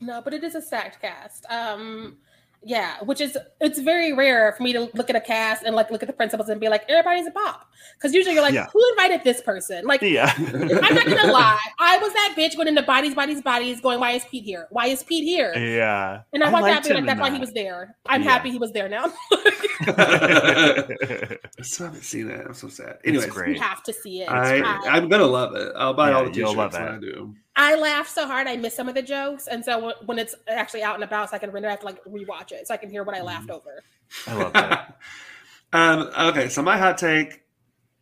No, 0.00 0.22
but 0.22 0.32
it 0.32 0.42
is 0.44 0.54
a 0.54 0.62
stacked 0.62 1.00
cast. 1.00 1.44
Um, 1.50 2.16
yeah, 2.62 2.96
which 3.04 3.22
is 3.22 3.38
it's 3.60 3.78
very 3.78 4.12
rare 4.12 4.52
for 4.52 4.62
me 4.62 4.74
to 4.74 4.90
look 4.92 5.08
at 5.08 5.16
a 5.16 5.20
cast 5.20 5.62
and 5.62 5.74
like 5.74 5.90
look 5.90 6.02
at 6.02 6.06
the 6.06 6.12
principals 6.12 6.50
and 6.50 6.60
be 6.60 6.68
like, 6.68 6.84
everybody's 6.90 7.26
a 7.26 7.30
pop. 7.30 7.66
Because 7.96 8.12
usually 8.14 8.34
you're 8.34 8.42
like, 8.42 8.52
Yeah. 8.52 8.66
who 8.70 8.86
invited 8.90 9.24
this 9.24 9.40
person? 9.40 9.86
Like, 9.86 10.02
Yeah. 10.02 10.30
I'm 10.36 10.94
not 10.94 11.06
gonna 11.06 11.32
lie, 11.32 11.58
I 11.78 11.96
was 11.98 12.12
that 12.12 12.34
bitch 12.36 12.56
going 12.56 12.68
into 12.68 12.82
bodies, 12.82 13.14
bodies, 13.14 13.40
bodies, 13.40 13.80
going, 13.80 13.98
why 13.98 14.12
is 14.12 14.24
Pete 14.30 14.44
here? 14.44 14.66
Why 14.70 14.88
is 14.88 15.02
Pete 15.02 15.24
here? 15.24 15.54
yeah. 15.56 16.20
And 16.34 16.44
I, 16.44 16.50
watched 16.50 16.62
liked 16.64 16.82
that, 16.82 16.88
be 16.88 16.94
like, 16.94 16.98
in 17.00 17.06
that's 17.06 17.20
why 17.20 17.30
he 17.30 17.38
was 17.38 17.52
there. 17.52 17.96
I'm 18.06 18.22
Yeah. 18.22 18.30
happy 18.30 18.50
he 18.50 18.58
was 18.58 18.72
there 18.72 18.90
now. 18.90 19.06
I 19.88 21.38
still 21.62 21.86
haven't 21.86 22.02
seen 22.02 22.30
it. 22.30 22.44
I'm 22.46 22.54
so 22.54 22.68
sad. 22.68 22.98
Anyways, 23.04 23.26
It's 23.26 23.34
great. 23.34 23.56
you 23.56 23.62
have 23.62 23.82
to 23.84 23.92
see 23.92 24.22
it. 24.22 24.28
I, 24.28 24.60
I, 24.60 24.80
I'm 24.96 25.08
gonna 25.08 25.26
love 25.26 25.54
it. 25.54 25.72
I'll 25.76 25.94
buy 25.94 26.10
Yeah, 26.10 26.16
all 26.16 26.24
the 26.24 26.30
t-shirts 26.30 26.54
love 26.56 26.72
when 26.74 26.82
it. 26.82 26.90
I 26.90 26.98
do. 26.98 27.34
I 27.56 27.74
laugh 27.76 28.08
so 28.08 28.26
hard 28.26 28.46
I 28.46 28.56
miss 28.56 28.74
some 28.74 28.88
of 28.88 28.94
the 28.94 29.02
jokes, 29.02 29.46
and 29.46 29.64
so 29.64 29.78
when- 29.86 29.94
when 30.06 30.18
it's 30.18 30.34
actually 30.48 30.82
out 30.82 30.94
and 30.94 31.04
about, 31.04 31.30
so 31.30 31.36
I 31.36 31.38
can 31.38 31.50
render, 31.50 31.68
I 31.68 31.72
have 31.72 31.80
to 31.80 31.86
like 31.86 32.02
rewatch 32.04 32.52
it 32.52 32.66
so 32.66 32.74
I 32.74 32.76
can 32.76 32.90
hear 32.90 33.04
what 33.04 33.16
I 33.16 33.22
laughed 33.22 33.50
over. 33.50 33.82
I 34.26 34.34
love 34.34 34.52
that. 34.54 34.98
um, 35.72 36.10
okay, 36.28 36.48
so 36.48 36.62
my 36.62 36.76
hot 36.78 36.96
take 36.98 37.42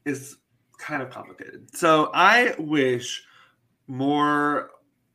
is 0.04 0.36
kind 0.78 1.02
of 1.02 1.10
complicated. 1.10 1.74
So 1.76 2.10
I 2.14 2.54
wish 2.58 3.24
more 3.88 4.70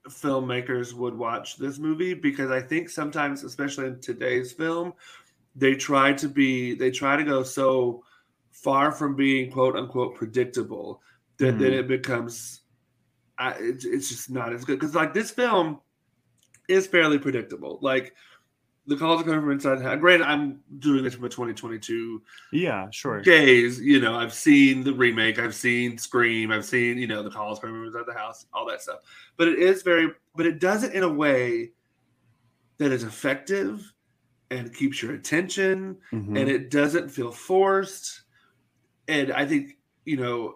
filmmakers 0.09 0.93
would 0.93 1.18
watch 1.18 1.55
this 1.57 1.80
movie 1.80 2.14
because 2.14 2.51
I 2.51 2.61
think 2.61 2.89
sometimes, 2.89 3.43
especially 3.43 3.86
in 3.88 4.01
today's 4.01 4.51
film, 4.51 4.93
they 5.56 5.76
try 5.76 6.14
to 6.14 6.28
be 6.28 6.74
they 6.76 6.91
try 6.91 7.16
to 7.16 7.24
go 7.24 7.43
so 7.43 8.04
far 8.51 8.91
from 8.91 9.16
being 9.16 9.51
quote 9.51 9.76
unquote 9.76 10.16
predictable 10.16 11.01
that 11.38 11.58
then 11.60 11.72
Mhm. 11.72 11.80
it 11.80 11.88
becomes 11.88 12.62
I, 13.38 13.56
it's, 13.60 13.86
it's 13.86 14.10
just 14.10 14.30
not 14.30 14.54
as 14.54 14.64
good 14.64 14.80
because 14.80 14.95
like 14.95 15.14
this 15.14 15.32
film 15.32 15.80
is 16.68 16.88
fairly 16.88 17.18
predictable 17.18 17.80
like 17.82 18.14
the 18.86 18.97
calls 18.97 19.22
are 19.22 19.24
coming 19.24 19.39
from 19.39 19.51
inside 19.51 19.76
the 19.80 19.84
house. 19.84 19.97
Granted, 19.99 20.28
I'm 20.28 20.60
doing 20.80 21.06
this 21.06 21.14
from 21.16 21.24
a 21.24 21.30
2022 21.30 22.22
Yeah, 22.51 22.88
sure. 22.91 23.22
gaze. 23.22 23.80
You 23.80 24.01
know, 24.01 24.16
I've 24.16 24.34
seen 24.34 24.84
the 24.84 24.93
remake, 24.93 25.39
I've 25.39 25.56
seen 25.56 25.97
Scream, 25.97 26.51
I've 26.51 26.66
seen 26.66 26.97
you 26.97 27.08
know 27.08 27.24
the 27.24 27.30
calls 27.30 27.60
coming 27.60 27.76
from 27.78 27.86
inside 27.86 28.04
the 28.06 28.20
house, 28.20 28.45
all 28.54 28.66
that 28.68 28.82
stuff. 28.82 28.99
But 29.38 29.47
it 29.47 29.60
is 29.60 29.84
very, 29.84 30.12
but 30.36 30.45
it 30.45 30.60
does 30.60 30.84
it 30.84 30.93
in 30.93 31.04
a 31.04 31.10
way 31.10 31.72
that 32.78 32.91
is 32.91 33.04
effective 33.04 33.93
and 34.54 34.74
keeps 34.74 35.01
your 35.01 35.14
attention, 35.14 35.97
Mhm. 36.12 36.39
and 36.39 36.49
it 36.49 36.70
doesn't 36.70 37.10
feel 37.10 37.32
forced. 37.32 38.24
And 39.08 39.32
I 39.32 39.45
think 39.45 39.78
you 40.06 40.18
know, 40.18 40.56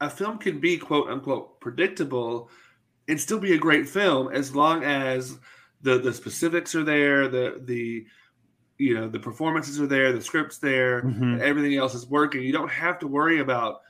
a 0.00 0.08
film 0.08 0.38
can 0.38 0.58
be 0.60 0.78
quote 0.78 1.08
unquote 1.08 1.60
predictable 1.60 2.50
and 3.08 3.20
still 3.20 3.38
be 3.38 3.52
a 3.52 3.58
great 3.58 3.86
film 3.88 4.28
as 4.32 4.54
long 4.54 4.82
as 4.84 5.38
the 5.82 5.98
the 5.98 6.12
specifics 6.12 6.74
are 6.74 6.84
there, 6.84 7.28
the 7.28 7.60
the 7.64 8.06
you 8.78 8.94
know 8.94 9.08
the 9.08 9.20
performances 9.20 9.78
are 9.80 9.86
there, 9.86 10.12
the 10.12 10.22
scripts 10.22 10.58
there, 10.58 11.02
Mhm. 11.02 11.40
everything 11.40 11.76
else 11.76 11.94
is 11.94 12.06
working. 12.06 12.42
You 12.42 12.52
don't 12.52 12.70
have 12.70 12.98
to 13.00 13.06
worry 13.06 13.40
about 13.40 13.80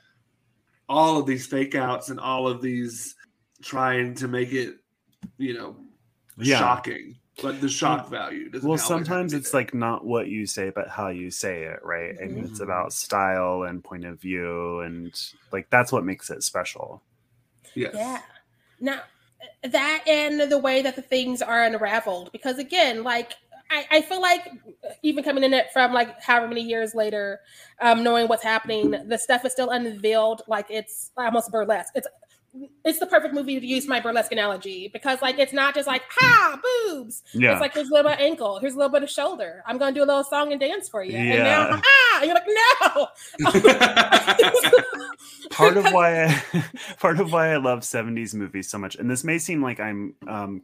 all 0.89 1.17
of 1.17 1.25
these 1.25 1.47
fake 1.47 1.73
outs 1.75 2.09
and 2.09 2.19
all 2.19 2.47
of 2.49 2.61
these 2.61 3.15
trying 3.63 4.13
to 4.15 4.27
make 4.27 4.51
it, 4.51 4.75
you 5.37 5.53
know, 5.53 5.77
Yeah. 6.37 6.59
shocking. 6.59 7.17
Like 7.43 7.61
the 7.61 7.69
shock 7.69 8.09
value. 8.09 8.49
doesn't 8.49 8.67
Well, 8.67 8.79
always 8.79 8.81
have 8.81 8.87
to 8.87 8.93
sometimes 9.05 9.33
it's 9.33 9.53
like 9.53 9.73
not 9.73 10.05
what 10.05 10.27
you 10.27 10.45
say, 10.45 10.69
but 10.69 10.87
how 10.87 11.09
you 11.09 11.31
say 11.31 11.63
it, 11.63 11.79
right? 11.83 12.17
And 12.19 12.37
it's 12.45 12.59
about 12.59 12.93
style 12.93 13.63
and 13.63 13.83
point 13.83 14.05
of 14.05 14.19
view, 14.19 14.79
and 14.81 15.13
like 15.51 15.69
that's 15.69 15.91
what 15.91 16.05
makes 16.05 16.29
it 16.29 16.43
special. 16.43 17.01
yes. 17.75 17.93
Yeah. 17.95 18.21
Now 18.79 19.01
that 19.63 20.03
and 20.07 20.51
the 20.51 20.57
way 20.57 20.81
that 20.81 20.95
the 20.95 21.01
things 21.01 21.41
are 21.41 21.63
unraveled, 21.63 22.31
because 22.31 22.57
again, 22.59 23.03
like 23.03 23.33
I, 23.71 23.85
I 23.89 24.01
feel 24.01 24.21
like 24.21 24.47
even 25.01 25.23
coming 25.23 25.43
in 25.43 25.53
it 25.53 25.71
from 25.71 25.93
like 25.93 26.21
however 26.21 26.47
many 26.47 26.61
years 26.61 26.93
later, 26.93 27.39
um, 27.79 28.03
knowing 28.03 28.27
what's 28.27 28.43
happening, 28.43 28.91
the 28.91 29.17
stuff 29.17 29.45
is 29.45 29.53
still 29.53 29.69
unveiled 29.69 30.41
like 30.47 30.67
it's 30.69 31.11
almost 31.17 31.51
burlesque. 31.51 31.93
It's 31.95 32.07
it's 32.83 32.99
the 32.99 33.05
perfect 33.05 33.33
movie 33.33 33.59
to 33.59 33.65
use 33.65 33.87
my 33.87 33.99
burlesque 34.01 34.31
analogy 34.31 34.89
because 34.91 35.21
like 35.21 35.39
it's 35.39 35.53
not 35.53 35.73
just 35.73 35.87
like 35.87 36.03
ha 36.09 36.59
boobs. 36.61 37.23
Yeah. 37.33 37.53
It's 37.53 37.61
like 37.61 37.73
here's 37.73 37.89
a 37.89 37.93
little 37.93 38.09
bit 38.09 38.19
of 38.19 38.25
ankle, 38.25 38.59
here's 38.59 38.73
a 38.73 38.77
little 38.77 38.91
bit 38.91 39.03
of 39.03 39.09
shoulder. 39.09 39.63
I'm 39.65 39.77
gonna 39.77 39.93
do 39.93 40.03
a 40.03 40.05
little 40.05 40.23
song 40.23 40.51
and 40.51 40.59
dance 40.59 40.89
for 40.89 41.03
you. 41.03 41.15
And 41.15 41.27
Yeah. 41.27 41.43
now 41.43 41.81
ah, 41.83 42.19
and 42.21 42.25
you're 42.25 42.35
like, 42.35 42.47
no. 42.89 43.07
part 45.51 45.77
of 45.77 45.85
why 45.91 46.25
I, 46.25 46.43
part 46.99 47.19
of 47.19 47.31
why 47.31 47.53
I 47.53 47.57
love 47.57 47.79
70s 47.79 48.33
movies 48.33 48.69
so 48.69 48.77
much, 48.77 48.95
and 48.95 49.09
this 49.09 49.23
may 49.23 49.37
seem 49.37 49.61
like 49.61 49.79
I'm 49.79 50.15
um, 50.27 50.63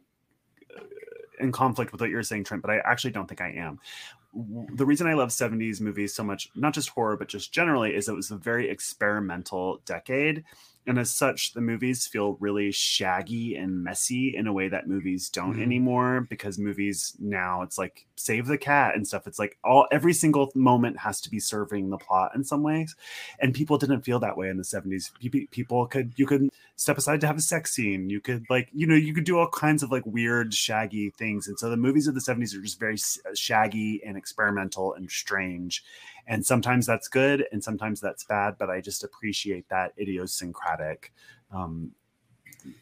in 1.40 1.52
conflict 1.52 1.92
with 1.92 2.00
what 2.00 2.10
you're 2.10 2.22
saying, 2.22 2.44
Trent, 2.44 2.62
but 2.62 2.70
I 2.70 2.78
actually 2.78 3.12
don't 3.12 3.26
think 3.26 3.40
I 3.40 3.50
am. 3.52 3.78
The 4.74 4.84
reason 4.84 5.06
I 5.06 5.14
love 5.14 5.30
70s 5.30 5.80
movies 5.80 6.14
so 6.14 6.22
much, 6.22 6.50
not 6.54 6.74
just 6.74 6.90
horror, 6.90 7.16
but 7.16 7.28
just 7.28 7.52
generally, 7.52 7.94
is 7.94 8.08
it 8.08 8.14
was 8.14 8.30
a 8.30 8.36
very 8.36 8.68
experimental 8.68 9.80
decade. 9.86 10.44
And 10.88 10.98
as 10.98 11.10
such, 11.12 11.52
the 11.52 11.60
movies 11.60 12.06
feel 12.06 12.38
really 12.40 12.72
shaggy 12.72 13.54
and 13.54 13.84
messy 13.84 14.34
in 14.34 14.46
a 14.46 14.52
way 14.52 14.68
that 14.68 14.88
movies 14.88 15.28
don't 15.28 15.56
Mhm. 15.58 15.62
anymore 15.62 16.26
because 16.28 16.58
movies 16.58 17.14
now 17.20 17.62
it's 17.62 17.78
like 17.78 18.06
save 18.16 18.46
the 18.46 18.58
cat 18.58 18.96
and 18.96 19.06
stuff. 19.06 19.26
It's 19.26 19.38
like 19.38 19.58
all 19.62 19.86
every 19.92 20.14
single 20.14 20.50
moment 20.54 20.98
has 20.98 21.20
to 21.20 21.30
be 21.30 21.38
serving 21.38 21.90
the 21.90 21.98
plot 21.98 22.32
in 22.34 22.42
some 22.42 22.62
ways. 22.62 22.96
And 23.38 23.54
people 23.54 23.78
didn't 23.78 24.02
feel 24.02 24.18
that 24.20 24.36
way 24.36 24.48
in 24.48 24.56
the 24.56 24.64
70s 24.64 25.12
Pe- 25.20 25.28
pe- 25.28 25.46
people 25.46 25.86
could 25.86 26.14
you 26.16 26.26
could 26.26 26.48
step 26.76 26.96
aside 26.98 27.20
to 27.20 27.26
have 27.26 27.36
a 27.36 27.40
sex 27.42 27.72
scene. 27.74 28.08
You 28.08 28.20
could 28.20 28.44
like 28.48 28.70
you 28.72 28.86
know 28.86 28.94
you 28.94 29.12
could 29.14 29.24
do 29.24 29.38
all 29.38 29.48
kinds 29.50 29.82
of 29.82 29.90
like 29.92 30.06
weird 30.06 30.54
shaggy 30.54 31.10
things. 31.10 31.46
And 31.48 31.58
so 31.58 31.68
the 31.70 31.76
movies 31.76 32.06
of 32.08 32.14
the 32.14 32.20
70s 32.20 32.54
are 32.54 32.62
just 32.62 32.80
very 32.80 32.96
shaggy 33.34 34.00
and 34.04 34.16
experimental 34.16 34.94
and 34.94 35.10
strange 35.10 35.84
and 36.28 36.46
sometimes 36.46 36.86
that's 36.86 37.08
good 37.08 37.44
and 37.50 37.64
sometimes 37.64 38.00
that's 38.00 38.22
bad 38.24 38.54
but 38.58 38.70
i 38.70 38.80
just 38.80 39.02
appreciate 39.02 39.68
that 39.68 39.92
idiosyncratic 39.98 41.12
um, 41.52 41.90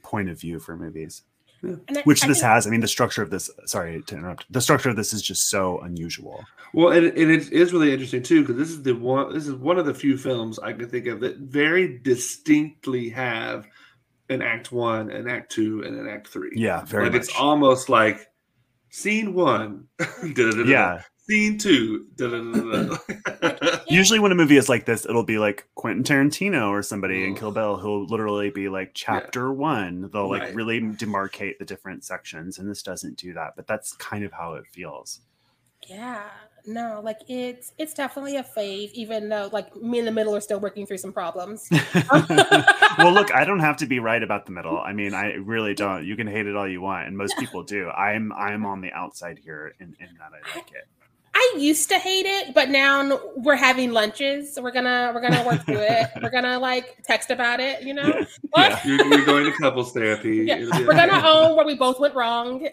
point 0.02 0.28
of 0.28 0.38
view 0.40 0.58
for 0.58 0.76
movies. 0.76 1.22
And 1.62 1.80
I- 1.96 2.02
which 2.02 2.22
I 2.24 2.28
this 2.28 2.40
think- 2.40 2.50
has 2.52 2.66
i 2.66 2.70
mean 2.70 2.80
the 2.80 2.88
structure 2.88 3.22
of 3.22 3.30
this 3.30 3.48
sorry 3.64 4.02
to 4.02 4.14
interrupt 4.16 4.44
the 4.52 4.60
structure 4.60 4.90
of 4.90 4.96
this 4.96 5.12
is 5.14 5.22
just 5.22 5.48
so 5.48 5.78
unusual. 5.80 6.44
Well, 6.74 6.92
and, 6.92 7.06
and 7.06 7.30
it 7.30 7.50
is 7.52 7.72
really 7.72 7.92
interesting 7.92 8.22
too 8.22 8.42
because 8.42 8.56
this 8.56 8.68
is 8.68 8.82
the 8.82 8.92
one. 8.94 9.32
This 9.32 9.46
is 9.46 9.54
one 9.54 9.78
of 9.78 9.86
the 9.86 9.94
few 9.94 10.18
films 10.18 10.58
I 10.58 10.72
can 10.74 10.88
think 10.88 11.06
of 11.06 11.20
that 11.20 11.38
very 11.38 11.98
distinctly 11.98 13.08
have 13.10 13.66
an 14.28 14.42
Act 14.42 14.72
One, 14.72 15.10
an 15.10 15.28
Act 15.28 15.52
Two, 15.52 15.82
and 15.82 15.96
an 15.98 16.06
Act 16.08 16.26
Three. 16.28 16.50
yeah 16.54 16.84
very 16.84 17.04
like 17.04 17.12
much. 17.14 17.22
it's 17.22 17.36
almost 17.38 17.88
like 17.88 18.26
scene 18.90 19.32
one, 19.32 19.86
yeah 20.36 21.00
scene 21.28 21.58
two. 21.58 22.06
Usually, 23.88 24.18
when 24.18 24.32
a 24.32 24.34
movie 24.34 24.56
is 24.56 24.68
like 24.68 24.84
this, 24.86 25.04
it'll 25.06 25.22
be 25.24 25.38
like 25.38 25.66
Quentin 25.74 26.02
Tarantino 26.04 26.68
or 26.68 26.82
somebody 26.82 27.24
in 27.24 27.34
Kill 27.34 27.52
Bill 27.52 27.76
who'll 27.76 28.06
literally 28.06 28.50
be 28.50 28.68
like 28.68 28.92
chapter 28.94 29.52
one. 29.52 30.10
They'll 30.12 30.28
like 30.28 30.42
Right. 30.42 30.54
really 30.54 30.80
demarcate 30.80 31.58
the 31.58 31.64
different 31.64 32.04
sections, 32.04 32.58
and 32.58 32.68
this 32.68 32.82
doesn't 32.82 33.16
do 33.16 33.32
that. 33.34 33.54
But 33.56 33.66
that's 33.66 33.92
kind 33.94 34.24
of 34.24 34.32
how 34.32 34.54
it 34.54 34.64
feels. 34.66 35.20
Yeah, 35.88 36.22
no, 36.66 37.00
like 37.04 37.18
it's 37.28 37.72
it's 37.78 37.94
definitely 37.94 38.36
a 38.36 38.42
fave, 38.42 38.90
even 38.92 39.28
though 39.28 39.48
like 39.52 39.74
me 39.76 40.00
in 40.00 40.04
the 40.04 40.10
middle 40.10 40.34
are 40.34 40.40
still 40.40 40.58
working 40.58 40.84
through 40.84 40.98
some 40.98 41.12
problems. 41.12 41.68
well, 42.10 43.12
look, 43.12 43.32
I 43.32 43.44
don't 43.44 43.60
have 43.60 43.76
to 43.78 43.86
be 43.86 44.00
right 44.00 44.22
about 44.22 44.46
the 44.46 44.52
middle. 44.52 44.78
I 44.78 44.92
mean, 44.92 45.14
I 45.14 45.34
really 45.34 45.74
don't. 45.74 46.04
You 46.04 46.16
can 46.16 46.26
hate 46.26 46.46
it 46.46 46.56
all 46.56 46.68
you 46.68 46.80
want, 46.80 47.06
and 47.06 47.16
most 47.16 47.38
people 47.38 47.62
do. 47.62 47.88
I'm 47.90 48.32
I'm 48.32 48.66
on 48.66 48.80
the 48.80 48.92
outside 48.92 49.38
here, 49.38 49.74
in, 49.78 49.94
in 50.00 50.08
that 50.18 50.32
I 50.32 50.56
like 50.58 50.72
it. 50.72 50.88
I 51.38 51.54
used 51.58 51.90
to 51.90 51.98
hate 51.98 52.24
it, 52.24 52.54
but 52.54 52.70
now 52.70 53.20
we're 53.36 53.56
having 53.56 53.92
lunches. 53.92 54.54
So 54.54 54.62
we're 54.62 54.70
gonna 54.70 55.12
we're 55.14 55.20
gonna 55.20 55.46
work 55.46 55.66
through 55.66 55.82
it. 55.82 56.08
We're 56.22 56.30
gonna 56.30 56.58
like 56.58 57.02
text 57.02 57.30
about 57.30 57.60
it, 57.60 57.82
you 57.82 57.92
know. 57.92 58.24
Yeah. 58.56 58.80
you're, 58.86 59.04
you're 59.04 59.26
going 59.26 59.44
to 59.44 59.52
couples 59.52 59.92
therapy. 59.92 60.44
Yeah, 60.46 60.64
We're 60.86 60.94
gonna 60.94 61.22
own 61.22 61.56
where 61.56 61.66
we 61.66 61.74
both 61.74 62.00
went 62.00 62.14
wrong. 62.14 62.60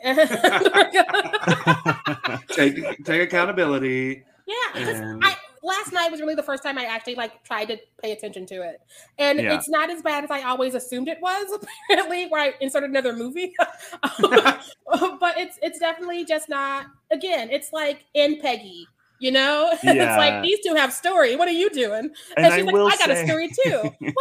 Take 2.48 3.04
take 3.04 3.22
accountability. 3.22 4.24
Yeah, 4.46 4.56
And 4.76 5.22
I 5.26 5.36
last 5.64 5.92
night 5.94 6.12
was 6.12 6.20
really 6.20 6.36
the 6.36 6.44
first 6.44 6.62
time 6.62 6.78
I 6.78 6.86
actually 6.86 7.16
like 7.16 7.44
tried 7.44 7.66
to 7.66 7.78
pay 8.02 8.12
attention 8.12 8.46
to 8.48 8.62
it, 8.62 8.82
and 9.18 9.40
yeah. 9.40 9.56
it's 9.56 9.70
not 9.70 9.90
as 9.90 10.02
bad 10.02 10.24
as 10.24 10.32
I 10.32 10.44
always 10.44 10.76
assumed 10.76 11.08
it 11.08 11.20
was. 11.22 11.58
Apparently, 11.90 12.28
where 12.28 12.42
I 12.42 12.54
inserted 12.60 12.90
another 12.90 13.16
movie, 13.16 13.54
but 14.20 15.38
it's 15.38 15.58
it's 15.62 15.80
definitely 15.80 16.26
just 16.26 16.50
not. 16.50 16.88
Again, 17.12 17.50
it's 17.50 17.72
like 17.74 18.06
in 18.14 18.40
Peggy. 18.40 18.88
You 19.20 19.32
know, 19.32 19.72
yeah. 19.84 19.94
it's 19.94 20.18
like 20.18 20.44
these 20.44 20.60
two 20.66 20.76
have 20.76 20.92
story. 20.92 21.38
What 21.38 21.48
are 21.48 21.52
you 21.52 21.70
doing? 21.70 22.12
And, 22.36 22.46
and 22.46 22.54
she's 22.54 22.68
I 22.68 22.72
like, 22.72 22.94
I 22.94 22.98
got 22.98 23.16
say, 23.16 23.24
a 23.24 23.26
story 23.26 23.50
too. 23.64 24.14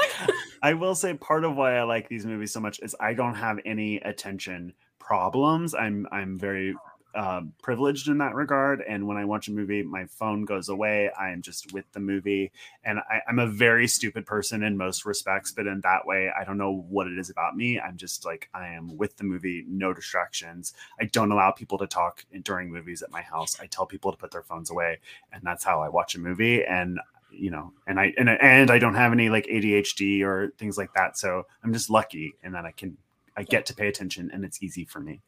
I 0.62 0.74
will 0.74 0.94
say 0.94 1.14
part 1.14 1.44
of 1.44 1.56
why 1.56 1.76
I 1.76 1.82
like 1.82 2.08
these 2.08 2.24
movies 2.24 2.52
so 2.52 2.60
much 2.60 2.78
is 2.82 2.94
I 3.00 3.12
don't 3.14 3.34
have 3.34 3.58
any 3.64 3.96
attention 3.96 4.74
problems. 5.00 5.74
I'm 5.74 6.06
I'm 6.12 6.38
very 6.38 6.76
uh, 7.14 7.42
privileged 7.62 8.08
in 8.08 8.18
that 8.18 8.34
regard. 8.34 8.80
And 8.80 9.06
when 9.06 9.16
I 9.16 9.24
watch 9.24 9.48
a 9.48 9.52
movie, 9.52 9.82
my 9.82 10.06
phone 10.06 10.44
goes 10.44 10.68
away. 10.68 11.10
I 11.18 11.30
am 11.30 11.42
just 11.42 11.72
with 11.72 11.84
the 11.92 12.00
movie. 12.00 12.52
And 12.84 13.00
I, 13.00 13.20
am 13.28 13.38
a 13.38 13.46
very 13.46 13.86
stupid 13.86 14.24
person 14.24 14.62
in 14.62 14.76
most 14.76 15.04
respects, 15.04 15.52
but 15.52 15.66
in 15.66 15.80
that 15.82 16.06
way, 16.06 16.30
I 16.38 16.44
don't 16.44 16.58
know 16.58 16.84
what 16.88 17.06
it 17.06 17.18
is 17.18 17.30
about 17.30 17.56
me. 17.56 17.78
I'm 17.78 17.96
just 17.96 18.24
like, 18.24 18.48
I 18.54 18.68
am 18.68 18.96
with 18.96 19.16
the 19.16 19.24
movie, 19.24 19.64
no 19.68 19.92
distractions. 19.92 20.72
I 21.00 21.04
don't 21.04 21.32
allow 21.32 21.50
people 21.50 21.78
to 21.78 21.86
talk 21.86 22.24
during 22.42 22.70
movies 22.70 23.02
at 23.02 23.10
my 23.10 23.22
house. 23.22 23.60
I 23.60 23.66
tell 23.66 23.86
people 23.86 24.10
to 24.12 24.18
put 24.18 24.30
their 24.30 24.42
phones 24.42 24.70
away. 24.70 24.98
And 25.32 25.42
that's 25.44 25.64
how 25.64 25.82
I 25.82 25.88
watch 25.88 26.14
a 26.14 26.20
movie. 26.20 26.64
And 26.64 26.98
you 27.30 27.50
know, 27.50 27.72
and 27.86 27.98
I 27.98 28.12
and 28.18 28.28
and 28.28 28.70
I 28.70 28.78
don't 28.78 28.94
have 28.94 29.12
any 29.12 29.30
like 29.30 29.46
ADHD 29.46 30.22
or 30.22 30.52
things 30.58 30.76
like 30.76 30.92
that. 30.94 31.16
So 31.16 31.46
I'm 31.64 31.72
just 31.72 31.88
lucky 31.88 32.34
in 32.42 32.52
that 32.52 32.66
I 32.66 32.72
can 32.72 32.98
I 33.36 33.42
get 33.42 33.64
to 33.66 33.74
pay 33.74 33.88
attention 33.88 34.30
and 34.32 34.44
it's 34.44 34.62
easy 34.62 34.84
for 34.84 35.00
me 35.00 35.22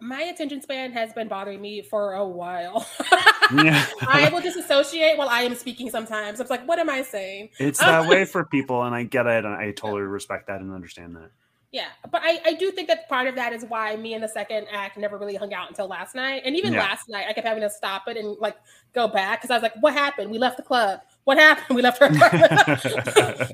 my 0.00 0.22
attention 0.22 0.60
span 0.62 0.92
has 0.92 1.12
been 1.12 1.28
bothering 1.28 1.60
me 1.60 1.82
for 1.82 2.14
a 2.14 2.26
while. 2.26 2.86
yeah. 3.54 3.86
I 4.06 4.28
will 4.32 4.40
disassociate 4.40 5.16
while 5.16 5.28
I 5.28 5.42
am 5.42 5.54
speaking 5.54 5.90
sometimes. 5.90 6.40
I'm 6.40 6.46
like, 6.48 6.66
what 6.66 6.78
am 6.78 6.90
I 6.90 7.02
saying? 7.02 7.50
It's 7.58 7.82
um, 7.82 7.88
that 7.88 8.08
way 8.08 8.24
for 8.24 8.44
people, 8.44 8.82
and 8.82 8.94
I 8.94 9.04
get 9.04 9.26
it, 9.26 9.44
and 9.44 9.54
I 9.54 9.70
totally 9.76 10.02
respect 10.02 10.46
that 10.48 10.60
and 10.60 10.72
understand 10.72 11.16
that. 11.16 11.30
Yeah, 11.72 11.86
but 12.10 12.20
I, 12.24 12.40
I 12.44 12.54
do 12.54 12.72
think 12.72 12.88
that 12.88 13.08
part 13.08 13.28
of 13.28 13.36
that 13.36 13.52
is 13.52 13.64
why 13.64 13.94
me 13.94 14.14
and 14.14 14.24
the 14.24 14.28
second 14.28 14.66
act 14.72 14.98
never 14.98 15.16
really 15.16 15.36
hung 15.36 15.54
out 15.54 15.68
until 15.68 15.86
last 15.86 16.16
night. 16.16 16.42
And 16.44 16.56
even 16.56 16.72
yeah. 16.72 16.80
last 16.80 17.08
night, 17.08 17.26
I 17.28 17.32
kept 17.32 17.46
having 17.46 17.62
to 17.62 17.70
stop 17.70 18.08
it 18.08 18.16
and 18.16 18.36
like 18.40 18.56
go 18.92 19.06
back 19.06 19.40
because 19.40 19.52
I 19.52 19.54
was 19.54 19.62
like, 19.62 19.74
what 19.80 19.92
happened? 19.92 20.32
We 20.32 20.38
left 20.38 20.56
the 20.56 20.64
club. 20.64 20.98
What 21.22 21.38
happened? 21.38 21.76
We 21.76 21.82
left 21.82 22.00
her. 22.00 22.06
Apartment. 22.06 23.52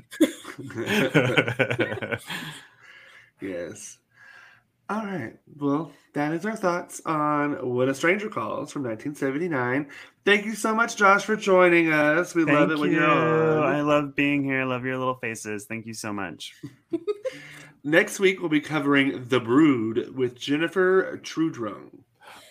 Yes. 3.41 3.97
All 4.89 5.05
right. 5.05 5.33
Well, 5.57 5.91
that 6.13 6.31
is 6.31 6.45
our 6.45 6.55
thoughts 6.55 7.01
on 7.05 7.75
When 7.75 7.89
a 7.89 7.93
Stranger 7.93 8.29
Calls 8.29 8.71
from 8.71 8.83
1979. 8.83 9.87
Thank 10.23 10.45
you 10.45 10.55
so 10.55 10.73
much, 10.73 10.95
Josh, 10.95 11.25
for 11.25 11.35
joining 11.35 11.91
us. 11.91 12.33
We 12.33 12.45
Thank 12.45 12.57
love 12.57 12.71
it 12.71 12.79
when 12.79 12.91
you. 12.91 13.03
are 13.03 13.59
on. 13.59 13.75
I 13.75 13.81
love 13.81 14.15
being 14.15 14.43
here. 14.43 14.61
I 14.61 14.63
love 14.63 14.85
your 14.85 14.97
little 14.97 15.15
faces. 15.15 15.65
Thank 15.65 15.87
you 15.87 15.93
so 15.93 16.13
much. 16.13 16.53
Next 17.83 18.19
week, 18.19 18.39
we'll 18.39 18.49
be 18.49 18.61
covering 18.61 19.25
The 19.27 19.41
Brood 19.41 20.15
with 20.15 20.39
Jennifer 20.39 21.19
Trudrone. 21.21 21.99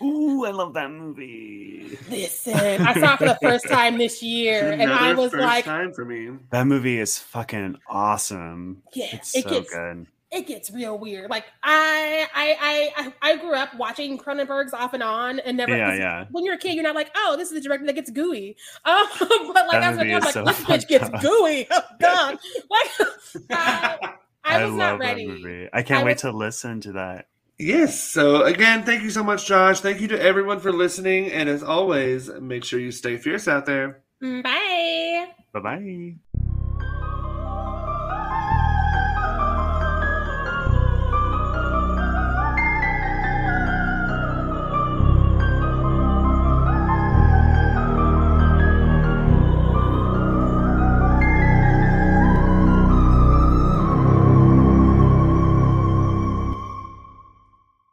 Ooh, 0.03 0.45
I 0.45 0.51
love 0.51 0.75
that 0.75 0.91
movie. 0.91 1.99
Listen, 2.11 2.55
I 2.55 3.01
saw 3.01 3.15
it 3.15 3.19
for 3.19 3.25
the 3.25 3.39
first 3.41 3.67
time 3.67 3.97
this 3.97 4.23
year, 4.23 4.73
and 4.73 4.93
I 4.93 5.15
was 5.15 5.33
like, 5.33 5.65
time 5.65 5.95
for 5.95 6.05
me. 6.05 6.33
That 6.51 6.67
movie 6.67 6.99
is 6.99 7.19
fucking 7.19 7.77
awesome. 7.89 8.83
Yeah, 8.93 9.07
it's 9.13 9.35
it 9.35 9.45
so 9.45 9.51
gets, 9.51 9.71
good 9.71 10.07
it 10.31 10.47
gets 10.47 10.71
real 10.71 10.99
weird. 10.99 11.31
Like 11.31 11.45
I, 11.63 12.27
I, 12.35 12.93
I, 12.97 13.13
I 13.23 13.37
grew 13.37 13.55
up 13.55 13.75
watching 13.77 14.19
Cronenberg's 14.19 14.75
off 14.75 14.93
and 14.93 15.03
on, 15.03 15.39
and 15.41 15.57
never. 15.57 15.77
Yeah, 15.77 15.95
yeah. 15.95 16.25
When 16.31 16.45
you're 16.45 16.55
a 16.55 16.59
kid, 16.59 16.75
you're 16.75 16.83
not 16.83 16.95
like, 16.95 17.11
oh, 17.17 17.37
this 17.37 17.49
is 17.49 17.55
the 17.55 17.61
director 17.61 17.87
that 17.87 17.95
gets 17.95 18.11
gooey. 18.11 18.57
Um, 18.85 19.07
but 19.19 19.67
like 19.69 19.83
as 19.83 19.99
a 19.99 20.05
kid, 20.05 20.23
like 20.23 20.33
so 20.33 20.45
this 20.45 20.61
bitch 20.61 20.87
gets 20.87 21.09
gooey. 21.23 21.67
Oh 21.77 21.83
god, 22.01 22.39
like 22.71 23.09
I, 23.51 24.15
I 24.45 24.65
was 24.65 24.75
I 24.75 24.77
not 24.77 24.99
ready. 24.99 25.69
I 25.73 25.83
can't 25.83 26.03
I 26.03 26.05
wait 26.05 26.15
was, 26.17 26.23
to 26.23 26.33
listen 26.33 26.81
to 26.83 26.93
that. 26.93 27.29
Yes. 27.59 28.01
So 28.01 28.45
again, 28.45 28.85
thank 28.85 29.03
you 29.03 29.11
so 29.11 29.25
much, 29.25 29.47
Josh. 29.47 29.81
Thank 29.81 30.01
you 30.01 30.09
to 30.09 30.21
everyone 30.21 30.61
for 30.61 30.73
listening, 30.73 31.31
and 31.33 31.49
as 31.49 31.63
always, 31.63 32.31
make 32.41 32.65
sure 32.65 32.79
you 32.79 32.93
stay 32.93 33.17
fierce 33.17 33.49
out 33.49 33.67
there. 33.67 34.03
Bye. 34.21 35.29
Bye 35.53 35.61
bye. 35.61 36.66